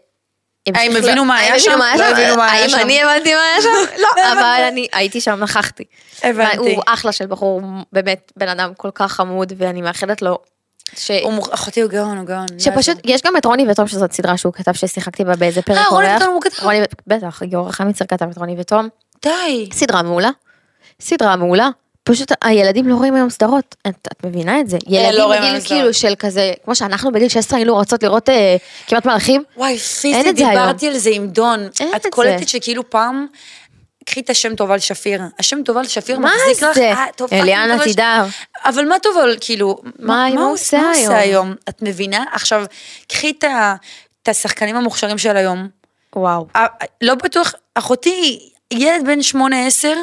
האם 0.74 0.96
הבינו 0.96 1.24
מה 1.24 1.36
היה 1.36 1.52
האם 1.52 1.60
שם? 1.60 1.78
לא 1.98 2.04
הבינו 2.04 2.36
מה 2.36 2.52
היה 2.52 2.62
האם 2.62 2.70
שם. 2.70 2.78
אני 2.78 3.02
הבנתי 3.02 3.34
מה 3.34 3.40
היה 3.40 3.62
שם? 3.62 3.94
לא, 4.02 4.08
אבל 4.32 4.62
אני 4.68 4.86
הייתי 4.92 5.20
שם, 5.20 5.40
נכחתי. 5.42 5.84
הבנתי. 6.22 6.56
הוא 6.74 6.82
אחלה 6.86 7.12
של 7.12 7.26
בחור, 7.26 7.60
באמת 7.92 8.32
בן 8.36 8.48
אדם 8.48 8.72
כל 8.76 8.90
כך 8.94 9.12
חמוד, 9.12 9.52
ואני 9.56 9.82
מאחלת 9.82 10.22
לו 10.22 10.38
ש... 10.96 11.10
הוא 11.10 11.32
מוכ- 11.32 11.54
אחותי 11.54 11.80
הוא 11.80 11.90
גאון, 11.90 12.18
הוא 12.18 12.26
גאון. 12.26 12.46
לא 12.52 12.58
שפשוט, 12.58 12.98
יש 13.04 13.22
גם 13.22 13.36
את 13.36 13.44
רוני 13.44 13.70
וטום 13.70 13.86
שזאת 13.86 14.12
סדרה 14.12 14.36
שהוא 14.36 14.52
כתב 14.52 14.72
ששיחקתי 14.72 15.24
בה 15.24 15.36
באיזה 15.36 15.62
פרק 15.62 15.76
אה, 15.76 15.88
רוני 15.88 16.06
אורח. 16.06 16.22
ותום 16.22 16.34
הוא 16.34 16.42
כתב? 16.42 16.64
רוני, 16.64 16.80
בטח, 17.06 17.42
גיורא 17.42 17.72
חמיצר 17.72 18.04
כתב 18.04 18.26
את 18.30 18.38
רוני 18.38 18.56
וטום. 18.58 18.88
די. 19.22 19.68
סדרה 19.72 20.02
מעולה. 20.02 20.30
סדרה 21.00 21.36
מעולה. 21.36 21.68
פשוט 22.04 22.32
הילדים 22.44 22.88
לא 22.88 22.94
רואים 22.94 23.14
היום 23.14 23.30
סדרות, 23.30 23.76
את, 23.86 24.08
את 24.12 24.24
מבינה 24.24 24.60
את 24.60 24.68
זה? 24.68 24.78
ילדים 24.86 25.18
לא 25.18 25.24
רואים 25.24 25.40
בגיל 25.42 25.52
היום 25.54 25.64
כאילו 25.66 25.94
של 25.94 26.14
כזה, 26.18 26.52
כמו 26.64 26.74
שאנחנו 26.74 27.12
בגיל 27.12 27.28
16 27.28 27.58
היינו 27.58 27.74
רוצות 27.74 28.02
לראות 28.02 28.28
אה, 28.28 28.56
כמעט 28.86 29.06
מלאכים. 29.06 29.42
וואי, 29.56 29.78
זה 29.78 30.32
דיברתי 30.34 30.88
על 30.88 30.98
זה 30.98 31.10
עם 31.12 31.26
דון. 31.26 31.68
את 31.96 32.06
קולטת. 32.10 32.48
שכאילו 32.48 32.90
פעם, 32.90 33.26
קחי 34.04 34.20
את 34.20 34.30
השם 34.30 34.54
תובל 34.54 34.78
שפיר. 34.78 35.22
השם 35.38 35.62
תובל 35.62 35.84
שפיר 35.86 36.18
מה 36.18 36.30
מחזיק 36.48 36.62
לך... 36.62 36.74
זה? 36.74 36.92
אה, 36.92 37.04
פאקינג 37.16 37.40
אליאנה 37.42 37.84
תידר. 37.84 38.24
אבל 38.64 38.84
מה 38.88 38.98
תובל, 38.98 39.36
כאילו... 39.40 39.78
מה 39.98 40.26
הוא 40.26 40.40
הוא- 40.40 40.52
עושה 40.52 40.76
מה 40.78 40.82
הוא 40.82 40.92
היום? 40.94 41.04
עושה 41.06 41.18
היום? 41.18 41.54
את 41.68 41.82
מבינה? 41.82 42.24
עכשיו, 42.32 42.64
קחי 43.08 43.32
את 43.38 44.28
השחקנים 44.28 44.76
המוכשרים 44.76 45.18
של 45.18 45.36
היום. 45.36 45.68
וואו. 46.16 46.46
אה, 46.56 46.66
לא 47.00 47.14
בטוח, 47.14 47.52
אחותי, 47.74 48.48
ילד 48.72 49.06
בן 49.06 49.22
שמונה 49.22 49.66
עשר, 49.66 49.94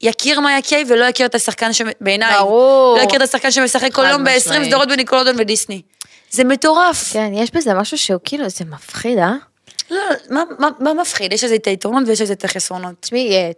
יכיר 0.00 0.40
מה 0.40 0.58
יקי 0.58 0.84
ולא 0.88 1.04
יכיר 1.04 1.26
את 1.26 1.34
השחקן 1.34 1.72
שבעיניי, 1.72 2.38
ברור. 2.38 2.96
לא 2.98 3.02
יכיר 3.02 3.16
את 3.16 3.28
השחקן 3.28 3.50
שמשחק 3.50 3.92
כל 3.92 4.04
יום 4.10 4.24
ב-20 4.24 4.36
משמעית. 4.36 4.68
סדרות 4.68 4.88
בניקלודיאון 4.88 5.36
ודיסני. 5.38 5.82
זה 6.30 6.44
מטורף. 6.44 7.12
כן, 7.12 7.32
יש 7.34 7.50
בזה 7.50 7.74
משהו 7.74 7.98
שהוא 7.98 8.20
כאילו, 8.24 8.48
זה 8.48 8.64
מפחיד, 8.64 9.18
אה? 9.18 9.32
לא, 9.90 10.02
מה, 10.30 10.42
מה, 10.58 10.68
מה 10.80 10.94
מפחיד? 10.94 11.32
יש 11.32 11.44
לזה 11.44 11.54
את 11.54 11.66
היתרונות 11.66 12.08
ויש 12.08 12.20
לזה 12.20 12.32
את 12.32 12.44
החסרונות. 12.44 12.94
תשמעי, 13.00 13.32
אה, 13.32 13.50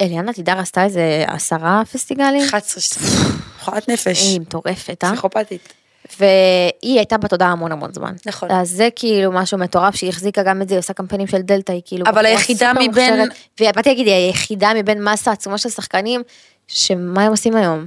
אליאנה 0.00 0.32
תידר 0.32 0.58
עשתה 0.58 0.84
איזה 0.84 1.24
עשרה 1.26 1.82
פסטיגלים? 1.92 2.42
11 2.48 2.80
שנים. 2.80 3.38
חולת 3.60 3.88
נפש. 3.88 4.22
היא 4.22 4.40
מטורפת, 4.40 5.04
אה? 5.04 5.12
פסיכופתית. 5.12 5.72
והיא 6.20 6.96
הייתה 6.98 7.18
בתודעה 7.18 7.48
המון 7.48 7.72
המון 7.72 7.92
זמן. 7.92 8.14
נכון. 8.26 8.50
אז 8.50 8.70
זה 8.70 8.88
כאילו 8.96 9.32
משהו 9.32 9.58
מטורף 9.58 9.94
שהיא 9.94 10.10
החזיקה 10.10 10.42
גם 10.42 10.62
את 10.62 10.68
זה, 10.68 10.74
היא 10.74 10.78
עושה 10.78 10.92
קמפיינים 10.92 11.26
של 11.26 11.42
דלתא, 11.42 11.72
היא 11.72 11.82
כאילו... 11.84 12.06
אבל 12.06 12.26
היחידה 12.26 12.72
מבין-. 12.80 13.28
ובאתי 13.60 13.88
להגיד, 13.88 14.06
היא 14.06 14.14
היחידה 14.14 14.70
מבין 14.74 15.04
מסה 15.04 15.32
עצומה 15.32 15.58
של 15.58 15.68
שחקנים, 15.68 16.22
שמה 16.68 17.22
הם 17.22 17.30
עושים 17.30 17.56
היום? 17.56 17.86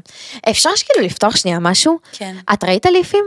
אפשר 0.50 0.70
שכאילו 0.76 1.06
לפתוח 1.06 1.36
שנייה 1.36 1.60
משהו? 1.60 2.00
כן. 2.12 2.36
את 2.54 2.64
ראית 2.64 2.86
ליפים? 2.86 3.26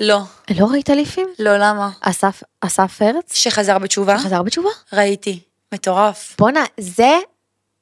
לא. 0.00 0.20
לא 0.50 0.66
ראית 0.66 0.88
ליפים? 0.88 1.28
לא, 1.38 1.56
למה? 1.56 1.90
אסף, 2.00 2.42
אסף 2.60 3.02
הרץ? 3.02 3.34
שחזר 3.34 3.78
בתשובה? 3.78 4.18
חזר 4.18 4.42
בתשובה? 4.42 4.70
ראיתי. 4.92 5.40
מטורף. 5.74 6.36
בואנה, 6.38 6.64
זה 6.80 7.18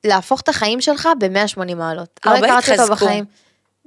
להפוך 0.04 0.40
את 0.40 0.48
החיים 0.48 0.80
שלך 0.80 1.08
ב-180 1.18 1.74
מעלות. 1.74 2.20
לא 2.26 2.30
הרבה 2.30 2.58
התחזקו. 2.58 3.06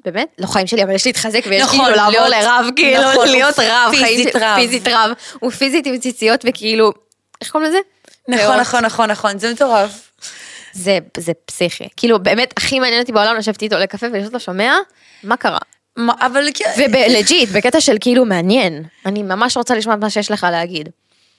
באמת? 0.06 0.28
לא 0.40 0.48
חיים 0.48 0.68
שלי, 0.68 0.84
אבל 0.84 0.96
יש 0.96 1.06
להתחזק 1.08 1.42
ויש 1.46 1.62
נכון, 1.64 1.80
כאילו 1.80 1.96
לעבור 1.96 2.28
לרב, 2.28 2.66
כאילו, 2.76 3.12
נכון, 3.12 3.28
להיות 3.28 3.60
רב. 3.60 3.92
פיזית 3.92 4.36
רב. 4.36 4.56
פיזית 4.56 4.88
רב. 4.88 5.12
הוא 5.40 5.52
פיזית 5.52 5.86
עם 5.86 5.98
ציציות 5.98 6.46
וכאילו, 6.50 6.92
איך 7.42 7.52
קוראים 7.52 7.70
לזה? 7.70 7.78
נכון. 8.28 8.60
נכון, 8.60 8.86
נכון, 8.86 9.12
נכון, 9.12 9.40
זה 9.40 9.52
מטורף. 9.52 10.12
זה, 10.74 10.98
זה 11.18 11.32
פסיכי. 11.46 11.88
כאילו, 11.98 12.20
באמת, 12.20 12.54
הכי 12.58 12.80
מעניין 12.80 13.02
אותי 13.02 13.12
בעולם 13.12 13.36
לשבת 13.36 13.62
איתו 13.62 13.78
לקפה 13.78 14.08
ולשבת 14.14 14.34
לו 14.34 14.40
שומע, 14.40 14.74
מה 15.24 15.38
קרה? 15.38 15.58
מה, 15.96 16.14
אבל 16.20 16.48
כן, 16.54 16.72
ולג'יט, 16.78 17.50
בקטע 17.50 17.82
של 17.82 17.98
כאילו 18.00 18.26
מעניין. 18.26 18.84
אני 19.06 19.24
ממש 19.24 19.58
רוצה 19.58 19.76
לשמוע 19.76 19.96
מה 19.96 20.10
שיש 20.10 20.32
לך 20.32 20.48
להגיד. 20.52 20.90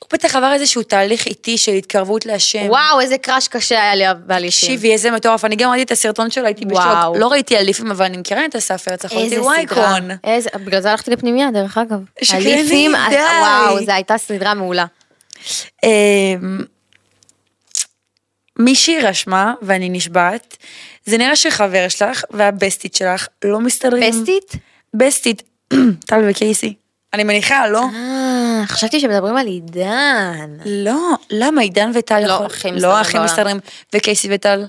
הוא 0.02 0.08
בטח 0.12 0.36
עבר 0.36 0.52
איזשהו 0.52 0.82
תהליך 0.82 1.26
איטי 1.26 1.58
של 1.58 1.72
התקרבות 1.72 2.26
להשם. 2.26 2.66
וואו, 2.68 3.00
איזה 3.00 3.18
קראש 3.18 3.48
קשה 3.48 3.82
היה 3.82 3.94
לי 3.94 4.04
באליפים. 4.26 4.68
תקשיבי, 4.68 4.92
איזה 4.92 5.10
מטורף, 5.10 5.44
אני 5.44 5.56
גם 5.56 5.70
ראיתי 5.70 5.82
את 5.82 5.90
הסרטון 5.90 6.30
שלו, 6.30 6.46
הייתי 6.46 6.64
בשוק. 6.64 6.82
לא 7.14 7.28
ראיתי 7.28 7.56
אליפים, 7.56 7.90
אבל 7.90 8.04
אני 8.04 8.16
מכירה 8.16 8.44
את 8.44 8.56
אסף 8.56 8.88
הרץ, 8.88 9.04
איזה 9.04 9.36
סדרה. 9.66 9.98
איזה, 10.24 10.50
בגלל 10.64 10.80
זה 10.80 10.90
הלכתי 10.90 11.10
לפנימיה, 11.10 11.50
דרך 11.50 11.78
אגב. 11.78 12.00
אליפים. 12.34 12.92
וואו, 13.40 13.84
זו 13.84 13.92
הייתה 13.92 14.18
סדרה 14.18 14.54
מעולה. 14.54 14.86
אמ, 15.84 16.60
מישהי 18.58 19.00
רשמה, 19.00 19.54
ואני 19.62 19.88
נשבעת, 19.88 20.56
זה 21.06 21.18
נראה 21.18 21.36
שחבר 21.36 21.88
שלך 21.88 22.24
והבסטית 22.30 22.94
שלך 22.94 23.26
לא 23.44 23.60
מסתדרים. 23.60 24.22
בסטית? 24.22 24.52
בסטית, 24.94 25.42
טל 26.06 26.24
וקייסי. 26.30 26.74
אני 27.14 27.24
מניחה, 27.24 27.68
לא? 27.68 27.84
אה, 27.94 28.62
חשבתי 28.66 29.00
שמדברים 29.00 29.36
על 29.36 29.46
עידן. 29.46 30.56
לא, 30.64 31.00
למה 31.30 31.60
עידן 31.60 31.90
וטל 31.94 32.20
לא, 32.26 32.32
יכול- 32.32 32.46
הכי 32.46 32.70
לא 32.72 33.00
הכי. 33.00 33.18
מסתדרים, 33.18 33.60
וקייסי 33.94 34.28
וטל? 34.34 34.66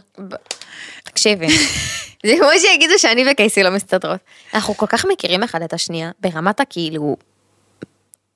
תקשיבי, 1.03 1.47
זה 2.25 2.33
כמו 2.39 2.47
שיגידו 2.59 2.93
שאני 2.99 3.25
וקייסי 3.31 3.63
לא 3.63 3.69
מסתדרות. 3.69 4.19
אנחנו 4.53 4.77
כל 4.77 4.85
כך 4.87 5.05
מכירים 5.05 5.43
אחד 5.43 5.61
את 5.61 5.73
השנייה, 5.73 6.11
ברמת 6.19 6.59
הכאילו, 6.59 7.15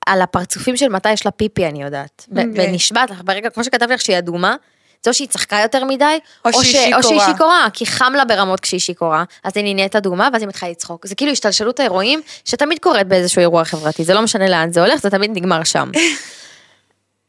על 0.06 0.22
הפרצופים 0.22 0.76
של 0.76 0.88
מתי 0.88 1.12
יש 1.12 1.26
לה 1.26 1.32
פיפי 1.32 1.66
אני 1.66 1.82
יודעת. 1.82 2.26
ו- 2.34 2.40
אוקיי. 2.48 2.68
ונשבעת 2.70 3.10
לך, 3.10 3.20
ברגע, 3.24 3.50
כמו 3.50 3.64
שכתבתי 3.64 3.92
לך 3.94 4.00
שהיא 4.00 4.18
אדומה, 4.18 4.56
זה 5.04 5.10
או 5.10 5.14
שהיא 5.14 5.28
צחקה 5.28 5.58
יותר 5.62 5.84
מדי, 5.84 6.18
או 6.44 6.52
ש- 6.52 6.76
או 6.94 7.02
שהיא 7.02 7.20
שיכורה. 7.20 7.66
כי 7.72 7.86
חם 7.86 8.12
לה 8.16 8.24
ברמות 8.24 8.60
כשהיא 8.60 8.80
שיכורה, 8.80 9.24
אז 9.44 9.52
היא 9.54 9.74
נהיית 9.74 9.96
אדומה 9.96 10.28
ואז 10.32 10.42
היא 10.42 10.48
מתחילה 10.48 10.70
לצחוק. 10.70 11.06
זה 11.06 11.14
כאילו 11.14 11.32
השתלשלות 11.32 11.80
האירועים 11.80 12.20
שתמיד 12.44 12.78
קורית 12.78 13.06
באיזשהו 13.06 13.40
אירוע 13.40 13.64
חברתי, 13.64 14.04
זה 14.04 14.14
לא 14.14 14.22
משנה 14.22 14.48
לאן 14.48 14.72
זה 14.72 14.80
הולך, 14.80 15.00
זה 15.00 15.10
תמיד 15.10 15.30
נגמר 15.34 15.64
שם. 15.64 15.90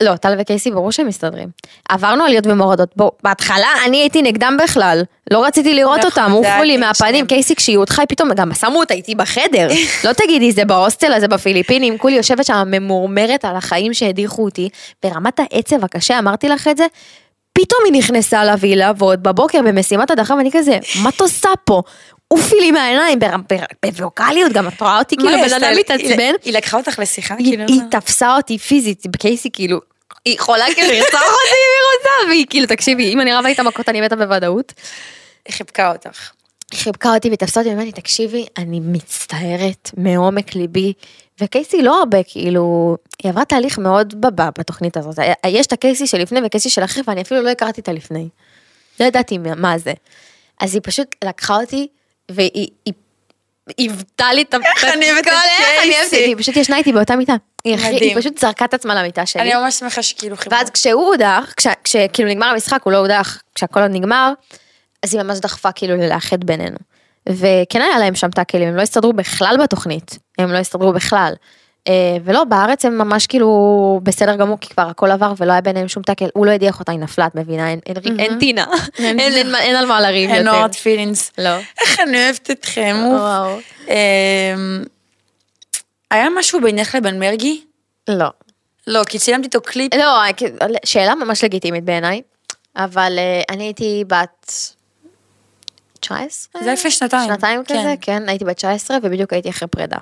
לא, 0.04 0.16
טל 0.16 0.36
וקייסי 0.40 0.72
ברור 0.72 0.92
שהם 0.92 1.08
מסתדרים. 1.08 1.50
עברנו 1.90 2.24
עליות 2.24 2.48
ומורדות, 2.48 2.90
בוא, 2.96 3.12
בהתחלה 3.24 3.68
אני 3.86 3.98
הייתי 3.98 4.22
נגדם 4.22 4.58
בכלל, 4.64 5.02
לא 5.32 5.46
רציתי 5.46 5.74
לראות 5.74 6.00
נכון, 6.00 6.10
אותם, 6.10 6.32
עופו 6.32 6.64
לי 6.64 6.78
מהפנים. 6.78 7.26
קייסי 7.26 7.56
כשהיא 7.56 7.78
הודחה 7.78 8.06
פתאום, 8.06 8.34
גם 8.34 8.54
שמו 8.54 8.80
אותה 8.80 8.94
איתי 8.94 9.16
בחדר, 9.16 9.68
לא 10.06 10.14
תגידי 10.14 10.52
זה 10.52 10.66
בהוסטל 10.66 11.14
הזה 11.14 11.28
בפיליפינים, 11.28 11.98
כולי 11.98 12.16
יושבת 12.16 12.46
שם 12.46 12.64
ממורמרת 12.68 13.46
על 13.46 13.56
החיים 13.56 13.94
שהדיחו 13.94 14.44
אותי, 14.44 14.70
ברמת 15.04 15.40
העצב 15.40 15.84
הקשה, 15.84 16.20
אמרתי 16.20 16.50
לך 16.50 16.68
את 16.68 16.78
זה, 16.78 16.86
פתאום 17.62 17.82
היא 17.86 17.94
נכנסה 17.94 18.46
לווילה, 18.46 18.92
ועוד 18.98 19.24
בבוקר 19.24 19.62
במשימת 19.62 20.12
הדחה, 20.12 20.34
ואני 20.34 20.50
כזה, 20.54 20.78
מה 21.04 21.10
את 21.10 21.22
עושה 21.22 21.50
פה? 21.64 21.82
עופי 22.28 22.56
לי 22.56 22.72
מהעיניים, 22.72 23.20
בווקאליות, 23.86 24.52
גם 24.52 24.68
את 24.68 24.82
רואה 24.82 25.00
אותי 25.00 25.16
כאילו 25.16 25.32
בן? 25.32 25.54
אדם 25.54 25.78
מתעצבן. 25.80 26.34
היא 26.44 26.54
לקחה 26.54 26.78
אותך 26.78 27.00
לשיחה? 27.00 27.36
כאילו, 27.36 27.64
היא? 27.68 27.82
תפסה 27.92 28.36
אותי 28.36 28.58
פיזית, 28.58 29.08
בקייסי 29.08 29.50
כאילו, 29.54 29.80
היא 30.26 30.36
יכולה 30.36 30.66
כאילו 30.74 30.88
לרצוח 30.88 31.22
אותי 31.22 31.56
אם 31.56 31.72
היא 31.76 31.98
רוצה, 31.98 32.28
והיא 32.30 32.46
כאילו, 32.50 32.68
תקשיבי, 32.68 33.14
אם 33.14 33.22
אני 33.22 33.34
רבה 33.34 33.50
איתה 33.50 33.64
מכות 33.64 33.90
אני 33.90 34.02
מתה 34.02 34.16
בוודאות. 34.16 34.74
היא 35.46 35.56
חיבקה 35.56 35.92
אותך. 35.92 36.32
חיבקה 36.74 37.14
אותי 37.16 37.30
ותפסה 37.34 37.60
אותי 37.60 37.70
ואמרתי, 37.70 37.92
תקשיבי, 37.92 38.46
אני 38.58 38.80
מצטערת 38.80 39.90
מעומק 39.98 40.56
ליבי. 40.56 40.94
וקייסי 41.42 41.82
לא 41.82 42.00
הרבה, 42.00 42.18
כאילו, 42.24 42.96
היא 43.24 43.32
עברה 43.32 43.46
תהליך 43.46 43.78
מאוד 43.78 44.22
בבא 44.22 44.50
בתוכנית 44.60 44.98
הזאת. 44.98 45.16
יש 45.48 45.68
את 45.68 45.74
הקייסי 45.74 46.08
שלפני 46.08 46.40
וקייסי 46.46 46.70
של 46.70 46.84
אחרי, 46.84 47.04
ואני 47.08 47.22
אפילו 47.22 47.42
לא 47.42 47.50
הכרתי 47.50 47.82
את 47.82 47.88
הלפני. 47.88 48.28
לא 49.00 49.06
ידעתי 49.06 49.38
מה 49.38 49.56
מה 49.56 49.78
זה. 49.78 49.94
אז 50.62 50.74
היא 50.74 50.82
פשוט 50.84 51.16
לקחה 51.24 51.56
אותי, 51.56 51.88
והיא 52.32 52.68
היא 52.86 52.94
עיוותה 53.78 54.34
לי 54.34 54.42
את 54.42 54.54
איך 54.54 54.84
אני 54.84 55.12
אוהבת 55.12 55.28
את 55.28 55.28
איך 55.28 55.84
אני 55.84 55.92
אוהבת- 55.96 56.10
קייסי. 56.10 56.16
היא 56.26 56.36
פשוט 56.38 56.56
ישנה 56.58 56.78
איתי 56.78 56.92
באותה 56.92 57.16
מיטה. 57.16 57.36
היא 57.64 57.78
פשוט 58.18 58.38
זרקה 58.40 58.66
את 58.66 58.74
עצמה 58.74 58.96
למיטה 58.96 59.26
שלי. 59.26 59.42
אני 59.42 59.54
ממש 59.56 59.76
שמחה 59.76 60.04
שכאילו 60.04 60.38
חיבקו. 60.38 60.56
ואז 60.56 60.70
כשהוא 60.70 61.08
הודח, 61.08 61.54
כש- 61.58 61.68
כשכאילו 61.84 62.30
נגמר 62.30 62.46
המשחק, 62.48 62.82
הוא 62.84 62.94
לא 62.94 62.98
הודח, 62.98 63.42
כשהכל 63.56 63.80
עוד 63.82 63.92
נגמר, 63.92 64.34
אז 65.04 65.14
היא 65.14 65.24
ממש 65.24 65.40
דחפה 65.40 65.72
כאילו 65.72 65.96
ללאחד 65.96 66.44
בינינו. 66.44 66.78
וכן 67.30 67.82
היה 67.82 68.00
להם 68.00 68.16
שם 68.16 68.30
טאקלים, 68.30 68.68
הם 68.68 68.76
לא 68.76 68.82
הסתדרו 68.82 69.14
בכלל 69.14 69.58
בתוכנית, 69.64 70.20
הם 70.38 70.52
לא 70.52 70.58
הסתדרו 70.58 70.94
בכלל. 70.94 71.34
אה, 71.88 72.18
ולא, 72.24 72.44
בארץ 72.44 72.86
הם 72.86 72.98
ממש 72.98 73.28
כאילו 73.28 74.00
בסדר 74.04 74.36
גמור, 74.36 74.58
כי 74.62 74.70
כבר 74.70 74.90
הכל 74.90 75.12
עבר 75.12 75.34
ולא 75.38 75.52
היה 75.52 75.62
ביניהם 75.62 75.88
שום 75.88 76.04
טאקל, 76.04 76.28
הוא 76.34 76.46
לא 76.46 76.52
הדיח 76.52 76.80
אותה, 76.80 76.92
היא 76.92 77.00
נפלה, 77.00 77.28
את 77.28 77.36
מבינה? 77.36 77.70
אין, 77.70 77.80
אין, 77.86 78.20
אין 78.20 78.40
טינה, 78.40 78.66
אין, 79.00 79.20
אין, 79.20 79.34
אין, 79.34 79.56
אין 79.56 79.76
על 79.76 79.86
מה 79.86 80.02
לריב 80.02 80.30
אין 80.30 80.48
יותר. 80.48 80.66
hard 80.66 80.74
feelings. 80.74 81.32
לא. 81.38 81.58
איך 81.82 82.00
אני 82.00 82.26
אוהבת 82.26 82.52
אתכם. 82.52 82.96
אמ, 83.88 84.84
היה 86.12 86.28
משהו 86.38 86.62
בינך 86.62 86.96
לבין 86.96 87.20
מרגי? 87.20 87.62
לא. 88.08 88.28
לא, 88.88 89.04
כי 89.04 89.20
צילמתי 89.20 89.46
איתו 89.46 89.62
קליפ. 89.62 89.94
לא, 89.94 90.20
שאלה 90.86 91.16
ממש 91.16 91.44
לגיטימית 91.44 91.84
בעיניי, 91.84 92.22
אבל 92.76 93.16
אה, 93.18 93.42
אני 93.50 93.64
הייתי 93.64 94.04
בת 94.08 94.52
19? 96.00 96.64
זה 96.64 96.74
לפני 96.74 96.92
שנתיים. 96.92 97.30
שנתיים 97.30 97.64
כן. 97.64 97.80
כזה, 97.80 97.96
כן, 98.02 98.30
הייתי 98.30 98.46
בת 98.46 98.56
19 98.56 98.98
ובדיוק 99.04 99.34
הייתי 99.34 99.50
אחרי 99.50 99.68
פרידה. 99.68 99.98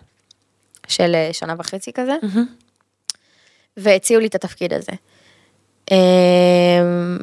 של 0.88 1.16
אה, 1.16 1.30
שנה 1.34 1.56
וחצי 1.58 1.92
כזה. 1.94 2.16
והציעו 3.78 4.22
לי 4.22 4.28
את 4.28 4.36
התפקיד 4.36 4.74
הזה. 4.74 4.92
אמ, 5.92 7.18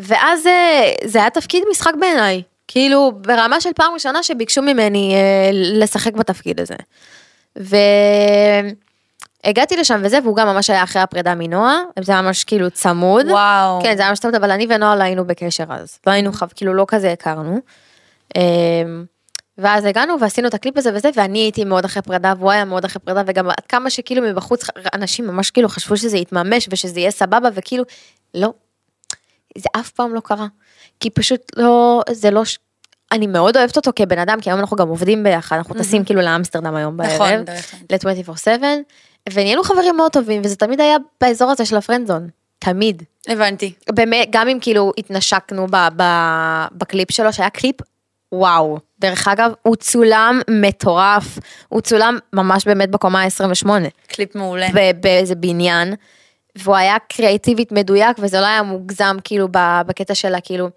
ואז 0.00 0.46
אה, 0.46 0.92
זה 1.04 1.18
היה 1.18 1.30
תפקיד 1.30 1.64
משחק 1.70 1.92
בעיניי. 2.00 2.42
כאילו, 2.68 3.12
ברמה 3.16 3.60
של 3.60 3.70
פעם 3.72 3.94
ראשונה 3.94 4.22
שביקשו 4.22 4.62
ממני 4.62 5.14
אה, 5.14 5.50
לשחק 5.52 6.12
בתפקיד 6.12 6.60
הזה. 6.60 6.74
והגעתי 9.46 9.76
לשם 9.76 10.00
וזה, 10.04 10.18
והוא 10.22 10.36
גם 10.36 10.46
ממש 10.46 10.70
היה 10.70 10.82
אחרי 10.82 11.02
הפרידה 11.02 11.34
מנועה, 11.34 11.78
זה 12.00 12.12
היה 12.12 12.22
ממש 12.22 12.44
כאילו 12.44 12.70
צמוד. 12.70 13.26
וואו. 13.26 13.82
כן, 13.82 13.96
זה 13.96 14.02
היה 14.02 14.10
ממש 14.10 14.18
צמוד, 14.18 14.34
אבל 14.34 14.50
אני 14.50 14.66
ונועה 14.70 14.96
לא 14.96 15.02
היינו 15.02 15.26
בקשר 15.26 15.64
אז. 15.68 15.98
לא 16.06 16.12
היינו 16.12 16.32
חב, 16.32 16.48
כאילו 16.54 16.74
לא 16.74 16.84
כזה 16.88 17.12
הכרנו. 17.12 17.60
אמ, 18.36 19.04
ואז 19.58 19.84
הגענו 19.84 20.20
ועשינו 20.20 20.48
את 20.48 20.54
הקליפ 20.54 20.78
הזה 20.78 20.90
וזה, 20.94 21.10
ואני 21.16 21.38
הייתי 21.38 21.64
מאוד 21.64 21.84
אחרי 21.84 22.02
פרידה, 22.02 22.34
והוא 22.38 22.50
היה 22.50 22.64
מאוד 22.64 22.84
אחרי 22.84 23.00
פרידה, 23.04 23.22
וגם 23.26 23.50
עד 23.50 23.66
כמה 23.68 23.90
שכאילו 23.90 24.22
מבחוץ, 24.22 24.64
אנשים 24.94 25.26
ממש 25.26 25.50
כאילו 25.50 25.68
חשבו 25.68 25.96
שזה 25.96 26.16
יתממש 26.16 26.68
ושזה 26.70 27.00
יהיה 27.00 27.10
סבבה, 27.10 27.48
וכאילו, 27.54 27.84
לא. 28.34 28.52
זה 29.58 29.68
אף 29.76 29.90
פעם 29.90 30.14
לא 30.14 30.20
קרה. 30.20 30.46
כי 31.00 31.10
פשוט 31.10 31.40
לא, 31.56 32.02
זה 32.10 32.30
לא, 32.30 32.42
אני 33.12 33.26
מאוד 33.26 33.56
אוהבת 33.56 33.76
אותו 33.76 33.90
כבן 33.96 34.18
אדם, 34.18 34.40
כי 34.40 34.50
היום 34.50 34.60
אנחנו 34.60 34.76
גם 34.76 34.88
עובדים 34.88 35.22
ביחד, 35.22 35.56
אנחנו 35.56 35.74
טסים 35.74 36.04
כאילו 36.04 36.20
לאמסטרדם 36.20 36.74
היום 36.74 36.96
בערב. 36.96 37.12
נכון, 37.12 37.44
דרך 37.44 37.74
אגב. 37.74 38.08
ל-24/7, 38.08 38.62
ונהיינו 39.32 39.62
חברים 39.62 39.96
מאוד 39.96 40.12
טובים, 40.12 40.42
וזה 40.44 40.56
תמיד 40.56 40.80
היה 40.80 40.96
באזור 41.20 41.50
הזה 41.50 41.66
של 41.66 41.76
הפרנדזון. 41.76 42.28
תמיד. 42.58 43.02
הבנתי. 43.28 43.72
באמת, 43.90 44.28
גם 44.30 44.48
אם 44.48 44.58
כאילו 44.60 44.92
התנשקנו 44.98 45.66
ב, 45.66 45.76
ב, 45.96 46.02
בקליפ 46.72 47.10
שלו, 47.10 47.32
שהיה 47.32 47.50
קליפ, 47.50 47.76
וואו. 48.32 48.78
דרך 49.00 49.28
אגב, 49.28 49.52
הוא 49.62 49.76
צולם 49.76 50.40
מטורף, 50.50 51.38
הוא 51.68 51.80
צולם 51.80 52.18
ממש 52.32 52.64
באמת 52.64 52.90
בקומה 52.90 53.22
ה-28, 53.22 53.68
קליפ 54.06 54.34
מעולה. 54.34 54.68
באיזה 55.00 55.34
בניין, 55.34 55.94
והוא 56.56 56.76
היה 56.76 56.96
קריאטיבית 57.08 57.72
מדויק, 57.72 58.16
וזה 58.20 58.40
לא 58.40 58.46
היה 58.46 58.62
מוגזם 58.62 59.16
כאילו 59.24 59.48
בקטע 59.86 60.14
שלה, 60.14 60.40
כאילו, 60.40 60.68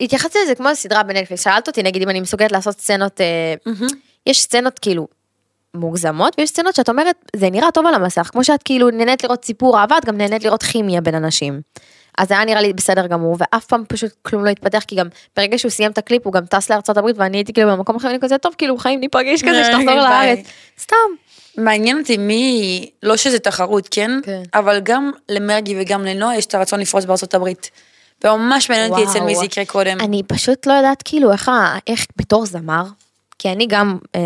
התייחסתי 0.00 0.38
לזה 0.44 0.54
כמו 0.54 0.68
סדרה 0.74 1.02
בנטפליקס, 1.02 1.44
שאלת 1.44 1.68
אותי 1.68 1.82
נגיד 1.82 2.02
אם 2.02 2.10
אני 2.10 2.20
מסוגלת 2.20 2.52
לעשות 2.52 2.80
סצנות, 2.80 3.20
אה, 3.20 3.54
יש 4.26 4.42
סצנות 4.42 4.78
כאילו 4.78 5.08
מוגזמות, 5.74 6.34
ויש 6.38 6.50
סצנות 6.50 6.74
שאת 6.74 6.88
אומרת, 6.88 7.16
זה 7.36 7.50
נראה 7.50 7.70
טוב 7.70 7.86
על 7.86 7.94
המסך, 7.94 8.28
כמו 8.32 8.44
שאת 8.44 8.62
כאילו 8.62 8.90
נהנית 8.90 9.24
לראות 9.24 9.44
סיפור 9.44 9.78
אהבה, 9.78 9.98
את 9.98 10.04
גם 10.04 10.18
נהנית 10.18 10.44
לראות 10.44 10.62
כימיה 10.62 11.00
בין 11.00 11.14
אנשים. 11.14 11.60
אז 12.18 12.28
זה 12.28 12.34
היה 12.34 12.44
נראה 12.44 12.60
לי 12.60 12.72
בסדר 12.72 13.06
גמור, 13.06 13.36
ואף 13.38 13.64
פעם 13.64 13.84
פשוט 13.88 14.10
כלום 14.22 14.44
לא 14.44 14.50
התפתח, 14.50 14.82
כי 14.86 14.96
גם 14.96 15.06
ברגע 15.36 15.58
שהוא 15.58 15.70
סיים 15.70 15.90
את 15.90 15.98
הקליפ, 15.98 16.24
הוא 16.24 16.32
גם 16.32 16.46
טס 16.46 16.70
לארצות 16.70 16.96
הברית, 16.96 17.16
ואני 17.18 17.36
הייתי 17.36 17.52
כאילו 17.52 17.70
במקום 17.70 17.96
אחר, 17.96 18.10
אני 18.10 18.18
כזה, 18.20 18.38
טוב, 18.38 18.54
כאילו, 18.58 18.78
חיים 18.78 19.00
ניפגש 19.00 19.42
כזה, 19.42 19.64
שתחזור 19.64 19.84
ביי. 19.84 19.96
לארץ. 19.96 20.38
סתם. 20.80 20.96
מעניין 21.58 21.98
אותי 21.98 22.16
מי, 22.16 22.90
לא 23.02 23.16
שזה 23.16 23.38
תחרות, 23.38 23.88
כן? 23.90 24.10
כן. 24.22 24.42
אבל 24.54 24.80
גם 24.82 25.10
למרגי 25.28 25.74
וגם 25.80 26.04
לנועה 26.04 26.36
יש 26.36 26.46
את 26.46 26.54
הרצון 26.54 26.80
לפרוץ 26.80 27.04
בארצות 27.04 27.34
הברית. 27.34 27.70
וממש 28.24 28.70
מעניין 28.70 28.90
אותי 28.90 29.04
אצל 29.04 29.20
מי 29.20 29.36
זה 29.36 29.44
יקרה 29.44 29.64
קודם. 29.64 30.00
אני 30.00 30.22
פשוט 30.22 30.66
לא 30.66 30.72
יודעת 30.72 31.02
כאילו 31.04 31.32
איך, 31.32 31.50
איך 31.86 32.06
בתור 32.16 32.46
זמר, 32.46 32.84
כי 33.38 33.52
אני 33.52 33.66
גם 33.66 33.98
אה, 34.14 34.20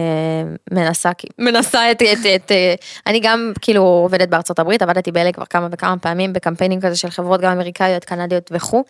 מנסה, 0.70 1.10
מנסה 1.38 1.90
את, 1.90 2.02
את, 2.02 2.26
את, 2.34 2.52
אה, 2.52 2.74
אני 3.06 3.20
גם 3.20 3.52
כאילו 3.60 3.82
עובדת 3.82 4.28
בארצות 4.28 4.58
הברית, 4.58 4.82
עבדתי 4.82 5.12
באלה 5.12 5.32
כבר 5.32 5.44
כמה 5.44 5.68
וכמה 5.72 5.98
פעמים 5.98 6.32
בקמפיינים 6.32 6.80
כזה 6.80 6.96
של 6.96 7.10
חברות 7.10 7.40
גם 7.40 7.52
אמריקאיות, 7.52 8.04
קנדיות 8.04 8.50
וכו'. 8.54 8.84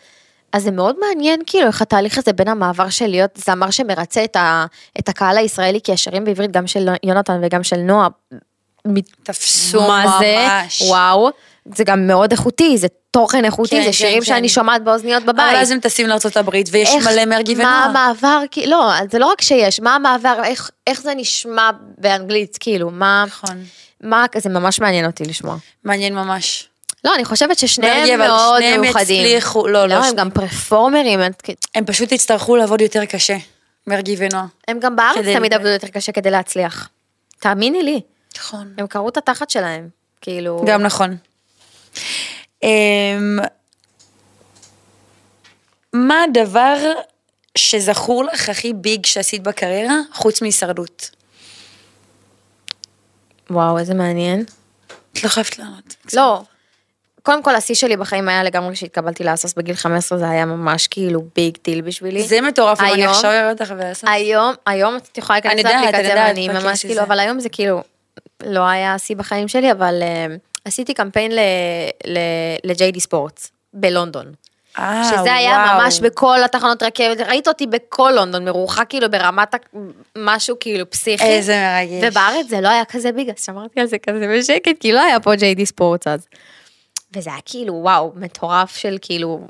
אז 0.53 0.63
זה 0.63 0.71
מאוד 0.71 0.95
מעניין 0.99 1.39
כאילו 1.45 1.67
איך 1.67 1.81
התהליך 1.81 2.17
הזה 2.17 2.33
בין 2.33 2.47
המעבר 2.47 2.89
של 2.89 3.07
להיות 3.07 3.31
זמר 3.35 3.71
שמרצה 3.71 4.23
את, 4.23 4.35
ה, 4.35 4.65
את 4.99 5.09
הקהל 5.09 5.37
הישראלי, 5.37 5.79
כי 5.83 5.93
השירים 5.93 6.23
בעברית 6.23 6.51
גם 6.51 6.67
של 6.67 6.89
יונתן 7.03 7.39
וגם 7.43 7.63
של 7.63 7.77
נועה, 7.77 8.07
תפסו 9.23 9.81
ממש. 9.81 10.81
וואו, 10.81 11.29
זה 11.75 11.83
גם 11.83 12.07
מאוד 12.07 12.31
איכותי, 12.31 12.77
זה 12.77 12.87
תוכן 13.11 13.45
איכותי, 13.45 13.69
כן, 13.75 13.81
זה 13.81 13.85
כן, 13.87 13.91
שירים 13.93 14.19
כן. 14.19 14.25
שאני 14.25 14.49
שומעת 14.49 14.83
באוזניות 14.83 15.23
בבית. 15.23 15.39
אבל 15.51 15.55
אז 15.55 15.71
הם 15.71 15.79
טסים 15.79 16.07
הברית 16.35 16.69
ויש 16.71 16.89
איך- 16.89 17.07
מלא 17.07 17.25
מרגי 17.25 17.55
מה 17.55 17.59
ונועה. 17.61 17.83
המעבר, 17.85 18.41
כי- 18.51 18.67
לא, 18.67 18.91
זה 19.11 19.19
לא 19.19 19.25
רק 19.25 19.41
שיש, 19.41 19.79
מה 19.79 19.95
המעבר, 19.95 20.41
איך, 20.43 20.69
איך 20.87 21.01
זה 21.01 21.13
נשמע 21.15 21.69
באנגלית, 21.97 22.57
כאילו, 22.59 22.89
מה, 22.89 23.23
נכון. 23.27 23.63
מה, 24.03 24.25
זה 24.37 24.49
ממש 24.49 24.79
מעניין 24.79 25.05
אותי 25.05 25.23
לשמוע. 25.25 25.55
מעניין 25.83 26.15
ממש. 26.15 26.67
לא, 27.03 27.15
אני 27.15 27.25
חושבת 27.25 27.57
ששניהם 27.59 27.97
מרגי, 27.99 28.15
אבל 28.15 28.27
מאוד 28.27 28.57
שניהם 28.61 28.81
מיוחדים. 28.81 29.25
יצליחו- 29.37 29.67
לא, 29.67 29.71
לא, 29.73 29.85
לא, 29.87 29.93
הם 29.95 30.01
שניהם. 30.01 30.15
גם 30.15 30.31
פרפורמרים, 30.31 31.19
הם- 31.19 31.31
הם 31.75 31.85
פשוט 31.85 32.11
יצטרכו 32.11 32.55
לעבוד 32.55 32.81
יותר 32.81 33.05
קשה. 33.05 33.37
מרגי 33.87 34.15
ונועה. 34.17 34.45
הם 34.67 34.79
גם 34.79 34.95
בארץ 34.95 35.25
תמיד 35.37 35.53
עבדו 35.53 35.67
יותר 35.69 35.87
קשה 35.87 36.11
כדי 36.11 36.31
להצליח. 36.31 36.89
תאמיני 37.39 37.83
לי, 37.83 38.01
נכון. 38.37 38.73
הם 38.77 38.87
קראו 38.87 39.09
את 39.09 39.17
התחת 39.17 39.49
שלהם, 39.49 39.87
כאילו... 40.21 40.63
גם 40.67 40.81
נכון. 40.81 41.15
אמ, 42.63 43.39
מה 45.93 46.23
הדבר 46.23 46.77
שזכור 47.57 48.23
לך 48.23 48.49
הכי 48.49 48.73
ביג 48.73 49.05
שעשית 49.05 49.43
בקריירה, 49.43 49.95
חוץ 50.13 50.41
מהישרדות? 50.41 51.09
וואו, 53.49 53.77
איזה 53.79 53.93
מעניין. 53.93 54.43
את 55.13 55.23
לא 55.23 55.29
חייבת 55.29 55.59
לענות. 55.59 55.95
לא. 56.13 56.41
קודם 57.23 57.43
כל, 57.43 57.55
השיא 57.55 57.75
שלי 57.75 57.97
בחיים 57.97 58.29
היה 58.29 58.43
לגמרי 58.43 58.73
כשהתקבלתי 58.75 59.23
לאסוס 59.23 59.53
בגיל 59.53 59.75
15, 59.75 60.17
זה 60.17 60.29
היה 60.29 60.45
ממש 60.45 60.87
כאילו 60.87 61.21
ביג 61.35 61.57
טיל 61.57 61.81
בשבילי. 61.81 62.23
זה 62.23 62.41
מטורף, 62.41 62.79
אם 62.81 62.85
אני 62.85 62.93
היום- 63.01 63.11
עכשיו 63.13 63.31
אראה 63.31 63.49
אותך 63.51 63.73
ואעשה. 63.77 64.11
היום, 64.11 64.53
היום 64.65 64.95
את 64.95 65.17
יכולה 65.17 65.39
אני 65.39 65.53
להיכנס 65.55 65.71
אני 65.73 65.85
לאפליקציה 65.85 66.15
ואני 66.27 66.49
בכיס 66.49 66.63
ממש. 66.63 66.85
כאילו, 66.85 67.01
אבל 67.01 67.19
היום 67.19 67.39
זה 67.39 67.49
כאילו, 67.49 67.83
לא 68.43 68.67
היה 68.67 68.93
השיא 68.93 69.15
בחיים 69.15 69.47
שלי, 69.47 69.71
אבל 69.71 69.99
אה, 70.01 70.35
עשיתי 70.65 70.93
קמפיין 70.93 71.31
לג'יי.די 72.63 72.99
ספורטס 72.99 73.51
בלונדון. 73.73 74.33
אה, 74.79 75.03
שזה 75.03 75.33
היה. 75.33 75.75
ממש 75.77 75.99
בכל 75.99 76.43
התחנות 76.45 76.83
רכבת, 76.83 77.19
ראית 77.19 77.47
אותי 77.47 77.67
בכל 77.67 78.11
לונדון, 78.15 78.45
מרוחק 78.45 78.85
כאילו 78.89 79.11
ברמת 79.11 79.55
משהו 80.17 80.55
כאילו 80.59 80.89
פסיכי. 80.89 81.23
איזה 81.23 81.55
מרגש. 81.55 82.11
ובארץ 82.11 82.49
זה 82.49 82.61
לא 82.61 82.69
היה 82.69 82.85
כזה 82.85 83.11
ביג, 83.11 83.29
אז 83.29 83.45
שמרתי 83.45 83.79
על 83.79 83.87
זה 83.87 83.97
כזה 83.97 84.37
בשקט, 84.37 84.79
כי 84.79 84.91
לא 84.91 85.01
היה 85.01 85.19
פה 85.19 85.35
ג'יי.די 85.35 85.65
ספורטס 85.65 86.07
אז. 86.07 86.27
וזה 87.15 87.29
היה 87.29 87.39
כאילו, 87.45 87.73
וואו, 87.73 88.11
מטורף 88.15 88.75
של 88.75 88.97
כאילו, 89.01 89.47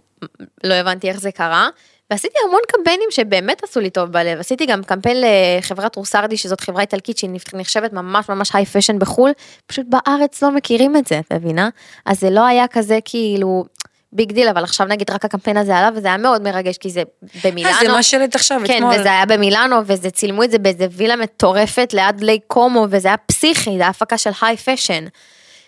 לא 0.63 0.73
הבנתי 0.73 1.09
איך 1.09 1.19
זה 1.19 1.31
קרה. 1.31 1.69
ועשיתי 2.13 2.37
המון 2.47 2.59
קמפיינים 2.67 3.07
שבאמת 3.11 3.63
עשו 3.63 3.79
לי 3.79 3.89
טוב 3.89 4.09
בלב. 4.09 4.39
עשיתי 4.39 4.65
גם 4.65 4.83
קמפיין 4.83 5.17
לחברת 5.21 5.95
רוסרדי, 5.95 6.37
שזאת 6.37 6.61
חברה 6.61 6.81
איטלקית 6.81 7.17
שהיא 7.17 7.29
נחשבת 7.53 7.93
ממש 7.93 8.29
ממש 8.29 8.51
היי 8.53 8.65
פשן 8.65 8.99
בחו"ל, 8.99 9.31
פשוט 9.67 9.85
בארץ 9.89 10.43
לא 10.43 10.51
מכירים 10.51 10.97
את 10.97 11.07
זה, 11.07 11.19
את 11.19 11.33
מבינה? 11.33 11.69
אז 12.05 12.19
זה 12.19 12.29
לא 12.29 12.45
היה 12.45 12.67
כזה 12.67 12.99
כאילו 13.05 13.65
big 14.11 14.31
deal, 14.31 14.47
אבל 14.47 14.63
עכשיו 14.63 14.87
נגיד 14.87 15.09
רק 15.09 15.25
הקמפיין 15.25 15.57
הזה 15.57 15.77
עלה, 15.77 15.89
וזה 15.95 16.07
היה 16.07 16.17
מאוד 16.17 16.41
מרגש, 16.41 16.77
כי 16.77 16.89
זה 16.89 17.03
במילאנו. 17.43 17.75
אה, 17.75 17.85
זה 17.85 17.91
מה 17.91 18.03
שהעלית 18.03 18.35
עכשיו, 18.35 18.61
כן, 18.65 18.77
אתמול. 18.77 18.99
וזה 18.99 19.09
היה 19.09 19.25
במילאנו, 19.25 19.75
וזה 19.85 20.09
צילמו 20.09 20.43
את 20.43 20.51
זה 20.51 20.57
באיזה 20.57 20.87
וילה 20.91 21.15
מטורפת 21.15 21.93
ליד 21.93 22.21
לייק 22.21 22.43
קומו, 22.47 22.87
וזה 22.89 23.07
היה 23.07 23.17
פסיכי, 23.17 23.71
זה 23.77 23.81
היה 23.81 23.87
הפקה 23.87 24.17
של 24.17 24.31
high 24.41 24.57
fashion. 24.57 25.05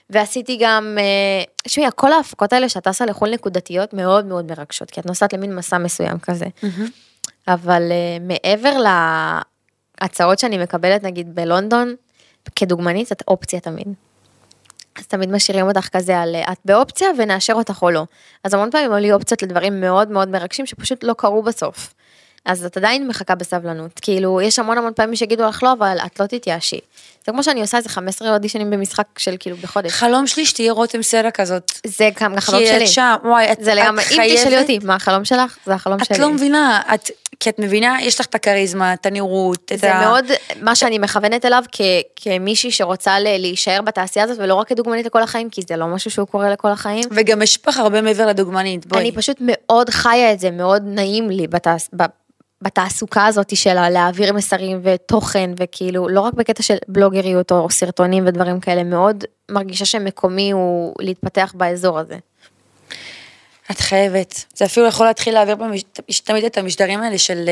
ועשיתי 0.09 0.57
גם, 0.61 0.97
אה, 0.99 1.43
תשמעי, 1.63 1.87
כל 1.95 2.13
ההפקות 2.13 2.53
האלה 2.53 2.69
שאת 2.69 2.83
טסה 2.83 3.05
לחו"ל 3.05 3.29
נקודתיות 3.29 3.93
מאוד 3.93 4.25
מאוד 4.25 4.45
מרגשות, 4.45 4.91
כי 4.91 4.99
את 4.99 5.05
נוסעת 5.05 5.33
למין 5.33 5.55
מסע 5.55 5.77
מסוים 5.77 6.19
כזה. 6.19 6.45
אבל 7.47 7.91
אה, 7.91 8.17
מעבר 8.21 8.77
להצעות 10.01 10.39
שאני 10.39 10.57
מקבלת, 10.57 11.03
נגיד 11.03 11.35
בלונדון, 11.35 11.95
כדוגמנית, 12.55 13.11
את 13.11 13.23
אופציה 13.27 13.59
תמיד. 13.59 13.87
אז 14.95 15.07
תמיד 15.07 15.31
משאירים 15.31 15.67
אותך 15.67 15.87
כזה 15.87 16.19
על 16.19 16.35
אה, 16.35 16.51
את 16.51 16.57
באופציה 16.65 17.07
ונאשר 17.17 17.53
אותך 17.53 17.81
או 17.81 17.91
לא. 17.91 18.05
אז 18.43 18.53
המון 18.53 18.71
פעמים 18.71 18.91
היו 18.91 19.01
לי 19.01 19.11
אופציות 19.11 19.43
לדברים 19.43 19.81
מאוד 19.81 20.11
מאוד 20.11 20.29
מרגשים 20.29 20.65
שפשוט 20.65 21.03
לא 21.03 21.13
קרו 21.13 21.43
בסוף. 21.43 21.93
אז 22.45 22.65
את 22.65 22.77
עדיין 22.77 23.07
מחכה 23.07 23.35
בסבלנות, 23.35 23.99
כאילו 23.99 24.41
יש 24.41 24.59
המון 24.59 24.77
המון 24.77 24.93
פעמים 24.95 25.15
שיגידו 25.15 25.43
לך 25.43 25.63
לא, 25.63 25.73
אבל 25.73 25.97
את 26.05 26.19
לא 26.19 26.25
תתייאשי. 26.25 26.79
זה 27.26 27.32
כמו 27.32 27.43
שאני 27.43 27.61
עושה 27.61 27.78
איזה 27.78 27.89
15 27.89 28.34
אודישנים 28.34 28.69
במשחק 28.69 29.05
של 29.17 29.36
כאילו 29.39 29.57
בחודש. 29.57 29.91
חלום 29.91 30.28
שלי 30.28 30.45
שתהיה 30.45 30.71
רותם 30.73 31.01
סלע 31.03 31.32
כזאת. 31.32 31.71
זה 31.88 32.09
גם 32.21 32.38
החלום 32.38 32.61
כי 32.61 32.67
שלי. 32.67 32.84
את 32.84 32.89
שם, 32.89 33.15
וואי, 33.23 33.51
את 33.51 33.57
זה 33.61 33.73
לגמרי, 33.73 34.03
את 34.03 34.11
אם 34.11 34.13
תשאלי 34.13 34.38
חייבת- 34.38 34.61
אותי 34.61 34.80
מה 34.84 34.95
החלום 34.95 35.26
שלך, 35.26 35.57
זה 35.65 35.73
החלום 35.73 35.97
את 36.01 36.05
שלי. 36.05 36.17
לא 36.17 36.30
מבינה, 36.30 36.82
את 36.93 37.09
כי 37.39 37.49
את 37.49 37.59
מבינה, 37.59 37.97
יש 38.01 38.19
לך 38.19 38.26
את 38.26 38.36
הכריזמה, 38.36 38.93
את 38.93 39.05
הנראות, 39.05 39.71
את 39.71 39.80
זה 39.80 39.93
ה... 39.93 40.01
מאוד 40.01 40.26
מה 40.61 40.76
שאני 40.76 40.97
מכוונת 40.99 41.45
אליו 41.45 41.63
כ- 41.71 41.82
כמישהי 42.15 42.71
שרוצה 42.71 43.19
ל- 43.19 43.38
להישאר 43.38 43.82
בתעשייה 43.82 44.26
הזאת 44.26 44.38
ולא 44.39 44.55
רק 44.55 44.67
כדוגמנית 44.67 45.05
לכל 45.05 45.21
החיים, 45.21 45.49
כי 45.49 45.61
זה 45.67 45.78
לא 45.78 45.88
משהו 45.88 46.11
שהוא 46.11 46.28
קורה 46.28 46.49
לכל 46.49 46.67
החיים. 46.71 47.03
וגם 47.11 47.41
יש 47.41 47.59
בך 47.67 47.78
הרבה 47.78 48.01
מעבר 48.01 48.26
לדוגמנית, 48.28 48.86
בואי. 48.86 49.01
אני 49.01 49.11
פשוט 49.11 49.38
מאוד 49.39 49.89
חיה 49.89 50.32
את 50.34 50.39
זה, 50.39 50.51
מאוד 50.51 50.84
נעים 50.86 51.30
לי 51.30 51.47
בתעש... 51.47 51.88
בתעסוקה 52.61 53.25
הזאת 53.25 53.55
של 53.55 53.89
להעביר 53.89 54.33
מסרים 54.33 54.79
ותוכן, 54.83 55.51
וכאילו, 55.59 56.09
לא 56.09 56.21
רק 56.21 56.33
בקטע 56.33 56.63
של 56.63 56.75
בלוגריות 56.87 57.51
או 57.51 57.69
סרטונים 57.69 58.27
ודברים 58.27 58.59
כאלה, 58.59 58.83
מאוד 58.83 59.23
מרגישה 59.51 59.85
שמקומי 59.85 60.51
הוא 60.51 60.93
להתפתח 60.99 61.53
באזור 61.57 61.99
הזה. 61.99 62.17
את 63.71 63.79
חייבת. 63.79 64.45
זה 64.55 64.65
אפילו 64.65 64.85
יכול 64.85 65.05
להתחיל 65.05 65.33
להעביר 65.33 65.55
במש... 65.55 65.83
תמיד 66.23 66.43
את 66.43 66.57
המשדרים 66.57 67.01
האלה 67.01 67.17
של... 67.17 67.49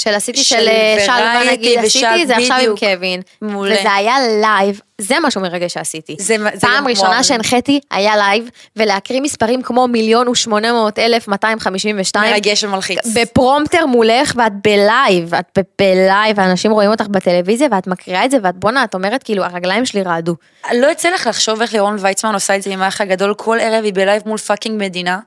של 0.00 0.14
עשיתי 0.14 0.44
של 0.44 0.56
של 0.58 0.68
אה, 1.10 1.42
נגיד, 1.52 1.78
עשיתי, 1.78 2.26
זה 2.26 2.36
עכשיו 2.36 2.56
עם. 2.60 2.76
קווין. 2.76 3.20
מעולה. 3.42 3.74
וזה 3.80 3.92
היה 3.92 4.14
לייב, 4.40 4.80
זה 4.98 5.14
משהו 5.22 5.40
מרגש 5.40 5.72
שעשיתי. 5.74 6.16
זה- 6.18 6.36
זה 6.54 6.60
פעם 6.60 6.88
ראשונה. 6.88 7.22
שהנחיתי 7.24 7.80
היה 7.90 8.16
לייב, 8.16 8.48
ולהקריא 8.76 9.20
מספרים 9.20 9.62
כמו 9.62 9.88
מיליון 9.88 10.28
ושמונה 10.28 10.72
מאות 10.72 10.98
אלף 10.98 11.28
מאתיים 11.28 11.60
חמישים 11.60 11.96
ושתיים. 12.00 12.32
מרגש 12.32 12.64
ומלחיץ. 12.64 12.98
ב 13.14 13.22
prompter 13.22 13.86
מולך 13.86 14.32
ואת 14.36 14.52
בלייב, 14.64 15.34
את 15.34 15.58
בלייב, 15.78 16.38
ואנשים 16.38 16.70
רואים 16.72 16.90
אותך 16.90 17.06
בטלוויזיה 17.06 17.68
ואת 17.72 17.86
מקריאה 17.86 18.24
את 18.24 18.30
זה 18.30 18.36
ואת 18.42 18.54
בואנה, 18.56 18.84
את 18.84 18.94
אומרת 18.94 19.22
כאילו 19.22 19.44
הרגליים 19.44 19.86
שלי 19.86 20.02
רעדו. 20.02 20.34
לא 20.72 20.86
יוצא 20.86 21.10
לך 21.10 21.26
לחשוב 21.26 21.62
איך 21.62 21.72
לירון 21.72 21.96
ויצמן 22.00 22.34
עושה 22.34 22.56
את 22.56 22.62
זה 22.62 22.70
עם 22.70 22.82
האח 22.82 23.00
הגדול, 23.00 23.34
כל 23.34 23.58
ערב 23.60 23.84
היא 23.84 23.94
בלייב 23.94 24.22
מול 24.26 24.38
fucking 24.38 24.82
מדינה. 24.82 25.18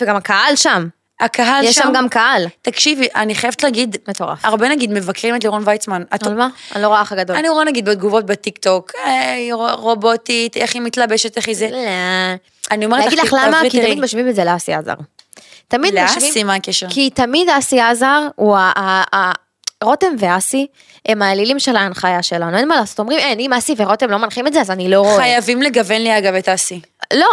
וגם 0.00 0.16
הקהל 0.16 0.56
שם, 0.56 0.88
הקהל 1.20 1.64
יש 1.64 1.74
שם 1.74 1.92
גם 1.94 2.08
קהל. 2.08 2.46
תקשיבי, 2.62 3.08
אני 3.16 3.34
חייבת 3.34 3.62
להגיד, 3.62 3.96
מטורף. 4.08 4.44
הרבה 4.44 4.68
נגיד 4.68 4.92
מבקרים 4.92 5.36
את 5.36 5.44
לירון 5.44 5.62
ויצמן. 5.66 6.02
את- 6.14 6.26
על 6.26 6.34
מה? 6.34 6.48
אני 6.74 6.82
לא 6.82 6.88
רואה 6.88 7.02
אח 7.02 7.12
הגדול. 7.12 7.36
אני 7.36 7.48
רואה 7.48 7.64
נגיד 7.64 7.84
בתגובות 7.84 8.26
בטיק 8.26 8.58
טוק, 8.58 8.92
"היי, 9.04 9.52
רו- 9.52 9.76
רובוטית, 9.76 10.56
איך 10.56 10.74
היא 10.74 10.82
מתלבשת, 10.82 11.36
איך 11.36 11.48
היא 11.48 11.56
זה. 11.56 11.68
לא. 11.72 11.78
אני 12.70 12.84
אומרת 12.84 13.00
לך, 13.00 13.04
להגיד 13.04 13.18
לך 13.24 13.36
למה? 13.46 13.60
כי. 13.70 13.80
תמיד 13.82 14.00
משווים 14.00 14.28
את 14.28 14.34
זה 14.34 14.44
לאסי 14.44 14.72
עזר. 14.74 14.94
תמיד 15.68 15.94
משווים... 16.04 16.28
לאסי, 16.28 16.44
מה 16.44 16.54
הקשר? 16.54 16.86
כי 16.90 17.10
תמיד 17.10 17.48
אסי 17.48 17.80
עזר 17.80 18.22
הוא 18.36 18.56
ה... 18.56 18.72
ה- 18.76 19.16
ה- 19.16 19.32
רותם 19.84 20.06
ואסי 20.18 20.66
הם 21.08 21.22
האלילים 21.22 21.58
של 21.58 21.76
ההנחיה 21.76 22.22
שלנו, 22.22 22.56
אין 22.56 22.68
מה 22.68 22.76
לעשות, 22.76 22.98
אומרים 22.98 23.18
אין, 23.18 23.40
אם 23.40 23.52
אסי 23.52 23.74
ורותם 23.78 24.10
לא 24.10 24.16
מנחים 24.16 24.46
את 24.46 24.52
זה 24.52 24.60
אז 24.60 24.70
אני 24.70 24.90
לא 24.90 25.00
רואה. 25.00 25.16
חייבים 25.16 25.62
לגוון 25.62 26.00
לי 26.02 26.18
אגב 26.18 26.34
את 26.34 26.48
אסי. 26.48 26.80
לא, 27.14 27.26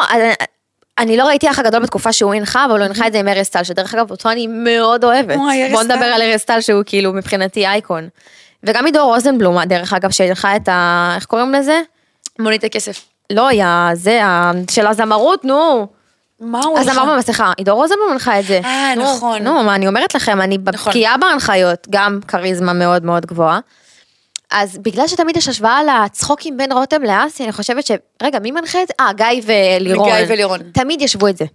אני- 1.00 1.18
לא 1.18 1.24
ראיתי 1.28 1.50
אח 1.52 1.60
הגדול 1.60 1.80
בתקופה 1.82 2.14
שהוא 2.14 2.34
הנחה, 2.34 2.66
אבל 2.66 2.78
הוא 2.80 2.86
הנחה 2.86 3.08
את 3.08 3.14
זה 3.14 3.20
עם 3.20 3.28
ארז 3.28 3.50
טל, 3.50 3.64
שדרך 3.64 3.94
אגב 3.94 4.12
אותו 4.12 4.30
אני 4.32 4.48
מאוד 4.48 5.04
אוהבת. 5.04 5.38
בוא. 5.72 5.84
נדבר 5.84 6.06
על 6.06 6.22
ארז 6.22 6.44
טל 6.44 6.62
שהוא 6.62 6.84
כאילו 6.86 7.14
מבחינתי 7.14 7.68
אייקון. 7.68 8.08
וגם 8.64 8.86
עידו 8.86 9.06
רוזנבלום, 9.06 9.64
דרך 9.64 9.94
אגב, 9.94 10.12
שהנחה 10.12 10.56
את 10.56 10.70
ה... 10.70 11.12
איך 11.16 11.26
קוראים 11.26 11.54
לזה? 11.54 11.82
מונית 12.40 12.64
הכסף. 12.64 13.02
לא, 13.34 13.48
היה 13.48 13.90
זה, 13.94 14.22
של 14.72 14.88
הזמרות, 14.88 15.46
נו. 15.46 15.88
מה 16.40 16.60
הוא 16.66 16.80
אז 16.80 16.88
לך? 16.88 16.98
אמר 16.98 17.14
במסכה, 17.16 17.52
עידו 17.58 17.76
רוזנבלום 17.76 18.12
הנחה 18.12 18.40
את 18.40 18.46
זה. 18.46 18.60
אה, 18.66 18.94
נכון. 18.98 19.44
נו, 19.44 19.64
מה 19.64 19.76
אני 19.76 19.88
אומרת 19.88 20.16
לכם, 20.16 20.42
אני 20.42 20.58
נכון. 20.74 20.92
בקיאה 20.92 21.18
בהנחיות, 21.18 21.88
גם 21.90 22.20
כריזמה 22.28 22.74
מאוד 22.74 23.06
מאוד 23.06 23.26
גבוהה. 23.26 23.60
אז 24.56 24.78
בגלל 24.78 25.08
שתמיד 25.08 25.38
יש 25.38 25.48
השוואה 25.48 25.80
לצחוקים 25.84 26.58
בין 26.58 26.72
רותם 26.72 27.02
לאסי, 27.04 27.44
אני 27.44 27.52
חושבת 27.52 27.86
ש... 27.86 27.92
רגע, 28.24 28.40
מי 28.40 28.52
מנחה 28.52 28.82
את 28.84 28.88
זה? 28.88 28.94
אה, 29.00 29.14
גיא 29.14 29.42
ולירון. 29.46 30.10
גיא 30.10 30.26
ולירון. 30.28 30.60
תמיד 30.74 31.02
ישבו 31.02 31.28
את 31.28 31.38
זה. 31.38 31.46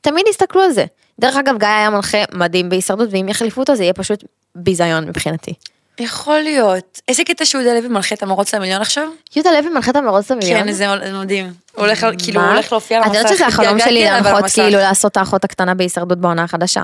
תמיד 0.00 0.26
יסתכלו 0.28 0.62
על 0.62 0.70
זה. 0.70 0.84
דרך 1.20 1.36
אגב, 1.36 1.58
גיא 1.58 1.68
היה 1.68 1.90
מנחה 1.90 2.18
מדהים 2.32 2.68
בהישרדות, 2.68 3.08
ואם 3.12 3.28
יחליפו 3.28 3.60
אותו 3.60 3.76
זה 3.76 3.82
יהיה 3.82 3.92
פשוט 3.92 4.24
ביזיון 4.54 5.08
מבחינתי. 5.08 5.54
יכול 5.98 6.40
להיות. 6.40 7.00
איזה 7.08 7.24
קטע 7.24 7.44
שיהודה 7.44 7.74
לוי 7.74 7.88
מלכה 7.88 8.14
את 8.14 8.22
המרוץ 8.22 8.54
למיליון 8.54 8.80
עכשיו? 8.80 9.08
יהודה 9.36 9.50
לוי 9.50 9.70
מנחה 9.70 9.90
את 9.90 9.96
המרוץ 9.96 10.30
למיליון. 10.30 10.64
כן, 10.64 10.72
זה 10.72 10.86
מדהים. 11.12 11.52
הוא 11.74 11.84
הולך, 11.84 12.06
כאילו, 12.18 12.40
הוא? 12.40 12.50
הולך 12.50 12.72
להופיע 12.72 12.96
על 12.96 13.02
את 13.02 13.06
המסך. 13.06 13.18
יודעת 13.18 13.34
שזה 13.34 13.46
החלום 13.46 13.78
שלי 13.78 14.04
להנחות. 14.04 14.44
כאילו 14.54 14.78
לעשות 14.78 15.12
את 15.12 15.16
האחות 15.16 15.44
הקטנה 15.44 15.74
בהישרדות 15.74 16.18
בעונה 16.18 16.42
החדשה. 16.42 16.82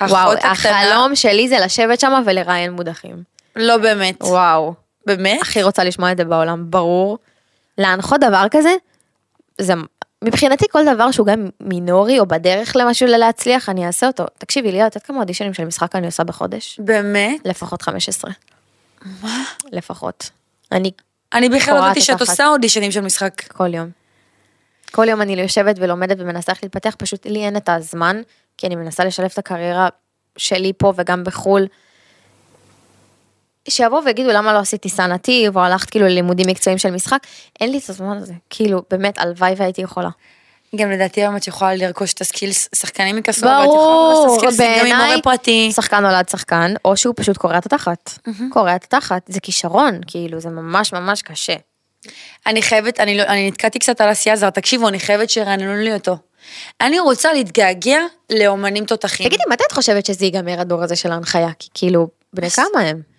וואו? 0.00 0.32
החלום 0.42 1.16
שלי 1.16 1.48
זה 1.48 1.58
לשבת 1.58 2.00
שם 2.00 2.22
ולראיין 2.26 2.72
מודחים. 2.72 3.22
לא 3.56 3.76
באמת. 3.76 4.22
וואו. 4.22 4.85
באמת? 5.06 5.38
הכי 5.42 5.62
רוצה 5.62 5.84
לשמוע 5.84 6.12
את 6.12 6.16
זה 6.16 6.24
בעולם, 6.24 6.70
ברור. 6.70 7.18
להנחות 7.78 8.20
דבר 8.20 8.46
כזה, 8.50 8.74
זה 9.60 9.74
מבחינתי 10.24 10.64
כל 10.70 10.94
דבר 10.94 11.10
שהוא 11.10 11.26
גם 11.26 11.48
מינורי 11.60 12.18
או 12.18 12.26
בדרך 12.26 12.76
למשהו 12.76 13.08
להצליח, 13.08 13.68
אני 13.68 13.86
אעשה 13.86 14.06
אותו. 14.06 14.24
תקשיבי, 14.38 14.72
לי, 14.72 14.86
את 14.86 14.94
יודעת 14.94 15.06
כמה 15.06 15.18
אודישנים 15.18 15.54
של 15.54 15.64
משחק 15.64 15.96
אני 15.96 16.06
עושה 16.06 16.24
בחודש? 16.24 16.80
באמת? 16.84 17.40
לפחות 17.44 17.82
15. 17.82 18.30
מה? 19.22 19.44
לפחות. 19.72 20.30
אני 20.72 20.90
אני 21.32 21.48
בכלל 21.48 21.74
לא 21.74 21.78
ידעתי 21.78 22.00
את 22.00 22.04
שאת. 22.04 22.20
עושה 22.20 22.46
אודישנים 22.46 22.90
של 22.90 23.00
משחק. 23.00 23.52
כל 23.52 23.74
יום. 23.74 23.90
כל 24.90 25.08
יום 25.08 25.22
אני 25.22 25.42
יושבת 25.42 25.76
ולומדת 25.78 26.16
ומנסה 26.20 26.52
איך 26.52 26.62
להתפתח, 26.62 26.94
פשוט 26.98 27.26
לי 27.26 27.44
אין 27.44 27.56
את 27.56 27.68
הזמן, 27.68 28.20
כי 28.56 28.66
אני 28.66 28.76
מנסה 28.76 29.04
לשלב 29.04 29.30
את 29.32 29.38
הקריירה 29.38 29.88
שלי 30.36 30.72
פה 30.78 30.92
וגם 30.96 31.24
בחו"ל. 31.24 31.66
שיבואו 33.68 34.04
ויגידו 34.04 34.30
למה 34.32 34.52
לא 34.52 34.58
עשית 34.58 34.82
טיסה 34.82 35.06
נתיב, 35.06 35.56
או 35.56 35.62
הלכת 35.62 35.90
כאילו 35.90 36.06
ללימודים 36.06 36.46
מקצועיים 36.48 36.78
של 36.78 36.90
משחק, 36.90 37.18
אין 37.60 37.70
לי 37.70 37.78
את 37.78 37.90
הזמן 37.90 38.16
הזה. 38.16 38.32
כאילו, 38.50 38.82
באמת, 38.90 39.18
הלוואי 39.18 39.54
והייתי 39.56 39.82
יכולה. 39.82 40.08
גם 40.76 40.90
לדעתי 40.90 41.20
היום 41.20 41.36
את 41.36 41.46
יכולה 41.46 41.74
לרכוש 41.74 42.12
את 42.12 42.20
הסקילס, 42.20 42.68
שחקנים 42.74 43.18
יקסו, 43.18 43.46
ואת 43.46 43.52
יכולה 43.52 43.64
ברור, 43.64 44.26
לרכוש 44.28 44.42
את 44.42 44.48
הסקילס 44.48 44.80
גם 44.80 44.86
עם 44.86 44.96
מורה 44.96 45.22
פרטי. 45.22 45.72
שחקן 45.74 46.02
נולד 46.02 46.28
שחקן, 46.28 46.74
או 46.84 46.96
שהוא 46.96 47.14
פשוט 47.16 47.36
קורע 47.36 47.58
את 47.58 47.66
התחת. 47.66 48.18
קורע 48.50 48.76
את 48.76 48.84
התחת, 48.84 49.22
זה 49.28 49.40
כישרון, 49.40 50.00
כאילו, 50.06 50.40
זה 50.40 50.48
ממש 50.48 50.92
ממש 50.92 51.22
קשה. 51.22 51.54
אני 52.46 52.62
חייבת, 52.62 53.00
אני, 53.00 53.18
לא, 53.18 53.22
אני 53.22 53.48
נתקעתי 53.48 53.78
קצת 53.78 54.00
על 54.00 54.12
אסי 54.12 54.30
עזר, 54.30 54.50
תקשיבו, 54.50 54.88
אני 54.88 55.00
חייבת 55.00 55.30
שירעננו 55.30 55.76
לי 55.76 55.94
אותו. 55.94 56.16
אני 56.80 57.00
רוצה 57.00 57.32
להתגעגע 57.32 58.00
לאומנים 58.30 58.84
תותחים. 58.84 59.28
תגידי, 59.28 59.42
מתי 59.50 59.64
את 59.66 59.72
חושבת 59.72 60.06
שזה 60.06 60.24
ייגמר 60.24 60.60
הדור 60.60 60.82
הזה 60.82 60.96
של 60.96 61.12
ההנחיה? 61.12 61.48
כי 61.58 61.68
כאילו, 61.74 62.08
בני 62.32 62.50
כמה 62.50 62.80
הם? 62.80 63.15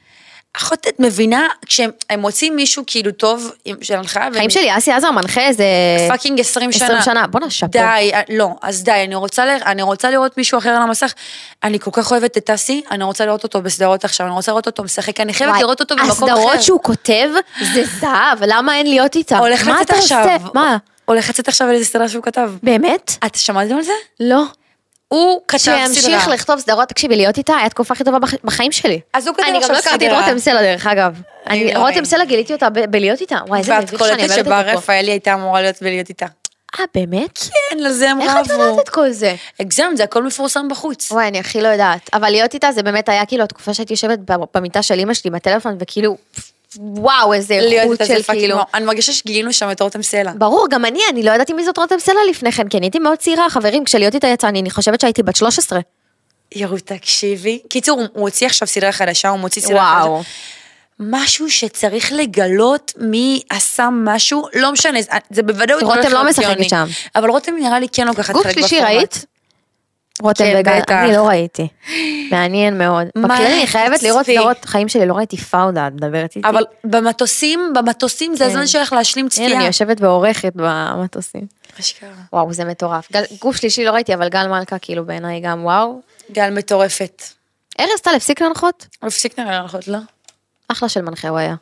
אחות, 0.58 0.88
את 0.88 1.00
מבינה, 1.00 1.48
כשהם 1.66 1.90
הם 2.10 2.20
מוצאים 2.20 2.56
מישהו 2.56 2.84
כאילו 2.88 3.12
טוב 3.12 3.52
של 3.82 3.94
הנחיה, 3.94 4.28
חיים 4.34 4.50
שלי, 4.50 4.78
אסי 4.78 4.92
עזר 4.92 5.12
מנחה 5.12 5.42
איזה... 5.42 5.64
fucking 6.10 6.40
20 6.40 6.72
שנה. 6.72 6.86
20 6.86 7.02
שנה, 7.02 7.28
בואנה, 7.28 7.50
שאפו. 7.50 7.72
די, 7.72 7.80
אה, 8.14 8.22
לא, 8.30 8.50
אז 8.62 8.84
די, 8.84 8.92
אני 8.92 9.16
רוצה, 9.16 9.46
ל- 9.46 9.58
אני 9.66 9.82
רוצה 9.82 10.10
לראות 10.10 10.38
מישהו 10.38 10.58
אחר 10.58 10.70
על 10.70 10.82
המסך. 10.82 11.14
אני 11.64 11.80
כל 11.80 11.92
כך 11.94 12.12
אוהבת 12.12 12.38
את 12.38 12.50
אסי, 12.50 12.82
אני 12.92 13.04
רוצה 13.04 13.26
לראות 13.26 13.44
אותו 13.44 13.62
בסדרות 13.62 14.06
עכשיו, 14.06 14.28
אני 14.28 14.36
רוצה 14.36 14.52
לראות 14.52 14.66
אותו 14.68 14.84
משחק, 14.84 15.20
אני 15.20 15.34
חייבת 15.34 15.60
לראות 15.60 15.80
אותו 15.80 15.96
במקום 15.96 16.10
אחר. 16.12 16.24
הסדרות 16.26 16.62
שהוא 16.62 16.80
כותב, 16.84 17.30
זה 17.74 17.84
זהב, 18.00 18.38
למה 18.48 18.76
אין 18.78 18.88
להיות 18.88 19.16
איתם? 19.16 19.38
הולך 19.38 19.68
לצאת 19.68 19.90
עכשיו. 19.90 20.40
מה? 20.54 20.78
הולך 21.06 21.30
לצאת 21.30 21.48
עכשיו 21.48 21.68
על 21.68 21.74
איזה 21.74 21.86
סדרה 21.86 22.10
שהוא 22.10 22.24
כתב. 22.24 22.52
באמת? 22.64 23.12
את 23.26 23.36
שמעתם 23.36 23.76
על 23.76 23.84
זה? 23.84 23.92
לא. 24.20 24.44
הוא 25.08 25.42
כתב 25.48 25.58
סדרה. 25.58 25.88
שימשיך 25.94 26.28
לכתוב 26.28 26.60
סדרות, 26.60 26.90
תקשיבי, 26.90 27.16
להיות 27.16 27.38
איתה, 27.38 27.54
היה 27.56 27.66
התקופה 27.66 27.94
הכי 27.94 28.04
טובה 28.04 28.20
בח- 28.20 28.34
בחיים 28.44 28.72
שלי. 28.72 29.00
אז 29.14 29.28
הוא 29.28 29.36
כותב 29.36 29.46
אני 29.48 29.54
גם 29.54 29.60
עכשיו 29.62 29.74
לא 29.76 29.80
הכרתי 29.80 30.06
את 30.08 30.12
סדרה. 30.12 30.26
רותם 30.26 30.40
סלע, 30.40 30.62
דרך 30.62 30.88
אגב. 30.88 31.22
לא 31.74 31.80
רותם. 31.80 32.06
סלע 32.06 32.26
גיליתי 32.26 32.54
אותה 32.54 32.70
בלהיות 32.70 33.22
איתה. 33.22 33.38
וואי, 33.48 33.60
איזה 33.60 33.72
ואת 33.74 33.84
מביך 33.84 34.00
שאני 34.00 34.10
קולטת 34.10 34.24
אומרת 34.32 34.46
שבר 34.46 34.60
את 34.62 34.66
זה 34.66 34.72
פה. 34.72 34.78
רפאלי 34.78 35.12
הייתה 35.12 35.34
אמורה 35.34 35.62
להיות 35.62 35.76
ולהיות 35.82 36.10
איתה. 36.10 36.26
אה, 36.80 36.86
באמת? 36.96 37.38
כן, 37.38 37.78
לזה 37.80 38.10
הם 38.12 38.22
איך 38.22 38.32
את 38.46 38.52
רבו. 38.52 38.62
יודעת 38.64 38.80
את 38.84 38.90
כל 38.90 39.10
זה? 39.12 39.36
הגזמת, 39.60 39.98
זה 39.98 40.04
הכל 40.04 40.24
מפורסם 40.24 40.68
בחוץ. 40.68 41.12
וואי, 41.12 41.28
אני 41.28 41.40
הכי 41.40 41.62
לא 41.62 41.68
יודעת. 41.68 42.10
אבל 42.14 42.30
להיות 42.30 42.54
איתה 42.54 42.72
זה 42.72 42.84
באמת 42.84 43.10
היה 43.10 43.26
כאילו 43.26 43.44
התקופה 43.44 43.74
שהייתי 43.74 43.94
יושבת 43.94 44.20
במיטה 44.56 44.82
של 44.84 45.00
אמא 45.00 45.14
שלי 45.14 45.30
בטלפון, 45.32 45.78
וכאילו, 45.80 46.18
וואו, 46.76 47.34
איזה 47.34 47.54
איכות 47.54 47.98
של 48.08 48.24
כאילו. 48.24 48.58
אני 48.74 48.86
מרגישה 48.86 49.14
שגילינו 49.14 49.54
שם 49.54 49.72
את 49.72 49.82
רותם 49.82 50.04
סלע. 50.04 50.32
ברור, 50.38 50.68
גם 50.70 50.86
אני, 50.86 51.00
אני 51.12 51.24
לא 51.24 51.32
ידעתי 51.32 51.54
מי 51.54 51.66
זאת 51.66 51.78
רותם 51.78 52.00
סלע 52.00 52.20
לפני 52.30 52.52
כן, 52.52 52.68
כי 52.68 52.78
אני 52.78 52.86
הייתי 52.86 53.00
מאוד 53.00 53.18
צעירה, 53.18 53.50
חברים, 53.50 53.84
כשלהיות 53.86 54.16
איתה 54.16 54.28
יצא, 54.28 54.48
אני 54.48 54.70
חושבת 54.70 55.02
שהייתי 55.02 55.24
בת 55.24 55.36
13. 55.36 55.80
ירו, 56.56 56.78
תקשיבי. 56.86 57.60
קיצור, 57.70 58.00
הוא- 58.00 58.08
הוציא 58.24 58.48
עכשיו 58.48 58.68
סדרה 58.68 58.92
חדשה, 58.92 59.30
הוא 59.30 59.40
מוציא 59.40 59.62
סדרה 59.62 59.76
וואו. 60.02 60.18
חדשה. 60.18 60.30
משהו 61.00 61.50
שצריך 61.50 62.12
לגלות 62.12 62.94
מי 62.98 63.42
עשה 63.50 63.90
משהו, 63.92 64.48
לא 64.54 64.72
משנה, 64.72 65.00
זה- 65.30 65.44
בוודאות 65.44 65.84
רותם 65.84 66.00
הולך 66.00 66.14
לא 66.14 66.24
משחקת. 66.30 66.70
שם. 66.70 66.86
אבל 67.16 67.30
רותם 67.30 67.54
נראה 67.60 67.80
לי 67.80 67.88
כן 67.92 68.08
לוקחת 68.08 68.34
גוף 68.34 68.44
חלק 68.44 68.54
שלישי 68.54 68.76
בפורמט. 68.76 68.96
ראית? 68.98 69.26
רותם 70.22 70.44
כן, 70.44 70.56
וגל, 70.60 70.80
בטח. 70.80 70.94
אני 70.94 71.14
לא 71.14 71.28
ראיתי. 71.28 71.68
מעניין 72.32 72.78
מאוד. 72.78 73.08
בכללי 73.18 73.54
אני 73.60 73.68
חייבת 73.68 74.04
לראות. 74.04 74.26
סדרות, 74.26 74.66
חיים 74.66 74.88
שלי, 74.90 75.06
לא 75.06 75.14
ראיתי 75.14 75.38
פאודה, 75.38 75.88
את 75.88 75.94
מדברת 75.94 76.36
איתי. 76.36 76.50
אבל 76.50 76.64
במטוסים, 76.84 77.74
במטוסים 77.76 78.36
זה 78.36 78.44
כן. 78.44 78.50
הזמן 78.50 78.68
שלך 78.68 78.94
להשלים 78.94 79.26
הנה, 79.26 79.30
צפייה. 79.30 79.58
אני 79.58 79.66
יושבת 79.68 80.02
ועורכת 80.02 80.52
במטוסים. 80.56 81.48
אשכרה. 81.80 82.10
וואו, 82.34 82.54
זה 82.54 82.66
מטורף. 82.66 83.12
גל- 83.12 83.24
גוף 83.42 83.56
שלישי 83.56 83.86
לא 83.86 83.92
ראיתי, 83.92 84.14
אבל 84.14 84.30
גל 84.30 84.48
מלכה, 84.48 84.80
כאילו, 84.80 85.06
בעיניי 85.06 85.40
גם 85.40 85.66
וואו. 85.66 86.02
גל 86.32 86.50
מטורפת. 86.50 87.24
ארז 87.80 88.02
טל 88.04 88.12
הפסיק 88.16 88.42
להנחות? 88.42 88.88
הוא 89.02 89.08
הפסיק 89.08 89.40
להנחות, 89.40 89.88
לא? 89.88 89.98
אחלה 90.68 90.90
של 90.90 91.02
מנחה 91.02 91.30
הוא 91.30 91.38
היה. 91.38 91.56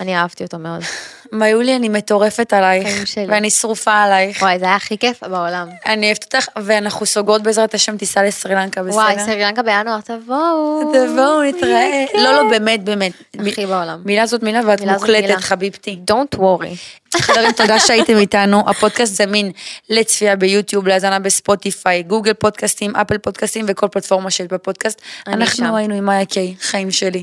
אני 0.00 0.16
אהבתי 0.16 0.44
אותו 0.44 0.58
מאוד. 0.58 0.80
מיולי, 1.34 1.76
אני 1.76 1.88
מטורפת 1.88 2.52
עלייך, 2.52 2.88
חיים 2.88 3.06
שלי. 3.06 3.26
ואני 3.28 3.50
שרופה 3.50 3.92
עלייך. 3.92 4.42
וואי, 4.42 4.58
זה 4.58 4.64
היה 4.64 4.76
הכי 4.76 4.98
כיף 4.98 5.24
בעולם. 5.24 5.68
אני 5.86 6.06
אוהבת 6.06 6.24
אותך, 6.24 6.46
ואנחנו 6.56 7.06
סוגרות 7.06 7.42
בעזרת 7.42 7.74
השם 7.74 7.96
טיסה 7.96 8.22
לסרי 8.22 8.54
לנקה, 8.54 8.82
בסדר? 8.82 8.94
וואי, 8.94 9.14
סרילנקה 9.24 9.62
בינואר, 9.62 10.00
תבואו. 10.00 10.92
תבואו, 10.92 11.42
נתראה. 11.42 12.04
לא, 12.14 12.32
לא, 12.32 12.50
באמת, 12.50 12.84
באמת. 12.84 13.12
הכי 13.48 13.66
בעולם. 13.66 14.00
מילה 14.04 14.26
זאת 14.26 14.42
מילה, 14.42 14.60
ואת. 14.66 14.80
מוקלטת, 14.80 15.40
חביבתי. 15.40 15.98
Don't 16.10 16.38
worry. 16.38 16.76
חברים, 17.20 17.52
תודה 17.52 17.80
שהייתם 17.80 18.16
איתנו. 18.16 18.70
הפודקאסט 18.70 19.14
זמין 19.14 19.52
לצפייה 19.90 20.36
ביוטיוב, 20.36 20.88
להאזנה 20.88 21.18
בספוטיפיי, 21.18 22.02
גוגל 22.02 22.32
פודקאסטים, 22.32 22.96
אפל 22.96 23.18
פודקאסטים 23.18 23.64
וכל 23.68 23.88
פלטפורמה 23.88 24.30
שיש 24.30 24.46
בפודקאסט. 24.46 25.00
אנחנו. 25.26 25.76
היינו 25.76 25.94
עם 25.94 26.04
מאיה 26.04 26.26
קיי, 26.26 26.54
חיים 26.60 26.90
שלי. 26.90 27.22